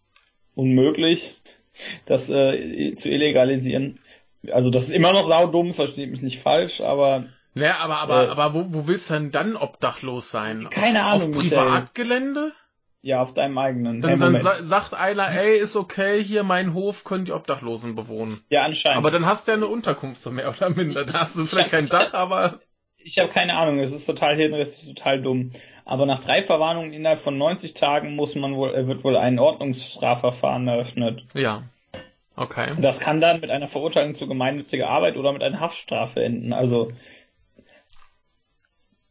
unmöglich, 0.55 1.35
das 2.07 2.31
äh, 2.31 2.95
zu 2.95 3.11
illegalisieren. 3.11 3.99
Also 4.51 4.71
das 4.71 4.85
ist 4.85 4.93
immer 4.93 5.13
noch 5.13 5.25
saudumm, 5.25 5.75
versteht 5.75 6.11
mich 6.11 6.23
nicht 6.23 6.41
falsch, 6.41 6.81
aber 6.81 7.27
naja, 7.55 7.77
aber, 7.79 7.99
aber, 7.99 8.25
äh, 8.25 8.29
aber 8.29 8.55
wo, 8.55 8.65
wo 8.69 8.89
willst 8.89 9.11
du 9.11 9.15
denn 9.15 9.31
dann 9.31 9.57
obdachlos 9.57 10.31
sein? 10.31 10.69
Keine 10.71 11.05
Ahnung. 11.05 11.35
Auf 11.35 11.41
Privatgelände? 11.41 12.53
Ja, 13.05 13.21
auf 13.21 13.35
deinem 13.35 13.59
eigenen. 13.59 14.01
Dann, 14.01 14.19
dann 14.19 14.39
sa 14.39 14.63
sagt 14.63 14.95
einer, 14.95 15.29
ey, 15.29 15.59
ist 15.59 15.77
okay, 15.77 16.25
hier 16.25 16.43
mein 16.43 16.73
Hof 16.73 17.05
können 17.05 17.27
die 17.27 17.33
Obdachlosen 17.33 17.95
bewohnen. 17.95 18.43
Ja, 18.49 18.63
anscheinend. 18.63 18.97
Aber 18.97 19.11
dann 19.11 19.27
hast 19.27 19.47
du 19.47 19.53
ja 19.53 19.59
eine 19.59 19.67
Unterkunft 19.67 20.23
so 20.23 20.31
mehr 20.31 20.49
oder 20.49 20.71
minder. 20.71 21.05
Da 21.05 21.21
hast 21.21 21.37
du 21.37 21.45
vielleicht 21.45 21.71
kein 21.71 21.87
Dach, 21.87 22.15
aber. 22.15 22.61
Ich 22.97 23.19
habe 23.19 23.31
keine 23.31 23.57
Ahnung, 23.57 23.79
es 23.79 23.93
ist 23.93 24.07
total 24.07 24.37
hirnrissig, 24.37 24.95
total 24.95 25.21
dumm. 25.21 25.51
Aber 25.85 26.07
nach 26.07 26.25
drei 26.25 26.43
Verwarnungen 26.45 26.95
innerhalb 26.95 27.21
von 27.21 27.37
90 27.37 27.75
Tagen 27.75 28.17
muss 28.17 28.37
man 28.37 28.57
wohl, 28.57 28.75
äh, 28.75 28.87
wird 28.87 29.05
wohl 29.05 29.19
ein 29.19 29.39
Ordnungsstrafverfahren 29.39 30.67
eröffnet. 30.67 31.25
Ja. 31.35 31.65
Okay. 32.37 32.65
Das 32.81 33.01
kann 33.01 33.21
dann 33.21 33.43
mit 33.43 33.51
einer 33.51 33.69
Verurteilung 33.69 34.15
zu 34.15 34.27
gemeinnütziger 34.27 34.89
Arbeit 34.89 35.19
oder 35.19 35.31
mit 35.35 35.43
einer 35.43 35.61
Haftstrafe 35.61 36.25
enden. 36.25 36.55
Also 36.55 36.91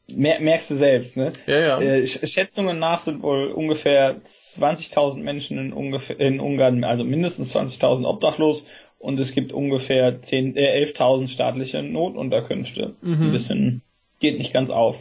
Mer 0.07 0.39
merkst 0.41 0.69
du 0.69 0.75
selbst, 0.75 1.15
ne? 1.15 1.31
Ja, 1.47 1.59
ja. 1.59 1.81
Äh, 1.81 2.05
Schätzungen 2.05 2.77
nach 2.77 2.99
sind 2.99 3.23
wohl 3.23 3.47
ungefähr 3.47 4.21
20.000 4.21 5.23
Menschen 5.23 5.57
in, 5.57 5.73
ungefähr, 5.73 6.19
in 6.19 6.39
Ungarn, 6.39 6.84
also 6.84 7.03
mindestens 7.03 7.55
20.000 7.55 8.05
obdachlos 8.05 8.65
und 8.99 9.19
es 9.19 9.34
gibt 9.34 9.53
ungefähr 9.53 10.21
10, 10.21 10.57
äh, 10.57 10.84
11.000 10.84 11.30
staatliche 11.30 11.81
Notunterkünfte. 11.84 12.95
Das 13.01 13.13
ist 13.13 13.19
ein 13.19 13.27
mhm. 13.27 13.31
bisschen, 13.31 13.81
geht 14.19 14.38
nicht 14.38 14.53
ganz 14.53 14.69
auf. 14.69 14.97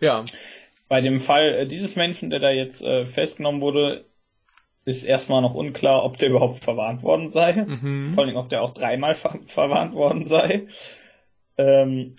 Ja. 0.00 0.24
Bei 0.88 1.00
dem 1.00 1.20
Fall 1.20 1.54
äh, 1.54 1.66
dieses 1.66 1.96
Menschen, 1.96 2.30
der 2.30 2.40
da 2.40 2.50
jetzt 2.50 2.82
äh, 2.82 3.06
festgenommen 3.06 3.60
wurde, 3.60 4.04
ist 4.84 5.04
erstmal 5.04 5.42
noch 5.42 5.54
unklar, 5.54 6.04
ob 6.04 6.18
der 6.18 6.30
überhaupt 6.30 6.64
verwarnt 6.64 7.02
worden 7.02 7.28
sei. 7.28 7.52
Mhm. 7.52 8.14
Vor 8.14 8.24
allem, 8.24 8.36
ob 8.36 8.48
der 8.48 8.62
auch 8.62 8.74
dreimal 8.74 9.14
ver 9.14 9.38
verwarnt 9.46 9.94
worden 9.94 10.24
sei. 10.24 10.66
Ähm, 11.58 12.16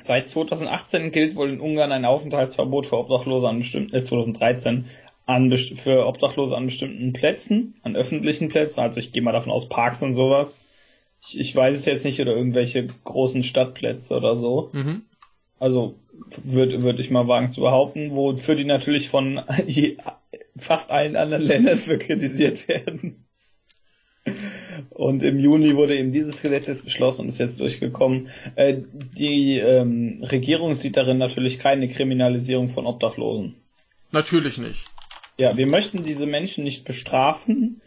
Seit 0.00 0.28
2018 0.28 1.12
gilt 1.12 1.36
wohl 1.36 1.50
in 1.50 1.60
Ungarn 1.60 1.92
ein 1.92 2.04
Aufenthaltsverbot 2.04 2.86
für 2.86 2.98
Obdachlose 2.98 3.48
an 3.48 3.58
bestimmten, 3.58 3.94
äh 3.94 4.02
2013 4.02 4.86
an, 5.26 5.56
für 5.56 6.06
Obdachlose 6.06 6.56
an 6.56 6.66
bestimmten 6.66 7.12
Plätzen, 7.12 7.74
an 7.82 7.96
öffentlichen 7.96 8.48
Plätzen, 8.48 8.80
also 8.80 8.98
ich 8.98 9.12
gehe 9.12 9.22
mal 9.22 9.32
davon 9.32 9.52
aus 9.52 9.68
Parks 9.68 10.02
und 10.02 10.14
sowas. 10.14 10.58
Ich, 11.22 11.38
ich 11.38 11.54
weiß 11.54 11.76
es 11.76 11.84
jetzt 11.84 12.04
nicht 12.04 12.20
oder 12.20 12.34
irgendwelche 12.34 12.88
großen 13.04 13.42
Stadtplätze 13.42 14.16
oder 14.16 14.36
so. 14.36 14.70
Mhm. 14.72 15.02
Also 15.58 15.94
würde 16.42 16.82
würd 16.82 16.98
ich 16.98 17.10
mal 17.10 17.28
wagen 17.28 17.50
zu 17.50 17.60
behaupten, 17.60 18.12
wofür 18.12 18.54
die 18.54 18.64
natürlich 18.64 19.10
von 19.10 19.42
fast 20.56 20.90
allen 20.90 21.16
anderen 21.16 21.42
Ländern 21.42 21.78
für 21.78 21.98
kritisiert 21.98 22.66
werden. 22.66 23.26
Und 24.90 25.22
im 25.22 25.38
Juni 25.38 25.76
wurde 25.76 25.96
eben 25.96 26.12
dieses 26.12 26.42
Gesetz 26.42 26.66
jetzt 26.66 26.84
beschlossen 26.84 27.22
und 27.22 27.28
ist 27.28 27.38
jetzt 27.38 27.60
durchgekommen. 27.60 28.28
Äh, 28.56 28.78
die 29.16 29.58
ähm, 29.58 30.22
Regierung 30.22 30.74
sieht 30.74 30.96
darin 30.96 31.18
natürlich 31.18 31.58
keine 31.58 31.88
Kriminalisierung 31.88 32.68
von 32.68 32.86
Obdachlosen. 32.86 33.56
Natürlich 34.12 34.58
nicht. 34.58 34.86
Ja, 35.38 35.56
wir 35.56 35.66
möchten 35.66 36.04
diese 36.04 36.26
Menschen 36.26 36.64
nicht 36.64 36.84
bestrafen, 36.84 37.80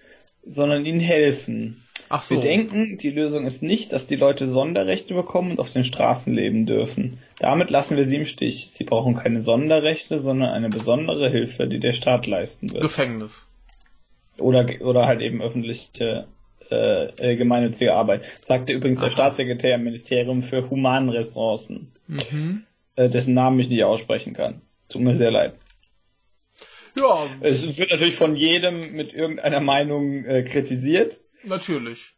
sondern 0.44 0.86
ihnen 0.86 1.00
helfen. 1.00 1.84
Ach 2.10 2.22
so. 2.22 2.36
Wir 2.36 2.42
denken, 2.42 2.98
die 2.98 3.10
Lösung 3.10 3.46
ist 3.46 3.64
nicht, 3.64 3.92
dass 3.92 4.08
die 4.08 4.16
Leute 4.16 4.48
Sonderrechte 4.48 5.14
bekommen 5.14 5.52
und 5.52 5.60
auf 5.60 5.72
den 5.72 5.84
Straßen 5.84 6.34
leben 6.34 6.66
dürfen. 6.66 7.20
Damit 7.40 7.70
lassen 7.70 7.98
wir 7.98 8.06
sie 8.06 8.18
im 8.18 8.26
Stich. 8.26 8.72
Sie 8.72 8.84
brauchen 8.84 9.16
keine 9.16 9.40
Sonderrechte, 9.40 10.20
sondern 10.20 10.50
eine 10.50 10.70
besondere 10.70 11.30
Hilfe, 11.30 11.68
die 11.68 11.80
der 11.80 11.94
Staat 11.94 12.28
leisten 12.28 12.72
wird. 12.72 12.84
Gefängnis. 12.84 13.48
Oder, 14.38 14.68
oder 14.82 15.06
halt 15.06 15.22
eben 15.22 15.42
öffentliche 15.42 16.28
äh, 16.74 17.36
gemeinnützige 17.36 17.94
Arbeit. 17.94 18.24
Sagte 18.42 18.74
übrigens 18.74 19.00
Aha. 19.00 19.06
der 19.06 19.12
Staatssekretär 19.12 19.76
im 19.76 19.84
Ministerium 19.84 20.42
für 20.42 20.70
Humanressourcen, 20.70 21.92
mhm. 22.08 22.64
äh, 22.96 23.10
dessen 23.10 23.34
Namen 23.34 23.60
ich 23.60 23.70
nicht 23.70 23.84
aussprechen 23.84 24.34
kann. 24.34 24.62
Tut 24.90 25.02
mir 25.02 25.16
sehr 25.16 25.32
leid. 25.32 25.54
Ja. 27.00 27.26
Es 27.42 27.78
wird 27.78 27.92
natürlich 27.92 28.16
von 28.16 28.36
jedem 28.36 28.94
mit 28.94 29.14
irgendeiner 29.14 29.60
Meinung 29.60 30.26
äh, 30.26 30.44
kritisiert. 30.44 31.20
Natürlich. 31.44 32.14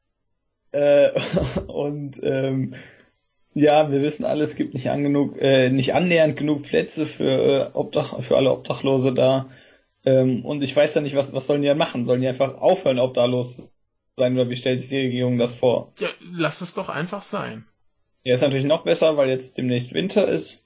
Äh, 0.72 1.12
und 1.68 2.20
ähm, 2.24 2.76
ja, 3.54 3.90
wir 3.90 4.02
wissen 4.02 4.26
alle, 4.26 4.44
es 4.44 4.58
gibt 4.58 4.74
nicht, 4.74 4.90
an 4.90 5.04
genug, 5.04 5.38
äh, 5.40 5.70
nicht 5.70 5.94
annähernd 5.94 6.36
genug 6.36 6.64
Plätze 6.64 7.06
für, 7.06 7.24
äh, 7.24 7.70
Obdach, 7.74 8.22
für 8.22 8.36
alle 8.36 8.52
Obdachlose 8.52 9.14
da. 9.14 9.50
Ähm, 10.06 10.44
und 10.46 10.62
ich 10.62 10.76
weiß 10.76 10.94
ja 10.96 11.02
nicht, 11.02 11.16
was, 11.16 11.34
was 11.34 11.48
sollen 11.48 11.62
die 11.62 11.70
dann 11.70 11.78
machen? 11.78 12.06
Sollen 12.06 12.22
die 12.22 12.28
einfach 12.28 12.56
aufhören, 12.56 13.00
obdachlos 13.00 13.72
sein 14.18 14.34
oder 14.34 14.50
wie 14.50 14.56
stellt 14.56 14.80
sich 14.80 14.90
die 14.90 15.02
Regierung 15.02 15.38
das 15.38 15.56
vor? 15.56 15.92
Ja, 16.00 16.08
lass 16.20 16.62
es 16.62 16.74
doch 16.74 16.90
einfach 16.90 17.22
sein. 17.22 17.66
Ja, 18.24 18.34
ist 18.34 18.42
natürlich 18.42 18.66
noch 18.66 18.84
besser, 18.84 19.18
weil 19.18 19.30
jetzt 19.30 19.58
demnächst 19.58 19.94
Winter 19.94 20.28
ist. 20.28 20.64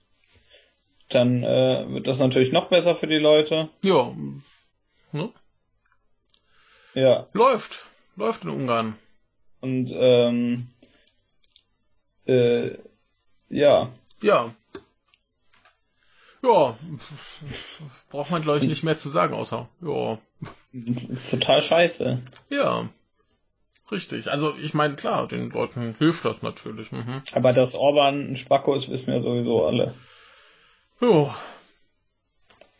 Dann 1.10 1.44
äh, 1.44 1.86
wird 1.90 2.08
das 2.08 2.20
natürlich 2.20 2.52
noch 2.52 2.70
besser 2.70 2.96
für 2.96 3.08
die 3.08 3.18
Leute. 3.18 3.70
Ja. 3.84 4.16
Ne? 5.12 5.34
Ja. 6.94 7.28
Läuft. 7.34 7.86
Läuft 8.16 8.44
in 8.44 8.50
Ungarn. 8.50 8.96
Und 9.62 9.92
ähm, 9.94 10.68
äh, 12.26 12.78
ja. 13.50 13.92
Ja. 14.22 14.54
Ja. 16.42 16.78
Braucht 18.10 18.30
man, 18.30 18.42
glaube 18.42 18.60
ich, 18.60 18.66
nicht 18.66 18.84
mehr 18.84 18.96
zu 18.96 19.10
sagen, 19.10 19.34
außer, 19.34 19.68
ja. 19.82 20.20
Das 20.72 21.04
ist 21.10 21.32
total 21.32 21.62
scheiße. 21.62 22.22
Ja. 22.50 22.90
Richtig. 23.92 24.32
Also 24.32 24.54
ich 24.62 24.74
meine, 24.74 24.96
klar, 24.96 25.28
den 25.28 25.50
Leuten 25.50 25.96
hilft 25.98 26.26
das 26.26 26.42
natürlich. 26.42 26.92
Mhm. 26.92 27.22
Aber 27.34 27.54
dass 27.54 27.76
Orban 27.76 28.32
ein 28.32 28.36
Spacko 28.36 28.74
ist, 28.76 28.90
wissen 28.90 29.12
ja 29.12 29.20
sowieso 29.20 29.66
alle. 29.66 29.94
Jo. 31.02 31.34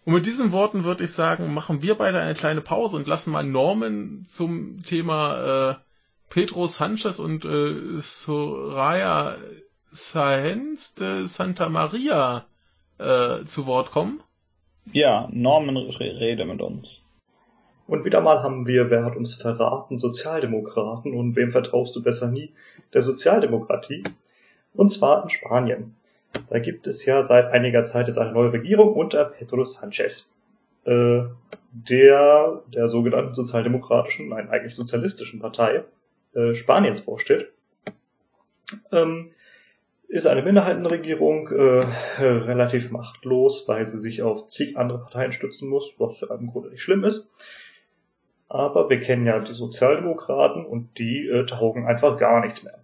Und 0.06 0.14
mit 0.14 0.26
diesen 0.26 0.52
Worten 0.52 0.84
würde 0.84 1.04
ich 1.04 1.12
sagen, 1.12 1.54
machen 1.54 1.82
wir 1.82 1.96
beide 1.96 2.20
eine 2.20 2.34
kleine 2.34 2.62
Pause 2.62 2.98
und 2.98 3.08
lassen 3.08 3.32
mal 3.32 3.44
Norman 3.44 4.24
zum 4.26 4.82
Thema 4.82 5.72
äh, 5.72 5.76
Pedro 6.30 6.68
Sanchez 6.68 7.20
und 7.20 7.46
äh, 7.46 8.02
Soraya 8.02 9.38
Saenz 9.92 10.94
de 10.96 11.26
Santa 11.26 11.70
Maria 11.70 12.46
äh, 13.00 13.44
zu 13.46 13.66
Wort 13.66 13.92
kommen. 13.92 14.22
Ja, 14.92 15.28
Norman 15.32 15.78
rede 15.78 16.46
mit 16.46 16.62
uns. 16.62 17.02
Und 17.90 18.06
wieder 18.06 18.22
mal 18.22 18.44
haben 18.44 18.68
wir, 18.68 18.92
wer 18.92 19.04
hat 19.04 19.16
uns 19.16 19.34
verraten, 19.34 19.98
Sozialdemokraten 19.98 21.14
und 21.16 21.36
wem 21.36 21.52
vertraust 21.52 21.96
du 21.96 22.04
besser 22.04 22.30
nie? 22.30 22.54
Der 22.94 23.02
Sozialdemokratie. 23.02 24.04
Und 24.76 24.92
zwar 24.92 25.24
in 25.24 25.30
Spanien. 25.32 25.96
Da 26.52 26.60
gibt 26.60 26.86
es 26.86 27.04
ja 27.06 27.24
seit 27.24 27.48
einiger 27.48 27.86
Zeit 27.86 28.08
jetzt 28.08 28.20
eine 28.20 28.32
neue 28.32 28.54
Regierung 28.54 28.94
unter 28.94 29.26
Pedro 29.26 29.66
Sanchez, 29.66 30.32
äh, 30.86 31.22
der 31.72 32.62
der 32.72 32.90
sogenannten 32.90 33.34
sozialdemokratischen, 33.34 34.30
nein, 34.30 34.50
eigentlich 34.50 34.76
sozialistischen 34.76 35.40
Partei 35.40 35.84
äh, 36.36 36.54
Spaniens 36.54 37.00
vorsteht. 37.00 37.52
Ähm, 38.92 39.32
ist 40.08 40.28
eine 40.28 40.44
Minderheitenregierung 40.44 41.48
äh, 41.48 41.86
relativ 42.22 42.92
machtlos, 42.92 43.64
weil 43.68 43.90
sie 43.90 44.00
sich 44.00 44.22
auf 44.22 44.48
zig 44.50 44.78
andere 44.78 45.00
Parteien 45.00 45.34
stützen 45.34 45.70
muss, 45.70 45.92
was 45.98 46.20
für 46.20 46.30
einen 46.30 46.52
Grunde 46.52 46.70
nicht 46.70 46.84
schlimm 46.84 47.04
ist. 47.04 47.28
Aber 48.50 48.90
wir 48.90 49.00
kennen 49.00 49.28
ja 49.28 49.40
die 49.40 49.54
Sozialdemokraten 49.54 50.66
und 50.66 50.98
die 50.98 51.28
äh, 51.28 51.46
taugen 51.46 51.86
einfach 51.86 52.18
gar 52.18 52.42
nichts 52.42 52.64
mehr. 52.64 52.80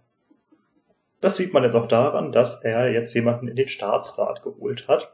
Das 1.20 1.36
sieht 1.36 1.52
man 1.52 1.64
jetzt 1.64 1.74
auch 1.74 1.88
daran, 1.88 2.30
dass 2.30 2.62
er 2.62 2.92
jetzt 2.92 3.12
jemanden 3.14 3.48
in 3.48 3.56
den 3.56 3.68
Staatsrat 3.68 4.42
geholt 4.42 4.86
hat, 4.86 5.12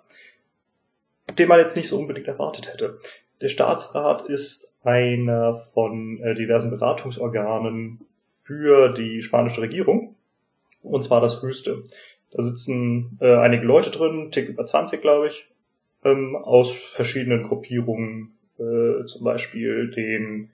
den 1.38 1.48
man 1.48 1.58
jetzt 1.58 1.74
nicht 1.74 1.88
so 1.88 1.98
unbedingt 1.98 2.28
erwartet 2.28 2.70
hätte. 2.70 2.98
Der 3.40 3.48
Staatsrat 3.48 4.26
ist 4.26 4.68
einer 4.84 5.66
von 5.72 6.20
äh, 6.20 6.34
diversen 6.34 6.70
Beratungsorganen 6.70 8.00
für 8.44 8.92
die 8.92 9.22
spanische 9.22 9.62
Regierung. 9.62 10.16
Und 10.82 11.04
zwar 11.04 11.20
das 11.20 11.40
höchste. 11.40 11.84
Da 12.32 12.42
sitzen 12.42 13.18
äh, 13.20 13.36
einige 13.36 13.64
Leute 13.64 13.90
drin, 13.90 14.30
tick 14.32 14.48
über 14.48 14.66
20 14.66 15.00
glaube 15.00 15.28
ich, 15.28 15.46
ähm, 16.04 16.36
aus 16.36 16.72
verschiedenen 16.94 17.44
Gruppierungen 17.44 18.36
äh, 18.62 19.06
zum 19.06 19.24
Beispiel 19.24 19.90
den 19.90 20.50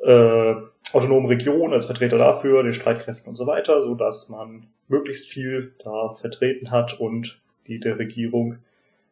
äh, 0.00 0.54
autonomen 0.92 1.26
Regionen 1.26 1.72
als 1.72 1.86
Vertreter 1.86 2.18
dafür, 2.18 2.62
den 2.62 2.74
Streitkräften 2.74 3.28
und 3.28 3.36
so 3.36 3.46
weiter, 3.46 3.82
so 3.82 3.94
dass 3.94 4.28
man 4.28 4.64
möglichst 4.88 5.28
viel 5.28 5.72
da 5.84 6.16
vertreten 6.20 6.70
hat 6.70 6.98
und 6.98 7.38
die 7.66 7.78
der 7.78 7.98
Regierung 7.98 8.58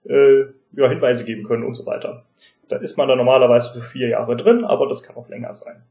äh, 0.09 0.41
ja, 0.73 0.89
Hinweise 0.89 1.25
geben 1.25 1.45
können 1.45 1.65
und 1.65 1.75
so 1.75 1.87
weiter. 1.87 2.25
Da 2.69 2.77
ist 2.77 2.97
man 2.97 3.09
dann 3.09 3.19
normalerweise 3.19 3.73
für 3.73 3.83
vier 3.83 4.09
Jahre 4.09 4.37
drin, 4.37 4.65
aber 4.65 4.89
das 4.89 5.03
kann 5.03 5.17
auch 5.17 5.29
länger 5.29 5.55
sein. 5.55 5.83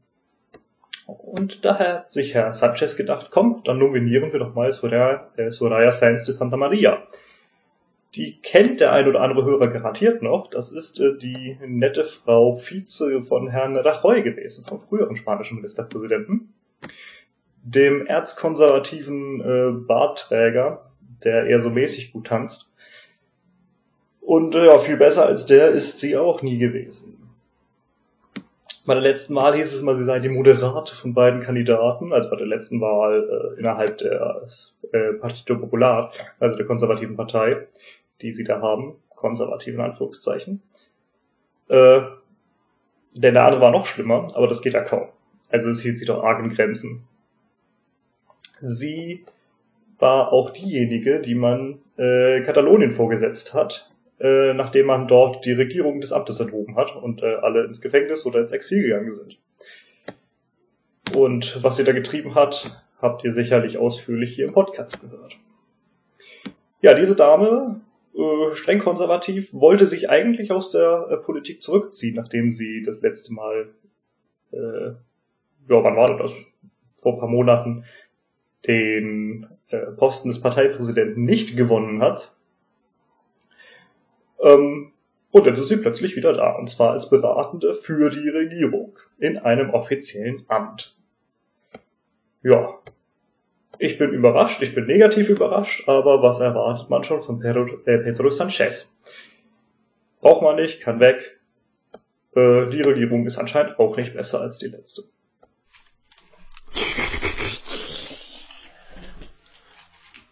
Und 1.06 1.64
daher 1.64 1.94
hat 1.94 2.10
sich 2.10 2.34
Herr 2.34 2.52
Sanchez 2.52 2.96
gedacht, 2.96 3.28
komm, 3.30 3.62
dann 3.64 3.78
nominieren 3.78 4.32
wir 4.32 4.38
doch 4.38 4.54
mal 4.54 4.72
Soraya, 4.72 5.28
äh, 5.36 5.50
Soraya 5.50 5.92
Sainz 5.92 6.24
de 6.24 6.34
Santa 6.34 6.56
Maria. 6.56 7.02
Die 8.16 8.40
kennt 8.42 8.80
der 8.80 8.92
ein 8.92 9.06
oder 9.06 9.20
andere 9.20 9.44
Hörer 9.44 9.68
garantiert 9.68 10.20
noch. 10.20 10.50
Das 10.50 10.72
ist 10.72 10.98
äh, 10.98 11.16
die 11.16 11.56
nette 11.64 12.04
Frau 12.04 12.56
Vize 12.56 13.22
von 13.22 13.48
Herrn 13.48 13.76
Rajoy 13.76 14.22
gewesen, 14.22 14.64
vom 14.66 14.80
früheren 14.80 15.16
spanischen 15.16 15.56
Ministerpräsidenten. 15.56 16.52
Dem 17.62 18.06
erzkonservativen 18.06 19.40
äh, 19.40 19.86
Bartträger, 19.86 20.90
der 21.22 21.46
eher 21.46 21.60
so 21.60 21.70
mäßig 21.70 22.12
gut 22.12 22.26
tanzt. 22.26 22.66
Und 24.20 24.56
äh, 24.56 24.66
ja, 24.66 24.78
viel 24.80 24.96
besser 24.96 25.26
als 25.26 25.46
der 25.46 25.68
ist 25.68 26.00
sie 26.00 26.16
auch 26.16 26.42
nie 26.42 26.58
gewesen. 26.58 27.16
Bei 28.86 28.94
der 28.94 29.02
letzten 29.02 29.36
Wahl 29.36 29.56
hieß 29.56 29.72
es 29.72 29.82
immer, 29.82 29.94
sie 29.94 30.04
sei 30.04 30.18
die 30.18 30.30
Moderate 30.30 30.96
von 30.96 31.14
beiden 31.14 31.42
Kandidaten, 31.42 32.12
also 32.12 32.28
bei 32.28 32.36
der 32.36 32.46
letzten 32.46 32.80
Wahl 32.80 33.54
äh, 33.54 33.60
innerhalb 33.60 33.98
der 33.98 34.48
äh, 34.92 35.12
Partido 35.12 35.60
Popular, 35.60 36.12
also 36.40 36.56
der 36.56 36.66
konservativen 36.66 37.16
Partei 37.16 37.68
die 38.22 38.32
sie 38.32 38.44
da 38.44 38.60
haben, 38.60 38.94
konservativ 39.14 39.74
in 39.74 39.80
Anführungszeichen. 39.80 40.62
Äh, 41.68 42.00
denn 43.14 43.34
der 43.34 43.44
andere 43.44 43.60
war 43.60 43.70
noch 43.70 43.86
schlimmer, 43.86 44.30
aber 44.34 44.46
das 44.46 44.62
geht 44.62 44.74
ja 44.74 44.84
kaum. 44.84 45.08
Also 45.48 45.70
es 45.70 45.80
hielt 45.80 45.98
sich 45.98 46.06
doch 46.06 46.22
arg 46.22 46.42
in 46.42 46.54
Grenzen. 46.54 47.02
Sie 48.60 49.24
war 49.98 50.32
auch 50.32 50.50
diejenige, 50.50 51.20
die 51.20 51.34
man 51.34 51.78
äh, 51.96 52.42
Katalonien 52.42 52.94
vorgesetzt 52.94 53.52
hat, 53.52 53.90
äh, 54.20 54.54
nachdem 54.54 54.86
man 54.86 55.08
dort 55.08 55.44
die 55.44 55.52
Regierung 55.52 56.00
des 56.00 56.12
Amtes 56.12 56.40
enthoben 56.40 56.76
hat 56.76 56.94
und 56.94 57.22
äh, 57.22 57.34
alle 57.36 57.64
ins 57.64 57.80
Gefängnis 57.80 58.24
oder 58.26 58.40
ins 58.40 58.52
Exil 58.52 58.82
gegangen 58.82 59.14
sind. 59.16 59.38
Und 61.16 61.58
was 61.62 61.76
sie 61.76 61.84
da 61.84 61.92
getrieben 61.92 62.34
hat, 62.34 62.82
habt 63.00 63.24
ihr 63.24 63.34
sicherlich 63.34 63.78
ausführlich 63.78 64.34
hier 64.34 64.46
im 64.46 64.52
Podcast 64.52 65.00
gehört. 65.00 65.36
Ja, 66.82 66.94
diese 66.94 67.16
Dame 67.16 67.80
äh, 68.14 68.54
streng 68.54 68.80
konservativ, 68.80 69.52
wollte 69.52 69.86
sich 69.88 70.10
eigentlich 70.10 70.52
aus 70.52 70.70
der 70.70 71.08
äh, 71.10 71.16
Politik 71.16 71.62
zurückziehen, 71.62 72.16
nachdem 72.16 72.50
sie 72.50 72.82
das 72.84 73.00
letzte 73.00 73.32
Mal, 73.32 73.68
äh, 74.52 74.90
ja, 75.68 75.84
wann 75.84 75.96
war 75.96 76.18
das? 76.18 76.32
Vor 77.02 77.14
ein 77.14 77.20
paar 77.20 77.28
Monaten 77.28 77.84
den 78.66 79.46
äh, 79.68 79.78
Posten 79.92 80.28
des 80.28 80.40
Parteipräsidenten 80.40 81.24
nicht 81.24 81.56
gewonnen 81.56 82.02
hat. 82.02 82.32
Ähm, 84.42 84.92
und 85.30 85.46
jetzt 85.46 85.58
ist 85.58 85.68
sie 85.68 85.76
plötzlich 85.76 86.16
wieder 86.16 86.32
da, 86.32 86.56
und 86.56 86.68
zwar 86.68 86.92
als 86.92 87.08
Beratende 87.08 87.74
für 87.74 88.10
die 88.10 88.28
Regierung 88.28 88.98
in 89.18 89.38
einem 89.38 89.70
offiziellen 89.70 90.44
Amt. 90.48 90.96
Ja, 92.42 92.78
ich 93.80 93.96
bin 93.96 94.10
überrascht, 94.10 94.60
ich 94.60 94.74
bin 94.74 94.86
negativ 94.86 95.30
überrascht, 95.30 95.88
aber 95.88 96.22
was 96.22 96.38
erwartet 96.38 96.90
man 96.90 97.02
schon 97.02 97.22
von 97.22 97.40
Pedro, 97.40 97.66
äh, 97.86 97.98
Pedro 97.98 98.30
Sanchez? 98.30 98.92
Braucht 100.20 100.42
man 100.42 100.56
nicht, 100.56 100.82
kann 100.82 101.00
weg. 101.00 101.40
Äh, 102.36 102.68
die 102.70 102.82
Regierung 102.82 103.26
ist 103.26 103.38
anscheinend 103.38 103.78
auch 103.78 103.96
nicht 103.96 104.14
besser 104.14 104.42
als 104.42 104.58
die 104.58 104.66
letzte. 104.66 105.04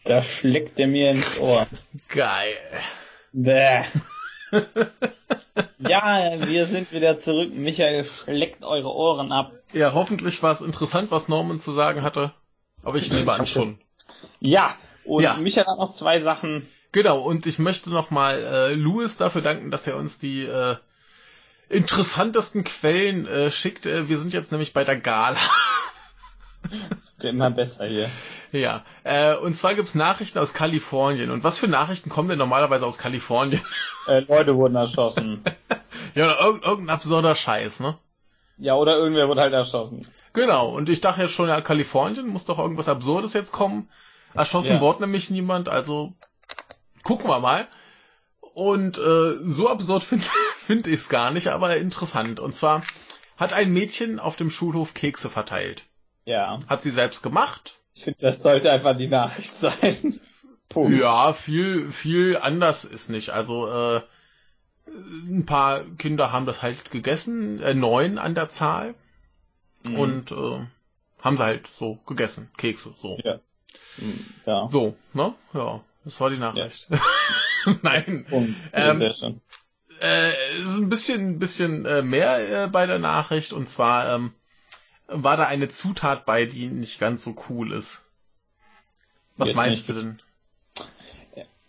Da 0.04 0.22
schlägt 0.22 0.78
er 0.78 0.86
mir 0.86 1.10
ins 1.10 1.40
Ohr. 1.40 1.66
Geil. 2.08 2.56
Bäh. 3.32 3.84
ja, 5.78 6.38
wir 6.46 6.66
sind 6.66 6.92
wieder 6.92 7.16
zurück. 7.16 7.54
Michael 7.54 8.04
schlägt 8.04 8.62
eure 8.62 8.94
Ohren 8.94 9.32
ab. 9.32 9.52
Ja, 9.72 9.94
hoffentlich 9.94 10.42
war 10.42 10.52
es 10.52 10.60
interessant, 10.60 11.10
was 11.10 11.28
Norman 11.28 11.58
zu 11.58 11.72
sagen 11.72 12.02
hatte. 12.02 12.32
Aber 12.88 12.98
ich 12.98 13.12
nehme 13.12 13.32
an 13.32 13.46
schon. 13.46 13.78
Ja, 14.40 14.76
und 15.04 15.22
ja. 15.22 15.36
Michael 15.36 15.66
hat 15.66 15.78
noch 15.78 15.92
zwei 15.92 16.20
Sachen. 16.20 16.68
Genau, 16.92 17.20
und 17.20 17.46
ich 17.46 17.58
möchte 17.58 17.90
nochmal 17.90 18.40
äh, 18.40 18.74
Louis 18.74 19.16
dafür 19.16 19.42
danken, 19.42 19.70
dass 19.70 19.86
er 19.86 19.96
uns 19.96 20.18
die 20.18 20.42
äh, 20.44 20.76
interessantesten 21.68 22.64
Quellen 22.64 23.26
äh, 23.26 23.50
schickt. 23.50 23.86
Äh, 23.86 24.08
wir 24.08 24.18
sind 24.18 24.32
jetzt 24.32 24.52
nämlich 24.52 24.72
bei 24.72 24.84
der 24.84 24.98
Gala. 24.98 25.36
Wird 27.18 27.24
immer 27.24 27.50
besser 27.50 27.86
hier. 27.86 28.10
Ja, 28.52 28.84
äh, 29.04 29.34
und 29.34 29.54
zwar 29.54 29.74
gibt's 29.74 29.94
Nachrichten 29.94 30.38
aus 30.38 30.54
Kalifornien. 30.54 31.30
Und 31.30 31.44
was 31.44 31.58
für 31.58 31.68
Nachrichten 31.68 32.08
kommen 32.08 32.30
denn 32.30 32.38
normalerweise 32.38 32.86
aus 32.86 32.98
Kalifornien? 32.98 33.60
Äh, 34.06 34.20
Leute 34.20 34.56
wurden 34.56 34.76
erschossen. 34.76 35.42
ja, 36.14 36.30
irg 36.40 36.64
irgendein 36.64 36.94
absurder 36.94 37.34
Scheiß, 37.34 37.80
ne? 37.80 37.98
Ja, 38.56 38.74
oder 38.74 38.96
irgendwer 38.96 39.28
wurde 39.28 39.42
halt 39.42 39.52
erschossen. 39.52 40.06
Genau, 40.32 40.68
und 40.68 40.88
ich 40.88 41.00
dachte 41.00 41.22
jetzt 41.22 41.32
schon, 41.32 41.48
ja, 41.48 41.60
Kalifornien 41.60 42.26
muss 42.26 42.44
doch 42.44 42.58
irgendwas 42.58 42.88
Absurdes 42.88 43.32
jetzt 43.32 43.52
kommen. 43.52 43.88
Erschossen 44.34 44.74
ja. 44.74 44.80
wurde 44.80 45.02
nämlich 45.02 45.30
niemand, 45.30 45.68
also 45.68 46.14
gucken 47.02 47.28
wir 47.28 47.40
mal. 47.40 47.66
Und 48.40 48.98
äh, 48.98 49.36
so 49.44 49.68
absurd 49.68 50.04
finde 50.04 50.26
find 50.66 50.86
ich 50.86 50.94
es 50.94 51.08
gar 51.08 51.30
nicht, 51.30 51.48
aber 51.48 51.76
interessant. 51.76 52.40
Und 52.40 52.54
zwar 52.54 52.82
hat 53.36 53.52
ein 53.52 53.72
Mädchen 53.72 54.18
auf 54.18 54.36
dem 54.36 54.50
Schulhof 54.50 54.94
Kekse 54.94 55.30
verteilt. 55.30 55.84
Ja. 56.24 56.58
Hat 56.68 56.82
sie 56.82 56.90
selbst 56.90 57.22
gemacht. 57.22 57.80
Ich 57.94 58.04
finde, 58.04 58.18
das 58.20 58.40
sollte 58.42 58.70
einfach 58.70 58.96
die 58.96 59.08
Nachricht 59.08 59.58
sein. 59.60 60.20
Punkt. 60.68 60.98
Ja, 60.98 61.32
viel, 61.32 61.90
viel 61.90 62.36
anders 62.36 62.84
ist 62.84 63.08
nicht. 63.08 63.30
Also, 63.30 63.68
äh, 63.68 64.02
ein 64.86 65.46
paar 65.46 65.84
Kinder 65.98 66.32
haben 66.32 66.46
das 66.46 66.62
halt 66.62 66.90
gegessen, 66.90 67.60
äh, 67.60 67.74
neun 67.74 68.18
an 68.18 68.34
der 68.34 68.48
Zahl. 68.48 68.94
Mhm. 69.84 69.94
Und 69.94 70.32
äh, 70.32 70.66
haben 71.20 71.36
sie 71.36 71.44
halt 71.44 71.66
so 71.66 71.98
gegessen, 72.06 72.50
Kekse, 72.56 72.94
so. 72.96 73.18
Ja. 73.24 73.40
Mhm, 73.98 74.26
ja. 74.46 74.68
So, 74.68 74.96
ne? 75.12 75.34
Ja, 75.52 75.80
das 76.04 76.20
war 76.20 76.30
die 76.30 76.38
Nachricht. 76.38 76.88
Ja. 76.90 77.00
Nein. 77.82 78.26
Und, 78.30 78.56
ähm, 78.72 78.98
sehr 78.98 79.14
schön. 79.14 79.40
Äh, 80.00 80.32
es 80.52 80.68
ist 80.68 80.78
ein 80.78 80.88
bisschen, 80.88 81.28
ein 81.30 81.38
bisschen 81.38 81.84
äh, 81.84 82.02
mehr 82.02 82.64
äh, 82.64 82.68
bei 82.68 82.86
der 82.86 82.98
Nachricht 82.98 83.52
und 83.52 83.68
zwar 83.68 84.14
ähm, 84.14 84.32
war 85.08 85.36
da 85.36 85.46
eine 85.46 85.68
Zutat 85.68 86.24
bei, 86.24 86.44
die 86.44 86.68
nicht 86.68 87.00
ganz 87.00 87.24
so 87.24 87.34
cool 87.48 87.72
ist. 87.72 88.04
Was 89.36 89.48
jetzt 89.48 89.56
meinst 89.56 89.88
du 89.88 89.92
denn? 89.94 90.22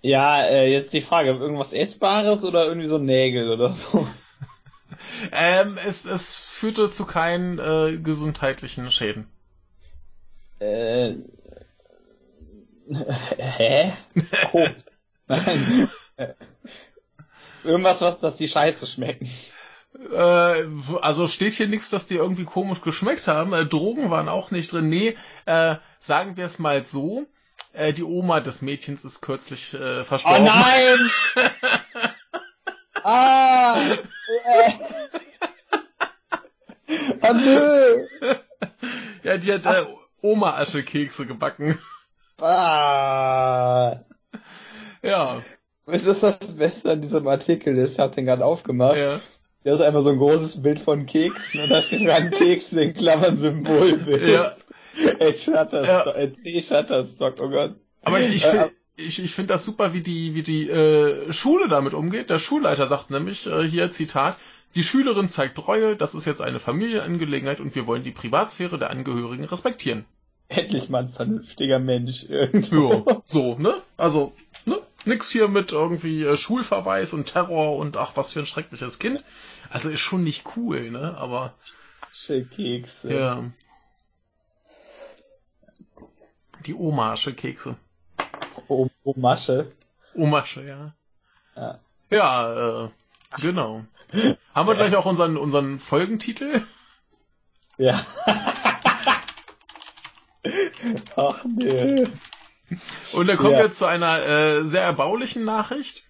Ja, 0.02 0.44
äh, 0.44 0.72
jetzt 0.72 0.94
die 0.94 1.02
Frage, 1.02 1.32
irgendwas 1.32 1.74
Essbares 1.74 2.46
oder 2.46 2.66
irgendwie 2.66 2.88
so 2.88 2.98
Nägel 2.98 3.50
oder 3.50 3.70
so? 3.70 4.08
Ähm, 5.32 5.78
es, 5.86 6.06
es 6.06 6.36
führte 6.36 6.90
zu 6.90 7.06
keinen 7.06 7.60
äh, 7.60 7.98
gesundheitlichen 7.98 8.92
Schäden. 8.92 9.28
Äh, 10.60 11.16
hä? 13.38 13.94
Koks. 14.52 15.04
Nein. 15.28 15.90
Irgendwas, 17.64 18.02
was, 18.02 18.20
dass 18.20 18.38
die 18.38 18.48
Scheiße 18.48 18.88
schmecken. 18.88 19.30
Äh, 20.12 20.64
also 21.02 21.28
steht 21.28 21.54
hier 21.54 21.68
nichts, 21.68 21.90
dass 21.90 22.08
die 22.08 22.16
irgendwie 22.16 22.46
komisch 22.46 22.82
geschmeckt 22.82 23.28
haben. 23.28 23.54
Äh, 23.54 23.66
Drogen 23.66 24.10
waren 24.10 24.30
auch 24.30 24.52
nicht 24.52 24.72
drin. 24.72 24.90
Nee, 24.90 25.18
äh, 25.46 25.76
sagen 26.00 26.38
wir 26.38 26.46
es 26.46 26.60
mal 26.60 26.86
so. 26.86 27.26
Äh, 27.74 27.94
die 27.94 28.04
Oma 28.04 28.40
des 28.40 28.62
Mädchens 28.62 29.04
ist 29.06 29.22
kürzlich 29.22 29.74
äh, 29.74 30.04
verstorben. 30.04 30.42
Oh 30.42 30.46
nein! 30.46 31.12
ah! 33.04 33.98
Oh 37.22 37.34
nö! 37.34 38.06
Ja, 39.24 39.38
die 39.38 39.54
hat 39.54 39.66
äh, 39.66 39.86
Oma-Asche-Kekse 40.22 41.26
gebacken. 41.26 41.78
Ah! 42.40 44.02
Ja. 45.02 45.44
Was 45.86 46.04
ist 46.04 46.24
das 46.24 46.38
Beste 46.56 46.92
an 46.92 47.02
diesem 47.02 47.28
Artikel? 47.28 47.78
Ich 47.78 48.00
hab 48.00 48.16
den 48.16 48.26
gerade 48.26 48.46
aufgemacht. 48.46 48.98
Ja. 48.98 49.22
Da 49.64 49.74
ist 49.74 49.82
einfach 49.82 50.02
so 50.02 50.12
ein 50.12 50.18
großes 50.18 50.62
Bild 50.62 50.80
von 50.80 51.06
Keksen 51.06 51.62
und 51.62 51.70
da 51.70 51.82
steht 51.82 52.08
dran 52.08 52.32
Kekse 52.32 52.82
in 52.82 52.94
Klammern 52.94 53.38
Symbolbild. 53.38 54.30
Ja. 54.30 54.56
Ey, 55.20 55.34
Shutterstock, 55.36 56.16
ja. 56.16 56.34
C 56.34 56.62
Shutterstock, 56.62 57.36
oh 57.42 57.50
Gott. 57.50 57.76
Aber 58.04 58.20
ich, 58.20 58.30
ich 58.30 58.46
finde 58.46 58.66
äh, 58.66 58.70
ich, 59.00 59.24
ich 59.24 59.34
finde 59.34 59.54
das 59.54 59.66
super, 59.66 59.94
wie 59.94 60.02
die, 60.02 60.36
wie 60.36 60.44
die 60.44 60.70
äh, 60.70 61.32
Schule 61.32 61.68
damit 61.68 61.94
umgeht. 61.94 62.30
Der 62.30 62.40
Schulleiter 62.40 62.88
sagt 62.88 63.10
nämlich 63.10 63.48
äh, 63.48 63.68
hier, 63.68 63.92
Zitat, 63.92 64.38
die 64.76 64.84
Schülerin 64.84 65.30
zeigt 65.30 65.58
Treue, 65.58 65.96
das 65.96 66.14
ist 66.16 66.26
jetzt 66.26 66.42
eine 66.42 66.60
Familienangelegenheit 66.60 67.60
und 67.60 67.76
wir 67.76 67.88
wollen 67.88 68.04
die 68.04 68.12
Privatsphäre 68.12 68.78
der 68.78 68.90
Angehörigen 68.92 69.46
respektieren. 69.46 70.06
Endlich 70.48 70.90
mal 70.90 71.04
ein 71.04 71.10
vernünftiger 71.10 71.80
Mensch 71.80 72.24
irgendwo. 72.28 73.06
Ja, 73.08 73.22
so, 73.26 73.56
ne? 73.58 73.82
Also, 73.98 74.34
ne? 74.66 74.80
Nix 75.06 75.32
hier 75.32 75.48
mit 75.48 75.72
irgendwie 75.72 76.24
äh, 76.24 76.38
Schulverweis 76.38 77.14
und 77.14 77.26
Terror 77.26 77.78
und 77.78 77.98
ach, 77.98 78.14
was 78.16 78.34
für 78.34 78.40
ein 78.40 78.46
schreckliches 78.46 79.00
Kind. 79.00 79.24
Also 79.70 79.90
ist 79.90 80.02
schon 80.02 80.24
nicht 80.24 80.46
cool, 80.58 80.92
ne? 80.92 81.16
Aber. 81.18 81.54
Kekse. 82.28 83.14
Ja. 83.14 83.52
Die 86.66 86.74
Omasche 86.74 87.34
Kekse. 87.34 87.78
O 88.68 88.90
Omasche. 89.04 89.72
Omasche, 90.16 90.64
ja. 90.64 90.94
Ja, 91.56 91.80
ja 92.10 92.86
äh, 92.86 92.90
genau. 93.42 93.86
Haben 94.56 94.68
wir 94.68 94.76
gleich 94.76 94.96
auch 94.96 95.06
unseren, 95.06 95.38
unseren 95.38 95.80
Folgentitel? 95.80 96.62
Ja. 97.78 98.06
Ach 101.16 101.46
nee. 101.46 102.06
Und 103.14 103.28
dann 103.28 103.38
kommen 103.38 103.54
ja. 103.54 103.60
wir 103.60 103.72
zu 103.72 103.86
einer 103.86 104.26
äh, 104.26 104.64
sehr 104.64 104.84
erbaulichen 104.84 105.46
Nachricht. 105.46 106.04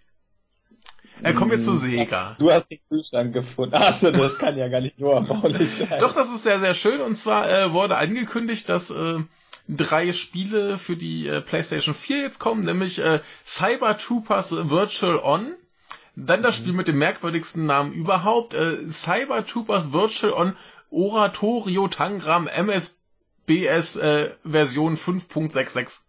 Er 1.21 1.33
kommt 1.33 1.51
jetzt 1.51 1.65
zu 1.65 1.71
hm. 1.71 1.77
Sega. 1.77 2.35
Du 2.39 2.51
hast 2.51 2.69
den 2.69 2.79
Kühlschrank 2.89 3.33
gefunden. 3.33 3.75
Achso, 3.75 4.11
das 4.11 4.37
kann 4.37 4.57
ja 4.57 4.67
gar 4.67 4.81
nicht 4.81 4.97
so 4.97 5.11
erbaulich 5.11 5.69
sein. 5.77 5.99
Doch, 5.99 6.13
das 6.13 6.29
ist 6.29 6.43
sehr, 6.43 6.59
sehr 6.59 6.73
schön. 6.73 7.01
Und 7.01 7.15
zwar 7.15 7.49
äh, 7.49 7.73
wurde 7.73 7.97
angekündigt, 7.97 8.69
dass 8.69 8.89
äh, 8.89 9.19
drei 9.67 10.13
Spiele 10.13 10.77
für 10.77 10.95
die 10.95 11.27
äh, 11.27 11.41
PlayStation 11.41 11.93
4 11.93 12.21
jetzt 12.21 12.39
kommen, 12.39 12.63
nämlich 12.63 12.99
äh, 12.99 13.19
Cyber 13.45 13.97
Troopers 13.97 14.69
Virtual 14.69 15.19
On. 15.23 15.53
Dann 16.15 16.43
das 16.43 16.57
mhm. 16.57 16.61
Spiel 16.61 16.73
mit 16.73 16.87
dem 16.87 16.97
merkwürdigsten 16.97 17.65
Namen 17.65 17.93
überhaupt, 17.93 18.53
äh, 18.53 18.89
Cyber 18.89 19.45
Troopers 19.45 19.93
Virtual 19.93 20.33
On 20.33 20.55
Oratorio 20.91 21.87
Tangram 21.87 22.47
MSBS 22.47 23.95
äh, 23.97 24.31
Version 24.43 24.97
5.66. 24.97 25.99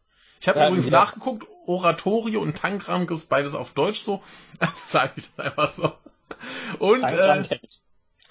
Ich 0.41 0.49
habe 0.49 0.61
übrigens 0.61 0.91
nachgeguckt, 0.91 1.47
Oratorio 1.71 2.41
und 2.41 2.57
Tangram 2.57 3.07
gibt's 3.07 3.27
beides 3.27 3.55
auf 3.55 3.71
Deutsch 3.73 4.01
so. 4.01 4.23
Also 4.59 4.73
sage 4.75 5.13
ich 5.17 5.35
das 5.35 5.47
einfach 5.47 5.71
so. 5.71 5.93
Und 6.79 7.05
äh, 7.05 7.59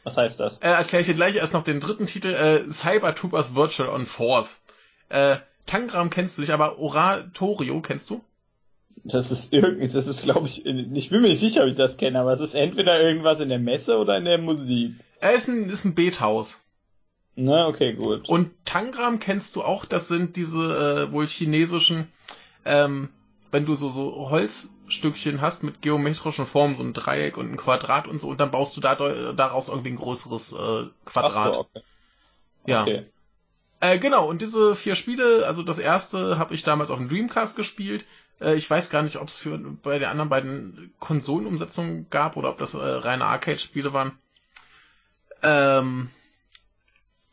was 0.04 0.18
heißt 0.18 0.40
das? 0.40 0.58
Äh, 0.60 0.70
Erkläre 0.70 1.02
ich 1.02 1.08
dir 1.08 1.14
gleich 1.14 1.36
erst 1.36 1.54
noch 1.54 1.64
den 1.64 1.80
dritten 1.80 2.06
Titel, 2.06 2.30
äh, 2.30 2.72
Cyber 2.72 3.16
Troopers 3.16 3.56
Virtual 3.56 3.90
on 3.90 4.06
Force. 4.06 4.62
Äh, 5.10 5.38
Tangram 5.66 6.10
kennst 6.10 6.38
du 6.38 6.42
nicht, 6.42 6.52
aber 6.52 6.80
Oratorio 6.80 7.82
kennst 7.82 8.10
du? 8.10 8.22
Das 9.04 9.32
ist 9.32 9.54
irgendwie, 9.54 9.88
das 9.88 10.08
ist 10.08 10.24
glaube 10.24 10.48
ich, 10.48 10.66
ich 10.66 11.10
bin 11.10 11.22
mir 11.22 11.30
nicht 11.30 11.40
sicher, 11.40 11.64
ob 11.64 11.70
ich 11.70 11.76
das 11.76 11.98
kenne, 11.98 12.20
aber 12.20 12.34
es 12.34 12.42
ist 12.42 12.54
entweder 12.54 13.00
irgendwas 13.00 13.40
in 13.40 13.50
der 13.50 13.60
Messe 13.60 13.98
oder 13.98 14.18
in 14.18 14.26
der 14.26 14.38
Musik. 14.38 14.96
Er 15.22 15.34
ist 15.34 15.48
ein, 15.48 15.70
ist 15.70 15.86
ein 15.86 15.96
Bethaus. 15.96 16.60
Na, 17.36 17.68
okay, 17.68 17.94
gut. 17.94 18.28
Und 18.28 18.52
Tangram 18.66 19.20
kennst 19.20 19.56
du 19.56 19.64
auch, 19.64 19.86
das 19.86 20.10
sind 20.10 20.36
diese 20.36 21.08
äh, 21.08 21.12
wohl 21.12 21.28
chinesischen, 21.28 22.08
ähm, 22.66 23.10
wenn 23.52 23.66
du 23.66 23.76
so, 23.76 23.90
so 23.90 24.30
Holzstückchen 24.30 25.42
hast 25.42 25.64
mit 25.64 25.82
geometrischen 25.82 26.46
Formen, 26.46 26.76
so 26.76 26.84
ein 26.84 26.94
Dreieck 26.94 27.38
und 27.38 27.52
ein 27.52 27.58
Quadrat 27.58 28.08
und 28.08 28.20
so, 28.20 28.28
und 28.28 28.40
dann 28.40 28.52
baust 28.52 28.78
du 28.78 28.82
da, 28.82 28.96
daraus 29.34 29.70
irgendwie 29.70 29.90
ein 29.90 29.96
größeres 29.96 30.54
äh, 30.54 30.86
Quadrat. 31.06 31.54
So, 31.54 31.60
okay. 31.62 31.84
Ja. 32.66 32.82
Okay. 32.84 33.06
Äh, 33.82 33.98
genau, 33.98 34.28
und 34.28 34.42
diese 34.42 34.76
vier 34.76 34.96
Spiele, 34.96 35.46
also 35.48 35.64
das 35.64 35.80
erste 35.80 36.38
habe 36.38 36.54
ich 36.54 36.64
damals 36.64 36.92
auf 36.92 36.98
dem 36.98 37.08
Dreamcast 37.08 37.56
gespielt. 37.56 38.06
Äh, 38.42 38.56
ich 38.56 38.70
weiß 38.70 38.90
gar 38.90 39.04
nicht, 39.04 39.18
ob 39.18 39.30
es 39.30 39.38
für 39.38 39.58
bei 39.58 40.00
den 40.00 40.10
anderen 40.10 40.30
beiden 40.30 40.94
Konsolenumsetzungen 41.00 42.10
gab 42.10 42.36
oder 42.36 42.50
ob 42.50 42.58
das 42.58 42.74
äh, 42.74 42.78
reine 42.78 43.26
Arcade-Spiele 43.26 43.94
waren. 43.94 44.18
Ähm, 45.42 46.10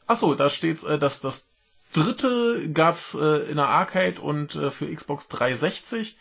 achso, 0.06 0.36
da 0.36 0.48
steht, 0.48 0.84
äh, 0.84 0.98
dass 0.98 1.20
das 1.20 1.48
dritte 1.92 2.70
gab's 2.72 3.14
äh, 3.14 3.48
in 3.50 3.56
der 3.56 3.68
Arcade 3.68 4.20
und 4.20 4.54
äh, 4.54 4.70
für 4.70 4.92
Xbox 4.92 5.28
360 5.28 6.18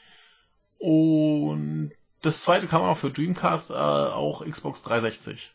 und 0.78 1.92
das 2.22 2.42
zweite 2.42 2.68
kam 2.68 2.82
auch 2.82 2.98
für 2.98 3.12
Dreamcast, 3.12 3.70
äh, 3.70 3.74
auch 3.74 4.46
Xbox 4.46 4.84
360. 4.84 5.52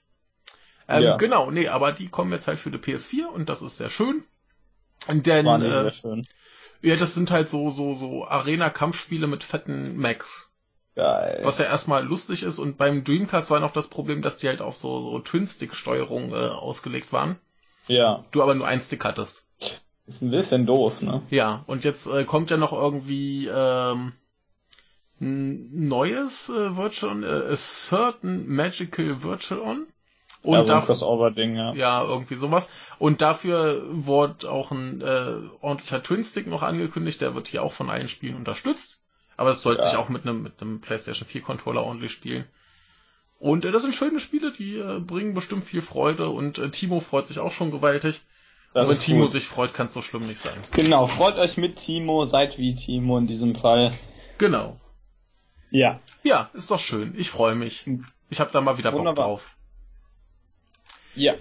Ähm, 0.88 1.02
ja. 1.02 1.16
Genau, 1.16 1.50
nee, 1.50 1.68
aber 1.68 1.92
die 1.92 2.08
kommen 2.08 2.32
jetzt 2.32 2.48
halt 2.48 2.58
für 2.58 2.70
die 2.70 2.78
PS4 2.78 3.26
und 3.26 3.48
das 3.48 3.62
ist 3.62 3.76
sehr 3.76 3.90
schön. 3.90 4.24
Denn, 5.08 5.46
War 5.46 5.58
nicht 5.58 5.68
äh, 5.68 5.82
sehr 5.82 5.92
schön. 5.92 6.26
Ja, 6.82 6.96
das 6.96 7.14
sind 7.14 7.30
halt 7.30 7.48
so, 7.48 7.70
so, 7.70 7.94
so 7.94 8.26
Arena-Kampfspiele 8.26 9.26
mit 9.26 9.44
fetten 9.44 9.96
Macs. 9.96 10.50
Geil. 10.96 11.40
Was 11.44 11.58
ja 11.58 11.66
erstmal 11.66 12.04
lustig 12.04 12.42
ist 12.42 12.58
und 12.58 12.76
beim 12.76 13.04
Dreamcast 13.04 13.50
war 13.50 13.60
noch 13.60 13.72
das 13.72 13.88
Problem, 13.88 14.22
dass 14.22 14.38
die 14.38 14.48
halt 14.48 14.60
auf 14.60 14.76
so, 14.76 14.98
so 15.00 15.18
Twin-Stick-Steuerung 15.18 16.32
äh, 16.32 16.48
ausgelegt 16.48 17.12
waren. 17.12 17.38
Ja. 17.86 18.24
Du 18.32 18.42
aber 18.42 18.54
nur 18.54 18.66
einen 18.66 18.80
Stick 18.80 19.04
hattest. 19.04 19.46
Ist 20.06 20.22
ein 20.22 20.30
bisschen 20.30 20.66
doof, 20.66 21.00
ne? 21.02 21.22
Ja, 21.30 21.62
und 21.66 21.84
jetzt 21.84 22.06
äh, 22.06 22.24
kommt 22.24 22.50
ja 22.50 22.56
noch 22.56 22.72
irgendwie 22.72 23.46
ähm, 23.46 24.12
ein 25.20 25.88
neues 25.88 26.48
äh, 26.48 26.76
Virtual, 26.76 27.22
äh, 27.22 27.52
a 27.52 27.56
certain 27.56 28.48
magical 28.48 29.22
Virtual 29.22 29.60
On. 29.60 29.86
Und 30.42 30.54
ja, 30.54 30.64
so 30.64 30.72
ein 30.72 30.82
Crossover-Ding, 30.82 31.54
ja. 31.54 31.74
Ja, 31.74 32.02
irgendwie 32.02 32.34
sowas. 32.34 32.70
Und 32.98 33.20
dafür 33.20 33.82
wurde 33.90 34.50
auch 34.50 34.70
ein 34.70 35.02
äh, 35.02 35.34
ordentlicher 35.60 36.02
Twin-Stick 36.02 36.46
noch 36.46 36.62
angekündigt, 36.62 37.20
der 37.20 37.34
wird 37.34 37.48
hier 37.48 37.62
auch 37.62 37.72
von 37.72 37.90
allen 37.90 38.08
Spielen 38.08 38.36
unterstützt. 38.36 39.00
Aber 39.36 39.50
es 39.50 39.62
sollte 39.62 39.82
ja. 39.82 39.90
sich 39.90 39.98
auch 39.98 40.08
mit 40.08 40.26
einem 40.26 40.42
mit 40.42 40.60
einem 40.60 40.80
PlayStation 40.80 41.28
4 41.28 41.42
Controller 41.42 41.82
ordentlich 41.82 42.12
spielen. 42.12 42.46
Und 43.38 43.64
äh, 43.64 43.70
das 43.72 43.82
sind 43.82 43.94
schöne 43.94 44.20
Spiele, 44.20 44.52
die 44.52 44.76
äh, 44.76 45.00
bringen 45.00 45.34
bestimmt 45.34 45.64
viel 45.64 45.82
Freude 45.82 46.28
und 46.28 46.58
äh, 46.58 46.70
Timo 46.70 47.00
freut 47.00 47.26
sich 47.26 47.38
auch 47.38 47.52
schon 47.52 47.70
gewaltig. 47.70 48.20
Das 48.72 48.88
und 48.88 48.94
wenn 48.94 49.00
Timo 49.00 49.22
gut. 49.22 49.32
sich 49.32 49.46
freut, 49.46 49.74
kann 49.74 49.86
es 49.88 49.94
so 49.94 50.02
schlimm 50.02 50.26
nicht 50.26 50.40
sein. 50.40 50.58
Genau, 50.72 51.06
freut 51.06 51.36
euch 51.36 51.56
mit 51.56 51.76
Timo, 51.76 52.24
seid 52.24 52.58
wie 52.58 52.74
Timo 52.74 53.18
in 53.18 53.26
diesem 53.26 53.56
Fall. 53.56 53.92
Genau. 54.38 54.78
Ja. 55.70 56.00
Ja, 56.22 56.50
ist 56.52 56.70
doch 56.70 56.78
schön. 56.78 57.14
Ich 57.18 57.30
freue 57.30 57.54
mich. 57.54 57.86
Ich 58.28 58.40
habe 58.40 58.50
da 58.52 58.60
mal 58.60 58.78
wieder 58.78 58.92
Wunderbar. 58.92 59.14
Bock 59.14 59.40
drauf. 59.40 59.56
Ja. 61.14 61.34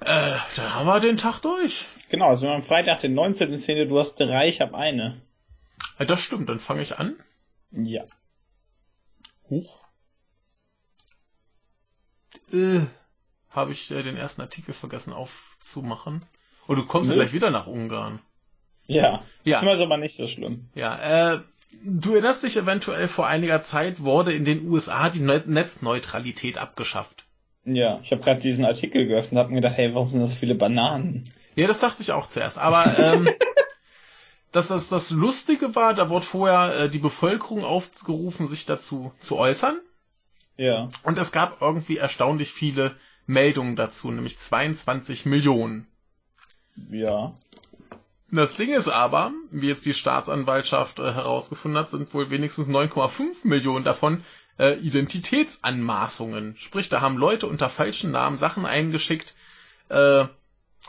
Äh, 0.00 0.36
dann 0.56 0.74
haben 0.74 0.86
wir 0.86 1.00
den 1.00 1.18
Tag 1.18 1.40
durch. 1.40 1.86
Genau, 2.08 2.28
also 2.28 2.48
am 2.48 2.64
Freitag, 2.64 3.00
den 3.00 3.14
19. 3.14 3.56
Szene, 3.58 3.86
du 3.86 3.98
hast 3.98 4.16
drei, 4.16 4.48
ich 4.48 4.60
habe 4.60 4.76
eine. 4.76 5.20
Ja, 5.98 6.06
das 6.06 6.20
stimmt, 6.20 6.48
dann 6.48 6.58
fange 6.58 6.82
ich 6.82 6.98
an. 6.98 7.16
Ja. 7.70 8.04
Huch. 9.50 9.80
Äh, 12.52 12.80
habe 13.50 13.72
ich 13.72 13.90
äh, 13.90 14.02
den 14.02 14.16
ersten 14.16 14.40
Artikel 14.40 14.72
vergessen 14.72 15.12
aufzumachen. 15.12 16.24
Und 16.70 16.76
du 16.76 16.84
kommst 16.84 17.10
ja 17.10 17.16
gleich 17.16 17.32
wieder 17.32 17.50
nach 17.50 17.66
Ungarn. 17.66 18.20
Ja, 18.86 19.24
ja. 19.42 19.58
ist 19.72 19.80
aber 19.80 19.96
nicht 19.96 20.14
so 20.14 20.28
schlimm. 20.28 20.68
Ja, 20.76 21.32
äh, 21.32 21.40
du 21.82 22.12
erinnerst 22.12 22.44
dich 22.44 22.56
eventuell 22.56 23.08
vor 23.08 23.26
einiger 23.26 23.60
Zeit 23.60 24.04
wurde 24.04 24.32
in 24.32 24.44
den 24.44 24.68
USA 24.68 25.08
die 25.08 25.18
Netzneutralität 25.18 26.58
abgeschafft. 26.58 27.24
Ja, 27.64 27.98
ich 28.04 28.12
habe 28.12 28.22
gerade 28.22 28.38
diesen 28.38 28.64
Artikel 28.64 29.08
geöffnet 29.08 29.32
und 29.32 29.38
habe 29.38 29.48
mir 29.48 29.62
gedacht, 29.62 29.78
hey, 29.78 29.92
warum 29.96 30.06
sind 30.06 30.20
das 30.20 30.30
so 30.30 30.36
viele 30.36 30.54
Bananen? 30.54 31.28
Ja, 31.56 31.66
das 31.66 31.80
dachte 31.80 32.02
ich 32.02 32.12
auch 32.12 32.28
zuerst. 32.28 32.60
Aber 32.60 32.96
ähm, 33.00 33.28
dass 34.52 34.68
das 34.68 34.88
das 34.88 35.10
Lustige 35.10 35.74
war, 35.74 35.92
da 35.92 36.08
wurde 36.08 36.24
vorher 36.24 36.82
äh, 36.82 36.88
die 36.88 37.00
Bevölkerung 37.00 37.64
aufgerufen, 37.64 38.46
sich 38.46 38.64
dazu 38.64 39.12
zu 39.18 39.36
äußern. 39.36 39.80
Ja. 40.56 40.88
Und 41.02 41.18
es 41.18 41.32
gab 41.32 41.60
irgendwie 41.62 41.96
erstaunlich 41.96 42.52
viele 42.52 42.94
Meldungen 43.26 43.74
dazu, 43.74 44.12
nämlich 44.12 44.38
22 44.38 45.26
Millionen. 45.26 45.88
Ja. 46.90 47.34
Das 48.32 48.56
Ding 48.56 48.72
ist 48.72 48.88
aber, 48.88 49.32
wie 49.50 49.68
jetzt 49.68 49.84
die 49.86 49.94
Staatsanwaltschaft 49.94 51.00
äh, 51.00 51.12
herausgefunden 51.12 51.80
hat, 51.80 51.90
sind 51.90 52.14
wohl 52.14 52.30
wenigstens 52.30 52.68
9,5 52.68 53.46
Millionen 53.46 53.84
davon 53.84 54.24
äh, 54.58 54.78
Identitätsanmaßungen. 54.78 56.56
Sprich, 56.56 56.88
da 56.88 57.00
haben 57.00 57.16
Leute 57.16 57.48
unter 57.48 57.68
falschen 57.68 58.12
Namen 58.12 58.38
Sachen 58.38 58.66
eingeschickt, 58.66 59.34
äh, 59.88 60.26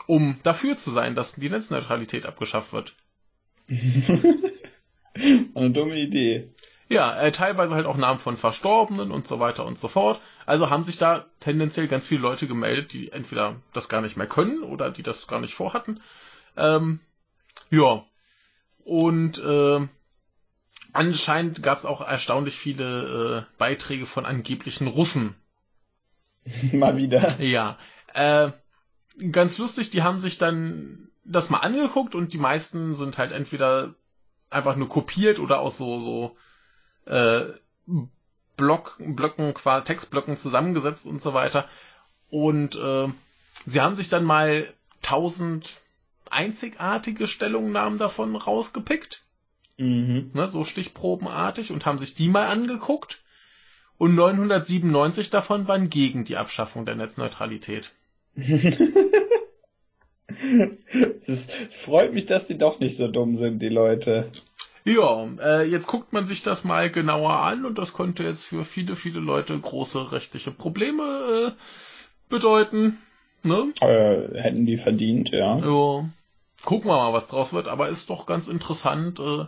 um 0.06 0.38
dafür 0.44 0.76
zu 0.76 0.90
sein, 0.90 1.16
dass 1.16 1.34
die 1.34 1.50
Netzneutralität 1.50 2.26
abgeschafft 2.26 2.72
wird. 2.72 2.94
Eine 5.54 5.70
dumme 5.72 5.98
Idee. 5.98 6.50
Ja, 6.92 7.18
äh, 7.18 7.32
teilweise 7.32 7.74
halt 7.74 7.86
auch 7.86 7.96
Namen 7.96 8.18
von 8.18 8.36
Verstorbenen 8.36 9.10
und 9.10 9.26
so 9.26 9.40
weiter 9.40 9.64
und 9.64 9.78
so 9.78 9.88
fort. 9.88 10.20
Also 10.44 10.70
haben 10.70 10.84
sich 10.84 10.98
da 10.98 11.24
tendenziell 11.40 11.88
ganz 11.88 12.06
viele 12.06 12.20
Leute 12.20 12.46
gemeldet, 12.46 12.92
die 12.92 13.12
entweder 13.12 13.56
das 13.72 13.88
gar 13.88 14.00
nicht 14.00 14.16
mehr 14.16 14.26
können 14.26 14.62
oder 14.62 14.90
die 14.90 15.02
das 15.02 15.26
gar 15.26 15.40
nicht 15.40 15.54
vorhatten. 15.54 16.00
Ähm, 16.56 17.00
ja. 17.70 18.04
Und 18.84 19.38
äh, 19.38 19.88
anscheinend 20.92 21.62
gab 21.62 21.78
es 21.78 21.86
auch 21.86 22.00
erstaunlich 22.00 22.56
viele 22.56 23.46
äh, 23.48 23.56
Beiträge 23.58 24.06
von 24.06 24.26
angeblichen 24.26 24.86
Russen. 24.86 25.34
mal 26.72 26.96
wieder. 26.96 27.40
Ja. 27.40 27.78
Äh, 28.12 28.50
ganz 29.30 29.58
lustig, 29.58 29.90
die 29.90 30.02
haben 30.02 30.18
sich 30.18 30.38
dann 30.38 31.08
das 31.24 31.50
mal 31.50 31.60
angeguckt 31.60 32.14
und 32.14 32.32
die 32.32 32.38
meisten 32.38 32.94
sind 32.94 33.16
halt 33.16 33.32
entweder 33.32 33.94
einfach 34.50 34.76
nur 34.76 34.88
kopiert 34.88 35.38
oder 35.38 35.60
aus 35.60 35.78
so, 35.78 36.00
so 36.00 36.36
äh, 37.06 37.42
Block, 38.56 38.96
Blöcken, 38.98 39.54
Textblöcken 39.84 40.36
zusammengesetzt 40.36 41.06
und 41.06 41.20
so 41.20 41.34
weiter. 41.34 41.68
Und 42.30 42.76
äh, 42.76 43.08
sie 43.66 43.80
haben 43.80 43.96
sich 43.96 44.08
dann 44.08 44.24
mal 44.24 44.72
tausend 45.02 45.80
einzigartige 46.30 47.26
Stellungnahmen 47.26 47.98
davon 47.98 48.34
rausgepickt. 48.36 49.24
Mhm. 49.78 50.30
Ne, 50.32 50.48
so 50.48 50.64
stichprobenartig 50.64 51.72
und 51.72 51.86
haben 51.86 51.98
sich 51.98 52.14
die 52.14 52.28
mal 52.28 52.46
angeguckt. 52.46 53.22
Und 53.98 54.14
997 54.14 55.30
davon 55.30 55.68
waren 55.68 55.88
gegen 55.88 56.24
die 56.24 56.36
Abschaffung 56.36 56.86
der 56.86 56.96
Netzneutralität. 56.96 57.92
Es 61.26 61.46
freut 61.70 62.14
mich, 62.14 62.26
dass 62.26 62.46
die 62.46 62.58
doch 62.58 62.80
nicht 62.80 62.96
so 62.96 63.06
dumm 63.08 63.36
sind, 63.36 63.60
die 63.60 63.68
Leute. 63.68 64.30
Ja, 64.84 65.28
äh, 65.40 65.68
jetzt 65.68 65.86
guckt 65.86 66.12
man 66.12 66.26
sich 66.26 66.42
das 66.42 66.64
mal 66.64 66.90
genauer 66.90 67.38
an 67.38 67.64
und 67.64 67.78
das 67.78 67.94
könnte 67.94 68.24
jetzt 68.24 68.44
für 68.44 68.64
viele, 68.64 68.96
viele 68.96 69.20
Leute 69.20 69.58
große 69.58 70.12
rechtliche 70.12 70.50
Probleme 70.50 71.02
äh, 71.02 71.52
bedeuten. 72.28 72.98
Ne? 73.44 73.72
Äh, 73.80 74.40
hätten 74.40 74.66
die 74.66 74.78
verdient, 74.78 75.30
ja. 75.30 75.58
Ja. 75.58 76.08
Gucken 76.64 76.90
wir 76.90 76.96
mal, 76.96 77.12
was 77.12 77.28
draus 77.28 77.52
wird, 77.52 77.68
aber 77.68 77.88
ist 77.88 78.10
doch 78.10 78.26
ganz 78.26 78.46
interessant, 78.46 79.18
äh, 79.18 79.46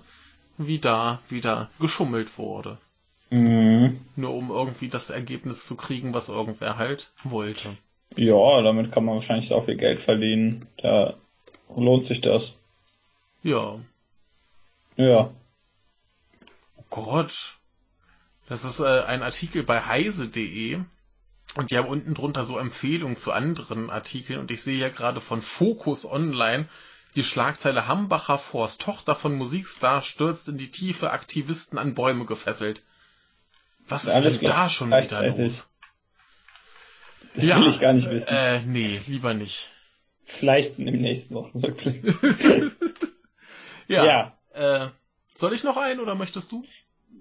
wie 0.58 0.78
da 0.78 1.20
wieder 1.28 1.70
geschummelt 1.80 2.38
wurde. 2.38 2.78
Mhm. 3.30 4.00
Nur 4.16 4.34
um 4.34 4.50
irgendwie 4.50 4.88
das 4.88 5.10
Ergebnis 5.10 5.66
zu 5.66 5.76
kriegen, 5.76 6.14
was 6.14 6.28
irgendwer 6.28 6.76
halt 6.78 7.12
wollte. 7.24 7.76
Ja, 8.16 8.62
damit 8.62 8.92
kann 8.92 9.04
man 9.04 9.16
wahrscheinlich 9.16 9.52
auch 9.52 9.64
viel 9.64 9.76
Geld 9.76 10.00
verdienen. 10.00 10.64
Da 10.80 11.14
lohnt 11.76 12.04
sich 12.04 12.20
das. 12.20 12.54
Ja. 13.42 13.76
Ja. 14.96 15.34
Oh 16.76 16.84
Gott. 16.90 17.58
Das 18.46 18.64
ist 18.64 18.80
äh, 18.80 19.02
ein 19.02 19.22
Artikel 19.22 19.64
bei 19.64 19.80
heise.de 19.80 20.80
und 21.56 21.70
die 21.70 21.78
haben 21.78 21.88
unten 21.88 22.14
drunter 22.14 22.44
so 22.44 22.58
Empfehlungen 22.58 23.16
zu 23.16 23.32
anderen 23.32 23.90
Artikeln 23.90 24.38
und 24.38 24.50
ich 24.50 24.62
sehe 24.62 24.78
ja 24.78 24.88
gerade 24.90 25.20
von 25.20 25.40
Focus 25.40 26.04
Online 26.04 26.68
die 27.16 27.22
Schlagzeile 27.22 27.86
Hambacher 27.86 28.38
Forst, 28.38 28.82
Tochter 28.82 29.14
von 29.14 29.34
Musikstar, 29.34 30.02
stürzt 30.02 30.48
in 30.48 30.58
die 30.58 30.70
Tiefe, 30.70 31.12
Aktivisten 31.12 31.78
an 31.78 31.94
Bäume 31.94 32.26
gefesselt. 32.26 32.82
Was 33.86 34.04
ist 34.04 34.14
Alles 34.14 34.38
denn 34.38 34.48
da 34.48 34.68
schon 34.68 34.88
wieder 34.90 35.28
los? 35.28 35.70
Das 37.34 37.48
will 37.48 37.68
ich 37.68 37.80
gar 37.80 37.92
nicht 37.92 38.10
wissen. 38.10 38.28
Äh, 38.28 38.62
nee, 38.62 39.00
lieber 39.06 39.34
nicht. 39.34 39.68
Vielleicht 40.24 40.78
in 40.78 40.86
dem 40.86 41.00
nächsten 41.00 41.34
Wochenrückblick. 41.34 42.14
Ja. 43.86 44.04
Ja. 44.06 44.38
Äh, 44.54 44.88
soll 45.34 45.52
ich 45.52 45.64
noch 45.64 45.76
einen 45.76 46.00
oder 46.00 46.14
möchtest 46.14 46.52
du? 46.52 46.64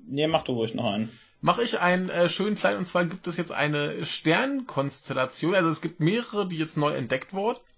Nee, 0.07 0.27
mach 0.27 0.43
du 0.43 0.53
ruhig 0.53 0.73
noch 0.76 0.88
einen. 0.88 1.11
Mache 1.41 1.64
ich 1.64 1.80
einen 1.80 2.10
äh, 2.10 2.30
schönen 2.30 2.55
kleinen, 2.55 2.77
und 2.80 2.85
zwar 2.85 3.05
gibt 3.05 3.27
es 3.27 3.35
jetzt 3.38 3.51
eine 3.51 4.05
Sternkonstellation, 4.05 5.55
also 5.55 5.68
es 5.69 5.81
gibt 5.81 5.99
mehrere, 5.99 6.47
die 6.47 6.57
jetzt 6.57 6.77
neu 6.77 6.93
entdeckt 6.93 7.34
wurden. 7.34 7.60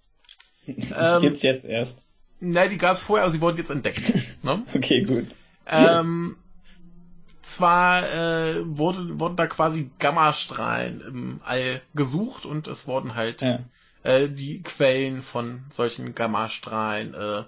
Ähm, 0.96 1.20
Gibt's 1.22 1.42
jetzt 1.42 1.64
erst. 1.64 2.04
Nein, 2.40 2.70
die 2.70 2.76
gab 2.76 2.96
es 2.96 3.02
vorher, 3.02 3.22
aber 3.24 3.32
sie 3.32 3.40
wurden 3.40 3.56
jetzt 3.56 3.70
entdeckt. 3.70 4.12
Ne? 4.42 4.64
Okay, 4.74 5.02
gut. 5.02 5.26
ähm, 5.66 6.36
zwar 7.42 8.02
äh, 8.12 8.56
wurde, 8.76 9.20
wurden 9.20 9.36
da 9.36 9.46
quasi 9.46 9.90
Gammastrahlen 10.00 11.00
im 11.00 11.40
All 11.44 11.80
gesucht 11.94 12.44
und 12.46 12.66
es 12.66 12.86
wurden 12.88 13.14
halt 13.14 13.42
Ja. 13.42 13.60
äh, 14.02 14.28
die 14.28 14.62
Quellen 14.62 15.22
von 15.22 15.64
solchen 15.70 16.14
Gammastrahlen 16.16 17.14
äh, 17.14 17.44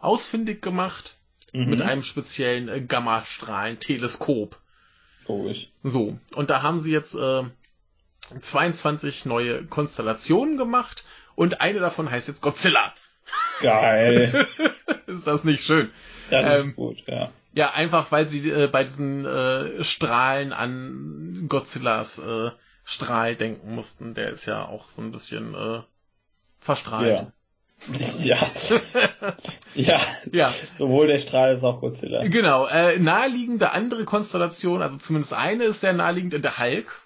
ausfindig 0.00 0.60
gemacht 0.62 1.15
Mhm. 1.56 1.70
mit 1.70 1.82
einem 1.82 2.02
speziellen 2.02 2.68
äh, 2.68 2.80
Gammastrahlen-Teleskop. 2.82 4.56
Logisch. 5.26 5.70
So, 5.82 6.18
und 6.34 6.50
da 6.50 6.62
haben 6.62 6.80
sie 6.80 6.92
jetzt 6.92 7.14
äh, 7.14 7.44
22 8.38 9.24
neue 9.24 9.64
Konstellationen 9.64 10.56
gemacht 10.56 11.04
und 11.34 11.60
eine 11.60 11.80
davon 11.80 12.10
heißt 12.10 12.28
jetzt 12.28 12.42
Godzilla. 12.42 12.92
Geil. 13.60 14.46
Ist 15.06 15.26
das 15.26 15.44
nicht 15.44 15.64
schön? 15.64 15.90
Das 16.30 16.60
Ähm, 16.62 16.68
ist 16.70 16.76
gut, 16.76 17.02
ja. 17.06 17.30
Ja, 17.54 17.72
einfach 17.72 18.12
weil 18.12 18.28
sie 18.28 18.50
äh, 18.50 18.68
bei 18.68 18.84
diesen 18.84 19.24
äh, 19.24 19.82
Strahlen 19.82 20.52
an 20.52 21.46
Godzillas 21.48 22.18
äh, 22.18 22.50
Strahl 22.84 23.34
denken 23.34 23.74
mussten. 23.74 24.12
Der 24.14 24.28
ist 24.28 24.44
ja 24.44 24.66
auch 24.66 24.90
so 24.90 25.00
ein 25.00 25.10
bisschen 25.10 25.54
äh, 25.54 25.80
verstrahlt. 26.60 27.18
Ja. 27.20 27.32
Ja. 28.20 28.38
ja. 29.74 30.00
Ja, 30.32 30.52
Sowohl 30.74 31.06
der 31.06 31.18
Strahl 31.18 31.50
als 31.50 31.62
auch 31.62 31.80
Godzilla. 31.80 32.24
genau. 32.26 32.66
Äh, 32.66 32.98
naheliegende 32.98 33.72
andere 33.72 34.04
Konstellation, 34.04 34.82
also 34.82 34.96
zumindest 34.96 35.34
eine 35.34 35.64
ist 35.64 35.80
sehr 35.82 35.92
naheliegend, 35.92 36.32
der 36.42 36.58
Hulk. 36.58 37.00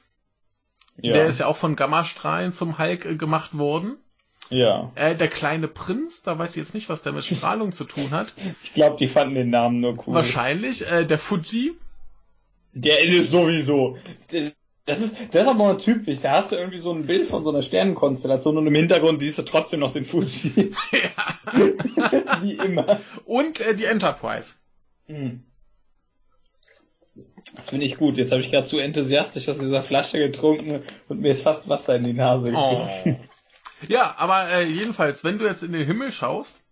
Ja. 1.02 1.12
Der 1.12 1.26
ist 1.26 1.40
ja 1.40 1.46
auch 1.46 1.56
von 1.56 1.76
Gammastrahlen 1.76 2.52
zum 2.52 2.78
Hulk 2.78 3.04
äh, 3.04 3.14
gemacht 3.16 3.56
worden. 3.58 3.96
ja. 4.48 4.90
Äh, 4.94 5.14
der 5.16 5.28
kleine 5.28 5.68
Prinz, 5.68 6.22
da 6.22 6.38
weiß 6.38 6.50
ich 6.50 6.56
jetzt 6.56 6.74
nicht, 6.74 6.88
was 6.88 7.02
der 7.02 7.12
mit 7.12 7.24
Strahlung 7.24 7.72
zu 7.72 7.84
tun 7.84 8.10
hat. 8.12 8.32
Ich 8.62 8.72
glaube, 8.74 8.96
die 8.96 9.08
fanden 9.08 9.34
den 9.34 9.50
Namen 9.50 9.80
nur 9.80 9.92
cool. 10.06 10.14
Wahrscheinlich. 10.14 10.86
Äh, 10.90 11.04
der 11.04 11.18
Fuji. 11.18 11.72
Der 12.72 13.02
ist 13.02 13.18
es 13.18 13.30
sowieso. 13.32 13.98
Das 14.90 15.00
ist, 15.00 15.14
das 15.32 15.42
ist 15.42 15.48
aber 15.48 15.54
mal 15.58 15.78
typisch. 15.78 16.18
Da 16.20 16.32
hast 16.32 16.52
du 16.52 16.56
irgendwie 16.56 16.78
so 16.78 16.92
ein 16.92 17.06
Bild 17.06 17.28
von 17.28 17.44
so 17.44 17.50
einer 17.50 17.62
Sternenkonstellation 17.62 18.58
und 18.58 18.66
im 18.66 18.74
Hintergrund 18.74 19.20
siehst 19.20 19.38
du 19.38 19.42
trotzdem 19.42 19.80
noch 19.80 19.92
den 19.92 20.04
Fuji. 20.04 20.72
ja. 20.92 21.52
Wie 22.42 22.54
immer. 22.54 23.00
Und 23.24 23.60
äh, 23.60 23.74
die 23.74 23.84
Enterprise. 23.84 24.54
Hm. 25.06 25.44
Das 27.56 27.70
finde 27.70 27.86
ich 27.86 27.96
gut. 27.96 28.16
Jetzt 28.18 28.32
habe 28.32 28.40
ich 28.40 28.50
gerade 28.50 28.66
zu 28.66 28.78
enthusiastisch 28.78 29.48
aus 29.48 29.58
dieser 29.58 29.82
Flasche 29.82 30.18
getrunken 30.18 30.82
und 31.08 31.20
mir 31.20 31.30
ist 31.30 31.42
fast 31.42 31.68
Wasser 31.68 31.96
in 31.96 32.04
die 32.04 32.12
Nase 32.12 32.52
Oh. 32.54 32.86
gekommen. 32.86 33.16
Ja, 33.88 34.14
aber 34.18 34.48
äh, 34.50 34.64
jedenfalls, 34.64 35.24
wenn 35.24 35.38
du 35.38 35.46
jetzt 35.46 35.62
in 35.62 35.72
den 35.72 35.86
Himmel 35.86 36.12
schaust, 36.12 36.62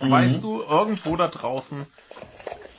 Mhm. 0.00 0.10
weißt 0.12 0.44
du, 0.44 0.62
irgendwo 0.62 1.16
da 1.16 1.26
draußen 1.28 1.84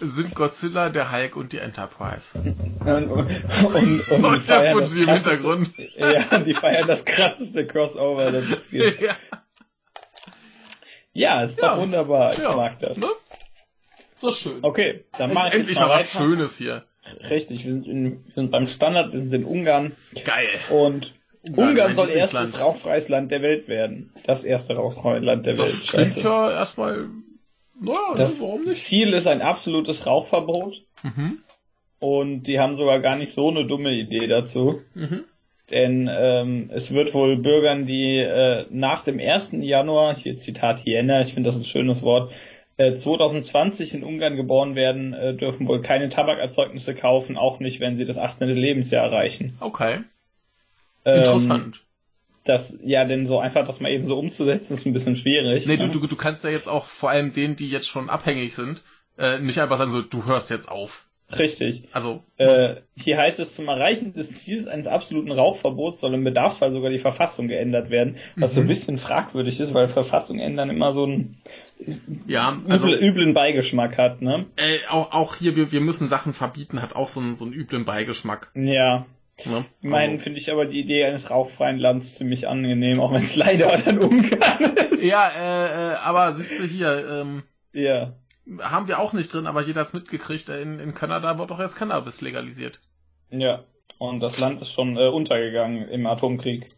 sind 0.02 0.36
Godzilla, 0.36 0.90
der 0.90 1.12
Hulk 1.12 1.36
und 1.36 1.54
die 1.54 1.60
Enterprise. 1.60 2.38
Und, 2.40 3.08
und, 3.12 3.30
und, 3.74 4.10
und, 4.24 4.50
der 4.50 4.74
das 4.76 4.92
Fuji 4.92 5.04
im 5.04 5.10
Hintergrund. 5.10 5.72
Ja, 5.96 6.40
die 6.40 6.54
feiern 6.54 6.88
das 6.88 7.06
krasseste 7.06 7.68
Crossover, 7.68 8.32
das 8.32 8.46
es 8.50 8.70
gibt. 8.70 9.02
ja, 9.02 9.16
Ja, 11.14 11.42
ist 11.44 11.62
Ja. 11.62 11.70
doch 11.76 11.82
wunderbar. 11.82 12.34
Ich 12.34 12.40
ja. 12.40 12.56
mag 12.56 12.80
das. 12.80 12.98
Ne? 12.98 13.08
So 14.16 14.32
schön. 14.32 14.60
Okay, 14.64 15.06
dann 15.18 15.34
mache 15.34 15.50
ich 15.50 15.54
Endlich 15.56 15.80
mal 15.80 15.88
mal 15.88 16.00
was. 16.02 16.12
Schönes 16.12 16.58
hier. 16.58 16.86
Richtig, 17.30 17.66
wir 17.66 17.74
sind, 17.74 17.88
in, 17.88 18.26
wir 18.26 18.34
sind 18.36 18.52
beim 18.52 18.68
Standard, 18.68 19.12
wir 19.12 19.20
sind 19.20 19.34
in 19.34 19.44
Ungarn 19.46 19.96
Geil. 20.24 20.48
und 20.70 21.16
Ungarn, 21.50 21.70
Ungarn 21.70 21.96
soll 21.96 22.10
erstes 22.10 22.60
rauchfreies 22.60 23.10
Land 23.10 23.32
der 23.32 23.42
Welt 23.42 23.68
werden. 23.68 24.14
Das 24.26 24.44
erste 24.44 24.76
rauchfreie 24.76 25.20
Land 25.20 25.48
der 25.48 25.58
Welt. 25.58 25.70
Das 25.70 25.88
klingt 25.88 26.10
Scheiße. 26.10 26.28
ja 26.28 26.52
erstmal, 26.52 27.10
naja, 27.82 28.16
Das 28.16 28.40
ne, 28.42 28.48
warum 28.48 28.64
nicht? 28.66 28.84
Ziel 28.84 29.14
ist 29.14 29.28
ein 29.28 29.42
absolutes 29.42 30.06
Rauchverbot 30.06 30.82
Mhm. 31.04 31.40
und 32.00 32.44
die 32.44 32.60
haben 32.60 32.76
sogar 32.76 33.00
gar 33.00 33.18
nicht 33.18 33.32
so 33.34 33.50
eine 33.50 33.66
dumme 33.66 33.92
Idee 33.92 34.28
dazu. 34.28 34.82
Mhm. 34.94 35.24
Denn 35.72 36.10
ähm, 36.12 36.70
es 36.74 36.94
wird 36.94 37.14
wohl 37.14 37.38
Bürgern, 37.38 37.86
die 37.86 38.18
äh, 38.18 38.66
nach 38.70 39.04
dem 39.04 39.20
1. 39.20 39.54
Januar, 39.62 40.16
hier 40.16 40.38
Zitat 40.38 40.80
Hyäne, 40.86 41.22
ich 41.22 41.34
finde 41.34 41.48
das 41.48 41.58
ein 41.58 41.64
schönes 41.64 42.04
Wort, 42.04 42.32
äh, 42.78 42.94
2020 42.94 43.94
in 43.94 44.04
Ungarn 44.04 44.36
geboren 44.36 44.76
werden, 44.76 45.14
äh, 45.14 45.34
dürfen 45.34 45.68
wohl 45.68 45.82
keine 45.82 46.10
Tabakerzeugnisse 46.10 46.94
kaufen, 46.94 47.38
auch 47.38 47.60
nicht, 47.60 47.80
wenn 47.80 47.96
sie 47.98 48.06
das 48.06 48.18
18. 48.18 48.50
Lebensjahr 48.50 49.06
erreichen. 49.06 49.56
Okay. 49.60 50.00
Ähm, 51.06 51.20
Interessant. 51.20 51.82
Das, 52.44 52.80
ja, 52.84 53.06
denn 53.06 53.26
so 53.26 53.40
einfach 53.40 53.66
das 53.68 53.80
mal 53.80 53.92
eben 53.92 54.08
so 54.08 54.18
umzusetzen, 54.18 54.74
ist 54.74 54.86
ein 54.86 54.94
bisschen 54.94 55.16
schwierig. 55.16 55.68
Nee, 55.68 55.78
ne? 55.78 55.90
du, 55.90 56.00
du, 56.00 56.08
du 56.08 56.16
kannst 56.16 56.44
ja 56.44 56.50
jetzt 56.50 56.68
auch 56.68 56.86
vor 56.86 57.12
allem 57.12 57.34
denen, 57.34 57.56
die 57.56 57.70
jetzt 57.70 57.88
schon 57.88 58.10
abhängig 58.10 58.56
sind, 58.56 58.82
äh, 59.18 59.40
nicht 59.40 59.60
einfach 59.60 59.78
sagen 59.78 59.92
so, 59.92 60.02
du 60.02 60.26
hörst 60.26 60.50
jetzt 60.50 60.70
auf. 60.70 61.06
Richtig. 61.38 61.84
Also, 61.94 62.24
Äh, 62.38 62.76
hier 62.98 63.18
heißt 63.18 63.40
es, 63.40 63.56
zum 63.56 63.68
Erreichen 63.70 64.14
des 64.14 64.40
Ziels 64.40 64.68
eines 64.68 64.88
absoluten 64.88 65.32
Rauchverbots 65.32 66.02
soll 66.02 66.14
im 66.14 66.24
Bedarfsfall 66.26 66.72
sogar 66.72 66.90
die 66.90 67.00
Verfassung 67.00 67.48
geändert 67.48 67.90
werden, 67.90 68.18
was 68.36 68.54
so 68.54 68.60
ein 68.60 68.66
Mhm. 68.66 68.70
bisschen 68.70 68.98
fragwürdig 68.98 69.60
ist, 69.60 69.74
weil 69.74 69.88
Verfassung 69.88 70.40
ändern 70.40 70.70
immer 70.70 70.92
so 70.92 71.06
einen 71.06 71.38
ja, 72.28 72.60
also 72.68 72.88
üble, 72.88 73.00
üblen 73.02 73.34
Beigeschmack 73.34 73.98
hat, 73.98 74.22
ne? 74.22 74.46
äh, 74.58 74.80
auch, 74.90 75.14
auch 75.14 75.36
hier, 75.36 75.56
wir, 75.56 75.72
wir 75.72 75.82
müssen 75.82 76.10
Sachen 76.10 76.34
verbieten, 76.34 76.82
hat 76.82 76.96
auch 76.96 77.08
so 77.08 77.20
einen, 77.22 77.36
so 77.36 77.46
einen 77.46 77.54
üblen 77.54 77.86
Beigeschmack. 77.86 78.52
Ja. 78.56 79.06
Ne? 79.46 79.66
Ich 79.82 79.90
meine, 79.90 80.14
Also, 80.14 80.24
finde 80.24 80.40
ich 80.40 80.52
aber 80.52 80.66
die 80.66 80.80
Idee 80.80 81.06
eines 81.06 81.32
rauchfreien 81.32 81.80
Landes 81.80 82.16
ziemlich 82.16 82.48
angenehm, 82.48 83.00
auch 83.00 83.12
wenn 83.12 83.24
es 83.24 83.36
leider 83.38 83.76
dann 83.78 84.00
Ungarn 84.00 84.64
ist. 84.76 85.02
ja, 85.04 85.30
äh, 85.30 85.94
äh, 85.94 85.96
aber 85.96 86.34
siehst 86.34 86.60
du 86.60 86.64
hier, 86.64 87.08
ähm, 87.10 87.44
Ja. 87.74 88.14
haben 88.62 88.88
wir 88.88 89.00
auch 89.00 89.14
nicht 89.14 89.34
drin, 89.34 89.48
aber 89.48 89.62
jeder 89.64 89.82
hat's 89.82 89.94
mitgekriegt, 89.94 90.50
äh, 90.50 90.62
in, 90.62 90.80
in 90.80 90.94
Kanada 90.94 91.40
wird 91.40 91.50
doch 91.50 91.60
jetzt 91.60 91.76
Cannabis 91.76 92.22
legalisiert. 92.22 92.80
Ja. 93.32 93.64
Und 93.98 94.20
das 94.20 94.40
Land 94.40 94.62
ist 94.62 94.72
schon 94.72 94.98
äh, 94.98 95.08
untergegangen 95.08 95.88
im 95.88 96.06
Atomkrieg. 96.06 96.70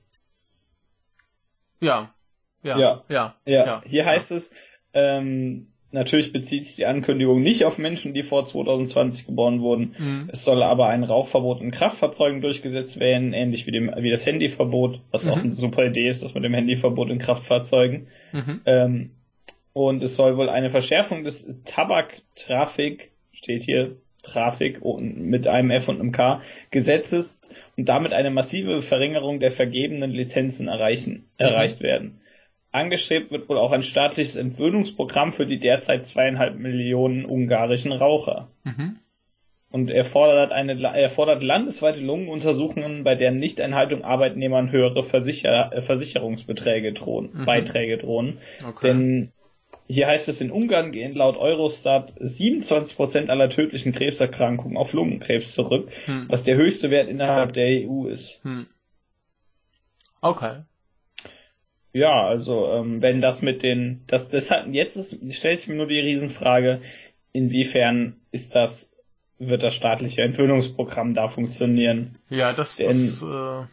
Ja. 1.81 2.13
Ja. 2.61 2.77
Ja. 2.77 3.03
Ja. 3.09 3.35
Ja, 3.45 3.81
hier 3.85 4.05
heißt 4.05 4.31
es, 4.31 4.53
ähm, 4.93 5.73
natürlich 5.94 6.34
bezieht 6.34 6.65
sich 6.65 6.76
die 6.76 6.86
Ankündigung 6.86 7.41
nicht 7.41 7.65
auf 7.65 7.78
Menschen, 7.78 8.14
die 8.14 8.24
vor 8.24 8.45
2020 8.45 9.26
geboren 9.26 9.61
wurden. 9.61 9.95
Mhm. 9.98 10.30
Es 10.32 10.44
soll 10.44 10.64
aber 10.64 10.88
ein 10.88 11.03
Rauchverbot 11.03 11.61
in 11.61 11.72
Kraftfahrzeugen 11.72 12.41
durchgesetzt 12.41 12.99
werden, 12.99 13.34
ähnlich 13.34 13.68
wie, 13.68 13.72
dem, 13.72 13.91
wie 13.98 14.11
das 14.11 14.26
Handyverbot, 14.26 14.99
was 15.11 15.28
auch 15.28 15.38
Mhm. 15.38 15.44
eine 15.44 15.52
super 15.53 15.86
Idee 15.86 16.07
ist, 16.07 16.24
das 16.24 16.34
mit 16.34 16.44
dem 16.44 16.53
Handyverbot 16.53 17.10
in 17.10 17.20
Kraftfahrzeugen. 17.20 18.07
Mhm. 18.32 18.61
Ähm, 18.65 19.11
und 19.74 20.03
es 20.03 20.15
soll 20.15 20.38
wohl 20.38 20.49
eine 20.49 20.70
Verschärfung 20.70 21.24
des 21.24 21.48
Tabaktrafik, 21.65 23.11
steht 23.32 23.64
hier, 23.64 23.95
Trafik 24.24 24.80
mit 25.02 25.48
einem 25.48 25.70
F 25.70 25.90
und 25.90 25.99
einem 25.99 26.14
K, 26.14 26.41
Gesetzes 26.72 27.41
und 27.76 27.90
damit 27.90 28.14
eine 28.14 28.32
massive 28.32 28.82
Verringerung 28.82 29.41
der 29.41 29.52
vergebenen 29.52 30.11
Lizenzen 30.11 30.70
erreichen, 30.70 31.26
erreicht 31.38 31.82
werden. 31.82 32.22
Angestrebt 32.74 33.32
wird 33.32 33.48
wohl 33.50 33.58
auch 33.58 33.72
ein 33.72 33.84
staatliches 33.84 34.36
Entwöhnungsprogramm 34.36 35.32
für 35.32 35.45
die 35.45 35.60
derzeit 35.60 36.08
zweieinhalb 36.08 36.58
Millionen 36.58 37.24
ungarischen 37.24 37.91
Raucher. 37.91 38.50
Mhm. 38.64 38.98
Und 39.70 39.90
er 39.90 40.06
fordert, 40.06 40.52
eine, 40.52 40.80
er 40.82 41.10
fordert 41.10 41.44
landesweite 41.44 42.02
Lungenuntersuchungen, 42.02 43.04
bei 43.04 43.16
deren 43.16 43.38
Nichteinhaltung 43.38 44.04
Arbeitnehmern 44.04 44.72
höhere 44.72 45.04
Versicher, 45.04 45.72
äh, 45.72 45.82
Versicherungsbeträge 45.82 46.94
drohen, 46.94 47.30
Mhm. 47.34 47.45
Beiträge 47.45 47.98
drohen. 47.98 48.40
Okay. 48.68 48.88
Denn 48.88 49.32
hier 49.88 50.08
heißt 50.08 50.28
es, 50.28 50.41
in 50.41 50.52
Ungarn 50.52 50.91
gehen 50.91 51.14
laut 51.14 51.38
Eurostat 51.38 52.14
27% 52.20 53.30
aller 53.30 53.50
tödlichen 53.50 53.91
Krebserkrankungen 53.91 54.78
auf 54.78 54.94
Lungenkrebs 54.94 55.54
zurück, 55.54 55.90
hm. 56.06 56.26
was 56.30 56.44
der 56.44 56.56
höchste 56.56 56.90
Wert 56.90 57.10
innerhalb 57.10 57.54
der 57.54 57.68
EU 57.88 58.08
ist. 58.08 58.44
Hm. 58.44 58.68
Okay. 60.22 60.62
Ja, 61.94 62.28
also 62.28 62.68
ähm, 62.70 63.02
wenn 63.02 63.22
das 63.22 63.41
mit 63.41 63.61
den, 63.64 64.03
das 64.07 64.30
deshalb 64.30 64.74
jetzt 64.74 64.95
ist, 64.95 65.20
stellt 65.34 65.60
sich 65.60 65.70
mir 65.70 65.76
nur 65.76 65.88
die 65.88 65.99
Riesenfrage, 65.99 66.82
inwiefern 67.32 68.18
ist 68.32 68.56
das, 68.56 68.91
wird 69.38 69.61
das 69.64 69.76
staatliche 69.76 70.24
Entwöhnungsprogramm 70.24 71.14
da 71.14 71.30
funktionieren? 71.30 72.18
Ja, 72.30 72.52
das 72.53 72.80
ist 72.80 73.22
äh, 73.22 73.65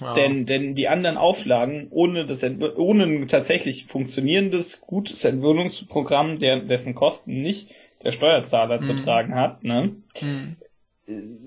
ja. 0.00 0.14
Denn, 0.14 0.46
denn 0.46 0.74
die 0.74 0.88
anderen 0.88 1.16
Auflagen, 1.16 1.88
ohne, 1.90 2.26
das 2.26 2.44
ohne 2.76 3.04
ein 3.04 3.28
tatsächlich 3.28 3.86
funktionierendes, 3.86 4.80
gutes 4.80 5.24
Entwöhnungsprogramm, 5.24 6.38
der, 6.40 6.60
dessen 6.60 6.94
Kosten 6.94 7.42
nicht 7.42 7.70
der 8.02 8.12
Steuerzahler 8.12 8.80
mhm. 8.80 8.84
zu 8.84 8.94
tragen 8.96 9.34
hat, 9.34 9.62
ne, 9.62 9.96
mhm. 10.20 10.56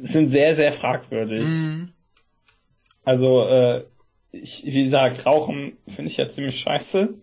sind 0.02 0.30
sehr, 0.30 0.56
sehr 0.56 0.72
fragwürdig. 0.72 1.46
Mhm. 1.46 1.90
Also, 3.04 3.48
äh, 3.48 3.84
ich, 4.32 4.64
wie 4.66 4.84
gesagt, 4.84 5.26
Rauchen 5.26 5.78
finde 5.88 6.12
ich 6.12 6.18
ja 6.18 6.28
ziemlich 6.28 6.60
scheiße. 6.60 7.14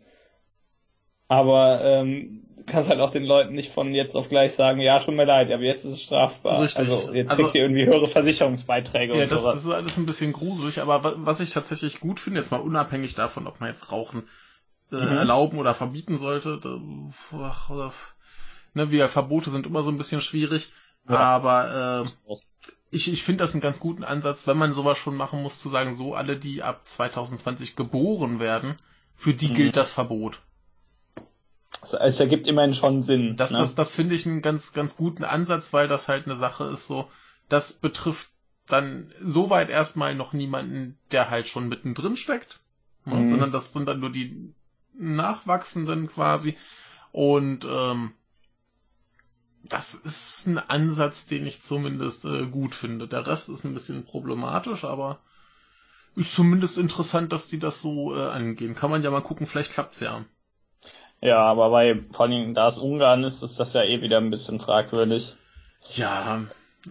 Aber 1.28 1.82
ähm, 1.82 2.44
du 2.56 2.64
kannst 2.64 2.90
halt 2.90 3.00
auch 3.00 3.10
den 3.10 3.24
Leuten 3.24 3.54
nicht 3.54 3.72
von 3.72 3.94
jetzt 3.94 4.14
auf 4.16 4.28
gleich 4.28 4.54
sagen, 4.54 4.80
ja, 4.80 4.98
tut 4.98 5.14
mir 5.14 5.24
leid, 5.24 5.50
aber 5.50 5.62
jetzt 5.62 5.84
ist 5.84 5.92
es 5.92 6.02
strafbar. 6.02 6.62
Richtig. 6.62 6.78
Also 6.78 7.12
jetzt 7.12 7.30
also, 7.30 7.44
kriegt 7.44 7.54
ihr 7.54 7.62
irgendwie 7.62 7.86
höhere 7.86 8.06
Versicherungsbeiträge 8.06 9.16
ja, 9.16 9.22
und 9.24 9.32
das, 9.32 9.42
sowas. 9.42 9.54
das 9.54 9.64
ist 9.64 9.70
alles 9.70 9.96
ein 9.98 10.06
bisschen 10.06 10.32
gruselig, 10.32 10.80
aber 10.80 11.14
was 11.24 11.40
ich 11.40 11.50
tatsächlich 11.50 12.00
gut 12.00 12.20
finde, 12.20 12.40
jetzt 12.40 12.50
mal 12.50 12.60
unabhängig 12.60 13.14
davon, 13.14 13.46
ob 13.46 13.60
man 13.60 13.70
jetzt 13.70 13.90
Rauchen 13.90 14.28
äh, 14.92 14.96
mhm. 14.96 15.16
erlauben 15.16 15.58
oder 15.58 15.74
verbieten 15.74 16.18
sollte, 16.18 16.58
da, 16.62 16.78
ach, 17.38 17.70
ne, 18.74 18.90
wie 18.90 19.00
Verbote 19.08 19.50
sind 19.50 19.66
immer 19.66 19.82
so 19.82 19.90
ein 19.90 19.98
bisschen 19.98 20.20
schwierig, 20.20 20.72
ja. 21.08 21.16
aber 21.16 22.06
äh, 22.28 22.34
ich, 22.94 23.12
ich 23.12 23.22
finde 23.24 23.44
das 23.44 23.52
einen 23.52 23.60
ganz 23.60 23.80
guten 23.80 24.04
Ansatz, 24.04 24.46
wenn 24.46 24.56
man 24.56 24.72
sowas 24.72 24.98
schon 24.98 25.16
machen 25.16 25.42
muss, 25.42 25.60
zu 25.60 25.68
sagen, 25.68 25.94
so 25.94 26.14
alle, 26.14 26.38
die 26.38 26.62
ab 26.62 26.82
2020 26.84 27.76
geboren 27.76 28.38
werden, 28.38 28.76
für 29.16 29.34
die 29.34 29.48
mhm. 29.48 29.54
gilt 29.54 29.76
das 29.76 29.90
Verbot. 29.90 30.40
Es 31.82 32.20
ergibt 32.20 32.46
immerhin 32.46 32.72
schon 32.72 33.02
Sinn. 33.02 33.36
Das, 33.36 33.50
ne? 33.50 33.58
das, 33.58 33.74
das 33.74 33.94
finde 33.94 34.14
ich 34.14 34.26
einen 34.26 34.42
ganz, 34.42 34.72
ganz 34.72 34.96
guten 34.96 35.24
Ansatz, 35.24 35.72
weil 35.72 35.88
das 35.88 36.08
halt 36.08 36.26
eine 36.26 36.36
Sache 36.36 36.64
ist 36.64 36.86
so, 36.86 37.10
das 37.48 37.74
betrifft 37.74 38.30
dann 38.68 39.12
soweit 39.20 39.68
erstmal 39.68 40.14
noch 40.14 40.32
niemanden, 40.32 40.96
der 41.10 41.28
halt 41.28 41.48
schon 41.48 41.68
mittendrin 41.68 42.16
steckt, 42.16 42.60
ne? 43.04 43.16
mhm. 43.16 43.24
sondern 43.24 43.52
das 43.52 43.72
sind 43.72 43.86
dann 43.86 44.00
nur 44.00 44.10
die 44.10 44.54
Nachwachsenden 44.94 46.06
quasi. 46.06 46.56
Und 47.12 47.66
ähm, 47.68 48.12
das 49.68 49.94
ist 49.94 50.46
ein 50.46 50.58
Ansatz, 50.58 51.26
den 51.26 51.46
ich 51.46 51.62
zumindest 51.62 52.24
äh, 52.24 52.46
gut 52.46 52.74
finde. 52.74 53.08
Der 53.08 53.26
Rest 53.26 53.48
ist 53.48 53.64
ein 53.64 53.74
bisschen 53.74 54.04
problematisch, 54.04 54.84
aber 54.84 55.18
ist 56.16 56.34
zumindest 56.34 56.78
interessant, 56.78 57.32
dass 57.32 57.48
die 57.48 57.58
das 57.58 57.80
so 57.80 58.14
äh, 58.16 58.28
angehen. 58.28 58.74
Kann 58.74 58.90
man 58.90 59.02
ja 59.02 59.10
mal 59.10 59.22
gucken, 59.22 59.46
vielleicht 59.46 59.72
klappt's 59.72 60.00
ja. 60.00 60.24
Ja, 61.20 61.38
aber 61.38 61.70
bei, 61.70 62.04
vor 62.12 62.26
allem, 62.26 62.54
da 62.54 62.68
es 62.68 62.78
Ungarn 62.78 63.24
ist, 63.24 63.42
ist 63.42 63.58
das 63.58 63.72
ja 63.72 63.82
eh 63.82 64.02
wieder 64.02 64.18
ein 64.18 64.30
bisschen 64.30 64.60
fragwürdig. 64.60 65.34
Ja, 65.94 66.42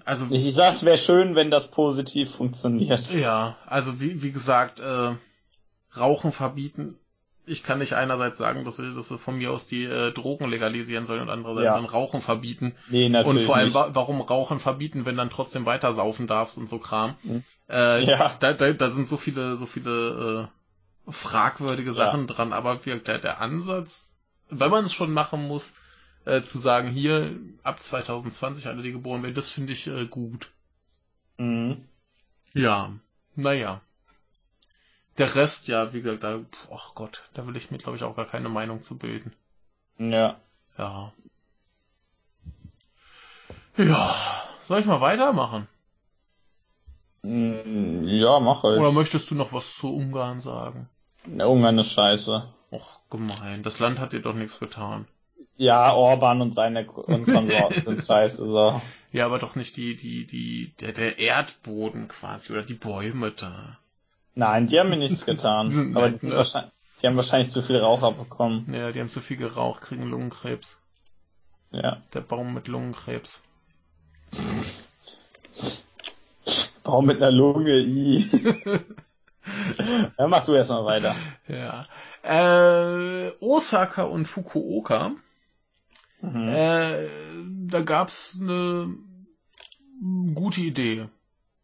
also. 0.06 0.26
Ich, 0.32 0.46
ich 0.46 0.56
sag's, 0.56 0.84
wäre 0.84 0.98
schön, 0.98 1.36
wenn 1.36 1.52
das 1.52 1.70
positiv 1.70 2.32
funktioniert. 2.32 3.12
Ja, 3.14 3.58
also 3.68 4.02
wie, 4.02 4.24
wie 4.24 4.32
gesagt, 4.32 4.80
äh, 4.80 5.12
Rauchen 5.96 6.32
verbieten. 6.32 6.98
Ich 7.46 7.64
kann 7.64 7.80
nicht 7.80 7.94
einerseits 7.94 8.38
sagen, 8.38 8.64
dass 8.64 8.80
wir, 8.80 8.94
dass 8.94 9.12
wir 9.12 9.18
von 9.18 9.38
mir 9.38 9.52
aus 9.52 9.68
die 9.68 9.84
äh, 9.84 10.12
Drogen 10.12 10.50
legalisieren 10.50 11.06
sollen 11.06 11.22
und 11.22 11.30
andererseits 11.30 11.66
ja. 11.66 11.76
dann 11.76 11.86
Rauchen 11.86 12.22
verbieten. 12.22 12.74
Nee, 12.90 13.10
natürlich. 13.10 13.42
Und 13.42 13.46
vor 13.46 13.56
allem, 13.58 13.74
wa 13.74 13.90
warum 13.94 14.22
Rauchen 14.22 14.60
verbieten, 14.60 15.06
wenn 15.06 15.18
dann 15.18 15.30
trotzdem 15.30 15.66
weiter 15.66 15.92
saufen 15.92 16.28
darfst 16.28 16.58
und 16.58 16.70
so 16.70 16.80
Kram. 16.80 17.16
Mhm. 17.24 17.44
Äh, 17.70 18.06
ja. 18.06 18.36
da, 18.40 18.54
da, 18.54 18.72
da 18.72 18.90
sind 18.90 19.08
so 19.08 19.18
viele, 19.18 19.58
so 19.58 19.66
viele 19.66 20.50
äh, 21.08 21.12
fragwürdige 21.12 21.92
Sachen 21.92 22.22
ja. 22.22 22.28
dran, 22.28 22.54
aber 22.54 22.80
der, 22.86 23.20
der 23.20 23.42
Ansatz 23.42 24.14
wenn 24.60 24.72
man 24.72 24.86
es 24.86 24.94
schon 24.94 25.12
machen 25.12 25.48
muss, 25.48 25.74
äh, 26.26 26.42
zu 26.42 26.58
sagen, 26.58 26.90
hier 26.90 27.36
ab 27.64 27.82
2020 27.82 28.68
alle, 28.68 28.82
die 28.82 28.92
geboren 28.92 29.24
werden, 29.24 29.36
das 29.36 29.50
finde 29.50 29.74
ich 29.74 29.88
äh, 29.88 30.06
gut. 30.06 30.52
Mhm. 31.38 31.86
Ja, 32.54 32.94
naja. 33.36 33.82
Der 35.18 35.36
Rest, 35.36 35.68
ja, 35.68 35.94
wie 35.94 36.02
gesagt, 36.02 36.24
da, 36.24 36.40
ach 36.72 36.96
Gott, 36.96 37.24
da 37.34 37.46
will 37.46 37.56
ich 37.56 37.70
mir, 37.70 37.78
glaube 37.78 37.98
ich, 37.98 38.04
auch 38.04 38.16
gar 38.16 38.26
keine 38.26 38.50
Meinung 38.50 38.82
zu 38.82 38.98
bilden. 38.98 39.34
Ja. 40.00 40.38
Ja. 40.78 41.14
Ja. 43.78 44.16
Soll 44.68 44.80
ich 44.80 44.86
mal 44.86 45.02
weitermachen? 45.02 45.68
Mm, 47.22 48.04
ja, 48.06 48.40
mach 48.40 48.64
halt. 48.64 48.80
Oder 48.80 48.92
möchtest 48.92 49.30
du 49.32 49.36
noch 49.36 49.54
was 49.54 49.78
zu 49.78 49.96
Ungarn 49.96 50.42
sagen? 50.42 50.90
Ja, 51.38 51.46
Ungarn 51.46 51.78
ist 51.80 51.92
scheiße. 51.92 52.50
Och, 52.72 53.00
gemein. 53.10 53.64
Das 53.64 53.80
Land 53.80 54.00
hat 54.00 54.14
dir 54.14 54.22
doch 54.22 54.34
nichts 54.34 54.60
getan. 54.60 55.08
Ja, 55.56 55.94
Orban 55.94 56.42
und 56.42 56.54
seine 56.54 56.90
und 56.90 57.26
Konsorten 57.34 57.84
sind 57.84 58.04
scheiße, 58.04 58.48
so. 58.48 58.82
Ja, 59.12 59.28
aber 59.28 59.38
doch 59.38 59.56
nicht 59.56 59.78
die, 59.78 59.96
die, 59.96 60.26
die, 60.26 60.74
der, 60.80 60.94
der 60.94 61.20
Erdboden 61.20 62.08
quasi 62.08 62.52
oder 62.52 62.64
die 62.64 62.74
Bäume 62.74 63.32
da. 63.32 63.78
Nein, 64.36 64.68
die 64.68 64.80
haben 64.80 64.90
mir 64.90 64.98
nichts 64.98 65.26
getan. 65.26 65.96
aber 65.96 66.10
die, 66.12 66.26
ne? 66.26 66.44
die 67.02 67.08
haben 67.08 67.16
wahrscheinlich 67.16 67.52
zu 67.52 67.62
viel 67.62 67.78
Rauch 67.78 68.02
abbekommen. 68.02 68.74
Ja, 68.74 68.92
die 68.92 69.00
haben 69.00 69.10
zu 69.10 69.22
viel 69.22 69.38
geraucht, 69.38 69.82
kriegen 69.82 70.10
Lungenkrebs. 70.10 70.82
Ja. 71.72 72.02
Der 72.14 72.22
Baum 72.22 72.54
mit 72.54 72.68
Lungenkrebs. 72.68 73.42
Baum 76.84 77.06
mit 77.06 77.18
einer 77.18 77.32
Lunge, 77.32 77.80
i. 77.80 78.30
ja, 80.18 80.28
mach 80.28 80.46
du 80.46 80.54
erstmal 80.54 80.86
weiter. 80.86 81.16
Ja. 81.48 81.88
Äh, 82.24 83.32
Osaka 83.40 84.04
und 84.04 84.26
Fukuoka. 84.26 85.12
Mhm. 86.22 86.48
Äh, 86.48 87.08
da 87.70 87.82
gab's 87.82 88.38
eine 88.40 88.96
gute 90.34 90.62
Idee. 90.62 91.10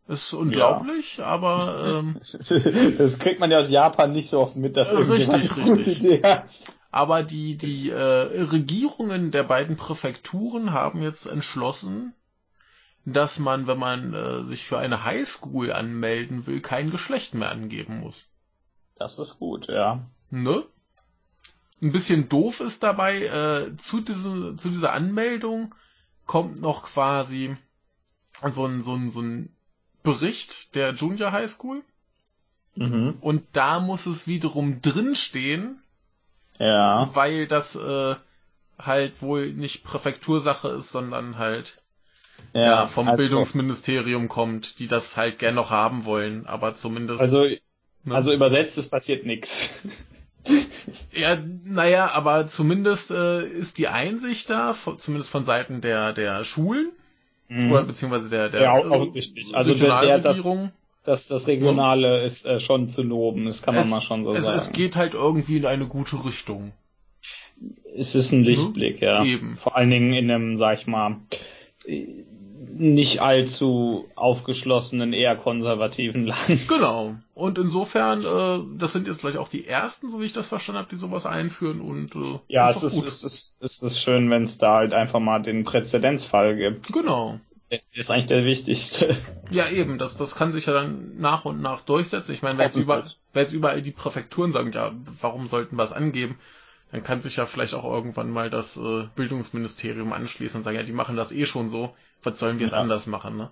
Ist 0.09 0.33
unglaublich, 0.33 1.17
ja. 1.17 1.25
aber 1.25 1.99
ähm, 1.99 2.19
das 2.97 3.19
kriegt 3.19 3.39
man 3.39 3.51
ja 3.51 3.59
aus 3.59 3.69
Japan 3.69 4.11
nicht 4.11 4.31
so 4.31 4.39
oft 4.39 4.55
mit, 4.55 4.75
dass 4.75 4.91
richtig, 4.91 5.51
eine 5.51 5.69
gute 5.69 5.91
Idee 5.91 6.23
hat. 6.23 6.45
Aber 6.89 7.21
die 7.21 7.57
die 7.57 7.91
äh, 7.91 8.41
Regierungen 8.41 9.29
der 9.29 9.43
beiden 9.43 9.77
Präfekturen 9.77 10.73
haben 10.73 11.03
jetzt 11.03 11.27
entschlossen, 11.27 12.15
dass 13.05 13.37
man, 13.37 13.67
wenn 13.67 13.77
man 13.77 14.15
äh, 14.15 14.43
sich 14.43 14.65
für 14.65 14.79
eine 14.79 15.03
Highschool 15.03 15.71
anmelden 15.71 16.47
will, 16.47 16.59
kein 16.59 16.89
Geschlecht 16.89 17.35
mehr 17.35 17.51
angeben 17.51 17.99
muss. 17.99 18.25
Das 18.95 19.19
ist 19.19 19.37
gut, 19.37 19.67
ja. 19.67 20.07
Ne? 20.31 20.63
Ein 21.83 21.91
bisschen 21.91 22.29
doof 22.29 22.61
ist 22.61 22.81
dabei, 22.81 23.25
äh, 23.25 23.77
zu, 23.77 24.01
diese, 24.01 24.55
zu 24.55 24.69
dieser 24.69 24.93
Anmeldung 24.93 25.75
kommt 26.25 26.59
noch 26.61 26.81
quasi 26.81 27.55
so 28.47 28.65
ein, 28.65 28.81
so 28.81 28.95
ein, 28.95 29.11
so 29.11 29.21
ein 29.21 29.55
Bericht 30.03 30.75
der 30.75 30.93
Junior 30.93 31.31
High 31.31 31.49
School. 31.49 31.81
Mhm. 32.75 33.17
Und 33.21 33.43
da 33.53 33.79
muss 33.79 34.05
es 34.05 34.27
wiederum 34.27 34.81
drinstehen. 34.81 35.81
Ja. 36.57 37.09
Weil 37.13 37.47
das 37.47 37.75
äh, 37.75 38.15
halt 38.77 39.21
wohl 39.21 39.51
nicht 39.53 39.83
Präfektursache 39.83 40.69
ist, 40.69 40.91
sondern 40.91 41.37
halt 41.37 41.81
ja, 42.53 42.61
ja 42.63 42.87
vom 42.87 43.07
also, 43.07 43.17
Bildungsministerium 43.17 44.27
kommt, 44.27 44.79
die 44.79 44.87
das 44.87 45.17
halt 45.17 45.39
gern 45.39 45.55
noch 45.55 45.69
haben 45.69 46.05
wollen, 46.05 46.45
aber 46.47 46.75
zumindest. 46.75 47.21
Also, 47.21 47.43
ne? 47.43 47.59
also 48.15 48.33
übersetzt, 48.33 48.77
es 48.77 48.87
passiert 48.87 49.25
nichts. 49.25 49.71
Ja, 51.11 51.37
naja, 51.65 52.11
aber 52.11 52.47
zumindest 52.47 53.11
äh, 53.11 53.45
ist 53.45 53.77
die 53.77 53.87
Einsicht 53.87 54.49
da, 54.49 54.73
zumindest 54.97 55.29
von 55.29 55.43
Seiten 55.43 55.81
der, 55.81 56.13
der 56.13 56.43
Schulen, 56.43 56.91
mhm. 57.49 57.71
oder 57.71 57.83
beziehungsweise 57.83 58.29
der, 58.29 58.49
der 58.49 58.61
ja, 58.61 58.77
offensichtlich. 58.77 59.53
Also 59.53 59.73
der, 59.73 60.19
das, 60.19 60.37
das, 61.03 61.27
das 61.27 61.47
Regionale 61.47 62.23
ist 62.23 62.45
äh, 62.45 62.59
schon 62.59 62.89
zu 62.89 63.03
loben, 63.03 63.45
das 63.45 63.61
kann 63.61 63.75
man 63.75 63.89
mal 63.89 64.01
schon 64.01 64.23
so 64.23 64.31
es, 64.31 64.45
sagen. 64.45 64.57
Es 64.57 64.71
geht 64.71 64.95
halt 64.95 65.13
irgendwie 65.13 65.57
in 65.57 65.65
eine 65.65 65.87
gute 65.87 66.23
Richtung. 66.23 66.71
Es 67.95 68.15
ist 68.15 68.31
ein 68.31 68.43
Lichtblick, 68.43 69.01
ja. 69.01 69.23
Eben. 69.23 69.57
Vor 69.57 69.75
allen 69.75 69.89
Dingen 69.89 70.13
in 70.13 70.31
einem, 70.31 70.55
sag 70.55 70.79
ich 70.79 70.87
mal, 70.87 71.17
nicht 72.79 73.21
allzu 73.21 74.09
aufgeschlossenen, 74.15 75.11
eher 75.11 75.35
konservativen 75.35 76.25
Land. 76.25 76.67
Genau. 76.67 77.15
Und 77.33 77.57
insofern, 77.57 78.21
äh, 78.23 78.77
das 78.77 78.93
sind 78.93 79.05
jetzt 79.05 79.19
gleich 79.19 79.37
auch 79.37 79.49
die 79.49 79.67
ersten, 79.67 80.09
so 80.09 80.21
wie 80.21 80.25
ich 80.25 80.33
das 80.33 80.47
verstanden 80.47 80.79
habe, 80.79 80.89
die 80.89 80.95
sowas 80.95 81.25
einführen 81.25 81.81
und 81.81 82.15
äh, 82.15 82.39
ja, 82.47 82.69
ist 82.69 82.83
es, 82.83 82.93
ist, 82.93 83.05
es, 83.05 83.23
ist, 83.23 83.57
es 83.59 83.83
ist 83.83 84.01
schön, 84.01 84.29
wenn 84.29 84.43
es 84.43 84.57
da 84.57 84.77
halt 84.77 84.93
einfach 84.93 85.19
mal 85.19 85.39
den 85.39 85.65
Präzedenzfall 85.65 86.55
gibt. 86.55 86.91
Genau. 86.91 87.39
Der 87.69 87.81
ist 87.93 88.09
eigentlich 88.09 88.27
der 88.27 88.45
wichtigste. 88.45 89.15
Ja, 89.51 89.67
eben, 89.69 89.97
das, 89.97 90.15
das 90.15 90.35
kann 90.35 90.53
sich 90.53 90.67
ja 90.67 90.73
dann 90.73 91.17
nach 91.17 91.45
und 91.45 91.61
nach 91.61 91.81
durchsetzen. 91.81 92.33
Ich 92.33 92.41
meine, 92.41 92.57
wenn 92.57 92.65
jetzt, 92.65 92.77
überall, 92.77 93.11
wenn 93.33 93.41
jetzt 93.43 93.53
überall 93.53 93.81
die 93.81 93.91
Präfekturen 93.91 94.51
sagen, 94.51 94.71
ja, 94.71 94.91
warum 95.21 95.47
sollten 95.47 95.75
wir 95.75 95.83
es 95.83 95.91
angeben? 95.91 96.37
Dann 96.91 97.03
kann 97.03 97.21
sich 97.21 97.35
ja 97.35 97.45
vielleicht 97.45 97.73
auch 97.73 97.83
irgendwann 97.83 98.29
mal 98.29 98.49
das 98.49 98.77
äh, 98.77 99.07
Bildungsministerium 99.15 100.11
anschließen 100.13 100.57
und 100.57 100.63
sagen, 100.63 100.77
ja, 100.77 100.83
die 100.83 100.91
machen 100.93 101.15
das 101.15 101.31
eh 101.31 101.45
schon 101.45 101.69
so, 101.69 101.95
was 102.23 102.39
sollen 102.39 102.59
wir 102.59 102.65
es 102.65 102.71
Ja. 102.73 102.79
anders 102.79 103.05
machen, 103.07 103.37
ne? 103.37 103.51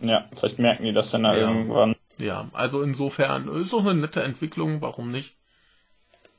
Ja, 0.00 0.28
vielleicht 0.36 0.58
merken 0.58 0.84
die 0.84 0.92
das 0.92 1.10
dann 1.10 1.24
ja. 1.24 1.34
Ja. 1.34 1.48
irgendwann. 1.48 1.94
Ja, 2.18 2.48
also 2.52 2.82
insofern 2.82 3.48
äh, 3.48 3.60
ist 3.60 3.74
auch 3.74 3.80
eine 3.80 3.94
nette 3.94 4.22
Entwicklung, 4.22 4.80
warum 4.80 5.10
nicht? 5.10 5.36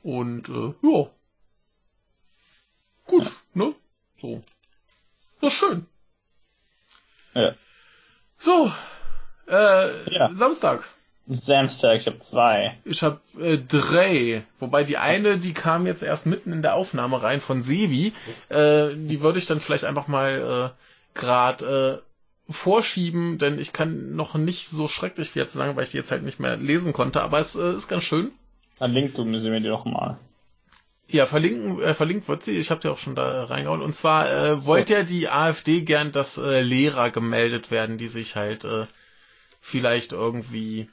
Und 0.02 0.48
äh, 0.48 0.74
ja. 0.82 1.10
Gut, 3.06 3.30
ne? 3.54 3.74
So. 4.20 4.42
Na 5.40 5.50
schön. 5.50 5.86
Ja. 7.34 7.54
So. 8.38 8.72
Äh, 9.48 10.12
Ja. 10.12 10.34
Samstag. 10.34 10.82
Samstag, 11.28 11.96
ich 12.00 12.06
habe 12.06 12.20
zwei. 12.20 12.78
Ich 12.84 13.02
habe 13.02 13.20
äh, 13.40 13.58
drei, 13.58 14.44
wobei 14.60 14.84
die 14.84 14.96
eine, 14.96 15.38
die 15.38 15.54
kam 15.54 15.86
jetzt 15.86 16.02
erst 16.02 16.26
mitten 16.26 16.52
in 16.52 16.62
der 16.62 16.74
Aufnahme 16.74 17.22
rein 17.22 17.40
von 17.40 17.62
Sebi. 17.62 18.12
Äh, 18.48 18.90
die 18.94 19.20
würde 19.22 19.38
ich 19.38 19.46
dann 19.46 19.60
vielleicht 19.60 19.84
einfach 19.84 20.06
mal 20.06 20.72
äh, 20.74 21.18
gerade 21.18 22.02
äh, 22.48 22.52
vorschieben, 22.52 23.38
denn 23.38 23.58
ich 23.58 23.72
kann 23.72 24.14
noch 24.14 24.36
nicht 24.36 24.68
so 24.68 24.86
schrecklich 24.86 25.30
viel 25.30 25.46
zu 25.46 25.58
sagen, 25.58 25.74
weil 25.74 25.82
ich 25.82 25.90
die 25.90 25.96
jetzt 25.96 26.12
halt 26.12 26.22
nicht 26.22 26.38
mehr 26.38 26.56
lesen 26.56 26.92
konnte. 26.92 27.22
Aber 27.22 27.40
es 27.40 27.56
äh, 27.56 27.72
ist 27.72 27.88
ganz 27.88 28.04
schön. 28.04 28.30
Mir 28.78 29.40
sie 29.40 29.50
mir 29.50 29.60
die 29.60 29.68
doch 29.68 29.84
mal. 29.84 30.18
Ja, 31.08 31.26
verlinken, 31.26 31.80
äh, 31.82 31.94
verlinkt 31.94 32.28
wird 32.28 32.44
sie. 32.44 32.56
Ich 32.56 32.70
habe 32.70 32.80
die 32.80 32.88
auch 32.88 32.98
schon 32.98 33.16
da 33.16 33.44
reingehauen. 33.44 33.82
Und 33.82 33.96
zwar 33.96 34.30
äh, 34.30 34.64
wollte 34.64 34.92
ja 34.92 35.02
die 35.02 35.28
AfD 35.28 35.80
gern, 35.80 36.12
dass 36.12 36.38
äh, 36.38 36.62
Lehrer 36.62 37.10
gemeldet 37.10 37.72
werden, 37.72 37.98
die 37.98 38.08
sich 38.08 38.36
halt 38.36 38.64
äh, 38.64 38.86
vielleicht 39.60 40.12
irgendwie 40.12 40.88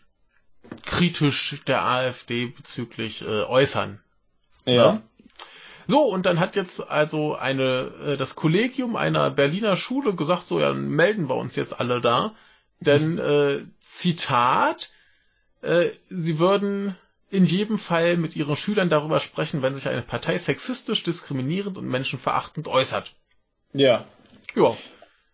kritisch 0.85 1.63
der 1.67 1.83
AfD 1.83 2.47
bezüglich 2.47 3.21
äh, 3.23 3.43
äußern. 3.43 3.99
Ja. 4.65 5.01
So, 5.87 6.01
und 6.03 6.25
dann 6.25 6.39
hat 6.39 6.55
jetzt 6.55 6.89
also 6.89 7.35
eine, 7.35 7.91
äh, 8.05 8.17
das 8.17 8.35
Kollegium 8.35 8.95
einer 8.95 9.29
Berliner 9.29 9.75
Schule 9.75 10.15
gesagt, 10.15 10.47
so, 10.47 10.59
ja, 10.59 10.69
dann 10.69 10.89
melden 10.89 11.29
wir 11.29 11.35
uns 11.35 11.55
jetzt 11.55 11.79
alle 11.79 11.99
da. 11.99 12.35
Denn, 12.79 13.17
äh, 13.17 13.63
Zitat, 13.81 14.91
äh, 15.61 15.89
sie 16.09 16.39
würden 16.39 16.95
in 17.29 17.45
jedem 17.45 17.77
Fall 17.77 18.17
mit 18.17 18.35
ihren 18.35 18.55
Schülern 18.55 18.89
darüber 18.89 19.19
sprechen, 19.19 19.61
wenn 19.61 19.75
sich 19.75 19.87
eine 19.87 20.03
Partei 20.03 20.37
sexistisch, 20.37 21.03
diskriminierend 21.03 21.77
und 21.77 21.87
menschenverachtend 21.87 22.67
äußert. 22.67 23.15
Ja. 23.73 24.05
Ja, 24.55 24.77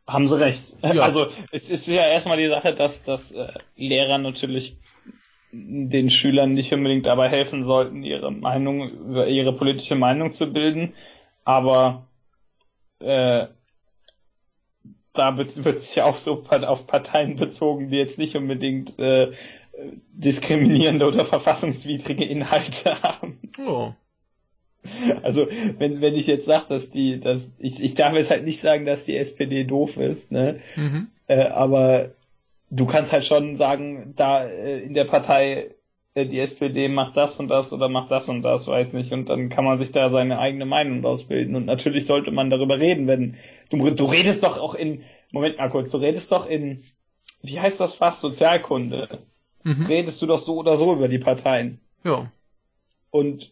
Haben 0.07 0.27
sie 0.27 0.39
recht. 0.39 0.76
Ja. 0.81 1.01
Also 1.01 1.31
es 1.51 1.69
ist 1.69 1.88
ja 1.88 2.07
erstmal 2.07 2.38
die 2.38 2.47
Sache, 2.47 2.73
dass, 2.73 3.03
dass 3.03 3.31
äh, 3.31 3.51
Lehrer 3.76 4.18
natürlich 4.18 4.77
den 5.51 6.09
Schülern 6.09 6.53
nicht 6.53 6.73
unbedingt 6.73 7.05
dabei 7.05 7.30
helfen 7.30 7.65
sollten, 7.65 8.03
ihre 8.03 8.31
Meinung, 8.31 9.15
ihre 9.27 9.53
politische 9.53 9.95
Meinung 9.95 10.31
zu 10.31 10.51
bilden. 10.51 10.93
Aber 11.43 12.07
äh, 12.99 13.47
da 15.13 15.38
wird, 15.38 15.51
sich 15.51 15.95
ja 15.95 16.05
auch 16.05 16.15
so 16.15 16.43
auf 16.49 16.88
Parteien 16.88 17.35
bezogen, 17.35 17.89
die 17.89 17.97
jetzt 17.97 18.17
nicht 18.17 18.35
unbedingt 18.35 18.97
äh, 18.99 19.31
diskriminierende 20.13 21.07
oder 21.07 21.26
verfassungswidrige 21.26 22.26
Inhalte 22.26 23.01
haben. 23.03 23.39
ja. 23.57 23.95
Also, 25.23 25.47
wenn, 25.77 25.99
wenn 25.99 26.15
ich 26.15 26.27
jetzt 26.27 26.45
sage, 26.45 26.65
dass 26.69 26.89
die, 26.89 27.19
dass 27.19 27.51
ich, 27.59 27.84
ich 27.84 27.95
darf 27.95 28.13
jetzt 28.13 28.30
halt 28.30 28.45
nicht 28.45 28.61
sagen, 28.61 28.85
dass 28.85 29.05
die 29.05 29.17
SPD 29.17 29.65
doof 29.65 29.97
ist, 29.97 30.31
ne? 30.31 30.61
Mhm. 30.77 31.07
Äh, 31.27 31.47
aber 31.47 32.11
du 32.69 32.85
kannst 32.85 33.13
halt 33.13 33.25
schon 33.25 33.55
sagen, 33.55 34.13
da 34.15 34.45
äh, 34.45 34.79
in 34.79 34.93
der 34.93 35.05
Partei 35.05 35.75
äh, 36.13 36.25
die 36.25 36.39
SPD 36.39 36.87
macht 36.87 37.17
das 37.17 37.39
und 37.39 37.47
das 37.47 37.73
oder 37.73 37.89
macht 37.89 38.11
das 38.11 38.29
und 38.29 38.41
das, 38.41 38.67
weiß 38.67 38.93
nicht, 38.93 39.11
und 39.13 39.29
dann 39.29 39.49
kann 39.49 39.65
man 39.65 39.79
sich 39.79 39.91
da 39.91 40.09
seine 40.09 40.39
eigene 40.39 40.65
Meinung 40.65 41.05
ausbilden. 41.05 41.55
Und 41.55 41.65
natürlich 41.65 42.05
sollte 42.05 42.31
man 42.31 42.49
darüber 42.49 42.79
reden, 42.79 43.07
wenn 43.07 43.37
du, 43.69 43.89
du 43.91 44.05
redest 44.05 44.43
doch 44.43 44.57
auch 44.57 44.75
in, 44.75 45.03
Moment 45.31 45.57
mal 45.57 45.69
kurz, 45.69 45.91
du 45.91 45.97
redest 45.97 46.31
doch 46.31 46.45
in, 46.47 46.81
wie 47.41 47.59
heißt 47.59 47.79
das 47.79 47.95
Fach, 47.95 48.13
Sozialkunde, 48.13 49.07
Mhm. 49.63 49.85
redest 49.87 50.21
du 50.21 50.25
doch 50.25 50.39
so 50.39 50.55
oder 50.55 50.77
so 50.77 50.93
über 50.93 51.09
die 51.09 51.19
Parteien. 51.19 51.81
Ja. 52.03 52.31
Und 53.11 53.51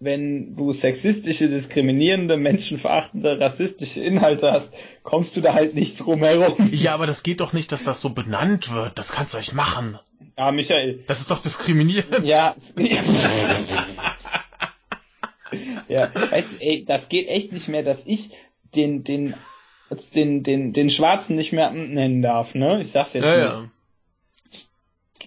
wenn 0.00 0.56
du 0.56 0.72
sexistische, 0.72 1.48
diskriminierende, 1.48 2.36
menschenverachtende, 2.36 3.38
rassistische 3.40 4.00
Inhalte 4.00 4.52
hast, 4.52 4.72
kommst 5.02 5.36
du 5.36 5.40
da 5.40 5.54
halt 5.54 5.74
nicht 5.74 5.98
drum 6.00 6.18
herum. 6.20 6.68
Ja, 6.72 6.94
aber 6.94 7.06
das 7.06 7.22
geht 7.22 7.40
doch 7.40 7.52
nicht, 7.52 7.72
dass 7.72 7.84
das 7.84 8.00
so 8.00 8.10
benannt 8.10 8.72
wird. 8.74 8.98
Das 8.98 9.12
kannst 9.12 9.32
du 9.34 9.38
euch 9.38 9.52
machen. 9.54 9.98
Ja, 10.36 10.50
Michael. 10.52 11.04
Das 11.06 11.20
ist 11.20 11.30
doch 11.30 11.40
diskriminierend. 11.40 12.24
Ja. 12.24 12.54
ja, 15.88 16.10
weißt, 16.14 16.54
du, 16.54 16.56
ey, 16.64 16.84
das 16.84 17.08
geht 17.08 17.28
echt 17.28 17.52
nicht 17.52 17.68
mehr, 17.68 17.82
dass 17.82 18.04
ich 18.06 18.30
den, 18.74 19.04
den, 19.04 19.34
den, 20.14 20.42
den, 20.42 20.72
den 20.72 20.90
Schwarzen 20.90 21.36
nicht 21.36 21.52
mehr 21.52 21.70
nennen 21.70 22.22
darf, 22.22 22.54
ne? 22.54 22.80
Ich 22.82 22.90
sag's 22.90 23.12
jetzt 23.12 23.24
Ja, 23.24 23.36
nicht. 23.36 23.52
ja. 23.54 23.70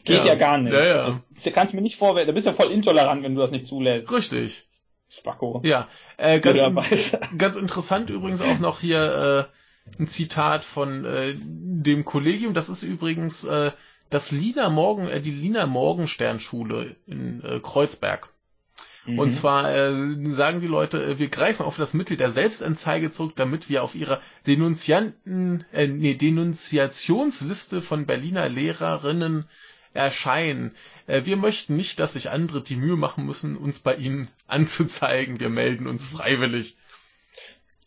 Geht 0.07 0.17
ja, 0.17 0.25
Ja. 0.25 0.35
gar 0.35 0.57
nicht. 0.57 0.73
Ja, 0.73 0.84
ja. 0.84 1.05
Das, 1.05 1.29
das 1.29 1.53
kannst 1.53 1.73
du 1.73 1.77
mir 1.77 1.84
nicht 1.84 1.97
vorwerfen. 1.97 2.27
Du 2.27 2.34
bist 2.34 2.45
ja 2.45 2.53
voll 2.53 2.71
intolerant, 2.71 3.23
wenn 3.23 3.35
du 3.35 3.41
das 3.41 3.51
nicht 3.51 3.67
zulässt. 3.67 4.11
Richtig. 4.11 4.67
Spacko. 5.09 5.61
Ja. 5.63 5.88
Äh, 6.17 6.39
ganz. 6.39 7.17
Ganz 7.38 7.55
interessant 7.55 8.09
übrigens 8.09 8.41
auch 8.41 8.59
noch 8.59 8.79
hier 8.79 9.49
äh, 9.49 9.99
ein 10.01 10.07
Zitat 10.07 10.65
von 10.65 11.05
äh, 11.05 11.34
dem 11.35 12.03
Kollegium. 12.03 12.53
Das 12.53 12.69
ist 12.69 12.84
übrigens 12.84 13.43
äh, 13.43 13.71
das 14.09 14.31
Lina 14.31 14.69
Morgen, 14.69 15.07
äh, 15.07 15.21
die 15.21 15.31
Lina 15.31 15.65
Morgensternschule 15.65 16.95
in 17.05 17.41
äh, 17.43 17.59
Kreuzberg. 17.61 18.29
Mhm. 19.05 19.19
Und 19.19 19.31
zwar 19.31 19.73
äh, 19.73 20.34
sagen 20.34 20.59
die 20.61 20.67
Leute, 20.67 21.01
äh, 21.03 21.19
wir 21.19 21.29
greifen 21.29 21.63
auf 21.63 21.77
das 21.77 21.93
Mittel 21.93 22.17
der 22.17 22.29
Selbstanzeige 22.29 23.09
zurück, 23.09 23.34
damit 23.38 23.69
wir 23.69 23.84
auf 23.84 23.95
ihrer 23.95 24.19
Denunzianten, 24.45 25.65
äh, 25.71 25.88
nee, 25.88 26.15
Denunziationsliste 26.15 27.81
von 27.81 28.05
Berliner 28.05 28.49
Lehrerinnen 28.49 29.45
erscheinen. 29.93 30.76
Äh, 31.07 31.26
wir 31.26 31.38
möchten 31.38 31.76
nicht, 31.76 31.99
dass 31.99 32.14
sich 32.14 32.30
andere 32.30 32.61
die 32.61 32.76
Mühe 32.76 32.95
machen 32.95 33.26
müssen, 33.26 33.57
uns 33.57 33.80
bei 33.80 33.95
ihnen 33.95 34.27
anzuzeigen. 34.47 35.39
Wir 35.39 35.49
melden 35.49 35.88
uns 35.88 36.07
freiwillig. 36.07 36.77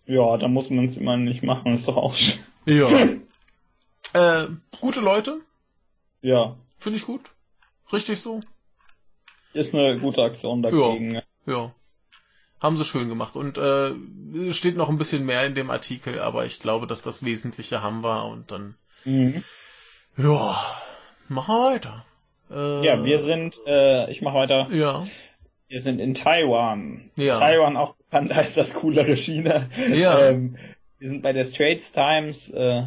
Ja, 0.07 0.37
da 0.39 0.49
muss 0.49 0.71
man 0.71 0.87
es 0.87 0.97
immer 0.97 1.17
nicht 1.17 1.43
machen, 1.43 1.75
ist 1.75 1.87
doch 1.89 1.97
auch 1.97 2.15
schön. 2.15 2.41
Ja. 2.67 2.89
äh, 4.43 4.49
gute 4.81 5.01
Leute, 5.01 5.41
Ja, 6.23 6.57
finde 6.79 6.99
ich 6.99 7.05
gut. 7.07 7.23
Richtig 7.93 8.21
so. 8.21 8.41
ist 9.53 9.75
eine 9.75 9.99
gute 9.99 10.23
Aktion 10.23 10.63
dagegen. 10.63 11.21
Ja. 11.47 11.75
Haben 12.61 12.77
sie 12.77 12.85
schön 12.85 13.09
gemacht. 13.09 13.37
Und 13.37 13.57
äh, 13.59 13.95
steht 14.53 14.77
noch 14.77 14.89
ein 14.91 14.99
bisschen 14.99 15.25
mehr 15.25 15.47
in 15.47 15.55
dem 15.55 15.71
Artikel, 15.71 16.21
aber 16.21 16.45
ich 16.45 16.61
glaube, 16.61 16.87
dass 16.87 17.03
das 17.03 17.25
Wesentliche 17.25 17.83
haben 17.83 18.03
wir 18.05 18.25
und 18.27 18.51
dann, 18.51 18.75
Mhm. 19.05 19.43
ja, 20.19 20.63
machen 21.31 21.55
wir 21.55 21.75
weiter. 21.75 22.05
Äh, 22.51 22.87
Ja, 22.87 23.05
wir 23.05 23.19
sind, 23.19 23.57
äh, 23.67 24.11
ich 24.11 24.23
mache 24.23 24.37
weiter. 24.37 24.69
Ja. 24.73 25.07
Wir 25.69 25.81
sind 25.81 26.01
in 26.01 26.15
Taiwan. 26.15 27.11
Ja. 27.17 27.39
Taiwan 27.39 27.77
auch 27.77 27.95
bekannt 27.95 28.37
als 28.37 28.55
das 28.55 28.75
coolere 28.75 29.17
China. 29.17 29.67
Ja. 29.93 30.19
Ähm, 30.31 30.57
wir 30.99 31.09
sind 31.09 31.23
bei 31.23 31.33
der 31.33 31.45
Straits 31.45 31.93
Times, 31.93 32.51
äh, 32.51 32.83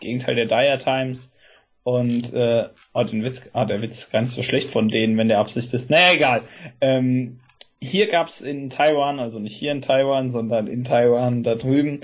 Gegenteil 0.00 0.34
der 0.34 0.46
Dire 0.46 0.78
Times. 0.78 1.34
Und 1.82 2.32
äh, 2.32 2.68
oh, 2.94 3.02
den 3.04 3.24
Witz, 3.24 3.48
ah, 3.52 3.64
der 3.64 3.82
Witz 3.82 3.98
ist 3.98 4.12
gar 4.12 4.22
nicht 4.22 4.32
so 4.32 4.42
schlecht 4.42 4.70
von 4.70 4.88
denen, 4.88 5.18
wenn 5.18 5.28
der 5.28 5.38
Absicht 5.38 5.72
ist. 5.74 5.90
Naja, 5.90 6.12
egal. 6.14 6.42
Ähm, 6.80 7.40
hier 7.82 8.08
gab's 8.08 8.40
in 8.42 8.70
Taiwan, 8.70 9.18
also 9.18 9.38
nicht 9.38 9.56
hier 9.56 9.72
in 9.72 9.82
Taiwan, 9.82 10.30
sondern 10.30 10.66
in 10.66 10.84
Taiwan 10.84 11.42
da 11.42 11.54
drüben, 11.54 12.00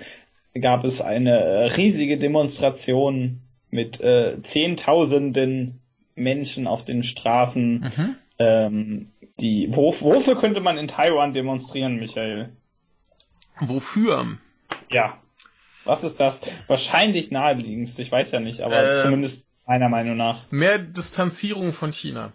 gab 0.61 0.85
es 0.85 1.01
eine 1.01 1.39
äh, 1.39 1.65
riesige 1.67 2.19
Demonstration 2.19 3.41
mit 3.77 4.01
äh, 4.01 4.43
Zehntausenden 4.43 5.81
Menschen 6.17 6.67
auf 6.67 6.85
den 6.85 7.05
Straßen. 7.05 7.81
Mhm. 7.81 8.17
Ähm, 8.39 9.13
die, 9.39 9.69
wo, 9.71 9.93
wofür 10.01 10.37
könnte 10.37 10.61
man 10.61 10.79
in 10.79 10.89
Taiwan 10.89 11.33
demonstrieren, 11.35 11.97
Michael? 11.97 12.49
Wofür? 13.61 14.39
Ja. 14.91 15.19
Was 15.85 16.03
ist 16.03 16.19
das? 16.19 16.41
Wahrscheinlich 16.67 17.31
naheliegendste, 17.31 18.03
ich 18.03 18.11
weiß 18.11 18.33
ja 18.33 18.41
nicht, 18.41 18.63
aber 18.63 18.83
Äh, 18.83 19.03
zumindest 19.03 19.55
meiner 19.67 19.89
Meinung 19.89 20.17
nach. 20.17 20.43
Mehr 20.51 20.79
Distanzierung 20.79 21.73
von 21.73 21.93
China. 21.93 22.33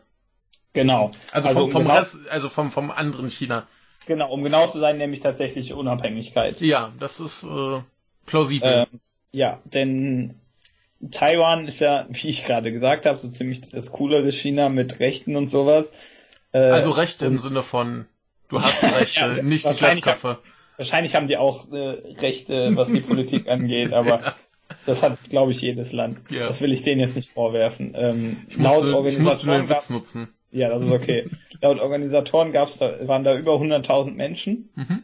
Genau. 0.74 1.12
Also, 1.32 1.50
vom, 1.50 1.64
um 1.64 1.72
vom 1.72 1.84
genau, 1.84 1.96
Rest, 1.96 2.30
also 2.30 2.48
vom, 2.50 2.72
vom 2.72 2.92
anderen 2.92 3.30
China. 3.30 3.68
genau, 4.06 4.32
um 4.32 4.44
genau 4.44 4.68
zu 4.68 4.80
sein, 4.80 4.98
nämlich 4.98 5.20
tatsächlich 5.20 5.74
Unabhängigkeit. 5.74 6.62
Ja, 6.62 6.94
das 7.00 7.20
ist 7.20 7.44
äh, 7.44 7.82
plausibel. 8.26 8.88
Ähm, 8.92 9.00
ja, 9.32 9.60
denn 9.66 10.41
Taiwan 11.10 11.66
ist 11.68 11.80
ja, 11.80 12.06
wie 12.10 12.30
ich 12.30 12.46
gerade 12.46 12.72
gesagt 12.72 13.06
habe, 13.06 13.18
so 13.18 13.30
ziemlich 13.30 13.62
das 13.70 13.92
coolere 13.92 14.32
China 14.32 14.70
mit 14.70 15.00
Rechten 15.00 15.36
und 15.36 15.50
sowas. 15.50 15.94
Äh, 16.52 16.60
also 16.60 16.92
Rechte 16.92 17.26
im 17.26 17.38
Sinne 17.38 17.64
von, 17.64 18.06
du 18.50 18.62
hast 18.62 18.84
Rechte, 18.84 19.20
Ja, 19.38 19.44
nicht 19.44 19.70
die 19.70 19.74
Glatzköpfe. 19.78 20.40
Wahrscheinlich 20.78 21.16
haben 21.16 21.28
die 21.28 21.38
auch 21.38 21.72
äh, 21.72 21.78
Rechte, 22.20 22.76
was 22.76 22.88
die 22.92 23.02
Politik 23.02 23.48
angeht, 23.50 23.94
aber 23.94 24.34
das 24.86 25.04
hat, 25.04 25.18
glaube 25.30 25.52
ich, 25.52 25.62
jedes 25.62 25.92
Land. 25.92 26.20
Ja. 26.32 26.48
Das 26.48 26.62
will 26.62 26.72
ich 26.74 26.82
denen 26.84 27.02
jetzt 27.02 27.16
nicht 27.16 27.32
vorwerfen. 27.32 27.94
Ähm, 27.96 28.38
Ich 28.48 28.58
laut 28.58 28.84
musste, 28.86 29.10
ich 29.10 29.20
musste 29.20 29.48
den 29.48 29.68
gab- 29.68 29.78
Witz 29.78 29.90
nutzen. 29.90 30.30
Ja, 30.52 30.70
das 30.70 30.84
ist 30.84 30.92
okay. 30.92 31.30
Laut 31.62 31.80
Organisatoren 31.80 32.52
gab's 32.52 32.78
da, 32.78 33.08
waren 33.08 33.24
da 33.24 33.36
über 33.38 33.54
100.000 33.54 34.14
Menschen. 34.16 34.70
Mhm. 34.76 35.04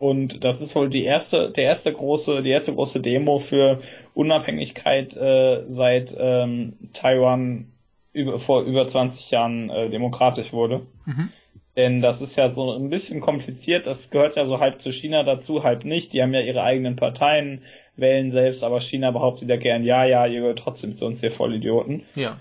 Und 0.00 0.44
das 0.44 0.62
ist 0.62 0.74
wohl 0.76 0.88
die 0.88 1.04
erste, 1.04 1.50
der 1.50 1.64
erste 1.64 1.92
große, 1.92 2.42
die 2.42 2.48
erste 2.48 2.74
große 2.74 3.00
Demo 3.00 3.38
für 3.38 3.80
Unabhängigkeit 4.14 5.14
äh, 5.14 5.64
seit 5.66 6.16
ähm, 6.18 6.78
Taiwan 6.94 7.66
über, 8.14 8.38
vor 8.38 8.62
über 8.62 8.86
20 8.86 9.30
Jahren 9.30 9.68
äh, 9.68 9.90
demokratisch 9.90 10.54
wurde. 10.54 10.86
Mhm. 11.04 11.28
Denn 11.76 12.00
das 12.00 12.22
ist 12.22 12.34
ja 12.36 12.48
so 12.48 12.72
ein 12.72 12.88
bisschen 12.88 13.20
kompliziert. 13.20 13.86
Das 13.86 14.08
gehört 14.08 14.36
ja 14.36 14.46
so 14.46 14.58
halb 14.58 14.80
zu 14.80 14.90
China 14.90 15.22
dazu, 15.22 15.64
halb 15.64 15.84
nicht. 15.84 16.14
Die 16.14 16.22
haben 16.22 16.32
ja 16.32 16.40
ihre 16.40 16.62
eigenen 16.62 16.96
Parteien, 16.96 17.60
wählen 17.94 18.30
selbst, 18.30 18.64
aber 18.64 18.80
China 18.80 19.10
behauptet 19.10 19.50
ja 19.50 19.56
gern, 19.56 19.84
ja, 19.84 20.06
ja, 20.06 20.24
ihr 20.24 20.40
gehört 20.40 20.60
trotzdem 20.60 20.94
zu 20.94 21.04
uns, 21.04 21.22
ihr 21.22 21.30
Vollidioten. 21.30 22.04
Ja. 22.14 22.38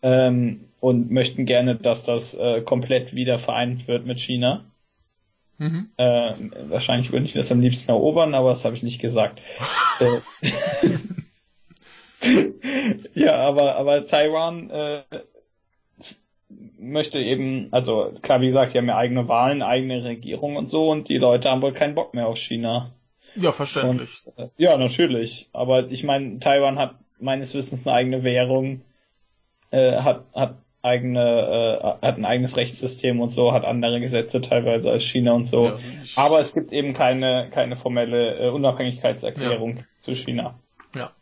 Ähm, 0.00 0.68
und 0.80 1.10
möchten 1.10 1.44
gerne, 1.44 1.76
dass 1.76 2.04
das 2.04 2.32
äh, 2.32 2.62
komplett 2.62 3.14
wieder 3.14 3.38
vereint 3.38 3.86
wird 3.86 4.06
mit 4.06 4.18
China. 4.18 4.64
Mhm. 5.58 5.90
Äh, 5.96 6.34
wahrscheinlich 6.68 7.12
würde 7.12 7.26
ich 7.26 7.32
das 7.32 7.52
am 7.52 7.60
liebsten 7.60 7.90
erobern, 7.90 8.34
aber 8.34 8.50
das 8.50 8.64
habe 8.64 8.74
ich 8.74 8.82
nicht 8.82 9.00
gesagt. 9.00 9.40
Äh, 10.00 10.20
ja, 13.14 13.36
aber, 13.36 13.76
aber 13.76 14.04
Taiwan 14.04 14.70
äh, 14.70 15.02
möchte 16.78 17.18
eben, 17.20 17.68
also 17.70 18.12
klar, 18.22 18.40
wie 18.40 18.46
gesagt, 18.46 18.74
die 18.74 18.78
haben 18.78 18.88
ja 18.88 18.96
eigene 18.96 19.28
Wahlen, 19.28 19.62
eigene 19.62 20.02
Regierung 20.04 20.56
und 20.56 20.68
so 20.68 20.90
und 20.90 21.08
die 21.08 21.18
Leute 21.18 21.50
haben 21.50 21.62
wohl 21.62 21.72
keinen 21.72 21.94
Bock 21.94 22.14
mehr 22.14 22.26
auf 22.26 22.38
China. 22.38 22.92
Ja, 23.36 23.52
verständlich. 23.52 24.22
Und, 24.24 24.38
äh, 24.38 24.48
ja, 24.56 24.76
natürlich. 24.76 25.48
Aber 25.52 25.90
ich 25.90 26.04
meine, 26.04 26.38
Taiwan 26.38 26.78
hat 26.78 26.96
meines 27.18 27.54
Wissens 27.54 27.86
eine 27.86 27.96
eigene 27.96 28.24
Währung, 28.24 28.82
äh, 29.70 30.00
hat, 30.00 30.24
hat 30.34 30.56
eigene, 30.82 32.00
äh, 32.02 32.06
hat 32.06 32.18
ein 32.18 32.24
eigenes 32.24 32.56
Rechtssystem 32.56 33.20
und 33.20 33.30
so, 33.30 33.52
hat 33.52 33.64
andere 33.64 34.00
Gesetze 34.00 34.40
teilweise 34.40 34.90
als 34.90 35.04
China 35.04 35.32
und 35.32 35.46
so. 35.46 35.68
Ja, 35.68 35.78
Aber 36.16 36.40
es 36.40 36.52
gibt 36.52 36.72
eben 36.72 36.92
keine, 36.92 37.50
keine 37.52 37.76
formelle 37.76 38.38
äh, 38.38 38.48
Unabhängigkeitserklärung 38.50 39.78
ja. 39.78 39.84
zu 40.00 40.14
China. 40.14 40.58
Ja. 40.94 41.12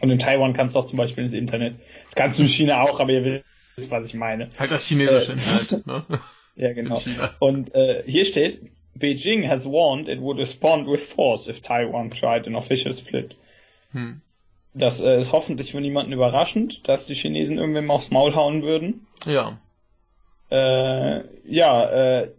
Und 0.00 0.10
in 0.10 0.18
Taiwan 0.18 0.54
kannst 0.54 0.74
du 0.74 0.78
auch 0.78 0.86
zum 0.86 0.98
Beispiel 0.98 1.24
ins 1.24 1.32
Internet. 1.32 1.74
Das 2.04 2.14
kannst 2.14 2.38
du 2.38 2.42
in 2.42 2.48
China 2.48 2.82
auch, 2.82 3.00
aber 3.00 3.10
ihr 3.10 3.42
wisst, 3.76 3.90
was 3.90 4.06
ich 4.06 4.14
meine. 4.14 4.50
Halt 4.58 4.70
das 4.70 4.86
chinesische 4.86 5.32
äh, 5.32 5.36
Internet, 5.36 5.86
ne? 5.86 6.02
ja, 6.56 6.72
genau. 6.72 7.00
Und 7.40 7.74
äh, 7.74 8.04
hier 8.06 8.24
steht, 8.24 8.60
Beijing 8.94 9.48
has 9.48 9.64
warned 9.64 10.08
it 10.08 10.20
would 10.20 10.38
respond 10.38 10.88
with 10.88 11.02
force 11.02 11.48
if 11.48 11.60
Taiwan 11.60 12.10
tried 12.10 12.46
an 12.46 12.54
official 12.54 12.92
split. 12.92 13.36
Hm. 13.92 14.20
Das 14.78 15.00
äh, 15.00 15.20
ist 15.20 15.32
hoffentlich 15.32 15.72
für 15.72 15.80
niemanden 15.80 16.12
überraschend, 16.12 16.86
dass 16.88 17.06
die 17.06 17.14
Chinesen 17.14 17.58
irgendwem 17.58 17.90
aufs 17.90 18.10
Maul 18.10 18.34
hauen 18.34 18.62
würden. 18.62 19.06
Ja. 19.26 19.58
Äh, 20.50 21.24
ja, 21.44 21.90
äh, 21.90 22.30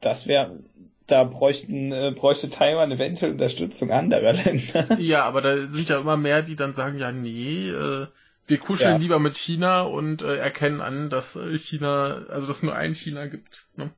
das 0.00 0.26
wäre, 0.26 0.58
da 1.06 1.24
bräuchten, 1.24 1.92
äh, 1.92 2.12
bräuchte 2.14 2.50
Taiwan 2.50 2.90
eventuell 2.92 3.32
Unterstützung 3.32 3.90
anderer 3.90 4.32
Länder. 4.44 4.98
Ja, 4.98 5.24
aber 5.24 5.42
da 5.42 5.66
sind 5.66 5.88
ja 5.88 6.00
immer 6.00 6.16
mehr, 6.16 6.42
die 6.42 6.56
dann 6.56 6.74
sagen, 6.74 6.98
ja, 6.98 7.12
nee, 7.12 7.68
äh, 7.68 8.06
wir 8.46 8.58
kuscheln 8.58 8.92
ja. 8.92 8.98
lieber 8.98 9.18
mit 9.18 9.36
China 9.36 9.82
und 9.82 10.22
äh, 10.22 10.36
erkennen 10.36 10.80
an, 10.80 11.08
dass 11.08 11.36
äh, 11.36 11.56
China, 11.56 12.26
also 12.28 12.46
dass 12.46 12.58
es 12.58 12.62
nur 12.62 12.74
ein 12.74 12.94
China 12.94 13.26
gibt. 13.26 13.66
Ne? 13.76 13.90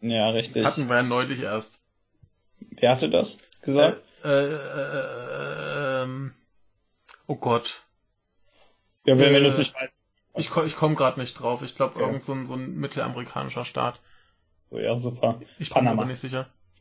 Ja, 0.00 0.30
richtig. 0.30 0.64
Hatten 0.64 0.88
wir 0.88 0.96
ja 0.96 1.02
neulich 1.02 1.40
erst. 1.40 1.80
Wer 2.58 2.90
hatte 2.90 3.10
das 3.10 3.38
gesagt? 3.62 4.02
Äh, 4.24 4.28
äh, 4.28 4.54
äh, 4.54 6.02
ähm, 6.02 6.32
oh 7.26 7.36
Gott. 7.36 7.84
Ja, 9.04 9.18
wenn, 9.18 9.30
äh, 9.30 9.34
wenn 9.34 9.42
du 9.44 9.48
es 9.48 9.58
nicht 9.58 9.74
weißt. 9.74 10.04
Ich, 10.34 10.50
komm, 10.50 10.66
ich 10.66 10.76
komme 10.76 10.94
gerade 10.94 11.20
nicht 11.20 11.34
drauf. 11.34 11.62
Ich 11.62 11.74
glaube, 11.74 11.96
okay. 11.96 12.04
irgend 12.04 12.24
so 12.24 12.32
ein, 12.32 12.46
so 12.46 12.54
ein 12.54 12.74
mittelamerikanischer 12.76 13.64
Staat. 13.64 14.00
So, 14.70 14.78
ja, 14.78 14.94
super. 14.94 15.40
Ich 15.58 15.72
bin 15.72 15.84
mir 15.84 15.90
aber 15.90 16.06
nicht 16.06 16.20
sicher. 16.20 16.48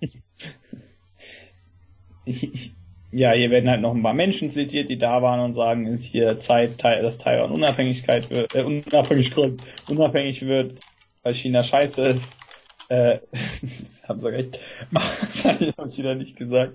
ich, 2.26 2.53
ich, 2.53 2.73
ja, 3.11 3.34
hier 3.34 3.51
werden 3.51 3.69
halt 3.69 3.81
noch 3.81 3.93
ein 3.93 4.03
paar 4.03 4.13
Menschen 4.13 4.49
zitiert, 4.49 4.89
die 4.89 4.97
da 4.97 5.22
waren 5.22 5.41
und 5.41 5.53
sagen, 5.53 5.85
ist 5.85 6.05
hier 6.05 6.39
Zeit, 6.39 6.81
dass 6.84 7.18
Taiwan 7.18 7.51
Unabhängigkeit 7.51 8.30
wird, 8.30 8.55
äh, 8.55 8.63
unabhängig, 8.63 9.35
unabhängig 9.88 10.45
wird, 10.45 10.80
weil 11.23 11.34
China 11.34 11.63
scheiße 11.63 12.03
ist. 12.03 12.34
Äh, 12.88 13.19
haben 14.07 14.22
sie 14.22 14.31
recht. 14.31 14.59
das 14.91 15.43
habe 15.77 15.89
ich 15.89 15.97
wieder 15.97 16.15
nicht 16.15 16.38
gesagt. 16.38 16.73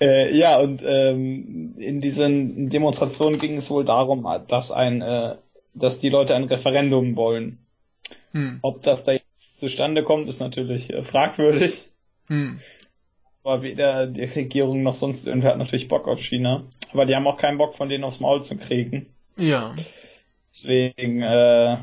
Äh, 0.00 0.36
ja, 0.36 0.58
und 0.58 0.82
ähm, 0.86 1.74
in 1.78 2.00
diesen 2.00 2.70
Demonstrationen 2.70 3.38
ging 3.38 3.56
es 3.56 3.70
wohl 3.70 3.84
darum, 3.84 4.26
dass 4.46 4.70
ein, 4.70 5.02
äh, 5.02 5.36
dass 5.74 6.00
die 6.00 6.08
Leute 6.08 6.34
ein 6.34 6.44
Referendum 6.44 7.16
wollen. 7.16 7.58
Hm. 8.32 8.58
Ob 8.62 8.82
das 8.82 9.04
da 9.04 9.12
jetzt 9.12 9.58
zustande 9.58 10.04
kommt, 10.04 10.28
ist 10.28 10.40
natürlich 10.40 10.92
äh, 10.92 11.02
fragwürdig. 11.02 11.88
Hm. 12.26 12.60
Aber 13.42 13.62
weder 13.62 14.06
die 14.06 14.24
Regierung 14.24 14.82
noch 14.82 14.94
sonst 14.94 15.26
irgendwer 15.26 15.52
hat 15.52 15.58
natürlich 15.58 15.88
Bock 15.88 16.06
auf 16.06 16.20
China. 16.20 16.64
Aber 16.92 17.06
die 17.06 17.16
haben 17.16 17.26
auch 17.26 17.38
keinen 17.38 17.58
Bock, 17.58 17.74
von 17.74 17.88
denen 17.88 18.04
aufs 18.04 18.20
Maul 18.20 18.42
zu 18.42 18.56
kriegen. 18.56 19.06
Ja. 19.36 19.74
Deswegen, 20.52 21.22
äh, 21.22 21.78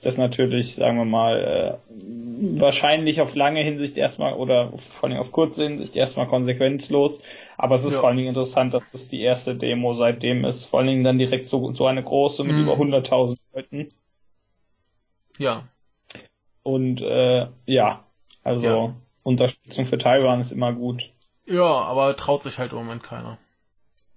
ist 0.00 0.06
das 0.06 0.16
natürlich, 0.16 0.76
sagen 0.76 0.96
wir 0.96 1.04
mal, 1.04 1.78
äh, 1.84 2.58
wahrscheinlich 2.58 3.20
auf 3.20 3.34
lange 3.34 3.62
Hinsicht 3.62 3.98
erstmal 3.98 4.32
oder 4.32 4.72
vor 4.78 5.10
allem 5.10 5.18
auf 5.18 5.30
kurze 5.30 5.64
Hinsicht 5.64 5.94
erstmal 5.94 6.26
konsequenzlos. 6.26 7.20
Aber 7.58 7.74
es 7.74 7.84
ist 7.84 7.92
ja. 7.92 8.00
vor 8.00 8.08
allen 8.08 8.16
Dingen 8.16 8.30
interessant, 8.30 8.72
dass 8.72 8.94
es 8.94 9.08
die 9.08 9.20
erste 9.20 9.54
Demo 9.54 9.92
seitdem 9.92 10.46
ist. 10.46 10.64
Vor 10.64 10.78
allen 10.78 10.88
Dingen 10.88 11.04
dann 11.04 11.18
direkt 11.18 11.48
so, 11.48 11.74
so 11.74 11.86
eine 11.86 12.02
große 12.02 12.44
mit 12.44 12.56
mhm. 12.56 12.62
über 12.62 12.76
100.000 12.76 13.36
Leuten. 13.52 13.88
Ja. 15.36 15.68
Und 16.62 17.02
äh, 17.02 17.48
ja, 17.66 18.02
also 18.42 18.66
ja. 18.66 18.94
Unterstützung 19.22 19.84
für 19.84 19.98
Taiwan 19.98 20.40
ist 20.40 20.52
immer 20.52 20.72
gut. 20.72 21.10
Ja, 21.44 21.62
aber 21.62 22.16
traut 22.16 22.42
sich 22.42 22.56
halt 22.56 22.72
im 22.72 22.78
Moment 22.78 23.02
keiner. 23.02 23.36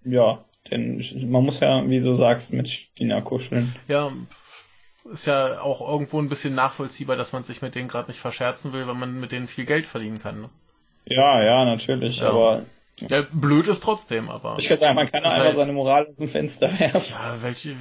Ja, 0.06 0.46
denn 0.72 1.04
man 1.30 1.44
muss 1.44 1.60
ja, 1.60 1.86
wie 1.90 2.00
du 2.00 2.16
sagst, 2.16 2.54
mit 2.54 2.70
China 2.70 3.20
kuscheln. 3.20 3.76
Ja, 3.90 4.14
ist 5.12 5.28
ja 5.28 5.62
auch 5.62 5.88
irgendwo 5.88 6.20
ein 6.20 6.30
bisschen 6.30 6.56
nachvollziehbar, 6.56 7.16
dass 7.16 7.34
man 7.34 7.44
sich 7.44 7.62
mit 7.62 7.76
denen 7.76 7.88
gerade 7.88 8.10
nicht 8.10 8.20
verscherzen 8.20 8.74
will, 8.74 8.88
weil 8.88 8.96
man 8.96 9.20
mit 9.20 9.32
denen 9.32 9.48
viel 9.48 9.66
Geld 9.66 9.88
verdienen 9.88 10.20
kann. 10.20 10.42
Ne? 10.42 10.50
Ja, 11.06 11.44
ja, 11.44 11.66
natürlich, 11.66 12.20
ja. 12.20 12.30
aber. 12.30 12.64
Ja, 13.00 13.24
blöd 13.32 13.68
ist 13.68 13.84
trotzdem, 13.84 14.30
aber. 14.30 14.56
Ich 14.60 14.70
kann 14.70 14.78
sagen, 14.78 14.96
man 14.96 15.10
kann 15.10 15.24
einfach 15.24 15.40
halt... 15.40 15.56
seine 15.56 15.74
Moral 15.74 16.08
aus 16.08 16.18
dem 16.18 16.30
Fenster 16.30 16.68
werfen. 16.80 17.14
Ja, 17.14 17.42
welche 17.42 17.76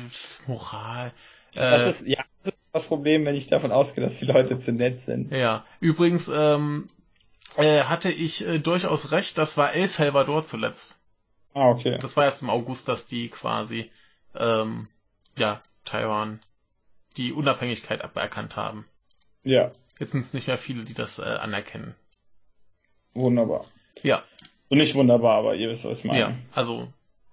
Moral? 0.46 1.12
Das 1.54 1.82
äh, 1.82 1.90
ist, 1.90 2.06
ja, 2.06 2.24
das 2.44 2.54
ist 2.54 2.62
das 2.72 2.84
Problem, 2.84 3.26
wenn 3.26 3.34
ich 3.34 3.46
davon 3.46 3.72
ausgehe, 3.72 4.02
dass 4.02 4.18
die 4.18 4.24
Leute 4.24 4.58
zu 4.58 4.72
nett 4.72 5.02
sind. 5.02 5.30
Ja, 5.32 5.64
übrigens 5.80 6.30
ähm, 6.34 6.88
äh, 7.56 7.82
hatte 7.82 8.10
ich 8.10 8.46
äh, 8.46 8.58
durchaus 8.58 9.12
recht, 9.12 9.36
das 9.36 9.56
war 9.58 9.74
El 9.74 9.86
Salvador 9.86 10.44
zuletzt. 10.44 10.98
Ah, 11.54 11.68
okay. 11.68 11.98
Das 12.00 12.16
war 12.16 12.24
erst 12.24 12.40
im 12.40 12.48
August, 12.48 12.88
dass 12.88 13.06
die 13.06 13.28
quasi, 13.28 13.90
ähm, 14.34 14.84
ja, 15.36 15.60
Taiwan 15.84 16.40
die 17.14 17.32
Unabhängigkeit 17.32 18.02
aberkannt 18.02 18.56
haben. 18.56 18.86
Ja. 19.44 19.72
Jetzt 19.98 20.12
sind 20.12 20.20
es 20.20 20.34
nicht 20.34 20.47
mehr 20.47 20.59
viele, 20.59 20.84
die 20.84 20.94
das 20.94 21.18
äh, 21.18 21.22
anerkennen. 21.22 21.94
Wunderbar. 23.14 23.64
Ja. 24.02 24.22
Und 24.68 24.78
nicht 24.78 24.94
wunderbar, 24.94 25.39
aber 25.39 25.55
ihr 25.55 25.68
wisst, 25.68 25.84
was 25.84 25.98
ich 25.98 26.05
meine. 26.05 26.18
Ja, 26.18 26.34
also 26.52 26.89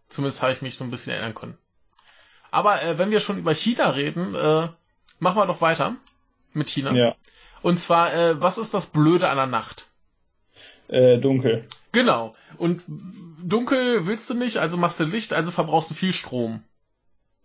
zumindest 0.10 0.42
habe 0.42 0.52
ich 0.52 0.62
mich 0.62 0.76
so 0.76 0.84
ein 0.84 0.92
bisschen 0.92 1.14
erinnern 1.14 1.34
können. 1.34 1.58
Aber 2.52 2.82
äh, 2.84 2.98
wenn 2.98 3.12
wir 3.12 3.20
schon 3.20 3.38
über 3.38 3.54
China 3.54 3.92
reden, 3.92 4.36
äh, 4.36 4.68
machen 5.20 5.38
wir 5.38 5.46
doch 5.46 5.62
weiter 5.62 5.96
mit 6.54 6.68
China. 6.68 6.94
Ja. 6.94 7.16
Und 7.62 7.80
zwar, 7.80 8.14
äh, 8.14 8.42
was 8.42 8.58
ist 8.58 8.74
das 8.74 8.88
Blöde 8.88 9.30
an 9.30 9.38
der 9.38 9.46
Nacht? 9.46 9.88
Äh, 10.88 11.18
dunkel. 11.20 11.68
Genau. 11.92 12.36
Und 12.58 12.84
dunkel 12.88 14.08
willst 14.08 14.30
du 14.30 14.34
nicht, 14.34 14.58
also 14.58 14.78
machst 14.78 15.00
du 15.00 15.06
Licht, 15.06 15.34
also 15.34 15.52
verbrauchst 15.52 15.92
du 15.92 15.96
viel 15.96 16.14
Strom. 16.14 16.64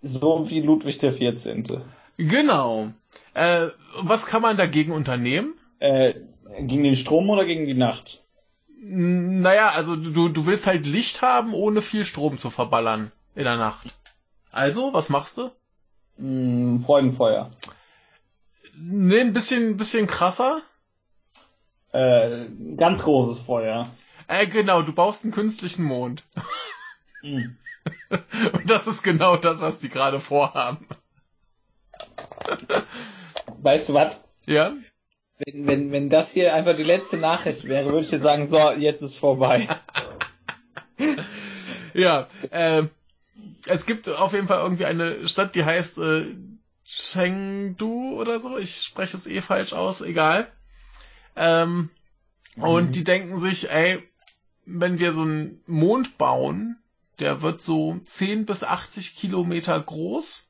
So 0.02 0.51
wie 0.51 0.61
Ludwig 0.61 0.98
der 0.98 1.12
14. 1.12 1.82
Genau. 2.16 2.93
Äh, 3.35 3.69
was 3.97 4.27
kann 4.27 4.43
man 4.43 4.57
dagegen 4.57 4.93
unternehmen? 4.93 5.55
Äh, 5.78 6.15
gegen 6.61 6.85
den 6.85 6.97
Strom 6.97 7.28
oder 7.31 7.45
gegen 7.45 7.66
die 7.66 7.74
Nacht? 7.74 8.23
Naja, 8.81 9.70
also 9.70 9.97
du, 9.97 10.28
du 10.28 10.47
willst 10.47 10.66
halt 10.66 10.86
Licht 10.86 11.23
haben, 11.23 11.55
ohne 11.55 11.81
viel 11.81 12.05
Strom 12.05 12.39
zu 12.39 12.51
verballern 12.51 13.12
in 13.35 13.45
der 13.45 13.57
Nacht. 13.57 13.95
Also, 14.53 14.93
was 14.93 15.09
machst 15.09 15.39
du? 15.39 15.51
Mm, 16.19 16.78
Freudenfeuer. 16.81 17.51
Nee, 18.77 19.20
ein 19.20 19.32
bisschen, 19.32 19.77
bisschen 19.77 20.07
krasser. 20.07 20.62
Äh, 21.93 22.47
ganz 22.77 23.03
großes 23.05 23.41
Feuer. 23.41 23.89
Äh, 24.27 24.47
genau, 24.47 24.82
du 24.82 24.93
baust 24.93 25.24
einen 25.24 25.32
künstlichen 25.32 25.85
Mond. 25.85 26.24
Mm. 27.23 27.57
Und 28.53 28.70
das 28.70 28.86
ist 28.86 29.03
genau 29.03 29.36
das, 29.36 29.61
was 29.61 29.78
die 29.78 29.89
gerade 29.89 30.20
vorhaben. 30.20 30.86
Weißt 33.62 33.88
du 33.88 33.94
was? 33.94 34.22
Ja? 34.46 34.74
Wenn, 35.38 35.66
wenn, 35.66 35.92
wenn 35.92 36.10
das 36.10 36.32
hier 36.32 36.54
einfach 36.54 36.76
die 36.76 36.82
letzte 36.84 37.16
Nachricht 37.16 37.64
wäre, 37.64 37.86
würde 37.86 38.04
ich 38.04 38.10
dir 38.10 38.18
sagen, 38.18 38.46
so, 38.46 38.70
jetzt 38.72 39.02
ist 39.02 39.18
vorbei. 39.18 39.68
ja, 41.94 42.28
äh, 42.50 42.84
es 43.66 43.86
gibt 43.86 44.08
auf 44.08 44.32
jeden 44.32 44.46
Fall 44.46 44.60
irgendwie 44.60 44.84
eine 44.84 45.26
Stadt, 45.28 45.54
die 45.54 45.64
heißt 45.64 45.98
äh, 45.98 46.26
Chengdu 46.84 48.20
oder 48.20 48.38
so. 48.40 48.58
Ich 48.58 48.82
spreche 48.82 49.16
es 49.16 49.26
eh 49.26 49.40
falsch 49.40 49.72
aus, 49.72 50.02
egal. 50.02 50.48
Ähm, 51.36 51.90
mhm. 52.56 52.62
Und 52.62 52.92
die 52.96 53.04
denken 53.04 53.38
sich, 53.38 53.70
ey, 53.70 54.02
wenn 54.66 54.98
wir 54.98 55.12
so 55.12 55.22
einen 55.22 55.62
Mond 55.66 56.18
bauen, 56.18 56.78
der 57.18 57.42
wird 57.42 57.62
so 57.62 57.98
10 58.04 58.46
bis 58.46 58.64
80 58.64 59.16
Kilometer 59.16 59.78
groß. 59.80 60.42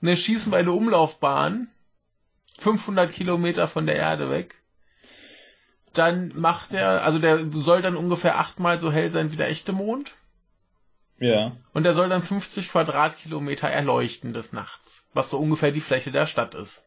Eine 0.00 0.16
schießen 0.16 0.52
wir 0.52 0.58
eine 0.58 0.72
Umlaufbahn 0.72 1.68
500 2.58 3.12
Kilometer 3.12 3.68
von 3.68 3.86
der 3.86 3.96
Erde 3.96 4.30
weg. 4.30 4.56
Dann 5.92 6.32
macht 6.36 6.72
er, 6.72 7.02
also 7.02 7.18
der 7.18 7.50
soll 7.50 7.82
dann 7.82 7.96
ungefähr 7.96 8.38
achtmal 8.38 8.78
so 8.78 8.92
hell 8.92 9.10
sein 9.10 9.32
wie 9.32 9.36
der 9.36 9.48
echte 9.48 9.72
Mond. 9.72 10.14
Ja. 11.18 11.56
Und 11.72 11.84
er 11.84 11.94
soll 11.94 12.08
dann 12.08 12.22
50 12.22 12.70
Quadratkilometer 12.70 13.68
erleuchten 13.68 14.32
des 14.32 14.52
Nachts, 14.52 15.04
was 15.14 15.30
so 15.30 15.38
ungefähr 15.38 15.72
die 15.72 15.80
Fläche 15.80 16.12
der 16.12 16.26
Stadt 16.26 16.54
ist. 16.54 16.84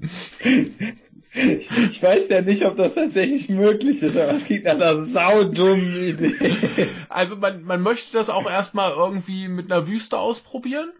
Ich 1.32 2.02
weiß 2.02 2.28
ja 2.28 2.40
nicht, 2.40 2.64
ob 2.64 2.76
das 2.76 2.94
tatsächlich 2.94 3.48
möglich 3.48 4.02
ist, 4.02 4.16
aber 4.16 4.32
es 4.34 4.44
klingt 4.44 4.64
nach 4.64 4.74
einer 4.74 5.04
saudummen 5.04 5.96
Idee. 5.96 6.88
Also 7.08 7.36
man, 7.36 7.62
man 7.62 7.80
möchte 7.82 8.12
das 8.12 8.30
auch 8.30 8.50
erstmal 8.50 8.92
irgendwie 8.92 9.48
mit 9.48 9.70
einer 9.70 9.86
Wüste 9.86 10.18
ausprobieren. 10.18 10.90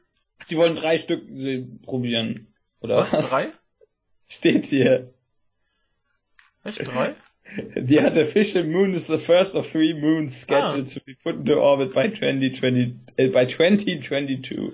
Die 0.49 0.57
wollen 0.57 0.77
drei 0.77 0.99
Stück 0.99 1.23
probieren. 1.83 2.47
Oder 2.81 2.97
was? 2.97 3.13
was? 3.13 3.31
Drei? 3.31 3.49
Steht 4.29 4.67
hier. 4.67 5.13
Echt 6.63 6.87
drei? 6.87 7.15
The 7.75 8.01
artificial 8.01 8.65
moon 8.65 8.95
is 8.95 9.09
the 9.09 9.19
first 9.19 9.57
of 9.57 9.69
three 9.69 9.93
moons 9.93 10.41
scheduled 10.41 10.87
ah. 10.87 10.95
to 10.95 11.01
be 11.01 11.15
put 11.15 11.35
into 11.35 11.55
orbit 11.55 11.93
by 11.93 12.09
2020, 12.09 12.95
äh, 13.17 13.27
by 13.27 13.47
2022. 13.47 14.73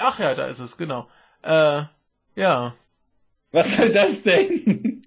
Ach 0.00 0.18
ja, 0.18 0.34
da 0.34 0.46
ist 0.46 0.58
es, 0.58 0.76
genau. 0.76 1.08
Äh, 1.42 1.82
ja. 2.34 2.74
Was 3.52 3.76
soll 3.76 3.90
das 3.90 4.22
denn? 4.22 5.02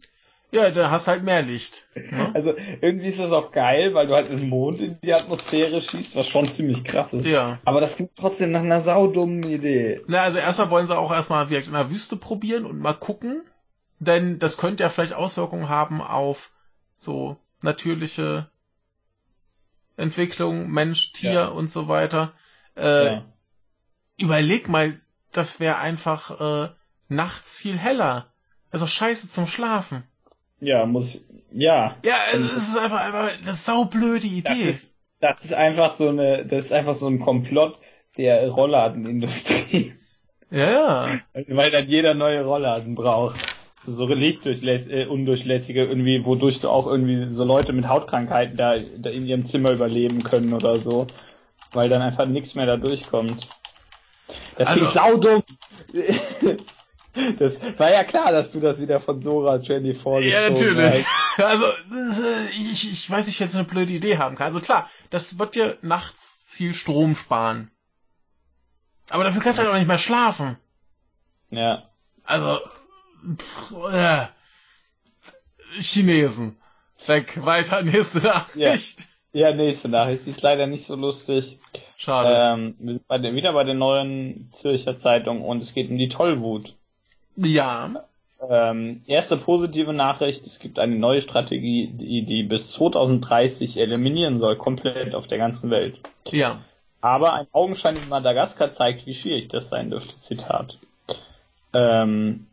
Ja, 0.54 0.70
da 0.70 0.92
hast 0.92 1.08
halt 1.08 1.24
mehr 1.24 1.42
Licht. 1.42 1.88
Ne? 1.96 2.32
Also 2.36 2.54
irgendwie 2.80 3.08
ist 3.08 3.20
das 3.20 3.32
auch 3.32 3.52
geil, 3.52 3.96
weil 3.96 4.06
du 4.06 4.14
halt 4.14 4.32
den 4.32 4.50
Mond 4.50 4.80
in 4.80 5.02
die 5.02 5.12
Atmosphäre 5.12 5.82
schießt, 5.82 6.16
was 6.16 6.28
schon 6.28 6.48
ziemlich 6.52 6.84
krass 6.84 7.12
ist. 7.14 7.26
Ja. 7.26 7.58
Aber 7.66 7.82
das 7.82 7.96
klingt 7.96 8.12
trotzdem 8.16 8.52
nach 8.52 8.62
einer 8.62 8.82
saudummen 8.82 9.44
Idee. 9.44 10.02
Na, 10.06 10.22
also 10.22 10.38
erstmal 10.38 10.70
wollen 10.70 10.86
sie 10.86 10.96
auch 10.96 11.12
erstmal 11.12 11.48
direkt 11.48 11.68
in 11.68 11.74
der 11.74 11.90
Wüste 11.90 12.18
probieren 12.18 12.66
und 12.66 12.80
mal 12.80 12.94
gucken, 12.94 13.42
denn 13.98 14.38
das 14.38 14.58
könnte 14.58 14.84
ja 14.84 14.90
vielleicht 14.90 15.14
Auswirkungen 15.14 15.70
haben 15.70 16.02
auf 16.02 16.52
so 17.00 17.38
natürliche 17.62 18.48
Entwicklung, 19.98 20.70
Mensch, 20.70 21.14
Tier 21.14 21.34
ja. 21.34 21.48
und 21.48 21.72
so 21.72 21.88
weiter. 21.88 22.34
Äh, 22.78 23.06
ja. 23.06 23.26
Überleg 24.20 24.70
mal, 24.70 25.00
das 25.32 25.60
wäre 25.60 25.78
einfach 25.78 26.40
äh, 26.40 26.70
nachts 27.08 27.56
viel 27.56 27.78
heller. 27.78 28.33
Also 28.74 28.88
scheiße 28.88 29.30
zum 29.30 29.46
Schlafen. 29.46 30.04
Ja, 30.60 30.88
muss, 30.88 31.22
ja. 31.52 31.96
Ja, 32.04 32.16
es 32.34 32.70
ist 32.70 32.78
einfach, 32.78 33.02
einfach 33.02 33.30
eine 33.40 33.54
saublöde 33.54 34.26
Idee. 34.26 34.50
Das 34.50 34.58
ist, 34.58 34.96
das 35.20 35.46
ist 35.46 35.54
einfach 35.54 35.92
so 35.92 36.10
eine, 36.10 36.44
das 36.44 36.66
ist 36.66 36.74
einfach 36.74 36.96
so 36.96 37.08
ein 37.08 37.20
Komplott 37.20 37.78
der 38.18 38.50
Rollladenindustrie. 38.50 39.94
Ja, 40.50 40.72
ja. 40.72 41.08
Weil 41.50 41.70
dann 41.70 41.88
jeder 41.88 42.16
neue 42.16 42.44
Rollladen 42.44 42.96
braucht. 42.96 43.40
So 43.86 44.08
lichtundurchlässige, 44.08 45.08
undurchlässige 45.08 45.84
irgendwie, 45.84 46.26
wodurch 46.26 46.60
du 46.60 46.70
auch 46.70 46.88
irgendwie 46.88 47.30
so 47.30 47.44
Leute 47.44 47.74
mit 47.74 47.88
Hautkrankheiten 47.88 48.58
da, 48.58 48.80
da 48.80 49.10
in 49.12 49.28
ihrem 49.28 49.46
Zimmer 49.46 49.72
überleben 49.72 50.24
können 50.24 50.54
oder 50.54 50.80
so. 50.80 51.06
Weil 51.74 51.90
dann 51.90 52.02
einfach 52.02 52.26
nichts 52.26 52.56
mehr 52.56 52.66
da 52.66 52.78
durchkommt. 52.78 53.50
Das 54.58 54.70
also, 54.70 54.80
klingt 54.80 54.94
saudumm. 54.94 55.44
Das 57.38 57.60
war 57.78 57.92
ja 57.92 58.04
klar, 58.04 58.32
dass 58.32 58.52
du 58.52 58.60
das 58.60 58.80
wieder 58.80 59.00
von 59.00 59.22
Sora 59.22 59.60
24 59.60 60.32
Ja, 60.32 60.50
natürlich. 60.50 61.06
Hast. 61.06 61.24
Also, 61.44 61.66
äh, 61.66 62.50
ich, 62.52 62.92
ich 62.92 63.10
weiß 63.10 63.26
nicht, 63.26 63.40
jetzt 63.40 63.56
eine 63.56 63.64
blöde 63.64 63.92
Idee 63.92 64.18
haben 64.20 64.36
kann. 64.36 64.48
Also 64.48 64.60
klar, 64.60 64.90
das 65.10 65.40
wird 65.40 65.56
dir 65.56 65.78
nachts 65.82 66.44
viel 66.46 66.76
Strom 66.76 67.16
sparen. 67.16 67.72
Aber 69.10 69.24
dafür 69.24 69.42
kannst 69.42 69.58
du 69.58 69.64
halt 69.64 69.74
auch 69.74 69.78
nicht 69.78 69.88
mehr 69.88 69.98
schlafen. 69.98 70.58
Ja. 71.50 71.90
Also, 72.24 72.60
pff, 73.36 73.72
äh, 73.92 74.28
Chinesen. 75.80 76.58
Weg, 77.06 77.44
weiter, 77.46 77.82
nächste 77.82 78.20
Nachricht. 78.20 79.08
Ja. 79.34 79.50
ja, 79.50 79.56
nächste 79.56 79.90
Nachricht. 79.90 80.26
Die 80.26 80.32
ist 80.32 80.42
leider 80.42 80.68
nicht 80.68 80.86
so 80.86 80.96
lustig. 80.96 81.60
Schade. 81.98 82.30
Ähm, 82.36 82.76
wir 82.80 82.94
sind 82.94 83.08
bei 83.08 83.18
der, 83.18 83.34
wieder 83.34 83.54
bei 83.54 83.64
der 83.64 83.74
neuen 83.74 84.52
Zürcher 84.54 84.98
Zeitung 84.98 85.42
und 85.44 85.62
es 85.62 85.74
geht 85.74 85.90
um 85.90 85.98
die 85.98 86.10
Tollwut. 86.10 86.76
Ja. 87.36 88.06
Ähm, 88.50 89.02
erste 89.08 89.38
positive 89.38 89.94
Nachricht, 89.94 90.46
es 90.46 90.60
gibt 90.60 90.80
eine 90.80 90.96
neue 90.96 91.22
Strategie, 91.22 91.88
die, 91.88 92.26
die 92.26 92.44
bis 92.44 92.72
2030 92.74 93.78
eliminieren 93.78 94.40
soll, 94.40 94.58
komplett 94.58 95.16
auf 95.16 95.28
der 95.28 95.38
ganzen 95.38 95.70
Welt. 95.70 96.00
Ja. 96.30 96.60
Aber 97.00 97.34
ein 97.34 97.48
Augenschein 97.52 97.96
in 97.96 98.10
Madagaskar 98.10 98.74
zeigt, 98.74 99.06
wie 99.06 99.14
schwierig 99.14 99.48
das 99.48 99.70
sein 99.70 99.90
dürfte, 99.90 100.18
Zitat. 100.20 100.78
Ähm, 101.74 102.48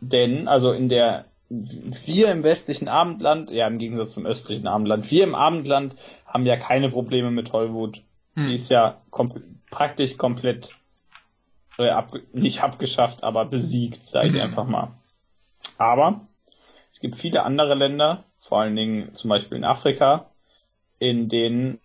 denn, 0.00 0.48
also 0.48 0.72
in 0.72 0.88
der, 0.88 1.26
wir 1.48 2.30
im 2.30 2.42
westlichen 2.42 2.88
Abendland, 2.88 3.50
ja 3.50 3.66
im 3.66 3.78
Gegensatz 3.78 4.12
zum 4.12 4.26
östlichen 4.26 4.66
Abendland, 4.66 5.10
wir 5.10 5.24
im 5.24 5.34
Abendland 5.34 5.96
haben 6.26 6.46
ja 6.46 6.56
keine 6.56 6.90
Probleme 6.90 7.30
mit 7.30 7.48
Tollwut. 7.48 8.00
Hm. 8.34 8.48
Die 8.48 8.54
ist 8.54 8.70
ja 8.70 8.96
kom 9.10 9.32
praktisch 9.70 10.16
komplett 10.16 10.74
äh, 11.82 11.90
ab, 11.90 12.12
nicht 12.32 12.62
abgeschafft, 12.62 13.22
aber 13.22 13.44
besiegt, 13.44 14.06
sage 14.06 14.28
ich 14.28 14.34
mhm. 14.34 14.40
einfach 14.40 14.66
mal. 14.66 14.92
Aber 15.78 16.26
es 16.92 17.00
gibt 17.00 17.16
viele 17.16 17.42
andere 17.44 17.74
Länder, 17.74 18.24
vor 18.38 18.60
allen 18.60 18.76
Dingen 18.76 19.14
zum 19.14 19.30
Beispiel 19.30 19.58
in 19.58 19.64
Afrika, 19.64 20.30
in 20.98 21.28
denen 21.28 21.80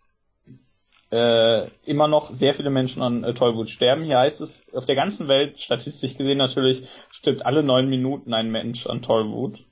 äh, 1.12 1.68
immer 1.86 2.08
noch 2.08 2.32
sehr 2.32 2.54
viele 2.54 2.70
Menschen 2.70 3.02
an 3.02 3.24
äh, 3.24 3.34
Tollwut 3.34 3.70
sterben. 3.70 4.04
Hier 4.04 4.20
heißt 4.20 4.42
es, 4.42 4.66
auf 4.74 4.86
der 4.86 4.96
ganzen 4.96 5.28
Welt, 5.28 5.62
statistisch 5.62 6.18
gesehen 6.18 6.38
natürlich, 6.38 6.88
stirbt 7.12 7.46
alle 7.46 7.64
neun 7.64 7.90
Minuten 7.90 8.34
ein 8.34 8.52
Mensch 8.52 8.88
an 8.88 9.02
Tollwut. 9.02 9.64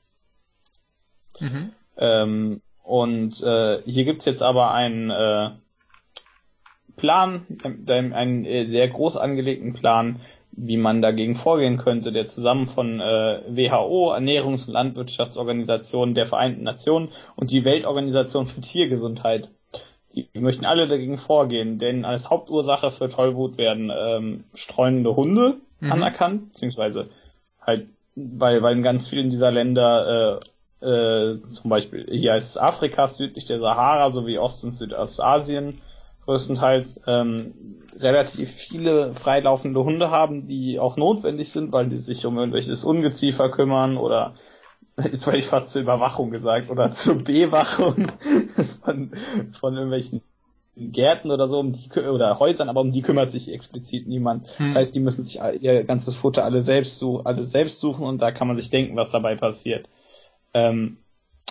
Mhm. 1.40 1.74
Ähm, 1.98 2.62
und 2.84 3.42
äh, 3.42 3.82
hier 3.84 4.06
gibt's 4.06 4.26
jetzt 4.26 4.44
aber 4.44 4.72
einen 4.72 5.10
äh, 5.10 5.52
Plan, 6.96 7.46
einen 7.88 8.46
äh, 8.46 8.66
sehr 8.66 8.88
groß 8.88 9.18
angelegten 9.18 9.74
Plan, 9.74 10.20
wie 10.58 10.78
man 10.78 11.02
dagegen 11.02 11.36
vorgehen 11.36 11.78
könnte, 11.78 12.12
der 12.12 12.28
zusammen 12.28 12.68
von 12.68 13.00
äh, 13.00 13.42
WHO, 13.48 14.14
Ernährungs- 14.14 14.68
und 14.68 14.74
Landwirtschaftsorganisationen 14.74 16.16
der 16.16 16.28
Vereinten 16.28 16.64
Nationen 16.64 17.10
und 17.36 17.52
die 17.52 17.66
Weltorganisation 17.66 18.48
für 18.48 18.62
Tiergesundheit. 18.62 19.50
Die 20.14 20.30
möchten 20.40 20.64
alle 20.64 20.88
dagegen 20.88 21.18
vorgehen, 21.18 21.78
denn 21.78 22.06
als 22.06 22.30
Hauptursache 22.30 22.92
für 22.92 23.10
Tollwut 23.10 23.58
werden 23.58 23.92
ähm, 23.94 24.46
streunende 24.54 25.16
Hunde 25.16 25.56
mhm. 25.82 25.92
anerkannt, 25.92 26.54
beziehungsweise 26.54 27.10
halt, 27.60 27.88
weil, 28.16 28.62
weil 28.62 28.78
in 28.78 28.84
ganz 28.84 29.10
vielen 29.10 29.30
dieser 29.30 29.52
Länder 29.52 30.40
äh, 30.82 30.86
äh, 30.86 31.42
zum 31.50 31.70
Beispiel 31.70 32.06
hier 32.10 32.34
heißt 32.34 32.52
es 32.52 32.58
Afrika, 32.58 33.08
südlich 33.08 33.46
der 33.46 33.60
Sahara 33.60 34.12
sowie 34.12 34.38
Ost- 34.38 34.64
und 34.64 34.74
Südostasien 34.74 35.82
größtenteils 36.26 37.02
ähm, 37.08 37.54
relativ 37.98 38.52
viele 38.52 39.14
freilaufende 39.14 39.84
Hunde 39.84 40.12
haben, 40.12 40.48
die 40.48 40.80
auch 40.80 40.98
notwendig 40.98 41.52
sind, 41.52 41.72
weil 41.72 41.88
die 41.88 41.98
sich 41.98 42.26
um 42.26 42.38
irgendwelches 42.38 42.84
Ungeziefer 42.84 43.50
kümmern 43.50 43.98
oder 43.98 44.36
jetzt 45.04 45.28
hätte 45.28 45.38
ich 45.38 45.48
fast 45.48 45.70
zur 45.70 45.82
Überwachung 45.82 46.32
gesagt 46.32 46.70
oder 46.70 46.92
zur 46.94 47.16
Bewachung 47.16 48.12
von, 48.84 49.12
von 49.60 49.74
irgendwelchen 49.74 50.22
Gärten 50.78 51.32
oder 51.32 51.48
so 51.48 51.60
um 51.60 51.72
die 51.72 51.90
oder 52.00 52.38
Häusern, 52.40 52.68
aber 52.68 52.82
um 52.82 52.92
die 52.92 53.02
kümmert 53.02 53.32
sich 53.32 53.52
explizit 53.52 54.08
niemand. 54.08 54.48
Hm. 54.58 54.68
Das 54.68 54.76
heißt, 54.76 54.96
die 54.96 55.00
müssen 55.00 55.24
sich 55.24 55.40
ihr 55.62 55.86
ganzes 55.86 56.18
Futter 56.18 56.44
alle 56.44 56.62
selbst, 56.62 57.02
alle 57.24 57.46
selbst 57.46 57.80
suchen 57.80 58.06
und 58.06 58.22
da 58.22 58.32
kann 58.32 58.48
man 58.48 58.58
sich 58.58 58.70
denken, 58.70 58.98
was 58.98 59.10
dabei 59.10 59.36
passiert. 59.36 59.88
Ähm, 60.54 60.98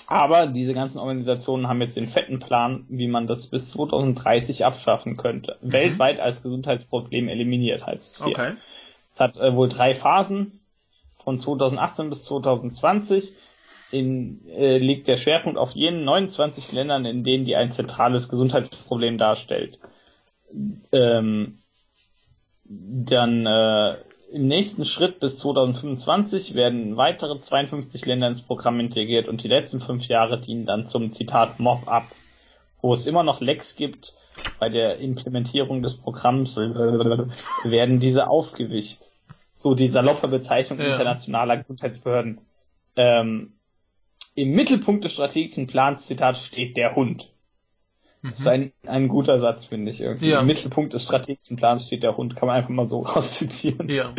aber 0.06 0.46
diese 0.46 0.74
ganzen 0.74 0.98
Organisationen 0.98 1.68
haben 1.68 1.80
jetzt 1.80 1.96
den 1.96 2.08
fetten 2.08 2.38
Plan, 2.38 2.84
wie 2.88 3.08
man 3.08 3.26
das 3.26 3.46
bis 3.46 3.70
2030 3.70 4.64
abschaffen 4.64 5.16
könnte. 5.16 5.56
Mhm. 5.62 5.72
Weltweit 5.72 6.20
als 6.20 6.42
Gesundheitsproblem 6.42 7.28
eliminiert, 7.28 7.86
heißt 7.86 8.16
es 8.16 8.24
hier. 8.24 8.34
Okay. 8.34 8.52
Es 9.08 9.20
hat 9.20 9.36
äh, 9.36 9.54
wohl 9.54 9.68
drei 9.68 9.94
Phasen. 9.94 10.60
Von 11.14 11.38
2018 11.38 12.10
bis 12.10 12.24
2020 12.24 13.32
in, 13.90 14.46
äh, 14.48 14.76
liegt 14.76 15.08
der 15.08 15.16
Schwerpunkt 15.16 15.56
auf 15.56 15.70
jenen 15.70 16.04
29 16.04 16.72
Ländern, 16.72 17.06
in 17.06 17.24
denen 17.24 17.46
die 17.46 17.56
ein 17.56 17.72
zentrales 17.72 18.28
Gesundheitsproblem 18.28 19.16
darstellt. 19.16 19.78
Ähm, 20.92 21.58
dann 22.64 23.46
äh, 23.46 23.96
im 24.34 24.48
nächsten 24.48 24.84
Schritt 24.84 25.20
bis 25.20 25.38
2025 25.38 26.54
werden 26.54 26.96
weitere 26.96 27.38
52 27.38 28.04
Länder 28.04 28.26
ins 28.26 28.42
Programm 28.42 28.80
integriert 28.80 29.28
und 29.28 29.44
die 29.44 29.48
letzten 29.48 29.80
fünf 29.80 30.08
Jahre 30.08 30.40
dienen 30.40 30.66
dann 30.66 30.88
zum 30.88 31.12
Zitat 31.12 31.60
Mop-up. 31.60 32.06
wo 32.82 32.92
es 32.92 33.06
immer 33.06 33.22
noch 33.22 33.40
Lecks 33.40 33.76
gibt, 33.76 34.12
bei 34.58 34.68
der 34.68 34.98
Implementierung 34.98 35.82
des 35.82 35.96
Programms 35.96 36.56
werden 37.64 38.00
diese 38.00 38.26
aufgewischt. 38.26 39.02
So 39.54 39.76
die 39.76 39.88
saloppe 39.88 40.26
Bezeichnung 40.26 40.80
ja. 40.80 40.86
internationaler 40.86 41.56
Gesundheitsbehörden. 41.56 42.40
Ähm, 42.96 43.52
Im 44.34 44.50
Mittelpunkt 44.50 45.04
des 45.04 45.12
strategischen 45.12 45.68
Plans, 45.68 46.06
Zitat, 46.06 46.38
steht 46.38 46.76
der 46.76 46.96
Hund. 46.96 47.30
Mhm. 48.24 48.30
Das 48.30 48.40
ist 48.40 48.48
ein, 48.48 48.72
ein 48.86 49.08
guter 49.08 49.38
Satz, 49.38 49.66
finde 49.66 49.90
ich. 49.90 50.00
Irgendwie. 50.00 50.30
Ja. 50.30 50.40
Im 50.40 50.46
Mittelpunkt 50.46 50.94
des 50.94 51.02
strategischen 51.02 51.58
Plans 51.58 51.86
steht 51.86 52.02
der 52.02 52.16
Hund. 52.16 52.36
Kann 52.36 52.46
man 52.46 52.56
einfach 52.56 52.70
mal 52.70 52.88
so 52.88 53.00
rauszitieren. 53.02 53.90
Ja. 53.90 54.14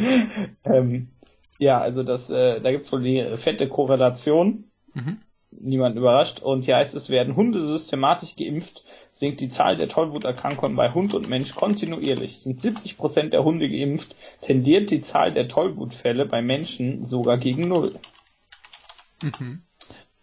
ähm, 0.64 1.10
ja, 1.58 1.82
also 1.82 2.04
das, 2.04 2.30
äh, 2.30 2.62
da 2.62 2.72
gibt's 2.72 2.92
wohl 2.92 3.02
die 3.02 3.38
fette 3.38 3.68
Korrelation. 3.68 4.66
Mhm. 4.94 5.18
Niemand 5.50 5.96
überrascht. 5.96 6.40
Und 6.40 6.66
hier 6.66 6.76
heißt 6.76 6.94
es, 6.94 7.10
werden 7.10 7.36
Hunde 7.36 7.62
systematisch 7.62 8.36
geimpft, 8.36 8.84
sinkt 9.12 9.42
die 9.42 9.50
Zahl 9.50 9.76
der 9.76 9.90
Tollwuterkrankungen 9.90 10.76
bei 10.76 10.94
Hund 10.94 11.16
und 11.16 11.28
Mensch 11.28 11.56
kontinuierlich. 11.56 12.42
Sind 12.42 12.62
70 12.62 12.98
Prozent 12.98 13.34
der 13.34 13.44
Hunde 13.44 13.68
geimpft, 13.70 14.16
tendiert 14.42 14.92
die 14.92 15.02
Zahl 15.02 15.32
der 15.32 15.48
Tollwutfälle 15.48 16.28
bei 16.28 16.44
Menschen 16.44 17.06
sogar 17.06 17.38
gegen 17.38 17.70
Null. 17.70 17.98
Mhm. 19.24 19.64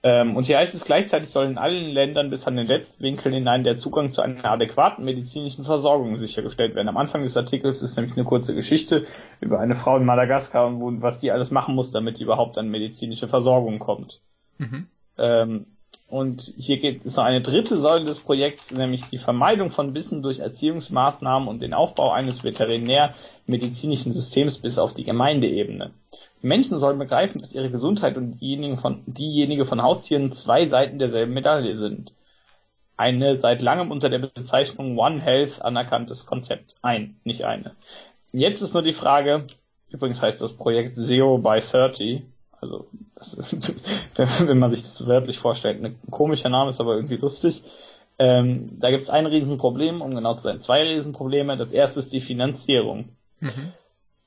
Ähm, 0.04 0.36
und 0.36 0.44
hier 0.44 0.58
heißt 0.58 0.74
es 0.74 0.84
gleichzeitig 0.84 1.28
soll 1.28 1.46
in 1.46 1.58
allen 1.58 1.90
Ländern 1.90 2.28
bis 2.28 2.48
an 2.48 2.56
den 2.56 2.66
letzten 2.66 3.04
Winkel 3.04 3.32
hinein 3.32 3.62
der 3.62 3.76
Zugang 3.76 4.10
zu 4.10 4.20
einer 4.20 4.44
adäquaten 4.44 5.04
medizinischen 5.04 5.64
Versorgung 5.64 6.16
sichergestellt 6.16 6.74
werden. 6.74 6.88
Am 6.88 6.96
Anfang 6.96 7.22
des 7.22 7.36
Artikels 7.36 7.82
ist 7.82 7.96
nämlich 7.96 8.16
eine 8.16 8.24
kurze 8.24 8.54
Geschichte 8.54 9.06
über 9.40 9.60
eine 9.60 9.76
Frau 9.76 9.96
in 9.96 10.04
Madagaskar 10.04 10.66
und 10.66 10.80
wo, 10.80 10.90
was 11.02 11.20
die 11.20 11.30
alles 11.30 11.52
machen 11.52 11.76
muss, 11.76 11.92
damit 11.92 12.18
die 12.18 12.24
überhaupt 12.24 12.58
an 12.58 12.68
medizinische 12.68 13.28
Versorgung 13.28 13.78
kommt. 13.78 14.20
Mhm. 14.58 14.88
Ähm, 15.18 15.66
und 16.08 16.52
hier 16.58 16.78
geht 16.78 17.06
es 17.06 17.16
noch 17.16 17.24
eine 17.24 17.40
dritte 17.40 17.78
Säule 17.78 18.04
des 18.04 18.20
Projekts, 18.20 18.70
nämlich 18.70 19.04
die 19.04 19.18
Vermeidung 19.18 19.70
von 19.70 19.94
Bissen 19.94 20.22
durch 20.22 20.40
Erziehungsmaßnahmen 20.40 21.48
und 21.48 21.62
den 21.62 21.72
Aufbau 21.72 22.10
eines 22.10 22.44
veterinärmedizinischen 22.44 24.12
Systems 24.12 24.58
bis 24.58 24.78
auf 24.78 24.92
die 24.92 25.04
Gemeindeebene. 25.04 25.92
Menschen 26.42 26.78
sollen 26.78 26.98
begreifen, 26.98 27.40
dass 27.40 27.54
ihre 27.54 27.70
Gesundheit 27.70 28.16
und 28.16 28.40
diejenigen 28.40 28.76
von, 28.76 29.02
diejenige 29.06 29.64
von 29.64 29.82
Haustieren 29.82 30.32
zwei 30.32 30.66
Seiten 30.66 30.98
derselben 30.98 31.32
Medaille 31.32 31.76
sind. 31.76 32.12
Eine 32.96 33.36
seit 33.36 33.62
langem 33.62 33.90
unter 33.90 34.10
der 34.10 34.18
Bezeichnung 34.18 34.98
One 34.98 35.20
Health 35.20 35.62
anerkanntes 35.62 36.26
Konzept. 36.26 36.74
Ein, 36.82 37.16
nicht 37.24 37.44
eine. 37.44 37.74
Jetzt 38.32 38.60
ist 38.60 38.74
nur 38.74 38.82
die 38.82 38.92
Frage, 38.92 39.46
übrigens 39.88 40.20
heißt 40.20 40.42
das 40.42 40.56
Projekt 40.56 40.94
Zero 40.96 41.38
by 41.38 41.60
30, 41.60 42.22
also 42.60 42.86
das, 43.14 43.36
wenn 44.46 44.58
man 44.58 44.70
sich 44.70 44.82
das 44.82 45.06
wörtlich 45.06 45.38
vorstellt, 45.38 45.82
ein 45.82 45.98
komischer 46.10 46.48
Name 46.48 46.70
ist 46.70 46.80
aber 46.80 46.94
irgendwie 46.94 47.16
lustig. 47.16 47.62
Ähm, 48.18 48.66
da 48.78 48.90
gibt 48.90 49.02
es 49.02 49.10
ein 49.10 49.26
Riesenproblem, 49.26 50.02
um 50.02 50.14
genau 50.14 50.34
zu 50.34 50.42
sein, 50.42 50.60
zwei 50.60 50.82
Riesenprobleme. 50.82 51.56
Das 51.56 51.72
erste 51.72 52.00
ist 52.00 52.12
die 52.12 52.20
Finanzierung. 52.20 53.08
Mhm. 53.40 53.72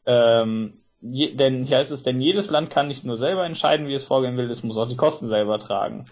Ähm, 0.06 0.74
je, 1.11 1.36
denn 1.36 1.64
hier 1.64 1.77
heißt 1.77 1.91
es, 1.91 2.03
denn 2.03 2.19
jedes 2.19 2.49
Land 2.49 2.69
kann 2.69 2.88
nicht 2.88 3.06
nur 3.06 3.18
selber 3.18 3.45
entscheiden, 3.45 3.88
wie 3.88 3.94
es 3.94 4.06
vorgehen 4.06 4.38
will, 4.38 4.49
es 4.49 4.64
muss 4.64 4.77
auch 4.77 4.88
die 4.88 4.98
Kosten 4.98 5.27
selber 5.27 5.60
tragen. 5.60 6.07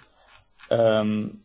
Ähm, 0.69 1.41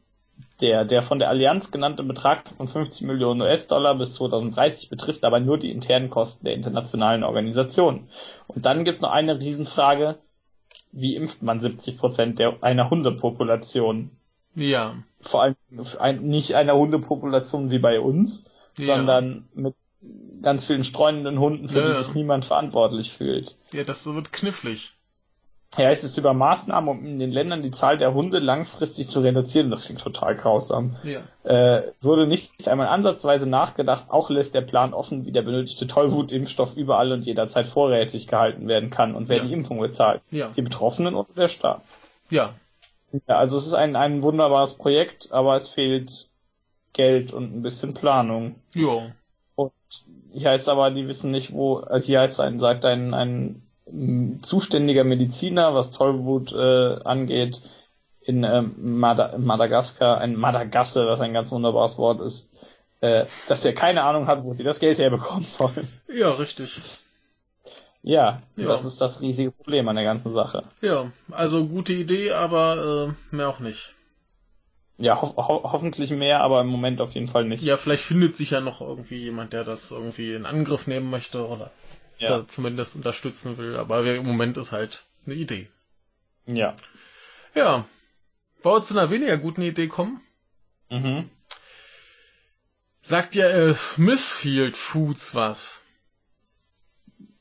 der, 0.60 0.84
der 0.84 1.02
von 1.02 1.18
der 1.18 1.28
Allianz 1.28 1.70
genannte 1.70 2.02
Betrag 2.02 2.48
von 2.56 2.68
50 2.68 3.06
Millionen 3.06 3.42
US-Dollar 3.42 3.94
bis 3.96 4.14
2030 4.14 4.90
betrifft 4.90 5.24
aber 5.24 5.40
nur 5.40 5.58
die 5.58 5.70
internen 5.70 6.10
Kosten 6.10 6.44
der 6.44 6.54
internationalen 6.54 7.24
Organisation. 7.24 8.08
Und 8.46 8.66
dann 8.66 8.84
gibt's 8.84 9.00
noch 9.00 9.10
eine 9.10 9.40
Riesenfrage, 9.40 10.18
wie 10.92 11.16
impft 11.16 11.42
man 11.42 11.60
70 11.60 11.98
Prozent 11.98 12.38
der, 12.38 12.56
einer 12.62 12.90
Hundepopulation? 12.90 14.10
Ja. 14.54 14.94
Vor 15.20 15.42
allem 15.42 15.56
ein, 15.98 16.22
nicht 16.22 16.54
einer 16.54 16.76
Hundepopulation 16.76 17.70
wie 17.70 17.78
bei 17.78 18.00
uns, 18.00 18.44
ja. 18.78 18.96
sondern 18.96 19.48
mit 19.54 19.74
ganz 20.42 20.64
vielen 20.64 20.84
streunenden 20.84 21.38
Hunden, 21.38 21.68
für 21.68 21.80
ja, 21.80 21.88
die 21.88 22.04
sich 22.04 22.14
niemand 22.14 22.44
verantwortlich 22.44 23.12
fühlt. 23.12 23.56
Ja, 23.72 23.84
das 23.84 24.06
wird 24.06 24.32
knifflig. 24.32 24.94
Ja, 25.76 25.90
es 25.90 26.02
ist 26.02 26.16
über 26.16 26.32
Maßnahmen, 26.32 26.88
um 26.88 27.04
in 27.04 27.18
den 27.18 27.30
Ländern 27.30 27.62
die 27.62 27.70
Zahl 27.70 27.98
der 27.98 28.14
Hunde 28.14 28.38
langfristig 28.38 29.06
zu 29.06 29.20
reduzieren. 29.20 29.70
Das 29.70 29.84
klingt 29.84 30.00
total 30.00 30.34
grausam. 30.34 30.96
Ja. 31.02 31.20
Äh, 31.44 31.92
wurde 32.00 32.26
nicht 32.26 32.66
einmal 32.68 32.88
ansatzweise 32.88 33.46
nachgedacht. 33.46 34.04
Auch 34.08 34.30
lässt 34.30 34.54
der 34.54 34.62
Plan 34.62 34.94
offen, 34.94 35.26
wie 35.26 35.32
der 35.32 35.42
benötigte 35.42 35.86
Tollwutimpfstoff 35.86 36.74
überall 36.74 37.12
und 37.12 37.26
jederzeit 37.26 37.68
vorrätig 37.68 38.28
gehalten 38.28 38.66
werden 38.66 38.88
kann 38.88 39.14
und 39.14 39.28
wer 39.28 39.38
ja. 39.38 39.44
die 39.44 39.52
Impfung 39.52 39.78
bezahlt. 39.78 40.22
Ja. 40.30 40.52
Die 40.56 40.62
Betroffenen 40.62 41.14
oder 41.14 41.34
der 41.36 41.48
Staat. 41.48 41.82
Ja. 42.30 42.54
Ja, 43.26 43.36
also 43.36 43.58
es 43.58 43.66
ist 43.66 43.74
ein, 43.74 43.94
ein 43.94 44.22
wunderbares 44.22 44.74
Projekt, 44.74 45.32
aber 45.32 45.54
es 45.54 45.68
fehlt 45.68 46.28
Geld 46.94 47.32
und 47.32 47.54
ein 47.54 47.62
bisschen 47.62 47.94
Planung. 47.94 48.56
Ja. 48.74 49.12
Und 49.58 49.72
hier 50.32 50.50
heißt 50.50 50.68
aber, 50.68 50.92
die 50.92 51.08
wissen 51.08 51.32
nicht, 51.32 51.52
wo, 51.52 51.78
also 51.78 52.06
hier 52.06 52.20
heißt 52.20 52.38
ein, 52.38 52.60
sagt 52.60 52.84
ein, 52.84 53.12
ein 53.12 54.40
zuständiger 54.42 55.02
Mediziner, 55.02 55.74
was 55.74 55.90
Tollwut 55.90 56.52
äh, 56.52 57.02
angeht, 57.02 57.60
in 58.20 58.44
ähm, 58.44 58.74
Mad 58.78 59.36
Madagaskar, 59.36 60.18
ein 60.18 60.36
Madagasse, 60.36 61.08
was 61.08 61.20
ein 61.20 61.32
ganz 61.32 61.50
wunderbares 61.50 61.98
Wort 61.98 62.20
ist, 62.20 62.56
äh, 63.00 63.26
dass 63.48 63.62
der 63.62 63.74
keine 63.74 64.04
Ahnung 64.04 64.28
hat, 64.28 64.44
wo 64.44 64.54
die 64.54 64.62
das 64.62 64.78
Geld 64.78 65.00
herbekommen 65.00 65.46
wollen. 65.58 65.88
Ja, 66.06 66.30
richtig. 66.30 66.80
Ja, 68.04 68.42
ja, 68.54 68.64
das 68.64 68.84
ist 68.84 69.00
das 69.00 69.20
riesige 69.20 69.50
Problem 69.50 69.88
an 69.88 69.96
der 69.96 70.04
ganzen 70.04 70.34
Sache. 70.34 70.62
Ja, 70.82 71.10
also 71.32 71.66
gute 71.66 71.94
Idee, 71.94 72.30
aber 72.30 73.08
äh, 73.32 73.34
mehr 73.34 73.48
auch 73.48 73.58
nicht. 73.58 73.92
Ja, 75.00 75.22
ho 75.22 75.34
ho 75.36 75.62
hoffentlich 75.72 76.10
mehr, 76.10 76.40
aber 76.40 76.60
im 76.60 76.66
Moment 76.66 77.00
auf 77.00 77.12
jeden 77.12 77.28
Fall 77.28 77.44
nicht. 77.44 77.62
Ja, 77.62 77.76
vielleicht 77.76 78.02
findet 78.02 78.34
sich 78.34 78.50
ja 78.50 78.60
noch 78.60 78.80
irgendwie 78.80 79.18
jemand, 79.18 79.52
der 79.52 79.62
das 79.62 79.92
irgendwie 79.92 80.34
in 80.34 80.44
Angriff 80.44 80.88
nehmen 80.88 81.08
möchte 81.08 81.46
oder 81.46 81.70
ja. 82.18 82.46
zumindest 82.48 82.96
unterstützen 82.96 83.58
will. 83.58 83.76
Aber 83.76 84.04
im 84.04 84.26
Moment 84.26 84.56
ist 84.56 84.72
halt 84.72 85.04
eine 85.24 85.36
Idee. 85.36 85.68
Ja. 86.46 86.74
Ja. 87.54 87.86
Wollen 88.62 88.82
wir 88.82 88.82
zu 88.82 88.98
einer 88.98 89.10
weniger 89.10 89.38
guten 89.38 89.62
Idee 89.62 89.86
kommen? 89.86 90.20
Mhm. 90.90 91.30
Sagt 93.02 93.36
ja 93.36 93.48
äh, 93.48 93.74
Smithfield 93.74 94.76
Foods 94.76 95.34
was? 95.36 95.80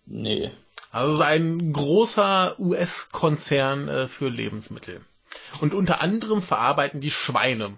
Nee. 0.06 0.52
Also 0.92 1.14
es 1.14 1.20
ist 1.20 1.26
ein 1.26 1.74
großer 1.74 2.60
US-Konzern 2.60 3.88
äh, 3.88 4.08
für 4.08 4.30
Lebensmittel. 4.30 5.02
Und 5.62 5.74
unter 5.74 6.02
anderem 6.02 6.42
verarbeiten 6.42 7.02
die 7.02 7.12
Schweine. 7.12 7.78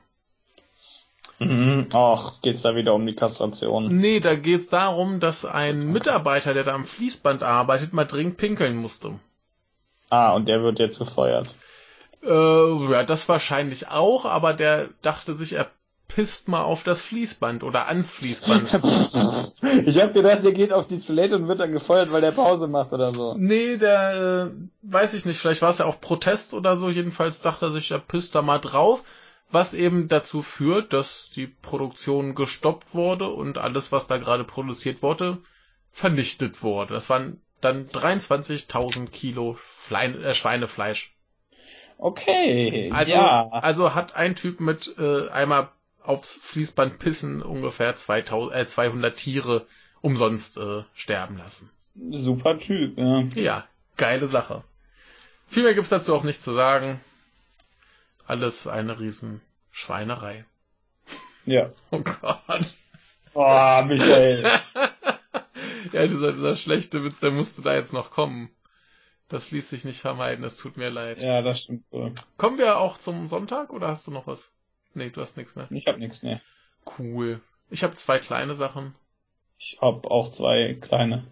Mhm. 1.39 1.87
Ach, 1.93 2.41
geht's 2.41 2.63
da 2.63 2.75
wieder 2.75 2.93
um 2.93 3.05
die 3.05 3.15
Kastration? 3.15 3.87
Nee, 3.87 4.19
da 4.19 4.35
geht's 4.35 4.69
darum, 4.69 5.19
dass 5.19 5.45
ein 5.45 5.91
Mitarbeiter, 5.91 6.53
der 6.53 6.65
da 6.65 6.73
am 6.73 6.85
Fließband 6.85 7.43
arbeitet, 7.43 7.93
mal 7.93 8.05
dringend 8.05 8.37
pinkeln 8.37 8.75
musste. 8.75 9.19
Ah, 10.09 10.33
und 10.33 10.47
der 10.47 10.61
wird 10.61 10.79
jetzt 10.79 10.99
gefeuert. 10.99 11.55
Äh, 12.23 12.91
ja, 12.91 13.03
das 13.03 13.29
wahrscheinlich 13.29 13.87
auch, 13.87 14.25
aber 14.25 14.53
der 14.53 14.89
dachte 15.01 15.33
sich, 15.33 15.53
er 15.53 15.69
pisst 16.09 16.49
mal 16.49 16.63
auf 16.63 16.83
das 16.83 17.01
Fließband 17.01 17.63
oder 17.63 17.87
ans 17.87 18.11
Fließband. 18.11 18.73
ich 19.85 20.01
hab 20.01 20.13
gedacht, 20.13 20.43
der 20.43 20.51
geht 20.51 20.73
auf 20.73 20.87
die 20.87 20.99
Toilette 20.99 21.37
und 21.37 21.47
wird 21.47 21.61
dann 21.61 21.71
gefeuert, 21.71 22.11
weil 22.11 22.19
der 22.19 22.31
Pause 22.31 22.67
macht 22.67 22.91
oder 22.91 23.13
so. 23.13 23.35
Nee, 23.37 23.77
der, 23.77 24.51
äh, 24.51 24.67
weiß 24.81 25.13
ich 25.13 25.25
nicht, 25.25 25.39
vielleicht 25.39 25.61
war 25.61 25.69
es 25.69 25.77
ja 25.77 25.85
auch 25.85 26.01
Protest 26.01 26.53
oder 26.53 26.75
so, 26.75 26.89
jedenfalls 26.89 27.41
dachte 27.41 27.67
er 27.67 27.71
sich, 27.71 27.91
er 27.91 27.99
pisst 27.99 28.35
da 28.35 28.41
mal 28.41 28.59
drauf 28.59 29.03
was 29.51 29.73
eben 29.73 30.07
dazu 30.07 30.41
führt, 30.41 30.93
dass 30.93 31.29
die 31.29 31.47
Produktion 31.47 32.35
gestoppt 32.35 32.93
wurde 32.93 33.29
und 33.29 33.57
alles, 33.57 33.91
was 33.91 34.07
da 34.07 34.17
gerade 34.17 34.43
produziert 34.43 35.01
wurde, 35.01 35.39
vernichtet 35.91 36.61
wurde. 36.61 36.93
Das 36.93 37.09
waren 37.09 37.41
dann 37.61 37.87
23.000 37.89 39.09
Kilo 39.09 39.55
Flein 39.57 40.21
äh, 40.21 40.33
Schweinefleisch. 40.33 41.15
Okay, 41.97 42.91
also, 42.93 43.11
ja. 43.11 43.49
Also 43.49 43.93
hat 43.93 44.15
ein 44.15 44.35
Typ 44.35 44.61
mit 44.61 44.95
äh, 44.97 45.27
einmal 45.29 45.69
aufs 46.09 46.37
Fließband 46.37 46.97
pissen 46.97 47.43
ungefähr 47.43 47.95
2000, 47.95 48.55
äh, 48.55 48.65
200 48.65 49.15
Tiere 49.15 49.67
umsonst 50.01 50.57
äh, 50.57 50.83
sterben 50.95 51.37
lassen. 51.37 51.69
Super 52.09 52.57
Typ, 52.59 52.97
ja. 52.97 53.21
Ja, 53.35 53.67
geile 53.95 54.27
Sache. 54.27 54.63
Viel 55.45 55.63
mehr 55.63 55.75
gibt's 55.75 55.89
dazu 55.89 56.15
auch 56.15 56.23
nicht 56.23 56.41
zu 56.41 56.53
sagen. 56.53 56.99
Alles 58.25 58.65
eine 58.65 58.99
riesen 58.99 59.41
Schweinerei. 59.71 60.45
Ja. 61.45 61.69
Oh 61.91 62.01
Gott. 62.01 62.75
Oh, 63.33 63.83
Michael. 63.85 64.43
ja, 65.93 66.07
dieser, 66.07 66.31
dieser 66.33 66.55
schlechte 66.55 67.03
Witz, 67.03 67.19
der 67.19 67.31
musste 67.31 67.61
da 67.61 67.75
jetzt 67.75 67.93
noch 67.93 68.11
kommen. 68.11 68.49
Das 69.27 69.51
ließ 69.51 69.69
sich 69.69 69.85
nicht 69.85 70.01
vermeiden, 70.01 70.43
es 70.43 70.57
tut 70.57 70.77
mir 70.77 70.89
leid. 70.89 71.21
Ja, 71.21 71.43
das 71.43 71.61
stimmt 71.61 71.83
wohl. 71.91 72.13
Kommen 72.37 72.57
wir 72.57 72.77
auch 72.77 72.97
zum 72.97 73.27
Sonntag 73.27 73.71
oder 73.71 73.89
hast 73.89 74.07
du 74.07 74.11
noch 74.11 74.25
was? 74.25 74.51
Nee, 74.99 75.09
du 75.09 75.21
hast 75.21 75.37
nichts 75.37 75.55
mehr. 75.55 75.67
Ich 75.71 75.87
hab 75.87 75.97
nichts 75.97 76.23
mehr. 76.23 76.41
Cool. 76.97 77.41
Ich 77.69 77.83
habe 77.83 77.93
zwei 77.95 78.19
kleine 78.19 78.53
Sachen. 78.53 78.93
Ich 79.57 79.77
hab 79.81 80.07
auch 80.07 80.29
zwei 80.29 80.77
kleine. 80.79 81.25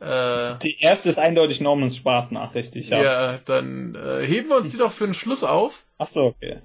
Äh, 0.00 0.58
die 0.58 0.78
erste 0.80 1.08
ist 1.08 1.18
eindeutig 1.18 1.60
Normans 1.60 1.96
Spaßnachricht, 1.96 2.76
ja. 2.76 3.02
Ja, 3.02 3.38
dann 3.38 3.94
äh, 3.94 4.26
heben 4.26 4.50
wir 4.50 4.56
uns 4.56 4.70
die 4.70 4.76
doch 4.76 4.92
für 4.92 5.06
den 5.06 5.14
Schluss 5.14 5.44
auf. 5.44 5.84
Ach 5.96 6.06
so, 6.06 6.26
okay. 6.26 6.60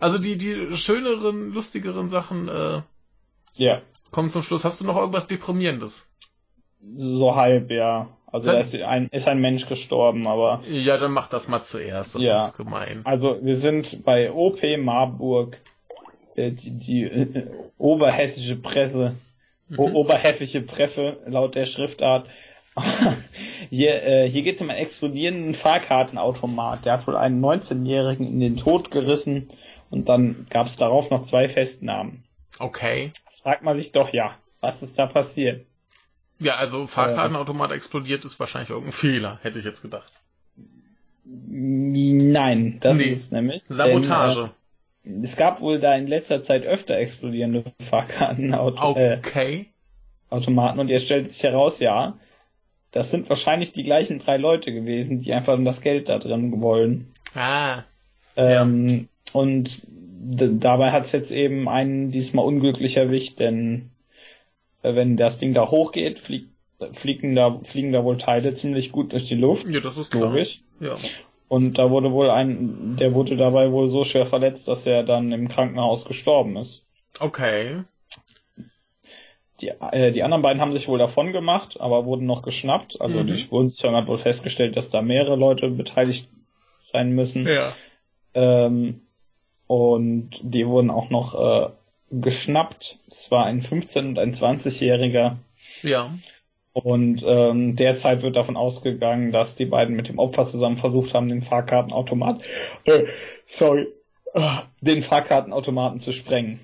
Also 0.00 0.18
die, 0.18 0.36
die 0.36 0.76
schöneren, 0.76 1.52
lustigeren 1.52 2.08
Sachen 2.08 2.48
äh, 2.48 2.82
Ja, 3.54 3.82
kommen 4.10 4.28
zum 4.28 4.42
Schluss. 4.42 4.64
Hast 4.64 4.80
du 4.80 4.84
noch 4.84 4.96
irgendwas 4.96 5.28
Deprimierendes? 5.28 6.08
so 6.94 7.34
halb, 7.34 7.70
ja. 7.70 8.08
Also 8.30 8.52
da 8.52 8.58
ist 8.58 8.74
ein, 8.74 9.08
ist 9.08 9.26
ein 9.26 9.40
Mensch 9.40 9.66
gestorben, 9.66 10.26
aber 10.26 10.62
Ja, 10.68 10.96
dann 10.98 11.12
mach 11.12 11.28
das 11.28 11.48
mal 11.48 11.62
zuerst. 11.62 12.14
Das 12.14 12.22
Ja. 12.22 12.46
ist 12.46 12.56
gemein. 12.56 13.00
also 13.04 13.38
wir 13.42 13.56
sind 13.56 14.04
bei 14.04 14.30
OP 14.32 14.60
Marburg, 14.78 15.56
äh, 16.34 16.50
die, 16.50 16.70
die 16.78 17.02
äh, 17.04 17.46
oberhessische 17.78 18.56
Presse, 18.56 19.14
Mhm. 19.70 19.78
oberheffische 19.80 20.62
Presse 20.62 21.18
laut 21.26 21.54
der 21.54 21.66
Schriftart. 21.66 22.26
hier 23.70 24.02
äh, 24.02 24.28
hier 24.28 24.42
geht 24.42 24.54
es 24.56 24.60
um 24.62 24.70
einen 24.70 24.78
explodierenden 24.78 25.54
Fahrkartenautomat. 25.54 26.84
Der 26.84 26.94
hat 26.94 27.06
wohl 27.06 27.16
einen 27.16 27.44
19-Jährigen 27.44 28.26
in 28.26 28.40
den 28.40 28.56
Tod 28.56 28.90
gerissen 28.90 29.50
und 29.90 30.08
dann 30.08 30.46
gab 30.50 30.66
es 30.66 30.76
darauf 30.76 31.10
noch 31.10 31.22
zwei 31.24 31.48
Festnahmen. 31.48 32.24
Okay. 32.58 33.12
Fragt 33.42 33.62
man 33.62 33.76
sich 33.76 33.92
doch, 33.92 34.12
ja, 34.12 34.32
was 34.60 34.82
ist 34.82 34.98
da 34.98 35.06
passiert? 35.06 35.66
Ja, 36.40 36.56
also 36.56 36.86
Fahrkartenautomat 36.86 37.72
explodiert 37.72 38.24
ist 38.24 38.38
wahrscheinlich 38.38 38.70
irgendein 38.70 38.92
Fehler, 38.92 39.38
hätte 39.42 39.58
ich 39.58 39.64
jetzt 39.64 39.82
gedacht. 39.82 40.12
Nein, 41.24 42.78
das 42.80 42.98
Nee. 42.98 43.04
ist 43.04 43.32
nämlich. 43.32 43.62
Sabotage. 43.64 44.50
Denn, 45.04 45.20
äh, 45.22 45.24
es 45.24 45.36
gab 45.36 45.60
wohl 45.60 45.78
da 45.80 45.94
in 45.96 46.06
letzter 46.06 46.40
Zeit 46.40 46.64
öfter 46.64 46.96
explodierende 46.96 47.64
Fahrkartenautomaten 47.80 49.02
äh, 49.02 49.16
Okay. 49.18 49.66
Automaten 50.30 50.78
und 50.78 50.88
jetzt 50.88 51.06
stellt 51.06 51.32
sich 51.32 51.42
heraus, 51.42 51.80
ja, 51.80 52.18
das 52.90 53.10
sind 53.10 53.28
wahrscheinlich 53.28 53.72
die 53.72 53.82
gleichen 53.82 54.18
drei 54.18 54.36
Leute 54.36 54.72
gewesen, 54.72 55.20
die 55.20 55.32
einfach 55.32 55.58
das 55.64 55.80
Geld 55.80 56.08
da 56.08 56.18
drin 56.18 56.60
wollen. 56.60 57.12
Ah. 57.34 57.82
Ähm, 58.36 59.08
Und 59.32 59.82
d- 59.86 60.50
dabei 60.58 60.92
hat 60.92 61.04
es 61.04 61.12
jetzt 61.12 61.30
eben 61.30 61.68
einen 61.68 62.10
diesmal 62.10 62.44
unglücklich 62.44 62.96
erwischt, 62.96 63.38
denn 63.40 63.90
äh, 63.97 63.97
wenn 64.82 65.16
das 65.16 65.38
Ding 65.38 65.54
da 65.54 65.70
hochgeht, 65.70 66.18
fliegt, 66.18 66.50
fliegen, 66.92 67.34
da, 67.34 67.58
fliegen 67.62 67.92
da 67.92 68.04
wohl 68.04 68.18
Teile 68.18 68.52
ziemlich 68.52 68.92
gut 68.92 69.12
durch 69.12 69.26
die 69.26 69.34
Luft. 69.34 69.68
Ja, 69.68 69.80
das 69.80 69.96
ist 69.98 70.10
klar. 70.12 70.30
Logisch. 70.30 70.62
Ja. 70.80 70.96
Und 71.48 71.78
da 71.78 71.90
wurde 71.90 72.12
wohl 72.12 72.30
ein, 72.30 72.96
der 72.98 73.14
wurde 73.14 73.36
dabei 73.36 73.72
wohl 73.72 73.88
so 73.88 74.04
schwer 74.04 74.26
verletzt, 74.26 74.68
dass 74.68 74.86
er 74.86 75.02
dann 75.02 75.32
im 75.32 75.48
Krankenhaus 75.48 76.04
gestorben 76.04 76.56
ist. 76.56 76.84
Okay. 77.20 77.82
Die, 79.60 79.68
äh, 79.68 80.12
die 80.12 80.22
anderen 80.22 80.42
beiden 80.42 80.60
haben 80.60 80.72
sich 80.72 80.86
wohl 80.86 80.98
davon 80.98 81.32
gemacht, 81.32 81.80
aber 81.80 82.04
wurden 82.04 82.26
noch 82.26 82.42
geschnappt. 82.42 83.00
Also 83.00 83.22
Mhm. 83.22 83.26
die 83.26 83.38
Spurensicherung 83.38 83.96
hat 83.96 84.06
wohl 84.06 84.18
festgestellt, 84.18 84.76
dass 84.76 84.90
da 84.90 85.02
mehrere 85.02 85.36
Leute 85.36 85.68
beteiligt 85.70 86.28
sein 86.78 87.10
müssen. 87.12 87.48
Ja. 87.48 87.72
Ähm, 88.34 89.00
und 89.66 90.30
die 90.42 90.66
wurden 90.66 90.90
auch 90.90 91.10
noch 91.10 91.34
äh, 91.34 91.70
geschnappt. 92.10 92.98
Es 93.08 93.30
war 93.30 93.44
ein 93.44 93.60
15- 93.60 94.08
und 94.08 94.18
ein 94.18 94.32
20-Jähriger. 94.32 95.36
Ja. 95.82 96.10
Und 96.72 97.22
ähm, 97.26 97.76
derzeit 97.76 98.22
wird 98.22 98.36
davon 98.36 98.56
ausgegangen, 98.56 99.32
dass 99.32 99.56
die 99.56 99.66
beiden 99.66 99.96
mit 99.96 100.08
dem 100.08 100.18
Opfer 100.18 100.44
zusammen 100.44 100.76
versucht 100.76 101.14
haben, 101.14 101.28
den 101.28 101.42
Fahrkartenautomat, 101.42 102.42
äh, 102.84 103.04
sorry, 103.46 103.88
äh, 104.34 104.40
den 104.80 105.02
Fahrkartenautomaten 105.02 106.00
zu 106.00 106.12
sprengen. 106.12 106.60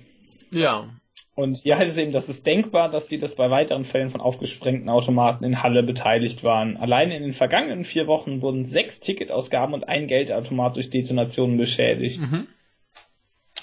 Ja. 0.53 0.89
Und 1.35 1.57
hier 1.57 1.77
heißt 1.77 1.91
es 1.91 1.97
eben, 1.97 2.13
dass 2.13 2.29
es 2.29 2.43
denkbar, 2.43 2.89
dass 2.89 3.09
die 3.09 3.19
das 3.19 3.35
bei 3.35 3.49
weiteren 3.49 3.83
Fällen 3.83 4.09
von 4.09 4.21
aufgesprengten 4.21 4.87
Automaten 4.87 5.43
in 5.43 5.61
Halle 5.61 5.83
beteiligt 5.83 6.45
waren. 6.45 6.77
Alleine 6.77 7.17
in 7.17 7.23
den 7.23 7.33
vergangenen 7.33 7.83
vier 7.83 8.07
Wochen 8.07 8.41
wurden 8.41 8.63
sechs 8.63 9.01
Ticketausgaben 9.01 9.73
und 9.73 9.89
ein 9.89 10.07
Geldautomat 10.07 10.77
durch 10.77 10.89
Detonationen 10.89 11.57
beschädigt. 11.57 12.21
Mhm. 12.21 12.47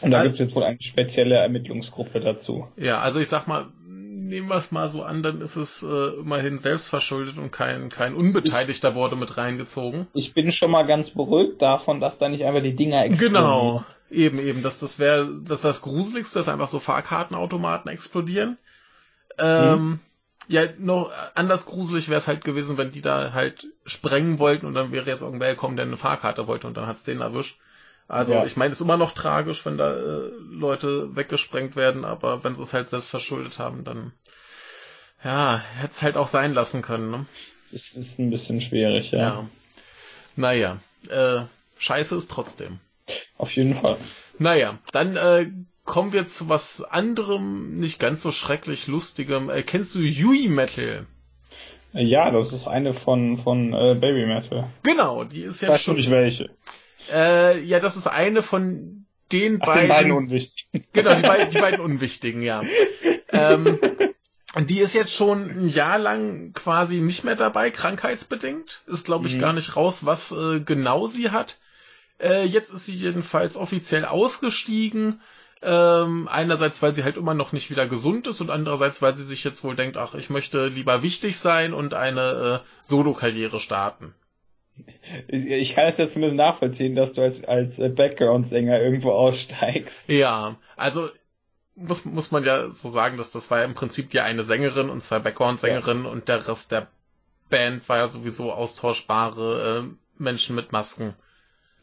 Und 0.03 0.11
da 0.11 0.19
Al- 0.19 0.25
gibt 0.25 0.35
es 0.35 0.41
jetzt 0.41 0.55
wohl 0.55 0.65
eine 0.65 0.81
spezielle 0.81 1.37
Ermittlungsgruppe 1.37 2.21
dazu. 2.21 2.69
Ja, 2.77 3.01
also 3.01 3.21
ich 3.21 3.29
sag 3.29 3.47
mal, 3.47 3.73
nehmen 3.87 4.49
wir 4.49 4.57
es 4.57 4.73
mal 4.73 4.89
so 4.89 5.03
an, 5.03 5.23
dann 5.23 5.41
ist 5.41 5.57
es 5.57 5.83
äh, 5.83 6.21
immerhin 6.21 6.59
selbst 6.59 6.89
verschuldet 6.89 7.39
und 7.39 7.51
kein, 7.51 7.89
kein 7.89 8.15
Unbeteiligter 8.15 8.95
wurde 8.95 9.17
mit 9.17 9.37
reingezogen. 9.37 10.07
Ich 10.15 10.33
bin 10.35 10.53
schon 10.53 10.71
mal 10.71 10.87
ganz 10.87 11.11
beruhigt 11.11 11.61
davon, 11.61 12.01
dass 12.01 12.19
da 12.19 12.29
nicht 12.29 12.45
einfach 12.45 12.63
die 12.63 12.77
Dinger 12.77 13.05
explodieren. 13.05 13.35
Genau, 13.35 13.85
eben, 14.11 14.39
eben. 14.39 14.63
Das, 14.63 14.79
das 14.79 14.99
wäre 14.99 15.29
das, 15.45 15.61
das 15.61 15.83
Gruseligste, 15.83 16.39
dass 16.39 16.49
einfach 16.49 16.69
so 16.69 16.79
Fahrkartenautomaten 16.81 17.91
explodieren. 17.91 18.59
Ähm, 19.39 20.01
Ja, 20.49 20.63
noch 20.79 21.13
anders 21.35 21.67
gruselig 21.67 22.09
wäre 22.09 22.19
es 22.19 22.27
halt 22.27 22.45
gewesen, 22.45 22.77
wenn 22.77 22.91
die 22.91 23.01
da 23.01 23.33
halt 23.33 23.69
sprengen 23.87 24.39
wollten 24.41 24.67
und 24.67 24.75
dann 24.75 24.91
wäre 24.93 25.07
jetzt 25.07 25.23
irgendwer 25.23 25.51
gekommen, 25.51 25.77
der 25.77 25.87
eine 25.87 25.97
Fahrkarte 25.97 26.47
wollte 26.49 26.67
und 26.67 26.77
dann 26.77 26.87
hat's 26.87 27.05
den 27.05 27.21
erwischt. 27.21 27.59
Also 28.13 28.35
Ja. 28.35 28.45
ich 28.45 28.57
meine, 28.59 28.73
es 28.73 28.79
ist 28.79 28.85
immer 28.85 28.99
noch 28.99 29.13
tragisch, 29.13 29.65
wenn 29.65 29.79
da 29.79 29.95
äh, 29.97 30.31
Leute 30.51 31.17
weggesprengt 31.17 31.77
werden, 31.77 32.05
aber 32.05 32.45
wenn 32.45 32.57
sie 32.57 32.63
es 32.63 32.75
halt 32.75 32.91
selbst 32.91 33.09
verschuldet 33.09 33.59
haben, 33.59 33.85
dann 33.85 34.13
ja, 35.25 35.63
hätte 35.77 35.93
es 35.93 36.03
halt 36.03 36.17
auch 36.19 36.27
sein 36.27 36.53
lassen 36.53 36.83
können. 36.83 37.11
Ne? 37.11 37.27
Es 37.63 37.73
ist, 37.73 37.97
ist 37.97 38.19
ein 38.19 38.29
bisschen 38.29 38.61
schwierig, 38.61 39.13
ja. 39.13 39.19
Ja. 39.19 39.49
Naja, 40.37 40.79
äh, 41.09 41.43
scheiße 41.79 42.15
ist 42.17 42.31
trotzdem. 42.31 42.81
Auf 43.39 43.55
jeden 43.57 43.75
Fall. 43.75 43.97
Naja, 44.39 44.79
dann 44.93 45.17
äh, 45.17 45.51
kommen 45.85 46.13
wir 46.13 46.27
zu 46.27 46.51
was 46.51 46.83
anderem, 46.83 47.79
nicht 47.79 47.99
ganz 47.99 48.21
so 48.21 48.31
schrecklich 48.31 48.89
lustigem. 48.89 49.49
Äh, 49.49 49.63
kennst 49.63 49.95
du 49.95 50.01
Yui 50.01 50.49
Metal? 50.49 51.07
Ja, 51.95 52.31
das 52.31 52.53
ist 52.53 52.67
eine 52.67 52.93
von, 52.93 53.39
von 53.39 53.73
äh, 53.73 53.95
Baby 53.99 54.27
Metal. 54.27 54.69
Genau, 54.83 55.25
die 55.25 55.43
ist 55.43 55.57
Ich 55.57 55.63
ja 55.63 55.69
weiß 55.71 55.81
schon 55.83 55.93
schon. 55.95 55.97
nicht 55.97 56.11
welche. 56.11 56.51
Äh, 57.13 57.61
ja, 57.61 57.81
das 57.81 57.97
ist 57.97 58.07
eine 58.07 58.43
von 58.43 59.07
den 59.33 59.59
Ach, 59.63 59.67
beiden. 59.67 59.83
den 59.83 59.89
beiden 59.89 60.13
unwichtig. 60.13 60.67
genau, 60.93 61.15
die, 61.15 61.23
beiden, 61.23 61.51
die 61.51 61.59
beiden 61.59 61.81
unwichtigen, 61.81 62.43
ja. 62.43 62.63
ähm, 63.31 63.79
die 64.59 64.81
ist 64.81 64.93
jetzt 64.95 65.15
schon 65.15 65.49
ein 65.51 65.69
Jahr 65.69 65.99
lang 65.99 66.53
quasi 66.53 67.01
nicht 67.01 67.25
mehr 67.25 67.37
dabei, 67.37 67.71
krankheitsbedingt. 67.71 68.83
Ist, 68.87 69.07
glaube 69.07 69.27
ich, 69.29 69.35
Mhm. 69.37 69.39
gar 69.41 69.53
nicht 69.53 69.77
raus, 69.77 70.05
was 70.05 70.33
äh, 70.33 70.61
genau 70.61 71.07
sie 71.07 71.31
hat. 71.31 71.59
Äh, 72.21 72.45
jetzt 72.45 72.71
ist 72.73 72.87
sie 72.87 72.95
jedenfalls 72.95 73.57
offiziell 73.57 74.05
ausgestiegen. 74.05 75.21
Ähm, 75.65 76.29
einerseits, 76.29 76.83
weil 76.83 76.93
sie 76.93 77.05
halt 77.05 77.17
immer 77.17 77.35
noch 77.35 77.53
nicht 77.53 77.71
wieder 77.71 77.87
gesund 77.87 78.27
ist 78.27 78.41
und 78.41 78.51
andererseits, 78.51 79.01
weil 79.01 79.15
sie 79.15 79.23
sich 79.25 79.45
jetzt 79.45 79.63
wohl 79.63 79.77
denkt, 79.77 79.97
ach, 79.97 80.15
ich 80.15 80.29
möchte 80.29 80.67
lieber 80.67 81.03
wichtig 81.05 81.39
sein 81.39 81.73
und 81.73 81.95
eine 81.95 82.63
äh, 82.65 82.69
Solo-Karriere 82.85 83.61
starten. 83.61 84.13
Ich 85.29 85.75
kann 85.75 85.89
es 85.89 85.99
jetzt 85.99 86.15
zumindest 86.15 86.37
nachvollziehen, 86.37 86.95
dass 86.95 87.13
du 87.13 87.23
als, 87.23 87.45
als 87.45 87.77
Background-Sänger 87.77 88.81
irgendwo 88.81 89.11
aussteigst. 89.13 90.09
Ja, 90.09 90.57
also 90.77 91.09
muss, 91.75 92.05
muss 92.05 92.31
man 92.31 92.45
ja 92.45 92.71
so 92.71 92.89
sagen, 92.89 93.17
dass 93.19 93.33
das 93.33 93.51
war 93.51 93.59
ja 93.59 93.65
im 93.65 93.75
Prinzip 93.75 94.15
ja 94.15 94.25
eine 94.25 94.45
Sängerin 94.45 94.91
und 94.91 95.03
zwei 95.03 95.19
Background-Sängerinnen 95.19 96.07
und 96.07 96.29
der 96.29 96.47
Rest 96.47 96.73
der 96.73 96.89
Band 97.51 97.89
war 97.89 97.99
ja 97.99 98.09
sowieso 98.09 98.53
austauschbare 98.53 99.85
äh, 99.91 100.23
Menschen 100.23 100.57
mit 100.57 100.73
Masken. 100.73 101.15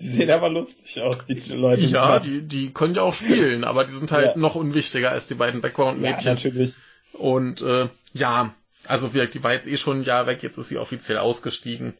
Die 0.00 0.08
sehen 0.10 0.30
aber 0.30 0.48
lustig 0.48 1.00
aus, 1.02 1.16
die 1.28 1.40
Leute. 1.54 1.80
Ja, 1.82 2.20
die, 2.20 2.42
die 2.42 2.72
können 2.72 2.94
ja 2.94 3.02
auch 3.02 3.14
spielen, 3.14 3.64
aber 3.64 3.84
die 3.84 3.90
sind 3.92 4.12
halt 4.12 4.36
Ja. 4.36 4.36
noch 4.36 4.54
unwichtiger 4.54 5.10
als 5.10 5.26
die 5.26 5.34
beiden 5.34 5.58
ja, 5.58 5.62
Background-Mädchen. 5.62 6.34
natürlich. 6.34 6.74
und 7.14 7.62
äh, 7.62 7.88
ja, 8.12 8.54
also 8.84 9.14
wie, 9.14 9.26
die 9.26 9.42
war 9.42 9.52
jetzt 9.52 9.66
eh 9.66 9.76
schon 9.76 10.00
ein 10.00 10.04
Jahr 10.04 10.26
weg, 10.26 10.42
jetzt 10.42 10.58
ist 10.58 10.68
sie 10.68 10.78
offiziell 10.78 11.18
ausgestiegen. 11.18 11.94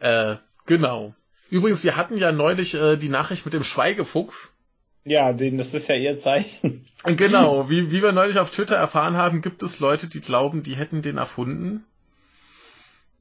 Äh, 0.00 0.36
genau. 0.66 1.14
Übrigens, 1.50 1.82
wir 1.84 1.96
hatten 1.96 2.18
ja 2.18 2.30
neulich 2.32 2.74
äh, 2.74 2.96
die 2.96 3.08
Nachricht 3.08 3.44
mit 3.44 3.54
dem 3.54 3.64
Schweigefuchs. 3.64 4.52
Ja, 5.04 5.32
den, 5.32 5.56
das 5.56 5.72
ist 5.74 5.88
ja 5.88 5.94
ihr 5.94 6.16
Zeichen. 6.16 6.86
Genau, 7.04 7.70
wie, 7.70 7.90
wie 7.90 8.02
wir 8.02 8.12
neulich 8.12 8.38
auf 8.38 8.50
Twitter 8.50 8.76
erfahren 8.76 9.16
haben, 9.16 9.40
gibt 9.40 9.62
es 9.62 9.80
Leute, 9.80 10.08
die 10.08 10.20
glauben, 10.20 10.62
die 10.62 10.76
hätten 10.76 11.02
den 11.02 11.16
erfunden. 11.18 11.84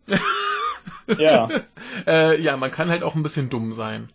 Ja, 1.17 1.49
Äh, 2.05 2.41
ja, 2.41 2.57
man 2.57 2.71
kann 2.71 2.89
halt 2.89 3.03
auch 3.03 3.15
ein 3.15 3.23
bisschen 3.23 3.49
dumm 3.49 3.73
sein. 3.73 4.11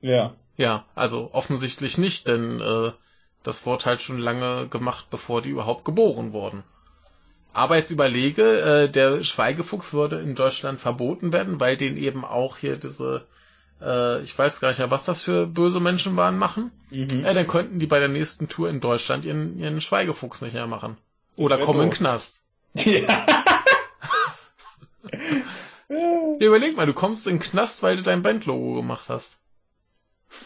ja. 0.00 0.34
Ja, 0.56 0.84
also 0.94 1.30
offensichtlich 1.32 1.98
nicht, 1.98 2.28
denn 2.28 2.60
äh, 2.60 2.92
das 3.44 3.64
wurde 3.66 3.84
halt 3.84 4.02
schon 4.02 4.18
lange 4.18 4.66
gemacht, 4.68 5.06
bevor 5.10 5.42
die 5.42 5.50
überhaupt 5.50 5.84
geboren 5.84 6.32
wurden. 6.32 6.64
Aber 7.52 7.76
jetzt 7.76 7.92
überlege, 7.92 8.60
äh, 8.60 8.88
der 8.90 9.22
Schweigefuchs 9.22 9.92
würde 9.92 10.20
in 10.20 10.34
Deutschland 10.34 10.80
verboten 10.80 11.32
werden, 11.32 11.60
weil 11.60 11.76
den 11.76 11.96
eben 11.96 12.24
auch 12.24 12.56
hier 12.56 12.76
diese, 12.76 13.26
äh, 13.80 14.20
ich 14.22 14.36
weiß 14.36 14.60
gar 14.60 14.70
nicht 14.70 14.78
mehr, 14.78 14.90
was 14.90 15.04
das 15.04 15.22
für 15.22 15.46
böse 15.46 15.78
Menschen 15.78 16.16
waren, 16.16 16.36
machen. 16.36 16.72
Mhm. 16.90 17.24
Äh, 17.24 17.32
dann 17.32 17.46
könnten 17.46 17.78
die 17.78 17.86
bei 17.86 18.00
der 18.00 18.08
nächsten 18.08 18.48
Tour 18.48 18.68
in 18.68 18.80
Deutschland 18.80 19.24
ihren, 19.24 19.56
ihren 19.60 19.80
Schweigefuchs 19.80 20.40
nicht 20.40 20.54
mehr 20.54 20.66
machen. 20.66 20.96
Oder 21.36 21.58
kommen 21.58 21.82
in 21.82 21.90
den. 21.90 21.96
Knast. 21.96 22.42
Ja. 22.76 23.26
Ja, 26.40 26.46
überleg 26.46 26.76
mal, 26.76 26.86
du 26.86 26.94
kommst 26.94 27.26
in 27.28 27.34
den 27.34 27.42
Knast, 27.42 27.82
weil 27.84 27.96
du 27.96 28.02
dein 28.02 28.22
Bandlogo 28.22 28.74
gemacht 28.74 29.08
hast. 29.08 29.38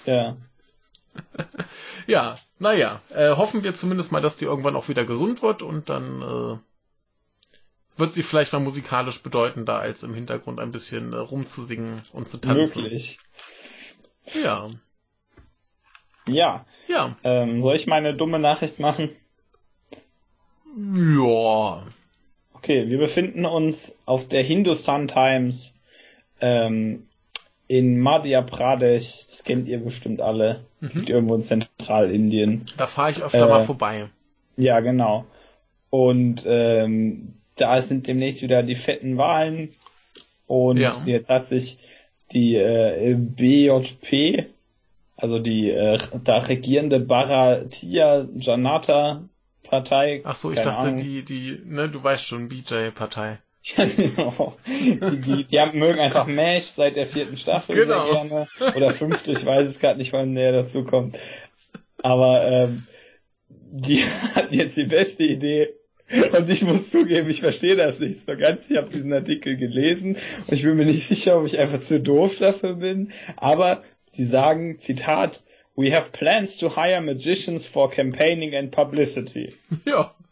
ja. 0.04 0.36
Ja, 2.06 2.36
naja, 2.58 3.00
äh, 3.10 3.30
hoffen 3.36 3.62
wir 3.62 3.74
zumindest 3.74 4.12
mal, 4.12 4.20
dass 4.20 4.36
die 4.36 4.44
irgendwann 4.44 4.76
auch 4.76 4.88
wieder 4.88 5.04
gesund 5.04 5.42
wird 5.42 5.62
und 5.62 5.88
dann 5.88 6.22
äh, 6.22 6.58
wird 7.98 8.12
sie 8.12 8.22
vielleicht 8.22 8.52
mal 8.52 8.60
musikalisch 8.60 9.22
bedeutender, 9.22 9.78
als 9.78 10.02
im 10.02 10.14
Hintergrund 10.14 10.60
ein 10.60 10.70
bisschen 10.70 11.12
äh, 11.12 11.16
rumzusingen 11.16 12.02
und 12.12 12.28
zu 12.28 12.38
tanzen. 12.38 12.82
Möglich. 12.82 13.18
Ja. 14.42 14.70
Ja. 16.28 16.66
Ja. 16.86 17.16
Ähm, 17.24 17.62
soll 17.62 17.76
ich 17.76 17.86
meine 17.86 18.14
dumme 18.14 18.38
Nachricht 18.38 18.78
machen? 18.78 19.10
Ja. 20.76 21.86
Okay, 22.52 22.88
wir 22.88 22.98
befinden 22.98 23.46
uns 23.46 23.96
auf 24.04 24.28
der 24.28 24.42
Hindustan 24.42 25.08
Times 25.08 25.74
ähm, 26.40 27.08
in 27.68 28.00
Madhya 28.00 28.42
Pradesh. 28.42 29.26
Das 29.28 29.44
kennt 29.44 29.68
ihr 29.68 29.78
bestimmt 29.78 30.20
alle. 30.20 30.64
Das 30.80 30.94
Mhm. 30.94 31.00
liegt 31.00 31.10
irgendwo 31.10 31.34
in 31.36 31.42
Zentralindien. 31.42 32.66
Da 32.76 32.86
fahre 32.86 33.10
ich 33.12 33.22
öfter 33.22 33.44
Äh, 33.46 33.48
mal 33.48 33.60
vorbei. 33.60 34.08
Ja, 34.56 34.80
genau. 34.80 35.24
Und 35.90 36.44
ähm, 36.46 37.34
da 37.56 37.80
sind 37.80 38.06
demnächst 38.06 38.42
wieder 38.42 38.62
die 38.62 38.74
fetten 38.74 39.16
Wahlen. 39.16 39.70
Und 40.46 40.78
Ja. 40.78 41.00
jetzt 41.04 41.30
hat 41.30 41.46
sich 41.46 41.78
die 42.32 42.56
äh, 42.56 43.14
BJP, 43.16 44.46
also 45.16 45.38
die 45.38 45.70
äh, 45.70 45.98
da 46.24 46.38
regierende 46.38 47.00
Bharatiya 47.00 48.26
Janata 48.36 49.22
Partei. 49.62 50.22
Ach 50.24 50.34
so, 50.34 50.50
ich 50.50 50.60
dachte, 50.60 50.88
Ahnung. 50.88 50.98
die, 50.98 51.24
die, 51.24 51.60
ne, 51.64 51.88
du 51.90 52.02
weißt 52.02 52.24
schon, 52.24 52.48
BJ-Partei. 52.48 53.32
Ja, 53.32 53.38
genau. 53.96 54.56
die, 54.66 55.44
die, 55.44 55.60
haben, 55.60 55.78
mögen 55.78 55.98
einfach 55.98 56.26
MASH 56.26 56.74
seit 56.76 56.96
der 56.96 57.06
vierten 57.06 57.36
Staffel 57.36 57.74
Genau. 57.74 58.04
sehr 58.04 58.24
gerne. 58.24 58.48
Oder 58.76 58.92
fünfte, 58.92 59.32
ich 59.32 59.44
weiß 59.44 59.66
es 59.66 59.78
gerade 59.78 59.98
nicht, 59.98 60.12
wann 60.12 60.34
der 60.34 60.52
dazu 60.52 60.84
kommt. 60.84 61.18
Aber 62.02 62.44
ähm, 62.44 62.84
die 63.48 64.02
hatten 64.34 64.54
jetzt 64.54 64.76
die 64.76 64.84
beste 64.84 65.24
Idee. 65.24 65.74
Und 66.36 66.48
ich 66.48 66.62
muss 66.62 66.90
zugeben, 66.90 67.28
ich 67.28 67.40
verstehe 67.40 67.76
das 67.76 68.00
nicht 68.00 68.20
so 68.26 68.34
ganz. 68.34 68.70
Ich 68.70 68.76
habe 68.78 68.88
diesen 68.88 69.12
Artikel 69.12 69.56
gelesen 69.58 70.16
und 70.46 70.54
ich 70.54 70.62
bin 70.62 70.76
mir 70.76 70.86
nicht 70.86 71.06
sicher, 71.06 71.38
ob 71.38 71.46
ich 71.46 71.58
einfach 71.58 71.82
zu 71.82 72.00
doof 72.00 72.36
dafür 72.38 72.74
bin. 72.74 73.12
Aber 73.36 73.82
sie 74.12 74.24
sagen, 74.24 74.78
Zitat, 74.78 75.42
We 75.78 75.90
have 75.90 76.10
plans 76.10 76.56
to 76.56 76.68
hire 76.68 77.00
magicians 77.00 77.64
for 77.64 77.88
campaigning 77.88 78.52
and 78.52 78.72
publicity. 78.72 79.54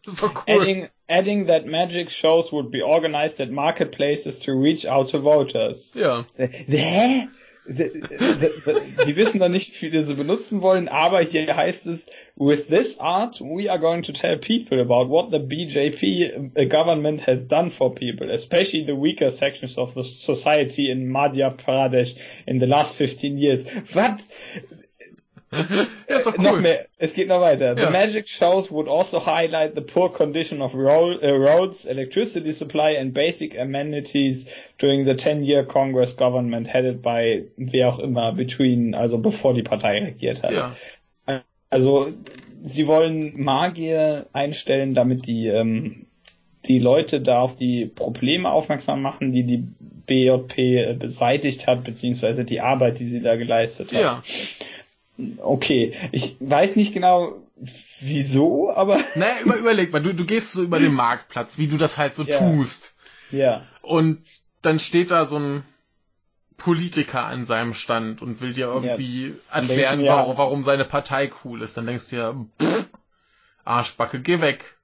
Ist 0.05 0.21
doch 0.21 0.35
cool. 0.35 0.61
Adding, 0.61 0.89
adding 1.09 1.47
that 1.47 1.67
magic 1.67 2.11
shows 2.11 2.53
would 2.53 2.73
be 2.73 2.83
organized 2.83 3.41
at 3.41 3.49
marketplaces 3.49 4.41
to 4.41 4.55
reach 4.55 4.85
out 4.85 5.11
to 5.11 5.21
voters. 5.21 5.93
Ja. 5.95 6.25
Hä? 6.37 7.29
Die 7.69 9.17
wissen 9.17 9.39
doch 9.39 9.49
nicht, 9.49 9.71
wie 9.71 9.91
viele 9.91 10.05
sie 10.05 10.15
benutzen 10.15 10.63
wollen, 10.63 10.89
aber 10.89 11.23
hier 11.23 11.57
heißt 11.57 11.87
es, 11.87 12.07
with 12.35 12.67
this 12.69 12.99
art, 12.99 13.41
we 13.41 13.69
are 13.69 13.79
going 13.79 14.03
to 14.03 14.13
tell 14.13 14.39
people 14.39 14.81
about 14.81 15.09
what 15.09 15.31
the 15.31 15.39
BJP 15.39 16.57
uh, 16.57 16.65
government 16.65 17.21
has 17.23 17.47
done 17.47 17.71
for 17.71 17.95
people, 17.95 18.31
especially 18.33 18.85
the 18.85 18.97
weaker 18.97 19.31
sections 19.31 19.79
of 19.79 19.95
the 19.95 20.03
society 20.03 20.91
in 20.91 21.09
Madhya 21.09 21.57
Pradesh 21.57 22.17
in 22.49 22.59
the 22.59 22.67
last 22.67 22.97
15 22.97 23.39
years. 23.39 23.65
Was? 23.95 24.29
Ja, 25.53 26.17
ist 26.17 26.27
doch 26.27 26.37
Noch 26.39 26.55
cool. 26.55 26.61
mehr, 26.61 26.87
es 26.99 27.15
geht 27.15 27.29
noch 27.29 27.41
weiter. 27.41 27.77
Ja. 27.79 27.87
The 27.87 27.93
magic 27.93 28.29
shows 28.29 28.71
would 28.71 28.89
also 28.89 29.25
highlight 29.25 29.75
the 29.75 29.81
poor 29.81 30.13
condition 30.13 30.61
of 30.61 30.75
uh, 30.75 30.79
roads, 30.79 31.85
electricity 31.85 32.51
supply 32.53 32.97
and 32.99 33.15
basic 33.15 33.57
amenities 33.59 34.49
during 34.79 35.05
the 35.05 35.13
10-year 35.13 35.65
Congress 35.65 36.17
government 36.17 36.67
headed 36.67 37.01
by 37.01 37.45
wer 37.57 37.89
auch 37.89 38.01
immer 38.01 38.33
between, 38.33 38.95
also 38.95 39.19
bevor 39.19 39.55
die 39.55 39.63
Partei 39.63 40.01
regiert 40.01 40.43
hat. 40.43 40.53
Ja. 40.53 41.43
Also 41.71 42.13
sie 42.63 42.87
wollen 42.87 43.41
Magier 43.41 44.27
einstellen, 44.33 44.95
damit 44.95 45.27
die 45.27 45.47
ähm, 45.49 46.07
die 46.69 46.79
Leute 46.79 47.21
da 47.21 47.41
auf 47.41 47.57
die 47.57 47.87
Probleme 47.87 48.51
aufmerksam 48.51 49.03
machen, 49.03 49.33
die 49.33 49.45
die 49.45 49.65
BJP 50.07 50.59
äh, 50.59 50.95
beseitigt 50.95 51.67
hat, 51.67 51.85
beziehungsweise 51.85 52.45
die 52.45 52.61
Arbeit, 52.61 52.99
die 52.99 53.05
sie 53.05 53.21
da 53.21 53.37
geleistet 53.37 53.93
hat. 53.93 54.01
Ja. 54.01 54.23
Okay, 55.39 55.95
ich 56.13 56.37
weiß 56.41 56.77
nicht 56.77 56.93
genau 56.93 57.37
wieso, 58.01 58.71
aber 58.71 58.99
Naja, 59.15 59.35
über, 59.43 59.57
überleg 59.57 59.93
mal, 59.93 60.03
du, 60.03 60.15
du 60.15 60.25
gehst 60.25 60.53
so 60.53 60.63
über 60.63 60.79
den 60.79 60.93
Marktplatz, 60.95 61.57
wie 61.59 61.69
du 61.69 61.79
das 61.79 61.97
halt 61.97 62.15
so 62.15 62.25
Ja. 62.25 62.39
tust. 62.39 62.95
ja, 63.31 63.67
Und 63.83 64.23
dann 64.63 64.79
steht 64.79 65.11
da 65.11 65.25
so 65.25 65.39
ein 65.39 65.63
Politiker 66.57 67.25
an 67.25 67.45
seinem 67.45 67.75
Stand 67.75 68.21
und 68.23 68.41
will 68.41 68.53
dir 68.53 68.67
irgendwie 68.67 69.35
Dann 69.53 69.63
erklären, 69.69 70.01
ja. 70.01 70.17
warum, 70.17 70.37
warum 70.39 70.65
seine 70.65 70.85
Partei 70.85 71.31
cool 71.45 71.63
ist. 71.63 71.77
Dann 71.77 71.87
denkst 71.87 72.11
du 72.11 72.17
ja, 72.17 72.35
pff, 72.61 72.89
Arschbacke, 73.65 74.21
geh 74.21 74.41
weg. 74.41 74.77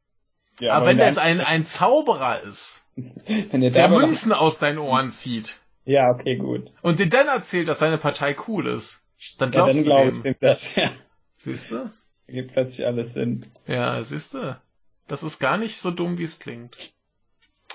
ja 0.61 0.75
Aber 0.75 0.87
wenn 0.87 0.99
der 0.99 1.09
jetzt 1.09 1.19
ein, 1.19 1.41
ein 1.41 1.65
Zauberer 1.65 2.43
ist, 2.43 2.85
der, 2.97 3.71
der 3.71 3.89
Münzen 3.89 4.33
aus 4.33 4.59
deinen 4.59 4.79
Ohren 4.79 5.11
zieht 5.11 5.59
ja, 5.85 6.11
okay, 6.11 6.37
gut. 6.37 6.71
und 6.83 7.01
dir 7.01 7.09
dann 7.09 7.27
erzählt, 7.27 7.67
dass 7.69 7.81
seine 7.81 7.99
Partei 7.99 8.37
cool 8.47 8.67
ist, 8.69 9.02
dann 9.39 9.51
Ja, 9.53 9.65
glaubst 9.65 9.69
dann 9.69 9.77
du 9.77 9.85
glaube 9.85 10.11
ich 10.13 10.23
dem. 10.23 10.37
das. 10.41 10.75
Ja, 10.77 10.91
Siehst 11.37 11.71
du? 11.71 11.91
gibt 12.29 12.53
plötzlich 12.53 12.87
alles 12.87 13.13
Sinn. 13.15 13.45
Ja, 13.67 14.03
siehst 14.03 14.35
du? 14.35 14.61
Das 15.09 15.23
ist 15.23 15.39
gar 15.39 15.57
nicht 15.59 15.77
so 15.79 15.91
dumm, 15.91 16.19
wie 16.19 16.23
es 16.25 16.39
klingt. 16.39 16.77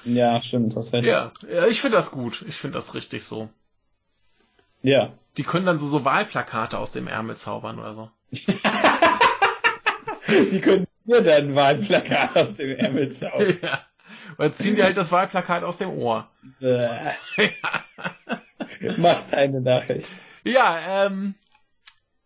Ja, 0.06 0.42
stimmt, 0.42 0.76
das 0.76 0.94
recht. 0.94 1.08
Ja, 1.08 1.32
ja 1.50 1.68
ich 1.68 1.82
finde 1.82 1.98
das 1.98 2.12
gut. 2.12 2.44
Ich 2.48 2.56
finde 2.56 2.76
das 2.78 2.94
richtig 2.94 3.24
so. 3.24 3.50
ja. 4.82 5.14
Die 5.38 5.44
können 5.44 5.68
dann 5.68 5.78
so, 5.78 5.86
so 5.86 6.04
Wahlplakate 6.04 6.80
aus 6.80 6.92
dem 6.92 7.06
Ärmel 7.08 7.38
zaubern 7.38 7.78
oder 7.80 7.94
so. 7.94 8.10
Die 10.28 10.60
können 10.62 10.88
dir 11.06 11.22
dann 11.22 11.54
Wahlplakat 11.56 12.36
aus 12.36 12.56
dem 12.56 12.76
Ärmel 12.78 13.12
zaubern. 13.12 13.58
ja. 13.62 13.80
Weil 14.38 14.54
ziehen 14.54 14.76
die 14.76 14.84
halt 14.84 14.98
das 14.98 15.12
Wahlplakat 15.12 15.64
aus 15.64 15.78
dem 15.78 15.90
Ohr. 15.92 16.28
Äh, 16.62 17.12
Macht 18.98 19.34
eine 19.34 19.62
Nachricht. 19.62 20.10
Ja, 20.48 21.06
ähm, 21.06 21.36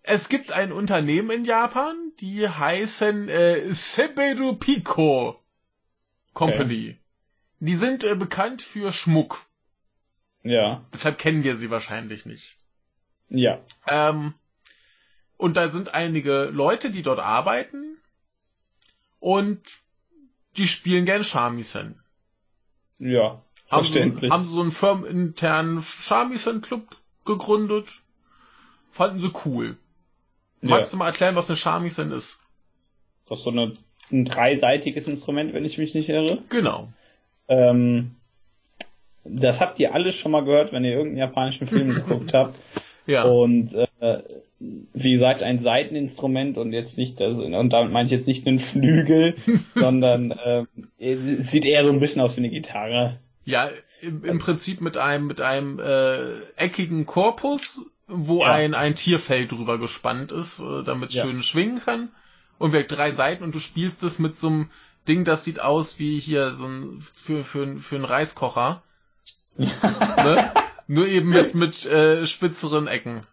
es 0.03 0.29
gibt 0.29 0.51
ein 0.51 0.71
Unternehmen 0.71 1.29
in 1.31 1.45
Japan, 1.45 1.95
die 2.19 2.47
heißen 2.47 3.29
äh, 3.29 3.73
Seberu 3.73 4.55
Pico 4.55 5.39
Company. 6.33 6.97
Die 7.59 7.75
sind 7.75 8.03
äh, 8.03 8.15
bekannt 8.15 8.61
für 8.61 8.91
Schmuck. 8.91 9.45
Ja, 10.43 10.83
Deshalb 10.93 11.19
kennen 11.19 11.43
wir 11.43 11.55
sie 11.55 11.69
wahrscheinlich 11.69 12.25
nicht. 12.25 12.57
ja. 13.29 13.59
Ähm, 13.87 14.33
und 15.37 15.57
da 15.57 15.69
sind 15.69 15.95
einige 15.95 16.45
Leute, 16.45 16.91
die 16.91 17.01
dort 17.01 17.19
arbeiten 17.19 17.97
und 19.19 19.59
die 20.57 20.67
spielen 20.67 21.05
gern 21.05 21.23
Shamisen. 21.23 21.99
Ja, 22.99 23.41
Haben 23.69 23.83
sie, 23.85 23.91
verständlich. 23.91 24.31
haben 24.31 24.45
sie 24.45 24.53
so 24.53 24.61
einen 24.61 24.71
firmeninternen 24.71 25.81
Shamisen-Club 25.81 26.95
gegründet. 27.25 28.01
Fanden 28.91 29.19
sie 29.19 29.31
cool. 29.45 29.77
Ja. 30.61 30.69
Magst 30.69 30.93
du 30.93 30.97
mal 30.97 31.07
erklären, 31.07 31.35
was 31.35 31.49
eine 31.49 31.57
Shamisen 31.57 32.11
ist? 32.11 32.39
Das 33.27 33.39
ist 33.39 33.45
so 33.45 33.51
eine, 33.51 33.73
ein 34.11 34.25
dreiseitiges 34.25 35.07
Instrument, 35.07 35.53
wenn 35.53 35.65
ich 35.65 35.77
mich 35.77 35.93
nicht 35.93 36.09
irre. 36.09 36.39
Genau. 36.49 36.89
Ähm, 37.47 38.11
das 39.23 39.61
habt 39.61 39.79
ihr 39.79 39.93
alles 39.93 40.15
schon 40.15 40.31
mal 40.31 40.43
gehört, 40.43 40.71
wenn 40.71 40.83
ihr 40.83 40.91
irgendeinen 40.91 41.17
japanischen 41.17 41.67
Film 41.67 41.89
geguckt 41.95 42.33
habt. 42.33 42.59
Ja. 43.07 43.23
Und 43.23 43.73
äh, 43.73 44.23
wie 44.59 45.11
gesagt, 45.11 45.41
ein 45.43 45.59
Seiteninstrument 45.59 46.57
und 46.57 46.73
jetzt 46.73 46.97
nicht 46.97 47.19
das, 47.19 47.39
und 47.39 47.69
damit 47.69 47.91
meine 47.91 48.05
ich 48.05 48.11
jetzt 48.11 48.27
nicht 48.27 48.45
einen 48.45 48.59
Flügel, 48.59 49.35
sondern 49.73 50.31
äh, 50.31 50.65
sieht 51.39 51.65
eher 51.65 51.83
so 51.83 51.91
ein 51.91 51.99
bisschen 51.99 52.21
aus 52.21 52.37
wie 52.37 52.41
eine 52.41 52.49
Gitarre. 52.49 53.19
Ja, 53.43 53.69
im, 54.01 54.23
im 54.23 54.39
Prinzip 54.39 54.81
mit 54.81 54.97
einem, 54.97 55.27
mit 55.27 55.41
einem 55.41 55.79
äh, 55.79 56.41
eckigen 56.57 57.05
Korpus, 57.05 57.85
wo 58.11 58.41
Ja. 58.41 58.53
ein, 58.53 58.75
ein 58.75 58.95
Tierfell 58.95 59.47
drüber 59.47 59.77
gespannt 59.77 60.31
ist, 60.31 60.59
äh, 60.59 60.83
damit 60.83 61.09
es 61.09 61.15
Ja. 61.15 61.23
schön 61.23 61.41
schwingen 61.43 61.81
kann. 61.83 62.09
Und 62.59 62.73
wir 62.73 62.85
drei 62.85 63.11
Seiten 63.11 63.43
und 63.43 63.55
du 63.55 63.59
spielst 63.59 64.03
es 64.03 64.19
mit 64.19 64.37
so 64.37 64.47
einem 64.47 64.69
Ding, 65.07 65.23
das 65.23 65.43
sieht 65.43 65.59
aus 65.59 65.97
wie 65.97 66.19
hier 66.19 66.51
so 66.51 66.67
ein 66.67 67.03
für, 67.13 67.43
für, 67.43 67.77
für 67.79 67.95
einen 67.95 68.05
Reiskocher. 68.05 68.83
ne? 69.57 70.51
Nur 70.87 71.07
eben 71.07 71.29
mit, 71.29 71.55
mit 71.55 71.85
äh, 71.85 72.27
spitzeren 72.27 72.87
Ecken. 72.87 73.25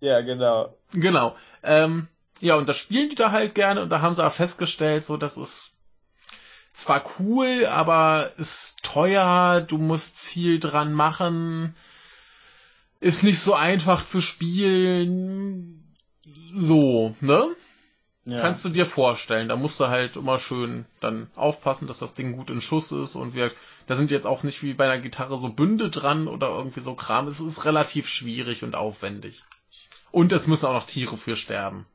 Ja, 0.00 0.20
genau. 0.20 0.76
Genau. 0.92 1.36
Ähm, 1.62 2.08
ja, 2.40 2.56
und 2.56 2.68
das 2.68 2.76
spielen 2.76 3.08
die 3.08 3.16
da 3.16 3.30
halt 3.30 3.54
gerne 3.54 3.80
und 3.82 3.88
da 3.88 4.00
haben 4.02 4.14
sie 4.14 4.24
auch 4.26 4.32
festgestellt, 4.32 5.04
so 5.04 5.16
das 5.16 5.36
ist 5.38 5.72
zwar 6.74 7.02
cool, 7.18 7.66
aber 7.66 8.32
ist 8.36 8.82
teuer, 8.82 9.62
du 9.62 9.78
musst 9.78 10.18
viel 10.18 10.60
dran 10.60 10.92
machen, 10.92 11.74
ist 13.00 13.22
nicht 13.22 13.40
so 13.40 13.54
einfach 13.54 14.04
zu 14.04 14.20
spielen. 14.20 15.94
So, 16.54 17.14
ne? 17.20 17.48
Ja. 18.24 18.40
Kannst 18.40 18.64
du 18.64 18.70
dir 18.70 18.86
vorstellen. 18.86 19.48
Da 19.48 19.56
musst 19.56 19.78
du 19.78 19.86
halt 19.86 20.16
immer 20.16 20.40
schön 20.40 20.84
dann 21.00 21.28
aufpassen, 21.36 21.86
dass 21.86 22.00
das 22.00 22.14
Ding 22.14 22.32
gut 22.32 22.50
in 22.50 22.60
Schuss 22.60 22.90
ist 22.90 23.14
und 23.14 23.34
wir, 23.34 23.52
da 23.86 23.94
sind 23.94 24.10
jetzt 24.10 24.26
auch 24.26 24.42
nicht 24.42 24.64
wie 24.64 24.74
bei 24.74 24.84
einer 24.84 25.00
Gitarre 25.00 25.38
so 25.38 25.48
Bünde 25.48 25.90
dran 25.90 26.26
oder 26.26 26.48
irgendwie 26.48 26.80
so 26.80 26.94
Kram. 26.94 27.28
Es 27.28 27.38
ist 27.38 27.64
relativ 27.64 28.08
schwierig 28.08 28.64
und 28.64 28.74
aufwendig. 28.74 29.44
Und 30.10 30.32
es 30.32 30.48
müssen 30.48 30.66
auch 30.66 30.72
noch 30.72 30.86
Tiere 30.86 31.16
für 31.16 31.36
sterben. 31.36 31.86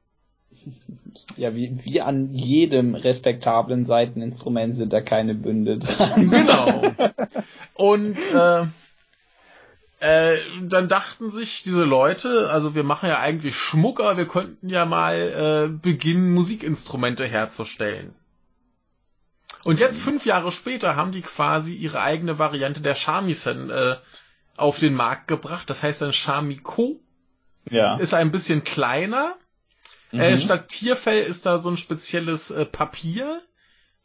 ja, 1.36 1.54
wie, 1.54 1.84
wie 1.84 2.00
an 2.00 2.32
jedem 2.32 2.96
respektablen 2.96 3.84
Seiteninstrument 3.84 4.76
sind 4.76 4.94
da 4.94 5.02
keine 5.02 5.36
Bünde 5.36 5.80
dran. 5.80 6.30
Genau. 6.30 6.84
Und 7.74 8.18
äh, 8.34 8.68
Äh, 10.02 10.40
dann 10.64 10.88
dachten 10.88 11.30
sich 11.30 11.62
diese 11.62 11.84
Leute, 11.84 12.50
also 12.50 12.74
wir 12.74 12.84
machen 12.84 13.08
ja 13.08 13.20
eigentlich 13.20 13.56
Schmucker, 13.56 14.18
wir 14.18 14.28
könnten 14.28 14.68
ja 14.68 14.84
mal 14.84 15.16
äh, 15.16 15.70
beginnen, 15.70 16.34
Musikinstrumente 16.34 17.28
herzustellen. 17.28 18.16
Und 19.64 19.80
jetzt, 19.80 20.02
fünf 20.02 20.26
Jahre 20.26 20.52
später, 20.52 20.96
haben 20.96 21.12
die 21.12 21.22
quasi 21.22 21.76
ihre 21.76 22.02
eigene 22.02 22.40
Variante 22.40 22.82
der 22.82 22.96
Shamisen 22.96 23.70
äh, 23.70 23.96
auf 24.58 24.80
den 24.80 24.96
Markt 24.96 25.28
gebracht. 25.28 25.70
Das 25.70 25.84
heißt 25.84 26.02
dann 26.02 26.14
Shamiko. 26.14 27.00
Ja. 27.70 27.98
Ist 27.98 28.16
ein 28.16 28.32
bisschen 28.32 28.64
kleiner. 28.64 29.36
Mhm. 30.12 30.20
Äh, 30.20 30.38
statt 30.40 30.70
Tierfell 30.70 31.22
ist 31.22 31.46
da 31.46 31.60
so 31.60 31.70
ein 31.70 31.78
spezielles 31.78 32.50
äh, 32.50 32.66
Papier. 32.66 33.40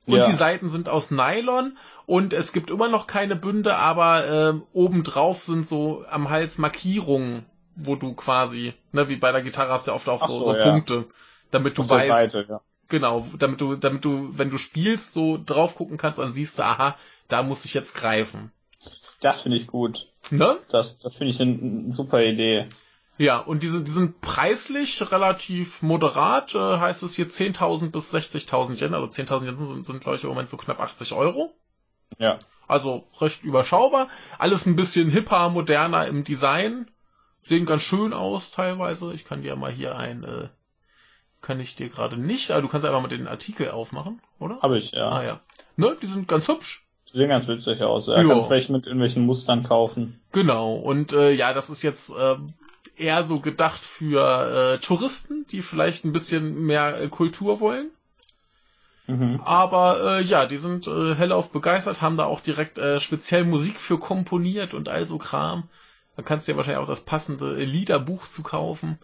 Und 0.06 0.18
ja. 0.18 0.26
die 0.26 0.32
Seiten 0.32 0.70
sind 0.70 0.88
aus 0.88 1.10
Nylon 1.10 1.76
und 2.06 2.32
es 2.32 2.52
gibt 2.52 2.70
immer 2.70 2.88
noch 2.88 3.08
keine 3.08 3.34
Bünde, 3.34 3.76
aber 3.76 4.26
äh, 4.28 4.54
obendrauf 4.72 5.42
sind 5.42 5.66
so 5.66 6.04
am 6.08 6.30
Hals 6.30 6.58
Markierungen, 6.58 7.44
wo 7.74 7.96
du 7.96 8.14
quasi, 8.14 8.74
ne, 8.92 9.08
wie 9.08 9.16
bei 9.16 9.32
der 9.32 9.42
Gitarre 9.42 9.72
hast 9.72 9.86
du 9.86 9.90
ja 9.90 9.96
oft 9.96 10.08
auch 10.08 10.26
so, 10.26 10.38
so, 10.38 10.44
so 10.44 10.56
ja. 10.56 10.70
Punkte, 10.70 11.06
damit 11.50 11.76
du 11.76 11.82
Auf 11.82 11.90
weißt, 11.90 12.06
Seite, 12.06 12.46
ja. 12.48 12.60
genau, 12.88 13.26
damit 13.36 13.60
du, 13.60 13.74
damit 13.74 14.04
du, 14.04 14.30
wenn 14.38 14.50
du 14.50 14.58
spielst, 14.58 15.12
so 15.12 15.40
drauf 15.44 15.74
gucken 15.74 15.96
kannst, 15.96 16.20
dann 16.20 16.32
siehst 16.32 16.60
du, 16.60 16.62
aha, 16.62 16.96
da 17.26 17.42
muss 17.42 17.64
ich 17.64 17.74
jetzt 17.74 17.94
greifen. 17.94 18.52
Das 19.20 19.40
finde 19.40 19.58
ich 19.58 19.66
gut. 19.66 20.08
Ne? 20.30 20.58
Das, 20.68 20.98
das 21.00 21.16
finde 21.16 21.32
ich 21.32 21.40
eine 21.40 21.92
super 21.92 22.22
Idee. 22.22 22.68
Ja, 23.18 23.38
und 23.38 23.62
die 23.62 23.68
sind, 23.68 23.88
die 23.88 23.92
sind 23.92 24.20
preislich 24.20 25.10
relativ 25.10 25.82
moderat, 25.82 26.54
äh, 26.54 26.78
heißt 26.78 27.02
es 27.02 27.14
hier 27.14 27.26
10.000 27.26 27.90
bis 27.90 28.14
60.000 28.14 28.80
Yen, 28.82 28.94
also 28.94 29.06
10.000 29.06 29.46
Yen 29.46 29.56
sind, 29.56 29.86
sind 29.86 30.00
glaube 30.00 30.16
ich 30.16 30.24
im 30.24 30.28
Moment 30.28 30.50
so 30.50 30.56
knapp 30.56 30.80
80 30.80 31.14
Euro. 31.14 31.54
Ja. 32.18 32.38
Also 32.68 33.06
recht 33.20 33.42
überschaubar, 33.42 34.08
alles 34.38 34.66
ein 34.66 34.76
bisschen 34.76 35.10
hipper, 35.10 35.48
moderner 35.48 36.06
im 36.06 36.24
Design, 36.24 36.90
sehen 37.40 37.64
ganz 37.64 37.82
schön 37.82 38.12
aus 38.12 38.50
teilweise. 38.50 39.12
Ich 39.14 39.24
kann 39.24 39.42
dir 39.42 39.56
mal 39.56 39.72
hier 39.72 39.96
ein, 39.96 40.24
äh, 40.24 40.48
kann 41.40 41.60
ich 41.60 41.76
dir 41.76 41.88
gerade 41.88 42.16
nicht, 42.16 42.50
aber 42.50 42.62
du 42.62 42.68
kannst 42.68 42.84
einfach 42.84 43.00
mal 43.00 43.08
den 43.08 43.28
Artikel 43.28 43.70
aufmachen, 43.70 44.20
oder? 44.38 44.60
Habe 44.60 44.78
ich, 44.78 44.90
ja. 44.90 45.08
Ah 45.08 45.24
ja. 45.24 45.40
Ne, 45.76 45.96
die 46.02 46.06
sind 46.06 46.28
ganz 46.28 46.48
hübsch. 46.48 46.86
Die 47.08 47.16
sehen 47.16 47.28
ganz 47.28 47.46
witzig 47.46 47.82
aus. 47.82 48.08
Er 48.08 48.20
ja. 48.20 48.28
kannst 48.28 48.50
welche 48.50 48.72
mit 48.72 48.84
irgendwelchen 48.84 49.24
Mustern 49.24 49.62
kaufen. 49.62 50.20
Genau, 50.32 50.74
und 50.74 51.12
äh, 51.12 51.30
ja, 51.30 51.54
das 51.54 51.70
ist 51.70 51.82
jetzt 51.82 52.10
äh, 52.10 52.36
eher 52.96 53.24
so 53.24 53.40
gedacht 53.40 53.80
für 53.80 54.74
äh, 54.74 54.78
Touristen, 54.78 55.46
die 55.50 55.62
vielleicht 55.62 56.04
ein 56.04 56.12
bisschen 56.12 56.64
mehr 56.64 57.00
äh, 57.00 57.08
Kultur 57.08 57.60
wollen. 57.60 57.90
Mhm. 59.06 59.40
Aber 59.44 60.18
äh, 60.18 60.22
ja, 60.22 60.46
die 60.46 60.56
sind 60.56 60.86
äh, 60.86 61.14
hellauf 61.14 61.50
begeistert, 61.50 62.02
haben 62.02 62.16
da 62.16 62.24
auch 62.24 62.40
direkt 62.40 62.78
äh, 62.78 62.98
speziell 62.98 63.44
Musik 63.44 63.78
für 63.78 63.98
komponiert 63.98 64.74
und 64.74 64.88
all 64.88 65.06
so 65.06 65.18
Kram. 65.18 65.68
Da 66.16 66.22
kannst 66.22 66.46
du 66.48 66.52
ja 66.52 66.56
wahrscheinlich 66.56 66.82
auch 66.82 66.88
das 66.88 67.04
passende 67.04 67.54
Liederbuch 67.56 68.26
zu 68.26 68.42
kaufen. 68.42 68.98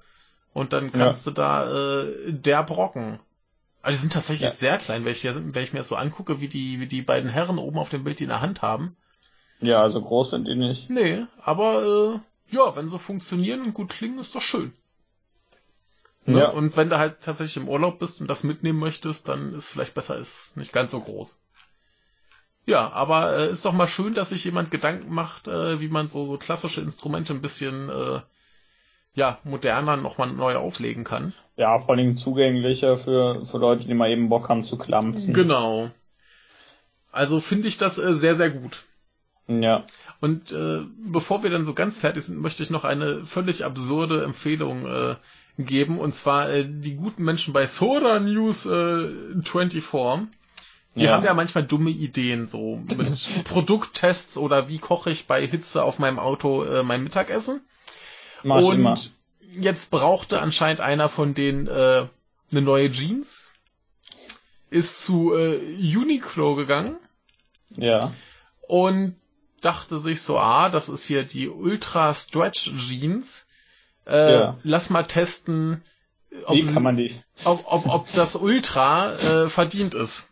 Und 0.55 0.73
dann 0.73 0.93
kannst 0.93 1.27
ja. 1.27 1.33
du 1.33 1.35
da 1.35 2.01
äh, 2.03 2.33
der 2.33 2.63
Brocken. 2.63 3.21
Also 3.81 3.97
die 3.97 4.01
sind 4.01 4.13
tatsächlich 4.13 4.43
ja. 4.43 4.51
sehr 4.51 4.79
klein, 4.79 5.05
wenn 5.05 5.13
ich, 5.13 5.25
wenn 5.25 5.63
ich 5.63 5.73
mir 5.73 5.81
das 5.81 5.89
so 5.89 5.97
angucke, 5.97 6.41
wie 6.41 6.49
die, 6.49 6.79
wie 6.81 6.87
die 6.87 7.03
beiden 7.03 7.31
Herren 7.31 7.59
oben 7.59 7.79
auf 7.79 7.89
dem 7.89 8.05
Bild 8.05 8.21
die 8.21 8.25
in 8.25 8.31
der 8.31 8.41
Hand 8.41 8.63
haben. 8.63 8.91
Ja, 9.61 9.81
also 9.81 10.01
groß 10.03 10.31
sind 10.31 10.47
die 10.47 10.57
nicht. 10.57 10.91
Nee, 10.91 11.25
aber 11.41 11.85
äh, 11.85 12.19
ja, 12.53 12.77
wenn 12.77 12.89
sie 12.89 12.99
funktionieren 12.99 13.63
und 13.63 13.75
gut 13.75 13.91
klingen, 13.91 14.19
ist 14.19 14.35
doch 14.35 14.43
schön. 14.43 14.73
Ne? 16.25 16.41
Ja. 16.41 16.51
Und 16.51 16.77
wenn 16.77 16.91
du 16.91 16.99
halt 16.99 17.21
tatsächlich 17.21 17.57
im 17.57 17.69
Urlaub 17.69 17.99
bist 17.99 18.21
und 18.21 18.29
das 18.29 18.45
mitnehmen 18.45 18.79
möchtest, 18.79 19.29
dann 19.29 19.55
ist 19.55 19.69
vielleicht 19.69 19.95
besser, 19.95 20.17
ist 20.17 20.57
nicht 20.57 20.73
ganz 20.73 20.93
so 20.93 21.01
groß. 21.01 21.37
Ja, 22.65 22.93
aber 22.93 23.37
äh, 23.37 23.51
ist 23.51 23.65
doch 23.65 23.73
mal 23.73 23.89
schön, 23.89 24.15
dass 24.15 24.29
sich 24.29 24.45
jemand 24.45 24.71
Gedanken 24.71 25.13
macht, 25.13 25.49
äh, 25.49 25.81
wie 25.81 25.89
man 25.89 26.07
so, 26.07 26.25
so 26.25 26.39
klassische 26.39 26.81
Instrumente 26.81 27.33
ein 27.33 27.43
bisschen 27.43 27.89
äh, 27.89 28.21
ja, 29.15 29.39
moderner 29.43 29.97
nochmal 29.97 30.33
neu 30.33 30.57
auflegen 30.57 31.03
kann. 31.03 31.33
Ja, 31.57 31.81
vor 31.81 31.97
allem 31.97 32.15
zugänglicher 32.17 32.97
für, 32.97 33.45
für 33.45 33.59
Leute, 33.59 33.87
die 33.87 33.95
mal 33.95 34.11
eben 34.11 34.29
Bock 34.29 34.49
haben 34.49 34.63
zu 34.63 34.79
klampfen. 34.79 35.35
Genau. 35.35 35.91
Also 37.11 37.41
finde 37.41 37.69
ich 37.69 37.79
das 37.79 37.99
äh, 37.99 38.15
sehr, 38.15 38.37
sehr 38.37 38.51
gut. 38.51 38.85
Ja. 39.49 39.85
Und 40.21 40.53
äh, 40.53 40.81
bevor 40.99 41.43
wir 41.43 41.51
dann 41.51 41.65
so 41.65 41.75
ganz 41.75 41.99
fertig 41.99 42.25
sind, 42.25 42.41
möchte 42.41 42.63
ich 42.63 42.71
noch 42.71 42.85
eine 42.85 43.25
völlig 43.27 43.65
absurde 43.65 44.23
Empfehlung 44.23 44.87
äh, 44.87 45.17
geben. 45.59 45.99
Und 45.99 46.15
zwar 46.15 46.49
äh, 46.51 46.65
die 46.67 46.95
guten 46.95 47.25
Menschen 47.25 47.53
bei 47.53 47.67
Sora 47.67 48.21
News 48.21 48.67
äh, 48.67 49.11
24. 49.43 49.85
Die 50.95 51.05
ja. 51.05 51.13
haben 51.13 51.25
ja 51.25 51.33
manchmal 51.33 51.65
dumme 51.65 51.91
Ideen, 51.91 52.47
so 52.47 52.83
mit 52.97 53.45
Produkttests 53.45 54.37
oder 54.37 54.69
wie 54.69 54.79
koche 54.79 55.11
ich 55.11 55.27
bei 55.27 55.47
Hitze 55.47 55.83
auf 55.83 55.99
meinem 55.99 56.19
Auto 56.19 56.65
äh, 56.65 56.83
mein 56.83 57.03
Mittagessen. 57.03 57.63
Mach 58.43 58.63
Und 58.63 58.75
immer. 58.75 58.95
jetzt 59.53 59.91
brauchte 59.91 60.41
anscheinend 60.43 60.81
einer 60.81 61.09
von 61.09 61.35
denen 61.35 61.67
äh, 61.67 62.07
eine 62.51 62.63
neue 62.63 62.91
Jeans, 62.91 63.51
ist 64.69 65.03
zu 65.05 65.35
äh, 65.35 65.57
Uniqlo 65.97 66.57
gegangen. 66.57 66.97
Ja. 67.77 68.13
Und 68.69 69.17
dachte 69.63 69.99
sich 69.99 70.23
so, 70.23 70.39
ah, 70.39 70.69
das 70.69 70.89
ist 70.89 71.05
hier 71.05 71.25
die 71.25 71.49
Ultra 71.49 72.15
Stretch 72.15 72.73
Jeans. 72.77 73.47
Äh, 74.07 74.33
ja. 74.33 74.59
Lass 74.63 74.91
mal 74.91 75.05
testen, 75.05 75.83
ob, 76.47 76.57
Wie 76.57 76.63
kann 76.63 76.83
man 76.83 76.97
die? 76.97 77.15
ob, 77.45 77.65
ob, 77.67 77.87
ob 77.87 78.13
das 78.13 78.37
Ultra 78.37 79.15
äh, 79.15 79.49
verdient 79.49 79.95
ist. 79.95 80.31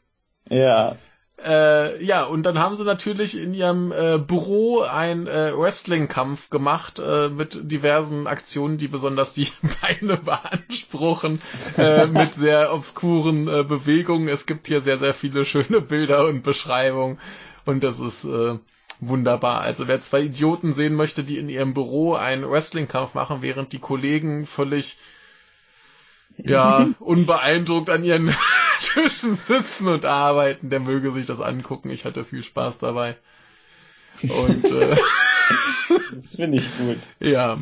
Ja. 0.49 0.97
Äh, 1.45 2.05
ja, 2.05 2.25
und 2.25 2.43
dann 2.43 2.59
haben 2.59 2.77
sie 2.77 2.85
natürlich 2.85 3.39
in 3.39 3.55
ihrem 3.55 3.93
äh, 3.93 4.19
Büro 4.19 4.81
einen 4.81 5.27
äh, 5.27 5.53
Wrestling-Kampf 5.57 6.51
gemacht 6.51 6.99
äh, 6.99 7.29
mit 7.31 7.59
diversen 7.71 8.27
Aktionen, 8.27 8.77
die 8.77 8.89
besonders 8.89 9.33
die 9.33 9.49
Beine 9.81 10.19
beanspruchen, 10.19 11.39
äh, 11.79 12.07
mit 12.07 12.35
sehr 12.35 12.75
obskuren 12.75 13.49
äh, 13.49 13.65
Bewegungen. 13.65 14.29
Es 14.29 14.45
gibt 14.45 14.67
hier 14.67 14.83
sehr, 14.83 14.99
sehr 14.99 15.15
viele 15.15 15.47
schöne 15.47 15.81
Bilder 15.81 16.27
und 16.27 16.43
Beschreibungen 16.43 17.19
und 17.65 17.83
das 17.85 18.01
ist 18.01 18.25
äh, 18.25 18.59
wunderbar. 19.01 19.61
Also 19.63 19.89
wer 19.89 20.01
zwei 20.01 20.23
Idioten 20.23 20.73
sehen 20.73 20.95
möchte, 20.95 21.25
die 21.25 21.39
in 21.39 21.49
ihrem 21.49 21.75
Büro 21.75 22.15
einen 22.15 22.49
Wrestling-Kampf 22.49 23.15
machen, 23.15 23.43
während 23.43 23.73
die 23.73 23.79
Kollegen 23.79 24.47
völlig 24.47 24.99
ja, 26.37 26.89
unbeeindruckt 26.99 27.91
an 27.91 28.05
ihren 28.05 28.35
Tischen 28.81 29.35
sitzen 29.35 29.89
und 29.89 30.05
arbeiten, 30.05 30.71
der 30.71 30.81
möge 30.81 31.13
sich 31.13 31.27
das 31.27 31.41
angucken. 31.41 31.91
Ich 31.91 32.05
hatte 32.05 32.25
viel 32.25 32.43
Spaß 32.43 32.79
dabei. 32.79 33.17
Und 34.23 34.65
äh, 34.65 34.97
das 36.13 36.37
finde 36.37 36.59
ich 36.59 36.79
gut. 36.79 36.99
Ja, 37.19 37.59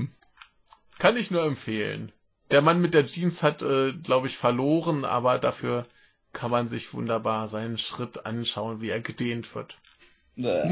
kann 0.99 1.17
ich 1.17 1.31
nur 1.31 1.45
empfehlen. 1.45 2.13
Der 2.51 2.63
Mann 2.63 2.81
mit 2.81 2.95
der 2.95 3.07
Jeans 3.07 3.43
hat, 3.43 3.63
äh, 3.63 3.93
glaube 3.93 4.27
ich, 4.27 4.37
verloren, 4.37 5.05
aber 5.05 5.39
dafür 5.39 5.87
kann 6.33 6.51
man 6.51 6.69
sich 6.69 6.93
wunderbar 6.95 7.49
seinen 7.49 7.79
Schritt 7.79 8.27
anschauen, 8.27 8.81
wie 8.81 8.91
er 8.91 9.01
gedehnt 9.01 9.55
wird. 9.55 9.79
Ja. 10.39 10.69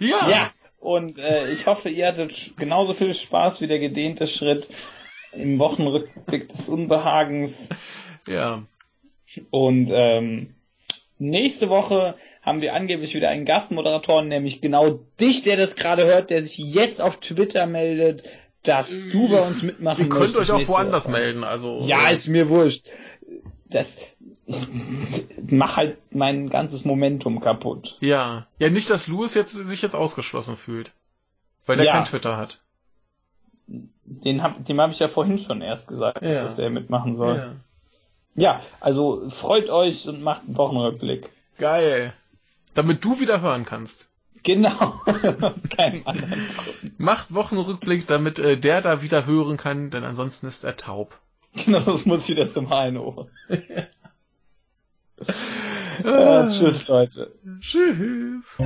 Ja, 0.00 0.50
und 0.78 1.18
äh, 1.18 1.50
ich 1.50 1.66
hoffe, 1.66 1.88
ihr 1.88 2.06
hattet 2.06 2.52
genauso 2.56 2.94
viel 2.94 3.14
Spaß 3.14 3.60
wie 3.60 3.66
der 3.66 3.78
gedehnte 3.78 4.26
Schritt 4.26 4.68
im 5.32 5.58
Wochenrückblick 5.58 6.48
des 6.48 6.68
Unbehagens. 6.68 7.68
Ja. 8.26 8.62
Und 9.50 9.90
ähm, 9.92 10.54
nächste 11.18 11.68
Woche 11.68 12.14
haben 12.42 12.62
wir 12.62 12.74
angeblich 12.74 13.14
wieder 13.14 13.28
einen 13.28 13.44
Gastmoderatoren, 13.44 14.28
nämlich 14.28 14.60
genau 14.60 15.00
dich, 15.20 15.42
der 15.42 15.56
das 15.56 15.76
gerade 15.76 16.06
hört, 16.06 16.30
der 16.30 16.42
sich 16.42 16.56
jetzt 16.58 17.02
auf 17.02 17.18
Twitter 17.18 17.66
meldet, 17.66 18.28
dass 18.62 18.88
du 18.88 19.28
bei 19.28 19.40
uns 19.40 19.62
mitmachen 19.62 20.04
Ihr 20.04 20.08
könnt 20.08 20.36
euch 20.36 20.50
auch 20.50 20.68
woanders 20.68 21.04
Woche. 21.04 21.12
melden, 21.12 21.44
also. 21.44 21.82
Ja, 21.84 22.08
ist 22.08 22.28
mir 22.28 22.48
wurscht. 22.48 22.86
Das, 23.70 23.98
mach 25.50 25.76
halt 25.76 25.98
mein 26.10 26.48
ganzes 26.48 26.84
Momentum 26.84 27.40
kaputt. 27.40 27.98
Ja. 28.00 28.46
Ja, 28.58 28.70
nicht, 28.70 28.88
dass 28.88 29.08
Louis 29.08 29.34
jetzt, 29.34 29.52
sich 29.52 29.82
jetzt 29.82 29.94
ausgeschlossen 29.94 30.56
fühlt. 30.56 30.92
Weil 31.66 31.76
der 31.76 31.86
ja. 31.86 31.92
kein 31.92 32.06
Twitter 32.06 32.36
hat. 32.36 32.60
Den 33.66 34.42
hab, 34.42 34.64
dem 34.64 34.80
habe 34.80 34.92
ich 34.92 34.98
ja 34.98 35.08
vorhin 35.08 35.38
schon 35.38 35.60
erst 35.60 35.86
gesagt, 35.88 36.22
ja. 36.22 36.42
dass 36.42 36.56
der 36.56 36.70
mitmachen 36.70 37.14
soll. 37.14 37.36
Ja. 38.34 38.52
ja, 38.54 38.62
also 38.80 39.28
freut 39.28 39.68
euch 39.68 40.08
und 40.08 40.22
macht 40.22 40.44
einen 40.46 40.56
Wochenrückblick. 40.56 41.28
Geil. 41.58 42.14
Damit 42.72 43.04
du 43.04 43.20
wieder 43.20 43.42
hören 43.42 43.66
kannst. 43.66 44.08
Genau. 44.42 45.02
Aus 45.40 45.68
keinem 45.76 46.06
anderen 46.06 46.46
Grund. 46.56 46.98
Macht 46.98 47.34
Wochenrückblick, 47.34 48.06
damit 48.06 48.38
äh, 48.38 48.56
der 48.56 48.80
da 48.80 49.02
wieder 49.02 49.26
hören 49.26 49.58
kann, 49.58 49.90
denn 49.90 50.04
ansonsten 50.04 50.46
ist 50.46 50.64
er 50.64 50.76
taub. 50.76 51.18
Genau, 51.64 51.80
das 51.80 52.06
muss 52.06 52.28
wieder 52.28 52.50
zum 52.50 52.70
Heino. 52.70 53.28
ja, 56.04 56.46
tschüss, 56.46 56.86
Leute. 56.88 57.34
Tschüss. 57.60 58.58